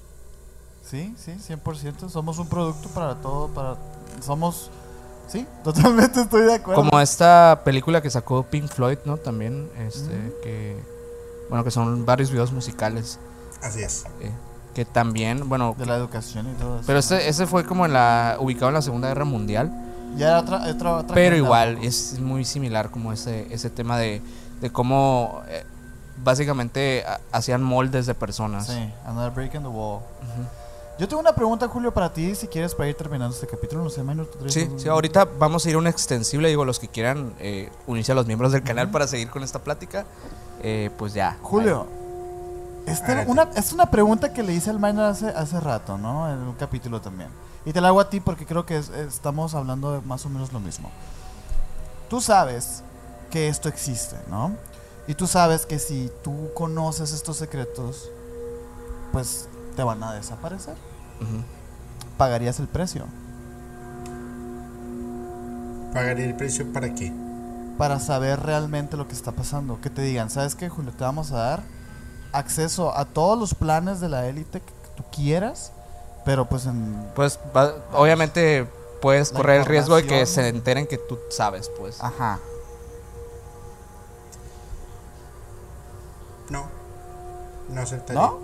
Sí, 0.89 1.15
sí, 1.17 1.31
100%. 1.47 2.09
Somos 2.09 2.37
un 2.37 2.47
producto 2.47 2.89
para 2.89 3.15
todo, 3.15 3.47
para... 3.49 3.77
Somos... 4.21 4.69
Sí, 5.27 5.47
totalmente 5.63 6.21
estoy 6.21 6.43
de 6.43 6.55
acuerdo. 6.55 6.83
Como 6.83 6.99
esta 6.99 7.61
película 7.65 8.01
que 8.01 8.09
sacó 8.11 8.43
Pink 8.43 8.69
Floyd, 8.71 8.99
¿no? 9.05 9.17
También, 9.17 9.71
este, 9.79 10.33
que... 10.43 10.77
Bueno, 11.49 11.63
que 11.63 11.71
son 11.71 12.05
varios 12.05 12.29
videos 12.31 12.51
musicales. 12.51 13.17
Así 13.61 13.81
es. 13.81 14.03
eh, 14.19 14.31
que 14.75 14.85
también, 14.85 15.49
bueno... 15.49 15.73
De 15.77 15.85
la 15.87 15.95
educación 15.95 16.47
y 16.51 16.53
todo 16.61 16.75
eso. 16.75 16.83
Pero 16.85 16.99
este, 16.99 17.27
ese 17.27 17.47
fue 17.47 17.65
como 17.65 17.85
en 17.87 17.93
la... 17.93 18.37
Ubicado 18.39 18.67
en 18.67 18.75
la 18.75 18.81
Segunda 18.83 19.07
Guerra 19.07 19.25
Mundial. 19.25 19.71
Ya 20.17 20.27
era 20.27 20.39
otra, 20.41 20.69
otra, 20.69 20.95
otra 20.97 21.15
Pero 21.15 21.35
igual, 21.35 21.79
es 21.81 22.19
muy 22.19 22.45
similar 22.45 22.91
como 22.91 23.11
ese, 23.11 23.47
ese 23.51 23.69
tema 23.71 23.97
de, 23.97 24.21
de 24.61 24.69
cómo... 24.71 25.41
eh, 25.47 25.63
básicamente 26.23 27.03
ha- 27.07 27.19
hacían 27.31 27.63
moldes 27.63 28.05
de 28.05 28.13
personas. 28.13 28.67
Sí, 28.67 28.93
another 29.05 29.31
break 29.31 29.55
in 29.55 29.61
the 29.61 29.67
wall. 29.67 29.99
Ujú. 30.21 30.47
Yo 30.97 31.07
tengo 31.09 31.19
una 31.19 31.35
pregunta, 31.35 31.67
Julio, 31.67 31.93
para 31.93 32.11
ti, 32.13 32.35
si 32.35 32.47
quieres, 32.47 32.73
para 32.73 32.87
ir 32.89 32.95
terminando 32.95 33.33
este 33.35 33.47
capítulo. 33.47 33.83
No 33.83 33.89
sé, 33.89 34.01
Minor, 34.01 34.27
¿tú 34.27 34.37
traes 34.37 34.53
Sí, 34.53 34.69
sí, 34.77 34.87
ahorita 34.87 35.27
vamos 35.37 35.65
a 35.65 35.69
ir 35.69 35.75
a 35.75 35.77
un 35.77 35.87
extensible, 35.87 36.47
digo, 36.47 36.63
los 36.63 36.79
que 36.79 36.87
quieran 36.87 37.33
eh, 37.39 37.69
unirse 37.85 38.13
a 38.13 38.15
los 38.15 38.25
miembros 38.27 38.53
del 38.53 38.63
canal 38.63 38.89
para 38.89 39.05
seguir 39.07 39.29
con 39.29 39.43
esta 39.43 39.59
plática, 39.59 40.05
eh, 40.63 40.89
pues 40.97 41.13
ya. 41.13 41.37
Julio, 41.41 41.85
Adelante. 42.93 43.31
una, 43.31 43.43
es 43.55 43.71
una 43.73 43.85
pregunta 43.89 44.31
que 44.33 44.43
le 44.43 44.53
hice 44.53 44.69
al 44.69 44.79
Minor 44.79 45.05
hace, 45.05 45.29
hace 45.29 45.59
rato, 45.59 45.97
¿no? 45.97 46.31
En 46.31 46.37
un 46.39 46.53
capítulo 46.53 47.01
también. 47.01 47.29
Y 47.65 47.73
te 47.73 47.81
la 47.81 47.87
hago 47.89 47.99
a 47.99 48.09
ti 48.09 48.19
porque 48.19 48.45
creo 48.45 48.65
que 48.65 48.77
es- 48.77 48.89
estamos 48.89 49.55
hablando 49.55 49.91
de 49.93 50.01
más 50.01 50.25
o 50.25 50.29
menos 50.29 50.53
lo 50.53 50.59
mismo. 50.59 50.89
Tú 52.09 52.21
sabes 52.21 52.83
que 53.31 53.47
esto 53.47 53.67
existe, 53.69 54.15
¿no? 54.29 54.51
Y 55.07 55.15
tú 55.15 55.25
sabes 55.27 55.65
que 55.65 55.79
si 55.79 56.11
tú 56.23 56.49
conoces 56.53 57.11
estos 57.11 57.37
secretos, 57.37 58.09
pues 59.11 59.47
te 59.75 59.83
van 59.83 60.01
a 60.03 60.13
desaparecer. 60.13 60.75
¿Pagarías 62.17 62.59
el 62.59 62.67
precio? 62.67 63.05
¿Pagaré 65.93 66.25
el 66.25 66.35
precio 66.35 66.71
para 66.71 66.93
qué? 66.93 67.11
para 67.77 67.99
saber 67.99 68.39
realmente 68.39 68.95
lo 68.95 69.05
que 69.05 69.13
está 69.13 69.33
pasando. 69.33 69.81
Que 69.81 69.89
te 69.89 70.01
digan, 70.01 70.29
¿sabes 70.29 70.55
qué, 70.55 70.69
Julio? 70.69 70.93
Te 70.93 71.03
vamos 71.03 71.33
a 71.33 71.37
dar 71.37 71.63
acceso 72.37 72.95
a 72.95 73.05
todos 73.05 73.37
los 73.39 73.53
planes 73.53 73.99
de 73.99 74.09
la 74.09 74.27
élite 74.27 74.59
que 74.59 74.73
tú 74.97 75.03
quieras, 75.15 75.71
pero 76.25 76.45
pues 76.45 76.65
en... 76.65 77.07
Pues 77.15 77.39
va- 77.55 77.73
obviamente 77.93 78.67
puedes 79.01 79.31
correr 79.31 79.59
el 79.61 79.65
riesgo 79.65 79.95
de 79.95 80.05
que 80.05 80.25
se 80.25 80.47
enteren 80.47 80.87
que 80.87 80.97
tú 80.97 81.19
sabes, 81.29 81.69
pues. 81.77 82.01
Ajá. 82.03 82.39
No. 86.49 86.65
No 87.69 87.81
aceptaría. 87.81 88.21
¿No? 88.21 88.39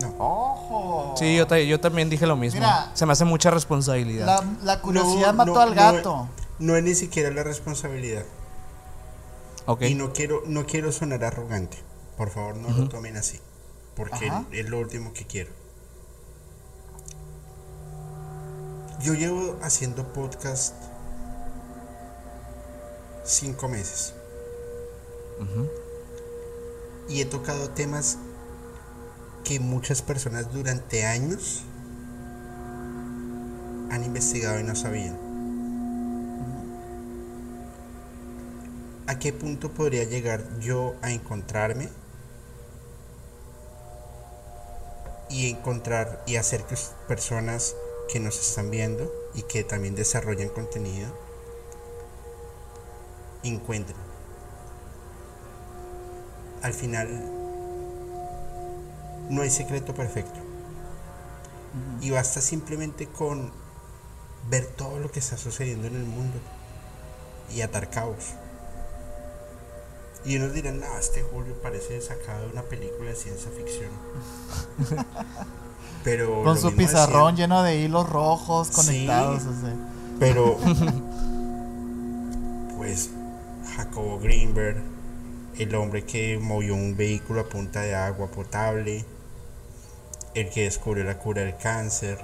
No. 0.00 0.08
¡Ojo! 0.18 1.14
Sí, 1.16 1.36
yo, 1.36 1.46
yo 1.56 1.80
también 1.80 2.10
dije 2.10 2.26
lo 2.26 2.36
mismo. 2.36 2.58
Mira, 2.60 2.90
se 2.94 3.06
me 3.06 3.12
hace 3.12 3.24
mucha 3.24 3.50
responsabilidad. 3.50 4.26
La, 4.26 4.44
la 4.64 4.80
curiosidad 4.80 5.28
No, 5.28 5.34
mató 5.34 5.54
no, 5.54 5.60
al 5.60 5.70
no, 5.70 5.74
gato. 5.76 6.28
No 6.58 6.76
es 6.76 6.82
ni 6.82 6.94
siquiera 6.94 7.30
la 7.30 7.42
responsabilidad. 7.44 8.24
ok. 9.66 9.82
Y 9.82 9.94
no 9.94 10.12
quiero, 10.12 10.42
no 10.46 10.66
quiero 10.66 10.90
sonar 10.92 11.22
arrogante. 11.24 11.78
Por 12.16 12.30
favor, 12.30 12.56
no 12.56 12.70
lo 12.70 12.88
tomen 12.88 13.16
así. 13.16 13.40
Porque 13.96 14.28
Ajá. 14.28 14.44
es 14.52 14.68
lo 14.68 14.78
último 14.78 15.12
que 15.12 15.26
quiero. 15.26 15.50
Yo 19.00 19.14
llevo 19.14 19.58
haciendo 19.62 20.12
podcast 20.12 20.74
cinco 23.24 23.68
meses. 23.68 24.14
Y 27.08 27.20
he 27.20 27.24
tocado 27.24 27.68
temas 27.70 28.18
que 29.42 29.60
muchas 29.60 30.00
personas 30.00 30.52
durante 30.52 31.04
años 31.04 31.64
han 33.90 34.04
investigado 34.04 34.58
y 34.58 34.62
no 34.62 34.74
sabían. 34.74 35.18
¿A 39.06 39.18
qué 39.18 39.32
punto 39.32 39.70
podría 39.70 40.04
llegar 40.04 40.42
yo 40.60 40.94
a 41.02 41.10
encontrarme 41.10 41.90
y 45.28 45.50
encontrar 45.50 46.22
y 46.26 46.36
hacer 46.36 46.64
que 46.64 46.76
personas 47.08 47.74
que 48.08 48.20
nos 48.20 48.38
están 48.38 48.70
viendo 48.70 49.10
y 49.34 49.42
que 49.42 49.64
también 49.64 49.94
desarrollan 49.94 50.48
contenido 50.48 51.08
encuentren? 53.42 53.96
Al 56.62 56.72
final 56.72 57.08
no 59.30 59.42
hay 59.42 59.50
secreto 59.50 59.94
perfecto. 59.94 60.40
Y 62.00 62.10
basta 62.10 62.40
simplemente 62.40 63.06
con 63.06 63.52
ver 64.48 64.66
todo 64.66 64.98
lo 64.98 65.10
que 65.10 65.20
está 65.20 65.36
sucediendo 65.36 65.88
en 65.88 65.96
el 65.96 66.04
mundo 66.04 66.38
y 67.52 67.62
atar 67.62 67.90
cabos. 67.90 68.34
Y 70.24 70.36
unos 70.36 70.54
dirán, 70.54 70.80
no, 70.80 70.86
este 70.98 71.22
Julio 71.22 71.54
parece 71.62 72.00
sacado 72.00 72.46
de 72.46 72.52
una 72.52 72.62
película 72.62 73.10
de 73.10 73.16
ciencia 73.16 73.50
ficción. 73.50 73.90
Pero 76.04 76.42
Con 76.44 76.58
su 76.58 76.74
pizarrón 76.74 77.36
lleno 77.36 77.62
de 77.62 77.76
hilos 77.76 78.08
rojos 78.08 78.68
Sí. 78.68 78.74
conectados. 78.74 79.42
así. 79.44 79.74
Pero, 80.20 80.58
pues, 82.76 83.10
Jacobo 83.76 84.18
Greenberg, 84.20 84.76
el 85.58 85.74
hombre 85.74 86.04
que 86.04 86.38
movió 86.38 86.74
un 86.74 86.96
vehículo 86.96 87.42
a 87.42 87.44
punta 87.44 87.80
de 87.82 87.94
agua 87.94 88.28
potable, 88.28 89.04
el 90.34 90.50
que 90.50 90.64
descubrió 90.64 91.04
la 91.04 91.18
cura 91.18 91.42
del 91.42 91.56
cáncer, 91.56 92.18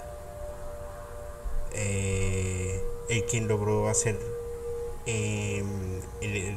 eh, 1.73 2.83
el 3.09 3.25
quien 3.25 3.49
logró 3.49 3.89
hacer 3.89 4.19
em, 5.07 5.67
el- 6.21 6.37
el- 6.37 6.57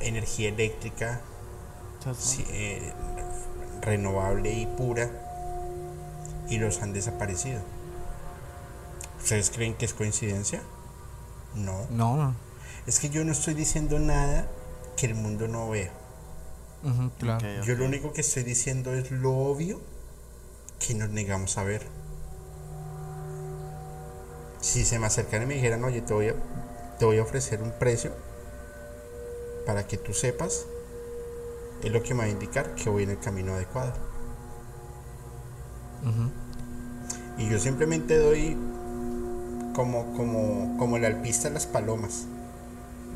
energía 0.00 0.48
eléctrica 0.48 1.20
sí, 2.18 2.44
eh, 2.48 2.92
renovable 3.80 4.52
y 4.52 4.66
pura 4.66 5.10
y 6.48 6.58
los 6.58 6.82
han 6.82 6.92
desaparecido. 6.92 7.60
¿Ustedes 9.18 9.50
creen 9.50 9.74
que 9.74 9.84
es 9.84 9.94
coincidencia? 9.94 10.62
No. 11.54 11.86
No, 11.90 12.16
no. 12.16 12.34
Es 12.86 12.98
que 12.98 13.10
yo 13.10 13.24
no 13.24 13.32
estoy 13.32 13.54
diciendo 13.54 13.98
nada 13.98 14.48
que 14.96 15.06
el 15.06 15.14
mundo 15.14 15.46
no 15.46 15.68
vea. 15.70 15.92
Claro. 17.18 17.62
Yo 17.62 17.74
lo 17.74 17.84
único 17.84 18.12
que 18.12 18.22
estoy 18.22 18.42
diciendo 18.42 18.94
es 18.94 19.10
lo 19.10 19.36
obvio 19.36 19.80
que 20.78 20.94
nos 20.94 21.10
negamos 21.10 21.58
a 21.58 21.64
ver. 21.64 21.86
Si 24.60 24.84
se 24.84 24.98
me 24.98 25.06
acercan 25.06 25.42
y 25.42 25.46
me 25.46 25.54
dijeran, 25.54 25.84
oye, 25.84 26.00
te 26.00 26.14
voy 26.14 26.28
a, 26.28 26.34
te 26.98 27.04
voy 27.04 27.18
a 27.18 27.22
ofrecer 27.22 27.62
un 27.62 27.72
precio 27.72 28.12
para 29.66 29.86
que 29.86 29.96
tú 29.96 30.12
sepas, 30.12 30.66
es 31.82 31.90
lo 31.90 32.02
que 32.02 32.14
me 32.14 32.20
va 32.20 32.24
a 32.26 32.28
indicar 32.28 32.74
que 32.74 32.90
voy 32.90 33.04
en 33.04 33.10
el 33.10 33.18
camino 33.18 33.54
adecuado. 33.54 33.92
Y 37.38 37.48
yo 37.48 37.58
simplemente 37.58 38.18
doy 38.18 38.56
como, 39.74 40.14
como, 40.16 40.76
como 40.78 40.96
el 40.96 41.04
alpista 41.04 41.48
a 41.48 41.50
las 41.50 41.66
palomas. 41.66 42.24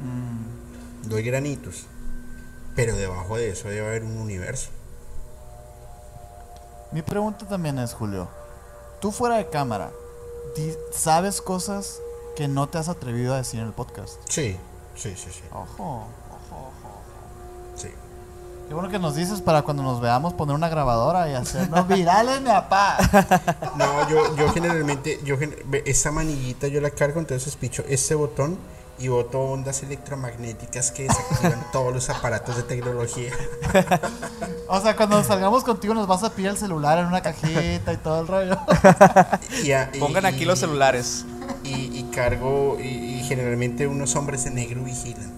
Mm, 0.03 1.09
Doy 1.09 1.23
granitos. 1.23 1.87
Pero 2.75 2.97
debajo 2.97 3.37
de 3.37 3.51
eso 3.51 3.69
debe 3.69 3.87
haber 3.87 4.05
un 4.05 4.19
universo. 4.19 4.71
Mi 6.93 7.03
pregunta 7.03 7.47
también 7.47 7.79
es, 7.79 7.93
Julio, 7.93 8.29
tú 9.01 9.12
fuera 9.12 9.37
de 9.37 9.49
cámara, 9.49 9.91
¿sabes 10.93 11.41
cosas 11.43 12.01
que 12.37 12.49
no 12.49 12.69
te 12.69 12.79
has 12.79 12.89
atrevido 12.89 13.35
a 13.35 13.39
decir 13.39 13.61
en 13.61 13.66
el 13.66 13.73
podcast? 13.73 14.21
Sí, 14.29 14.57
Sí, 14.97 15.15
sí, 15.16 15.31
sí. 15.31 15.43
Ojo. 15.53 16.07
Qué 18.69 18.73
bueno 18.74 18.89
que 18.89 18.99
nos 18.99 19.15
dices 19.15 19.41
para 19.41 19.62
cuando 19.62 19.82
nos 19.82 20.01
veamos 20.01 20.32
poner 20.32 20.55
una 20.55 20.69
grabadora 20.69 21.28
y 21.31 21.35
hacernos 21.35 21.86
virales, 21.86 22.41
mi 22.41 22.49
papá. 22.49 22.97
No, 23.77 24.09
yo, 24.09 24.36
yo 24.36 24.53
generalmente, 24.53 25.20
yo 25.24 25.36
esa 25.85 26.11
manillita 26.12 26.69
yo 26.69 26.81
la 26.81 26.91
cargo, 26.91 27.20
entonces 27.20 27.57
picho 27.57 27.85
este 27.89 28.15
botón 28.15 28.57
y 28.99 29.09
boto 29.09 29.41
ondas 29.41 29.82
electromagnéticas 29.82 30.93
que 30.93 31.03
desactivan 31.05 31.66
todos 31.73 31.93
los 31.93 32.09
aparatos 32.11 32.57
de 32.57 32.62
tecnología. 32.62 33.32
O 34.69 34.81
sea, 34.81 34.97
cuando 34.97 35.23
salgamos 35.24 35.65
contigo 35.65 35.93
nos 35.95 36.07
vas 36.07 36.23
a 36.23 36.31
pedir 36.31 36.49
el 36.51 36.57
celular 36.57 36.99
en 36.99 37.07
una 37.07 37.20
cajita 37.20 37.93
y 37.93 37.97
todo 37.99 38.20
el 38.20 38.28
rollo. 38.28 38.57
Y 39.65 39.73
a- 39.73 39.91
y- 39.93 39.99
Pongan 39.99 40.24
aquí 40.27 40.43
y- 40.43 40.47
los 40.47 40.59
celulares. 40.61 41.24
Y, 41.65 41.99
y 41.99 42.05
cargo, 42.15 42.78
y, 42.81 42.86
y 42.86 43.24
generalmente 43.28 43.86
unos 43.86 44.15
hombres 44.16 44.45
de 44.45 44.51
negro 44.51 44.82
vigilan. 44.85 45.32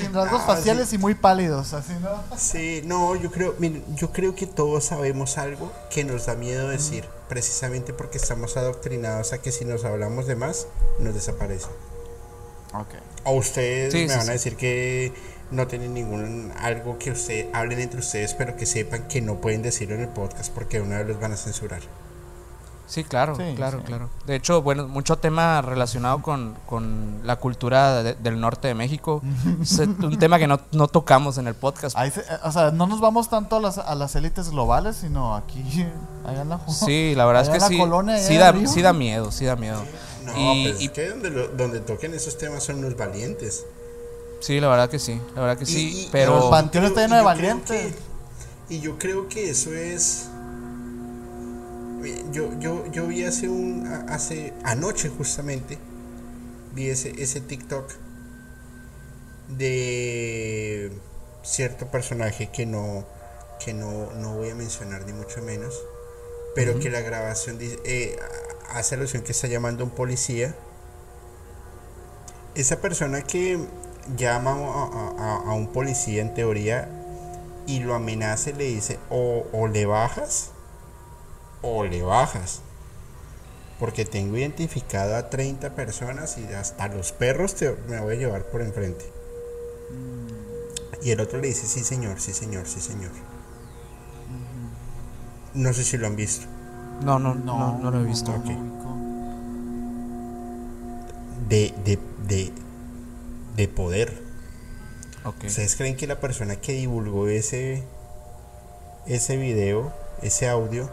Sin 0.00 0.12
rasgos 0.14 0.40
Ah, 0.42 0.46
faciales 0.46 0.92
y 0.92 0.98
muy 0.98 1.14
pálidos, 1.14 1.72
así, 1.74 1.92
¿no? 2.00 2.10
Sí, 2.36 2.82
no, 2.84 3.14
yo 3.16 3.30
creo, 3.30 3.54
miren, 3.58 3.84
yo 3.96 4.10
creo 4.12 4.34
que 4.34 4.46
todos 4.46 4.84
sabemos 4.84 5.38
algo 5.38 5.72
que 5.90 6.04
nos 6.04 6.26
da 6.26 6.34
miedo 6.34 6.68
decir, 6.68 7.04
precisamente 7.28 7.92
porque 7.92 8.18
estamos 8.18 8.56
adoctrinados 8.56 9.32
a 9.32 9.38
que 9.42 9.52
si 9.52 9.64
nos 9.64 9.84
hablamos 9.84 10.26
de 10.26 10.36
más, 10.36 10.66
nos 10.98 11.14
desaparecen. 11.14 11.70
Ok. 12.74 12.94
O 13.24 13.32
ustedes 13.34 13.92
Sí, 13.92 13.98
me 14.00 14.08
sí, 14.08 14.14
van 14.16 14.20
a 14.20 14.24
sí. 14.24 14.30
decir 14.32 14.56
que 14.56 15.12
no 15.50 15.66
tienen 15.66 15.92
ningún 15.94 16.52
algo 16.58 16.98
que 16.98 17.10
ustedes 17.10 17.46
hablen 17.52 17.80
entre 17.80 18.00
ustedes, 18.00 18.34
pero 18.34 18.56
que 18.56 18.64
sepan 18.66 19.06
que 19.08 19.20
no 19.20 19.40
pueden 19.40 19.60
decirlo 19.62 19.94
en 19.96 20.00
el 20.02 20.08
podcast 20.08 20.52
porque 20.52 20.78
de 20.78 20.84
una 20.86 20.98
vez 20.98 21.08
los 21.08 21.20
van 21.20 21.32
a 21.32 21.36
censurar. 21.36 21.80
Sí, 22.92 23.04
claro, 23.04 23.34
Sí, 23.36 23.54
claro, 23.56 23.78
sí. 23.78 23.84
claro. 23.86 24.10
De 24.26 24.36
hecho, 24.36 24.60
bueno, 24.60 24.86
mucho 24.86 25.16
tema 25.16 25.62
relacionado 25.62 26.20
con, 26.20 26.54
con 26.66 27.20
la 27.24 27.36
cultura 27.36 28.02
de- 28.02 28.14
del 28.16 28.38
norte 28.38 28.68
de 28.68 28.74
México. 28.74 29.22
es 29.62 29.78
un 29.78 30.18
tema 30.18 30.38
que 30.38 30.46
no, 30.46 30.60
no 30.72 30.88
tocamos 30.88 31.38
en 31.38 31.46
el 31.48 31.54
podcast. 31.54 31.96
Ahí 31.96 32.10
se- 32.10 32.20
eh, 32.20 32.24
o 32.44 32.52
sea, 32.52 32.70
no 32.70 32.86
nos 32.86 33.00
vamos 33.00 33.30
tanto 33.30 33.56
a 33.56 33.60
las, 33.60 33.78
a 33.78 33.94
las 33.94 34.14
élites 34.14 34.50
globales, 34.50 34.96
sino 34.96 35.34
aquí, 35.34 35.62
allá 36.26 36.42
en 36.42 36.48
la 36.50 36.60
Sí, 36.68 37.14
la 37.16 37.24
verdad 37.24 37.44
es 37.44 37.48
que 37.48 37.60
sí. 37.60 37.78
colonia, 37.78 38.18
Sí 38.18 38.36
da, 38.36 38.52
sí 38.66 38.82
da 38.82 38.92
miedo, 38.92 39.32
sí 39.32 39.46
da 39.46 39.56
miedo. 39.56 39.82
No, 40.26 40.32
y, 40.36 40.68
pues 40.68 40.82
y- 40.82 40.84
es 40.84 40.90
que 40.92 41.08
donde, 41.08 41.30
lo- 41.30 41.48
donde 41.48 41.80
toquen 41.80 42.12
esos 42.12 42.36
temas 42.36 42.62
son 42.62 42.82
los 42.82 42.94
valientes. 42.94 43.64
sí, 44.40 44.60
la 44.60 44.68
verdad 44.68 44.90
que 44.90 44.98
sí, 44.98 45.18
la 45.34 45.40
verdad 45.40 45.56
que 45.56 45.64
Y- 45.64 45.66
sí. 45.66 46.00
y- 46.04 46.08
Pero 46.12 46.32
pero 46.34 46.44
el 46.44 46.50
panteón 46.50 46.84
está 46.84 47.00
lleno 47.00 47.16
de 47.16 47.22
yo 47.22 47.28
creo 47.28 47.34
valientes. 47.54 47.94
que- 47.94 48.74
y 48.74 48.80
yo 48.80 48.98
creo 48.98 49.28
que 49.28 49.48
eso 49.50 49.72
es. 49.72 50.28
Yo, 52.32 52.58
yo, 52.58 52.86
yo 52.90 53.06
vi 53.06 53.24
hace 53.24 53.48
un. 53.48 53.86
hace. 54.08 54.52
anoche 54.64 55.08
justamente. 55.08 55.78
Vi 56.74 56.88
ese, 56.88 57.10
ese 57.22 57.40
TikTok 57.40 57.92
de 59.48 60.92
cierto 61.42 61.86
personaje 61.86 62.50
que 62.50 62.66
no. 62.66 63.04
que 63.64 63.72
no, 63.74 64.10
no 64.14 64.34
voy 64.36 64.50
a 64.50 64.54
mencionar 64.54 65.04
ni 65.06 65.12
mucho 65.12 65.42
menos. 65.42 65.80
Pero 66.54 66.78
que 66.78 66.90
la 66.90 67.00
grabación 67.00 67.58
dice, 67.58 67.78
eh, 67.84 68.16
hace 68.70 68.94
alusión 68.96 69.22
que 69.22 69.32
está 69.32 69.46
llamando 69.46 69.84
a 69.84 69.86
un 69.86 69.92
policía. 69.94 70.54
Esa 72.54 72.80
persona 72.80 73.22
que 73.22 73.58
llama 74.16 74.50
a, 74.52 75.14
a- 75.18 75.50
a 75.50 75.54
un 75.54 75.68
policía 75.72 76.20
en 76.20 76.34
teoría 76.34 76.88
y 77.66 77.80
lo 77.80 77.94
amenaza 77.94 78.50
y 78.50 78.54
le 78.54 78.64
dice 78.64 78.98
o, 79.08 79.46
o 79.52 79.68
le 79.68 79.86
bajas 79.86 80.50
o 81.62 81.84
le 81.84 82.02
bajas. 82.02 82.62
Porque 83.78 84.04
tengo 84.04 84.36
identificado 84.36 85.16
a 85.16 85.30
30 85.30 85.74
personas 85.74 86.38
y 86.38 86.46
hasta 86.52 86.88
los 86.88 87.12
perros 87.12 87.54
te, 87.56 87.74
me 87.88 88.00
voy 88.00 88.14
a 88.16 88.18
llevar 88.18 88.44
por 88.46 88.62
enfrente. 88.62 89.04
Y 91.02 91.10
el 91.10 91.20
otro 91.20 91.40
le 91.40 91.48
dice, 91.48 91.66
sí 91.66 91.82
señor, 91.84 92.20
sí 92.20 92.32
señor, 92.32 92.66
sí 92.68 92.80
señor. 92.80 93.10
No 95.54 95.72
sé 95.72 95.84
si 95.84 95.98
lo 95.98 96.06
han 96.06 96.16
visto. 96.16 96.46
no, 97.00 97.18
no, 97.18 97.34
no, 97.34 97.78
no, 97.78 97.90
lo 97.90 98.00
he 98.00 98.04
visto. 98.04 98.32
no, 98.32 98.38
Ok. 98.38 98.46
no 98.46 98.58
ubico. 98.58 99.04
De, 101.48 101.74
de, 101.84 101.98
de, 102.26 102.52
de 103.56 103.68
poder. 103.68 104.22
Ok. 105.24 105.44
¿Ustedes 105.44 105.76
creen 105.76 105.96
que 105.96 106.06
la 106.06 106.20
persona 106.20 106.56
que 106.56 106.72
divulgó 106.72 107.28
ese, 107.28 107.84
ese 109.06 109.36
video, 109.36 109.92
ese 110.22 110.48
audio, 110.48 110.90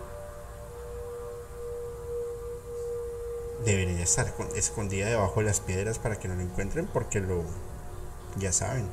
debería 3.66 4.02
estar 4.04 4.34
con- 4.36 4.48
escondida 4.56 5.08
debajo 5.08 5.40
de 5.42 5.46
las 5.48 5.60
piedras 5.60 6.00
para 6.00 6.18
que 6.20 6.28
no 6.28 6.36
lo 6.36 6.42
encuentren? 6.42 6.88
Porque 6.88 7.20
lo, 7.20 7.44
ya 8.38 8.52
saben. 8.52 8.88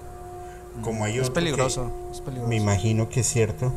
Como 0.82 1.04
hay 1.04 1.18
Es 1.18 1.28
que 1.28 1.34
peligroso, 1.34 1.90
es 2.12 2.20
peligroso. 2.20 2.48
me 2.48 2.56
imagino 2.56 3.08
que 3.08 3.20
es 3.20 3.26
cierto, 3.28 3.72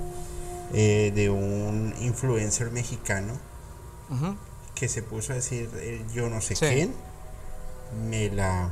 eh, 0.73 1.11
de 1.15 1.29
un 1.29 1.93
influencer 2.01 2.71
mexicano 2.71 3.33
que 4.75 4.87
se 4.89 5.01
puso 5.03 5.31
a 5.33 5.35
decir 5.35 5.69
yo 6.13 6.29
no 6.29 6.41
sé 6.41 6.55
Sí. 6.55 6.65
quién, 6.65 6.93
me 8.09 8.29
la... 8.29 8.69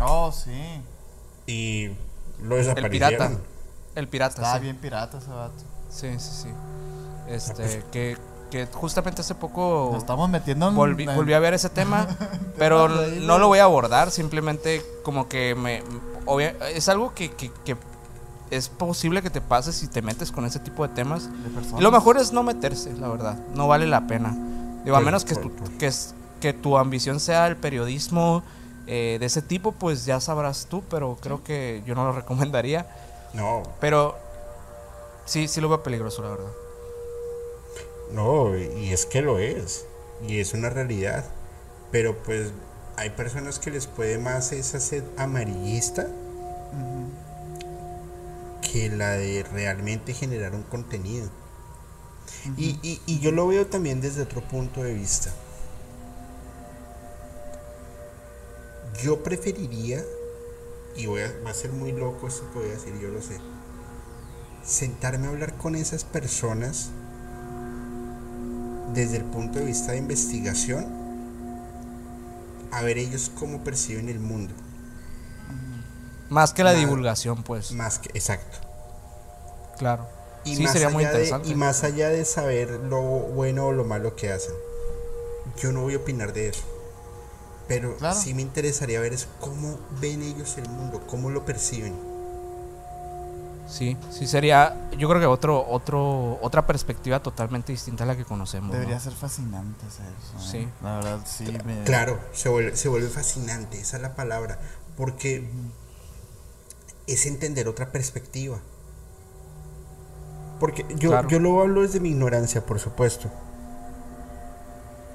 Oh, 0.00 0.32
sí. 0.32 0.82
y 1.46 1.88
lo 2.42 2.56
El 2.56 2.62
desaparecieron. 2.66 2.90
pirata. 2.90 3.30
El 3.94 4.08
pirata, 4.08 4.34
Estaba 4.36 4.56
sí. 4.58 4.62
bien 4.64 4.76
pirata 4.76 5.18
ese 5.18 5.30
vato. 5.30 5.62
Sí, 5.90 6.08
sí, 6.18 6.30
sí. 6.42 6.48
Ah, 6.52 7.26
Este, 7.30 7.54
pues. 7.54 7.84
que, 7.92 8.16
que 8.50 8.66
justamente 8.66 9.20
hace 9.22 9.34
poco 9.34 9.90
Nos 9.92 10.02
estamos 10.02 10.28
metiendo 10.30 10.68
en. 10.68 10.74
volví, 10.74 11.32
a 11.32 11.38
ver 11.38 11.54
ese 11.54 11.68
tema, 11.70 12.06
pero 12.58 12.88
no 12.88 13.38
lo 13.38 13.48
voy 13.48 13.58
a 13.58 13.64
abordar, 13.64 14.10
simplemente 14.10 14.82
como 15.02 15.28
que 15.28 15.54
me... 15.54 15.82
obvia- 16.26 16.54
es 16.72 16.88
algo 16.88 17.12
que, 17.14 17.30
que- 17.32 17.50
que 17.64 17.76
es 18.50 18.68
posible 18.68 19.22
que 19.22 19.30
te 19.30 19.40
pase 19.40 19.72
si 19.72 19.88
te 19.88 20.02
metes 20.02 20.30
con 20.30 20.44
ese 20.46 20.60
tipo 20.60 20.86
de 20.86 20.94
temas. 20.94 21.28
de 21.74 21.80
lo 21.82 21.90
mejor 21.90 22.16
es 22.16 22.32
no 22.32 22.42
meterse, 22.44 22.92
la 22.94 23.08
verdad. 23.08 23.36
No 23.54 23.66
vale 23.66 23.86
la 23.86 24.06
pena. 24.06 24.36
Digo, 24.84 24.96
a 24.96 25.00
menos 25.00 25.24
que 25.24 25.34
tu, 25.34 25.52
que, 25.78 25.90
que 26.40 26.52
tu 26.52 26.78
ambición 26.78 27.18
sea 27.18 27.48
el 27.48 27.56
periodismo 27.56 28.44
eh, 28.86 29.16
de 29.18 29.26
ese 29.26 29.42
tipo, 29.42 29.72
pues 29.72 30.04
ya 30.04 30.20
sabrás 30.20 30.66
tú, 30.70 30.84
pero 30.88 31.18
creo 31.20 31.42
que 31.42 31.82
yo 31.84 31.96
no 31.96 32.04
lo 32.04 32.12
recomendaría. 32.20 32.86
No, 33.34 33.64
Pero 33.80 34.16
sí, 35.24 35.48
sí 35.48 35.60
lo 35.60 35.68
veo 35.68 35.82
peligroso, 35.82 36.22
la 36.22 36.28
verdad. 36.30 36.46
No, 38.12 38.56
y 38.56 38.92
es 38.92 39.06
que 39.06 39.22
lo 39.22 39.38
es. 39.38 39.84
Y 40.26 40.40
es 40.40 40.54
una 40.54 40.70
realidad. 40.70 41.24
Pero 41.90 42.16
pues 42.22 42.52
hay 42.96 43.10
personas 43.10 43.58
que 43.58 43.70
les 43.70 43.86
puede 43.86 44.18
más 44.18 44.52
esa 44.52 44.80
sed 44.80 45.04
amarillista 45.16 46.08
que 48.60 48.90
la 48.90 49.12
de 49.12 49.42
realmente 49.44 50.12
generar 50.12 50.54
un 50.54 50.62
contenido. 50.62 51.30
y, 52.56 52.78
y- 52.82 53.00
y 53.06 53.20
yo 53.20 53.30
lo 53.32 53.46
veo 53.46 53.66
también 53.66 54.00
desde 54.00 54.22
otro 54.22 54.40
punto 54.42 54.82
de 54.82 54.94
vista. 54.94 55.32
Yo 59.02 59.22
preferiría, 59.22 60.02
y 60.96 61.06
voy 61.06 61.22
a, 61.22 61.32
va 61.46 61.50
a 61.50 61.54
ser 61.54 61.72
muy 61.72 61.92
loco 61.92 62.28
esto 62.28 62.50
que 62.52 62.60
voy 62.60 62.68
a 62.68 62.72
decir, 62.72 62.98
yo 63.00 63.08
lo 63.10 63.22
sé, 63.22 63.38
sentarme 64.64 65.26
a 65.26 65.30
hablar 65.30 65.56
con 65.56 65.74
esas 65.76 66.04
personas 66.04 66.90
desde 68.94 69.16
el 69.18 69.24
punto 69.24 69.58
de 69.58 69.64
vista 69.64 69.92
de 69.92 69.98
investigación, 69.98 70.86
a 72.72 72.82
ver 72.82 72.98
ellos 72.98 73.30
cómo 73.38 73.60
perciben 73.64 74.08
el 74.08 74.20
mundo. 74.20 74.54
Más 76.28 76.52
que 76.52 76.64
la 76.64 76.72
divulgación, 76.72 77.42
pues. 77.42 77.72
Más 77.72 77.98
que, 77.98 78.08
exacto. 78.14 78.58
Claro. 79.78 80.06
Y 80.44 80.56
sí, 80.56 80.62
más 80.62 80.72
sería 80.72 80.88
muy 80.90 81.04
allá 81.04 81.12
de- 81.12 81.24
interesante. 81.24 81.48
y 81.48 81.54
más 81.54 81.84
allá 81.84 82.08
de 82.08 82.24
saber 82.24 82.70
lo 82.70 83.00
bueno 83.02 83.66
o 83.66 83.72
lo 83.72 83.84
malo 83.84 84.16
que 84.16 84.32
hacen, 84.32 84.54
yo 85.60 85.72
no 85.72 85.82
voy 85.82 85.94
a 85.94 85.98
opinar 85.98 86.32
de 86.32 86.48
eso. 86.48 86.62
Pero 87.68 87.96
Claro. 87.96 88.16
sí 88.18 88.32
me 88.34 88.42
interesaría 88.42 89.00
ver 89.00 89.12
es 89.12 89.26
cómo 89.40 89.78
ven 90.00 90.22
ellos 90.22 90.56
el 90.58 90.68
mundo, 90.68 91.02
cómo 91.08 91.30
lo 91.30 91.44
perciben. 91.44 91.94
Sí, 93.68 93.96
sí 94.10 94.26
sería, 94.28 94.88
yo 94.96 95.08
creo 95.08 95.20
que 95.20 95.26
otro, 95.26 95.66
otro, 95.68 96.38
otra 96.40 96.66
perspectiva 96.66 97.20
totalmente 97.20 97.72
distinta 97.72 98.04
a 98.04 98.06
la 98.06 98.16
que 98.16 98.24
conocemos. 98.24 98.68
¿no? 98.68 98.74
Debería 98.74 99.00
ser 99.00 99.12
fascinante 99.12 99.84
hacer 99.86 100.06
eso. 100.06 100.36
¿eh? 100.56 100.62
Sí. 100.62 100.68
La 100.82 100.96
verdad, 100.96 101.18
sí. 101.26 101.58
me- 101.64 101.82
Claro, 101.84 102.20
se 102.32 102.48
vuelve, 102.48 102.76
se 102.76 102.88
vuelve 102.88 103.08
fascinante, 103.08 103.80
esa 103.80 103.96
es 103.96 104.02
la 104.02 104.14
palabra, 104.14 104.58
porque 104.96 105.48
es 107.08 107.26
entender 107.26 107.66
otra 107.68 107.90
perspectiva. 107.90 108.58
Porque 110.60 110.86
yo, 110.96 111.10
Claro. 111.10 111.28
yo 111.28 111.38
lo 111.40 111.60
hablo 111.60 111.82
desde 111.82 111.98
mi 112.00 112.10
ignorancia, 112.10 112.64
por 112.64 112.78
supuesto. 112.78 113.28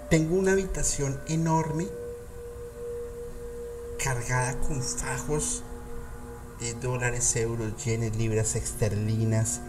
Tengo 0.09 0.35
una 0.35 0.51
habitación 0.51 1.19
enorme, 1.27 1.87
cargada 4.03 4.57
con 4.59 4.81
fajos 4.81 5.63
de 6.61 6.73
dólares, 6.75 7.35
euros, 7.35 7.83
yenes, 7.83 8.15
libras 8.15 8.55
esterlinas. 8.55 9.61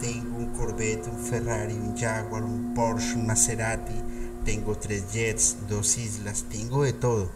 Tengo 0.00 0.38
un 0.38 0.52
Corvette, 0.56 1.06
un 1.08 1.18
Ferrari, 1.18 1.74
un 1.74 1.96
Jaguar, 1.96 2.42
un 2.44 2.74
Porsche, 2.74 3.14
un 3.16 3.26
Maserati. 3.26 4.02
Tengo 4.44 4.76
tres 4.78 5.12
jets, 5.12 5.68
dos 5.68 5.98
islas, 5.98 6.44
tengo 6.50 6.84
de 6.84 6.92
todo. 6.94 7.30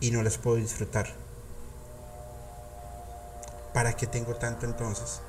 y 0.00 0.10
no 0.10 0.22
las 0.22 0.38
puedo 0.38 0.56
disfrutar. 0.56 1.08
¿Para 3.72 3.94
qué 3.96 4.06
tengo 4.06 4.36
tanto 4.36 4.66
entonces? 4.66 5.22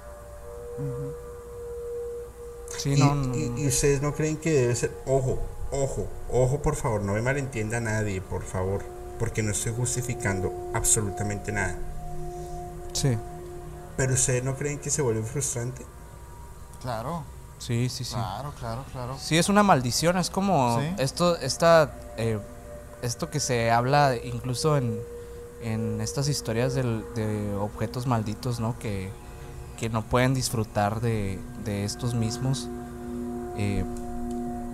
Sí, 2.78 2.96
y, 2.96 2.96
no, 2.96 3.16
no, 3.16 3.36
y- 3.58 3.68
ustedes 3.68 4.02
no 4.02 4.14
creen 4.14 4.38
que 4.38 4.52
debe 4.52 4.76
ser, 4.76 4.92
ojo, 5.06 5.40
ojo, 5.72 6.08
ojo 6.30 6.62
por 6.62 6.76
favor, 6.76 7.02
no 7.02 7.14
me 7.14 7.22
malentienda 7.22 7.80
nadie, 7.80 8.22
por 8.22 8.44
favor, 8.44 8.84
porque 9.20 9.44
no 9.44 9.52
estoy 9.52 9.74
justificando 9.74 10.54
absolutamente 10.74 11.52
nada. 11.52 11.78
Sí, 13.02 13.18
Pero 13.98 14.14
ustedes 14.14 14.44
no 14.44 14.56
creen 14.56 14.80
que 14.80 14.90
se 14.90 15.02
vuelve 15.02 15.24
frustrante? 15.24 15.86
Claro, 16.82 17.24
sí, 17.60 17.90
sí, 17.90 18.04
sí. 18.04 18.14
claro, 18.16 18.54
claro, 18.60 18.84
claro. 18.92 19.18
Sí, 19.20 19.38
es 19.38 19.50
una 19.50 19.64
maldición, 19.64 20.18
es 20.18 20.30
como 20.30 20.80
Sí. 20.80 20.88
esto, 20.98 21.38
esta, 21.38 21.92
eh, 22.18 22.40
esto 23.02 23.30
que 23.30 23.40
se 23.40 23.72
habla 23.72 24.16
incluso 24.24 24.78
en, 24.78 25.00
en 25.62 26.02
estas 26.02 26.28
historias 26.28 26.74
del- 26.74 27.04
de 27.16 27.54
objetos 27.56 28.08
malditos, 28.08 28.60
¿no? 28.60 28.78
Que, 28.80 29.12
que 29.78 29.90
no 29.90 30.04
pueden 30.04 30.34
disfrutar 30.34 31.02
de, 31.02 31.40
de 31.64 31.84
estos 31.86 32.14
mismos 32.14 32.68
eh, 33.58 33.84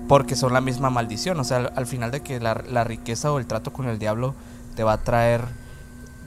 porque 0.08 0.36
son 0.38 0.54
la 0.54 0.62
misma 0.62 0.90
maldición. 0.90 1.40
O 1.40 1.44
sea, 1.44 1.58
al, 1.58 1.74
al 1.76 1.88
final 1.88 2.12
de 2.12 2.22
que 2.22 2.40
la, 2.40 2.62
la 2.70 2.84
riqueza 2.86 3.32
o 3.32 3.40
el 3.40 3.48
trato 3.48 3.74
con 3.74 3.88
el 3.90 4.00
diablo 4.00 4.34
te 4.76 4.84
va 4.84 4.94
a 4.94 5.04
traer 5.04 5.42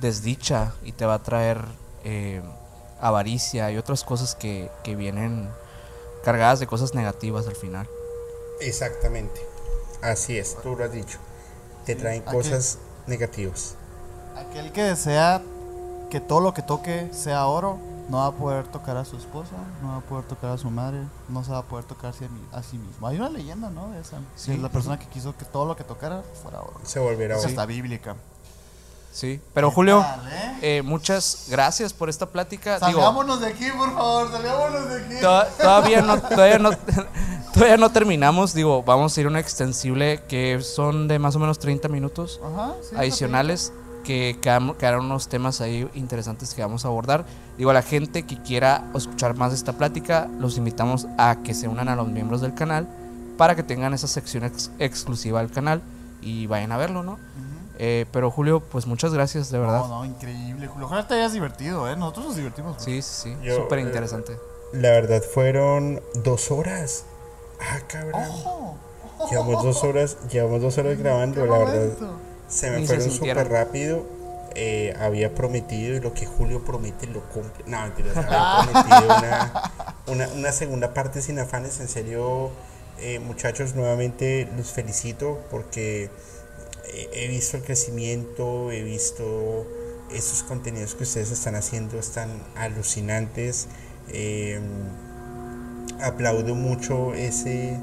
desdicha 0.00 0.72
y 0.84 0.92
te 0.92 1.04
va 1.06 1.14
a 1.14 1.22
traer 1.22 1.62
eh, 2.04 2.42
avaricia 3.00 3.70
y 3.70 3.76
otras 3.76 4.04
cosas 4.04 4.34
que, 4.34 4.70
que 4.82 4.96
vienen 4.96 5.48
cargadas 6.24 6.60
de 6.60 6.66
cosas 6.66 6.94
negativas 6.94 7.46
al 7.46 7.56
final. 7.56 7.88
Exactamente. 8.60 9.40
Así 10.02 10.38
es, 10.38 10.56
tú 10.62 10.76
lo 10.76 10.84
has 10.84 10.92
dicho. 10.92 11.18
Te 11.84 11.94
traen 11.94 12.22
cosas 12.22 12.78
negativas. 13.06 13.74
Aquel 14.36 14.72
que 14.72 14.82
desea 14.82 15.42
que 16.10 16.20
todo 16.20 16.40
lo 16.40 16.54
que 16.54 16.62
toque 16.62 17.08
sea 17.12 17.46
oro, 17.46 17.78
no 18.10 18.18
va 18.18 18.26
a 18.26 18.32
poder 18.32 18.66
tocar 18.66 18.96
a 18.96 19.04
su 19.04 19.16
esposa, 19.16 19.54
no 19.82 19.88
va 19.88 19.96
a 19.98 20.00
poder 20.00 20.24
tocar 20.24 20.50
a 20.50 20.58
su 20.58 20.68
madre, 20.68 20.98
no 21.28 21.44
se 21.44 21.52
va 21.52 21.58
a 21.58 21.62
poder 21.62 21.84
tocar 21.84 22.12
a 22.52 22.62
sí, 22.62 22.76
mismo. 22.76 23.06
Hay 23.06 23.16
una 23.16 23.30
leyenda, 23.30 23.70
¿no? 23.70 23.90
De 23.90 24.00
esa. 24.00 24.18
Sí. 24.34 24.52
De 24.52 24.58
la 24.58 24.68
persona 24.68 24.98
que 24.98 25.06
quiso 25.06 25.36
que 25.36 25.44
todo 25.44 25.64
lo 25.64 25.76
que 25.76 25.84
tocara 25.84 26.22
fuera 26.42 26.60
oro. 26.60 26.80
Se 26.82 26.98
volverá 26.98 27.38
oro. 27.38 27.48
está 27.48 27.66
bíblica. 27.66 28.16
Sí, 29.12 29.40
pero 29.54 29.70
Julio, 29.70 30.00
tal, 30.00 30.28
eh? 30.32 30.58
eh, 30.78 30.82
muchas 30.82 31.46
gracias 31.50 31.92
por 31.92 32.08
esta 32.08 32.26
plática. 32.26 32.74
Digo, 32.86 33.00
Salgámonos 33.00 33.40
de 33.40 33.48
aquí, 33.48 33.66
por 33.76 33.92
favor, 33.92 34.30
salgámonos 34.30 34.88
de 34.88 34.96
aquí. 35.04 35.14
to- 35.20 35.44
todavía 35.60 36.00
no, 36.02 36.20
todavía 36.20 36.58
no, 36.58 36.70
todavía 37.54 37.76
no 37.76 37.90
terminamos. 37.90 38.54
Digo, 38.54 38.82
vamos 38.84 39.16
a 39.16 39.20
ir 39.20 39.26
a 39.26 39.30
una 39.30 39.40
extensible 39.40 40.22
que 40.28 40.60
son 40.62 41.08
de 41.08 41.18
más 41.18 41.34
o 41.34 41.38
menos 41.40 41.58
30 41.58 41.88
minutos 41.88 42.40
Ajá, 42.44 42.74
sí, 42.88 42.94
adicionales 42.96 43.72
que 44.04 44.38
quedaron 44.40 45.04
unos 45.04 45.28
temas 45.28 45.60
ahí 45.60 45.88
interesantes 45.94 46.54
que 46.54 46.62
vamos 46.62 46.84
a 46.84 46.88
abordar. 46.88 47.24
Digo, 47.58 47.70
a 47.70 47.74
la 47.74 47.82
gente 47.82 48.22
que 48.24 48.40
quiera 48.40 48.84
escuchar 48.94 49.36
más 49.36 49.50
de 49.50 49.56
esta 49.56 49.72
plática, 49.74 50.28
los 50.38 50.56
invitamos 50.56 51.06
a 51.18 51.36
que 51.44 51.52
se 51.52 51.68
unan 51.68 51.88
a 51.88 51.96
los 51.96 52.08
miembros 52.08 52.40
del 52.40 52.54
canal 52.54 52.88
para 53.36 53.54
que 53.56 53.62
tengan 53.62 53.92
esa 53.92 54.06
sección 54.08 54.44
ex- 54.44 54.70
exclusiva 54.78 55.40
del 55.40 55.50
canal 55.50 55.82
y 56.22 56.46
vayan 56.46 56.72
a 56.72 56.76
verlo, 56.76 57.02
¿no? 57.02 57.18
Eh, 57.82 58.04
pero 58.12 58.30
Julio, 58.30 58.60
pues 58.60 58.86
muchas 58.86 59.14
gracias, 59.14 59.50
de 59.50 59.58
verdad. 59.58 59.78
No, 59.78 59.88
no, 59.88 60.04
increíble, 60.04 60.66
Julio. 60.66 60.86
Ojalá 60.86 61.08
te 61.08 61.14
hayas 61.14 61.32
divertido, 61.32 61.88
¿eh? 61.88 61.96
Nosotros 61.96 62.26
nos 62.26 62.36
divertimos. 62.36 62.76
Sí, 62.78 63.00
sí, 63.00 63.34
sí, 63.42 63.50
súper 63.56 63.78
eh, 63.78 63.82
interesante. 63.82 64.36
La 64.74 64.90
verdad 64.90 65.22
fueron 65.22 66.02
dos 66.22 66.50
horas. 66.50 67.06
Ah, 67.58 67.78
cabrón. 67.86 68.22
¡Ojo! 68.22 68.76
Llevamos 69.30 69.64
dos 69.64 69.82
horas, 69.82 70.18
llevamos 70.30 70.60
dos 70.60 70.76
horas 70.76 70.98
grabando, 70.98 71.42
¡Qué 71.42 71.48
la 71.48 71.58
verdad. 71.58 71.88
Se 72.48 72.70
me 72.70 72.86
fueron 72.86 73.10
súper 73.10 73.48
rápido. 73.48 74.04
Eh, 74.54 74.94
había 75.00 75.34
prometido 75.34 75.96
y 75.96 76.00
lo 76.00 76.12
que 76.12 76.26
Julio 76.26 76.62
promete 76.62 77.06
lo 77.06 77.22
cumple. 77.30 77.64
No, 77.66 77.80
mentiras. 77.80 78.14
Había 78.14 78.72
prometido 78.84 79.16
una, 79.16 79.72
una, 80.06 80.28
una 80.34 80.52
segunda 80.52 80.92
parte 80.92 81.22
sin 81.22 81.38
afanes. 81.38 81.80
En 81.80 81.88
serio, 81.88 82.50
eh, 82.98 83.20
muchachos, 83.20 83.74
nuevamente 83.74 84.46
los 84.54 84.70
felicito 84.70 85.38
porque 85.50 86.10
he 87.12 87.28
visto 87.28 87.56
el 87.56 87.62
crecimiento, 87.62 88.70
he 88.72 88.82
visto 88.82 89.66
estos 90.12 90.42
contenidos 90.42 90.94
que 90.94 91.04
ustedes 91.04 91.30
están 91.30 91.54
haciendo, 91.54 91.98
están 91.98 92.42
alucinantes. 92.56 93.68
Eh, 94.08 94.60
aplaudo 96.02 96.54
mucho 96.54 97.14
ese 97.14 97.78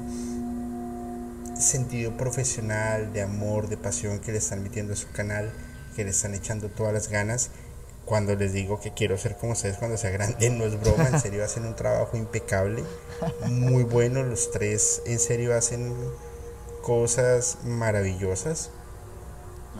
sentido 1.58 2.16
profesional, 2.16 3.12
de 3.12 3.22
amor, 3.22 3.68
de 3.68 3.76
pasión 3.76 4.18
que 4.20 4.32
le 4.32 4.38
están 4.38 4.62
metiendo 4.62 4.92
a 4.92 4.96
su 4.96 5.10
canal, 5.10 5.52
que 5.96 6.04
le 6.04 6.10
están 6.10 6.34
echando 6.34 6.68
todas 6.68 6.92
las 6.92 7.08
ganas. 7.08 7.50
Cuando 8.04 8.34
les 8.36 8.52
digo 8.52 8.80
que 8.80 8.94
quiero 8.94 9.18
ser 9.18 9.36
como 9.36 9.52
ustedes 9.52 9.76
cuando 9.76 9.98
sea 9.98 10.10
grande, 10.10 10.48
no 10.50 10.64
es 10.64 10.80
broma, 10.80 11.08
en 11.08 11.20
serio 11.20 11.44
hacen 11.44 11.66
un 11.66 11.76
trabajo 11.76 12.16
impecable, 12.16 12.82
muy 13.50 13.82
bueno, 13.82 14.22
los 14.22 14.50
tres 14.50 15.02
en 15.04 15.18
serio 15.18 15.54
hacen 15.54 15.94
cosas 16.82 17.58
maravillosas. 17.64 18.70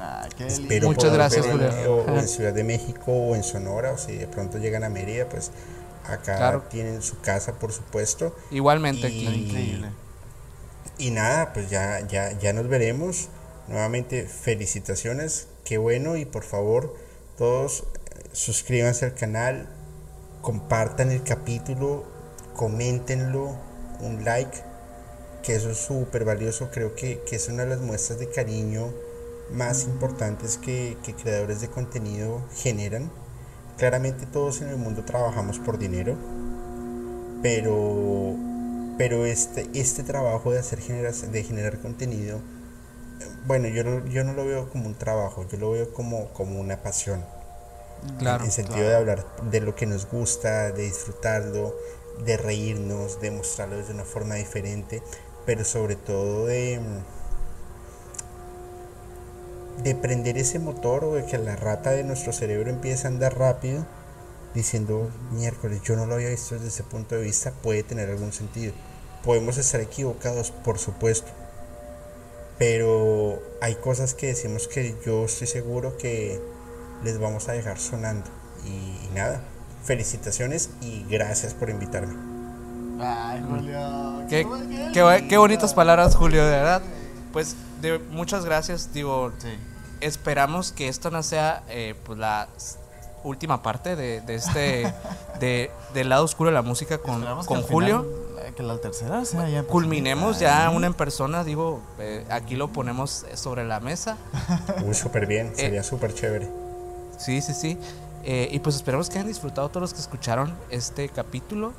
Ah, 0.01 0.29
qué 0.37 0.47
Espero 0.47 0.87
Muchas 0.89 1.13
gracias, 1.13 1.45
en- 1.47 1.53
Julio. 1.53 1.71
o, 1.93 2.13
o 2.13 2.19
en 2.19 2.29
Ciudad 2.29 2.53
de 2.53 2.65
México 2.65 3.13
o 3.13 3.35
en 3.35 3.43
Sonora, 3.43 3.93
o 3.93 3.99
si 3.99 4.17
de 4.17 4.27
pronto 4.29 4.59
llegan 4.59 4.85
a 4.85 4.89
Mérida, 4.89 5.29
pues 5.29 5.51
acá 6.07 6.37
Claro. 6.37 6.63
tienen 6.71 7.03
su 7.03 7.21
casa, 7.21 7.55
por 7.55 7.73
supuesto. 7.73 8.35
Igualmente 8.51 9.09
y- 9.09 9.27
aquí. 9.27 9.43
Increíble. 9.47 9.89
Y 10.99 11.11
nada, 11.11 11.53
pues 11.53 11.69
ya, 11.71 12.01
ya, 12.07 12.37
ya 12.39 12.53
nos 12.53 12.69
veremos. 12.69 13.29
Nuevamente, 13.69 14.25
felicitaciones, 14.27 15.49
qué 15.65 15.77
bueno 15.79 16.17
y 16.17 16.25
por 16.25 16.43
favor, 16.45 16.97
todos 17.37 17.81
eh, 18.17 18.23
suscríbanse 18.33 19.05
al 19.05 19.15
canal, 19.15 19.69
compartan 20.41 21.11
el 21.11 21.23
capítulo, 21.23 22.05
coméntenlo, 22.57 23.57
un 24.01 24.25
like, 24.25 24.59
que 25.43 25.55
eso 25.57 25.71
es 25.71 25.79
súper 25.79 26.25
valioso, 26.25 26.71
creo 26.73 26.95
que, 26.95 27.21
que 27.29 27.37
es 27.37 27.49
una 27.49 27.65
de 27.65 27.71
las 27.71 27.81
muestras 27.81 28.19
de 28.19 28.29
cariño 28.31 28.93
más 29.53 29.85
importantes 29.85 30.57
que, 30.57 30.97
que 31.03 31.15
creadores 31.15 31.61
de 31.61 31.69
contenido 31.69 32.43
generan. 32.55 33.11
Claramente 33.77 34.27
todos 34.27 34.61
en 34.61 34.69
el 34.69 34.77
mundo 34.77 35.05
trabajamos 35.05 35.59
por 35.59 35.79
dinero, 35.79 36.17
pero 37.43 38.37
pero 38.99 39.25
este, 39.25 39.69
este 39.75 40.03
trabajo 40.03 40.51
de 40.51 40.59
hacer 40.59 40.81
generación, 40.81 41.31
de 41.31 41.45
generar 41.45 41.79
contenido, 41.79 42.41
bueno, 43.47 43.69
yo 43.69 43.85
no, 43.85 44.05
yo 44.07 44.25
no 44.25 44.35
lo 44.35 44.45
veo 44.45 44.69
como 44.69 44.87
un 44.87 44.95
trabajo, 44.95 45.47
yo 45.51 45.57
lo 45.57 45.71
veo 45.71 45.93
como, 45.95 46.29
como 46.35 46.61
una 46.61 46.83
pasión. 46.83 47.25
Claro. 48.19 48.45
en 48.45 48.53
sentido 48.53 48.77
claro. 48.77 48.91
de 48.91 48.97
hablar 48.97 49.27
de 49.51 49.61
lo 49.61 49.75
que 49.75 49.85
nos 49.85 50.09
gusta, 50.09 50.71
de 50.71 50.85
disfrutarlo, 50.85 51.75
de 52.25 52.37
reírnos, 52.37 53.21
de 53.21 53.33
mostrarlo 53.33 53.77
de 53.77 53.93
una 53.93 54.05
forma 54.05 54.37
diferente, 54.37 55.03
pero 55.47 55.65
sobre 55.65 55.97
todo 55.97 56.47
de, 56.47 56.81
de 59.83 59.95
prender 59.95 60.39
ese 60.39 60.59
motor 60.59 61.05
o 61.05 61.15
de 61.15 61.25
que 61.25 61.39
la 61.39 61.57
rata 61.57 61.91
de 61.91 62.05
nuestro 62.05 62.33
cerebro 62.33 62.71
empiece 62.71 63.07
a 63.07 63.11
andar 63.11 63.39
rápido, 63.39 63.87
diciendo, 64.55 65.11
miércoles, 65.31 65.83
yo 65.83 65.97
no 65.97 66.07
lo 66.07 66.15
había 66.15 66.31
visto 66.31 66.55
desde 66.55 66.69
ese 66.69 66.83
punto 66.83 67.15
de 67.15 67.23
vista, 67.23 67.53
puede 67.63 67.83
tener 67.83 68.11
algún 68.11 68.33
sentido. 68.33 68.73
Podemos 69.25 69.59
estar 69.59 69.81
equivocados, 69.81 70.51
por 70.51 70.79
supuesto, 70.79 71.29
pero 72.59 73.41
hay 73.61 73.77
cosas 73.77 74.15
que 74.15 74.29
decimos 74.29 74.69
que 74.69 74.97
yo 75.05 75.25
estoy 75.25 75.47
seguro 75.47 75.97
que 75.97 76.41
les 77.05 77.19
vamos 77.19 77.49
a 77.49 77.53
dejar 77.53 77.79
sonando. 77.79 78.27
Y, 78.65 79.15
nada, 79.15 79.43
felicitaciones 79.85 80.71
y 80.81 81.05
gracias 81.09 81.55
por 81.55 81.71
invitarme. 81.71 82.15
Ay, 83.01 83.45
Julio. 83.49 84.27
Qué, 84.29 84.45
qué, 85.29 85.37
bonitas 85.37 85.73
palabras, 85.73 86.17
Julio, 86.17 86.45
de 86.45 86.51
verdad. 86.51 86.83
Pues 87.39 87.55
de, 87.81 88.01
muchas 88.01 88.45
gracias. 88.45 88.93
Digo, 88.93 89.31
Sí. 89.39 89.47
esperamos 90.01 90.73
que 90.73 90.89
esta 90.89 91.09
no 91.09 91.23
sea 91.23 91.63
eh, 91.69 91.95
pues 92.05 92.19
la 92.19 92.49
última 93.23 93.63
parte 93.63 93.95
de, 93.95 94.21
de 94.23 94.35
este 94.35 94.93
de, 95.41 95.71
del 95.95 96.09
lado 96.09 96.25
oscuro 96.25 96.51
de 96.51 96.55
la 96.55 96.63
música 96.63 96.99
con, 96.99 97.15
Esperamos 97.19 97.47
que 97.47 97.55
con 97.55 97.63
Julio. 97.63 98.03
final, 98.03 98.47
eh, 98.49 98.53
que 98.57 98.63
la 98.65 98.79
tercera 98.79 99.25
sea 99.25 99.49
ya. 99.49 99.63
Culminemos 99.63 100.41
ya 100.41 100.69
una 100.71 100.89
en 100.89 100.95
persona, 100.95 101.45
digo, 101.45 101.81
eh, 102.01 102.25
aquí 102.29 102.57
lo 102.57 102.73
ponemos 102.73 103.25
sobre 103.35 103.65
la 103.65 103.79
mesa. 103.79 104.17
Uy, 104.85 104.95
súper 104.95 105.27
bien, 105.27 105.53
Eh, 105.57 105.61
sería 105.61 105.85
súper 105.85 106.13
chévere. 106.15 106.49
Sí, 107.19 107.41
sí, 107.41 107.55
sí. 107.55 107.79
Eh, 108.25 108.49
y 108.51 108.59
pues 108.59 108.75
esperemos 108.75 109.09
que 109.11 109.19
hayan 109.19 109.29
disfrutado 109.29 109.69
todos 109.69 109.83
los 109.83 109.95
que 109.95 110.01
escucharon 110.01 110.53
este 110.71 111.09
capítulo. 111.09 111.73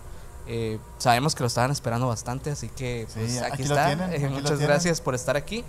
Eh, 0.51 0.80
sabemos 0.97 1.35
que 1.35 1.43
lo 1.43 1.47
estaban 1.47 1.69
esperando 1.69 2.07
bastante, 2.07 2.49
así 2.49 2.69
que 2.69 3.05
Sí, 3.07 3.19
pues, 3.19 3.41
aquí 3.41 3.61
está. 3.61 3.85
tienen, 3.85 4.11
Eh, 4.11 4.26
aquí 4.26 4.34
muchas 4.34 4.59
gracias 4.59 4.99
por 4.99 5.13
estar 5.13 5.38
aquí. 5.38 5.63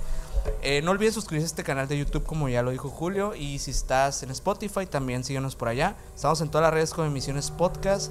Eh, 0.62 0.81
no 0.82 0.93
olvides 0.93 1.12
suscribirse 1.12 1.44
a 1.44 1.48
este 1.48 1.65
canal 1.65 1.86
de 1.86 1.98
YouTube, 1.98 2.24
como 2.24 2.48
ya 2.48 2.62
lo 2.62 2.70
dijo 2.70 2.89
Julio. 2.89 3.35
Y 3.35 3.59
si 3.59 3.70
estás 3.73 4.23
en 4.23 4.31
Spotify, 4.31 4.86
también 4.86 5.23
síguenos 5.23 5.55
por 5.55 5.69
allá. 5.69 5.97
Estamos 6.15 6.40
en 6.40 6.48
todas 6.48 6.62
las 6.62 6.73
redes 6.73 6.94
como 6.94 7.07
Emisiones 7.07 7.51
Podcast. 7.51 8.11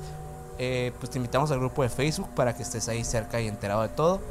Eh, 0.59 0.91
pues 0.99 1.09
te 1.09 1.17
invitamos 1.17 1.49
al 1.49 1.57
grupo 1.59 1.81
de 1.81 1.89
Facebook 1.89 2.29
para 2.35 2.55
que 2.55 2.61
estés 2.61 2.87
ahí 2.87 3.03
cerca 3.03 3.41
y 3.41 3.47
enterado 3.47 3.81
de 3.81 3.89
todo. 3.89 4.21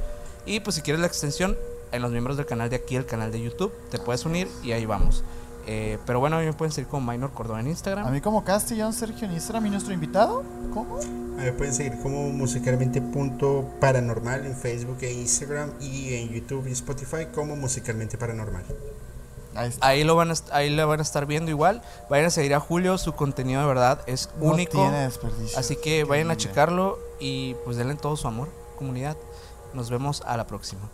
Y 0.47 0.60
pues 0.60 0.77
si 0.77 0.82
quieres 0.82 1.01
la 1.01 1.09
extensión, 1.09 1.56
en 1.90 2.02
los 2.02 2.12
miembros 2.12 2.36
del 2.36 2.47
canal 2.47 2.70
de 2.70 2.77
aquí, 2.77 2.97
el 2.97 3.06
canal 3.06 3.32
de 3.32 3.40
YouTube, 3.40 3.73
te 3.90 3.98
puedes 3.98 4.24
unir 4.27 4.48
y 4.62 4.73
ahí 4.73 4.86
vamos. 4.86 5.24
Eh, 5.70 5.99
pero 6.07 6.19
bueno, 6.19 6.36
a 6.36 6.40
mí 6.40 6.47
me 6.47 6.55
pueden 6.55 6.73
seguir 6.73 6.89
como 6.89 7.12
Minor 7.12 7.31
Cordón 7.32 7.61
en 7.61 7.66
A 7.66 7.69
Instagram. 7.69 8.11
mí 8.11 8.23
como 8.23 8.43
Castellón 8.43 8.95
Sergio 8.95 9.27
en 9.28 9.35
Instagram 9.35 9.66
y 9.66 9.70
nuestro 9.70 9.93
invitado. 9.93 10.43
¿Cómo? 10.73 10.99
A 10.99 11.43
mí 11.43 11.51
pueden 11.53 11.74
seguir 11.74 11.99
como 12.03 12.31
musicalmente 12.31 13.03
punto 13.03 13.69
paranormal 13.78 14.47
en 14.47 14.57
Facebook 14.57 14.97
e 15.03 15.12
Instagram 15.12 15.70
y 15.78 16.15
en 16.15 16.31
YouTube 16.31 16.66
y 16.69 16.73
Spotify 16.73 17.27
como 17.35 17.55
musicalmente 17.55 18.16
paranormal. 18.16 18.65
Ahí. 19.55 19.70
Ahí 19.81 20.05
lo 20.05 20.16
van 20.16 20.31
a, 20.31 20.35
ahí 20.53 20.70
lo 20.74 20.86
van 20.89 21.01
a 21.01 21.03
estar 21.03 21.27
viendo 21.27 21.51
igual. 21.51 21.82
Vayan 22.09 22.27
a 22.27 22.31
seguir 22.31 22.55
a 22.55 22.61
Julio, 22.61 22.97
su 22.97 23.12
contenido 23.12 23.61
de 23.61 23.66
verdad 23.66 24.01
es 24.07 24.31
No 24.40 24.53
único. 24.53 24.73
tiene 24.73 25.01
desperdicio. 25.03 25.59
Así 25.59 25.77
que 25.77 26.05
vayan 26.05 26.31
a 26.31 26.36
checarlo 26.39 26.99
y 27.20 27.55
pues 27.66 27.77
denle 27.77 27.95
todo 27.97 28.16
su 28.16 28.27
amor, 28.27 28.49
comunidad. 28.78 29.16
Nos 29.74 29.90
vemos 29.90 30.23
a 30.24 30.36
la 30.39 30.47
próxima. 30.47 30.89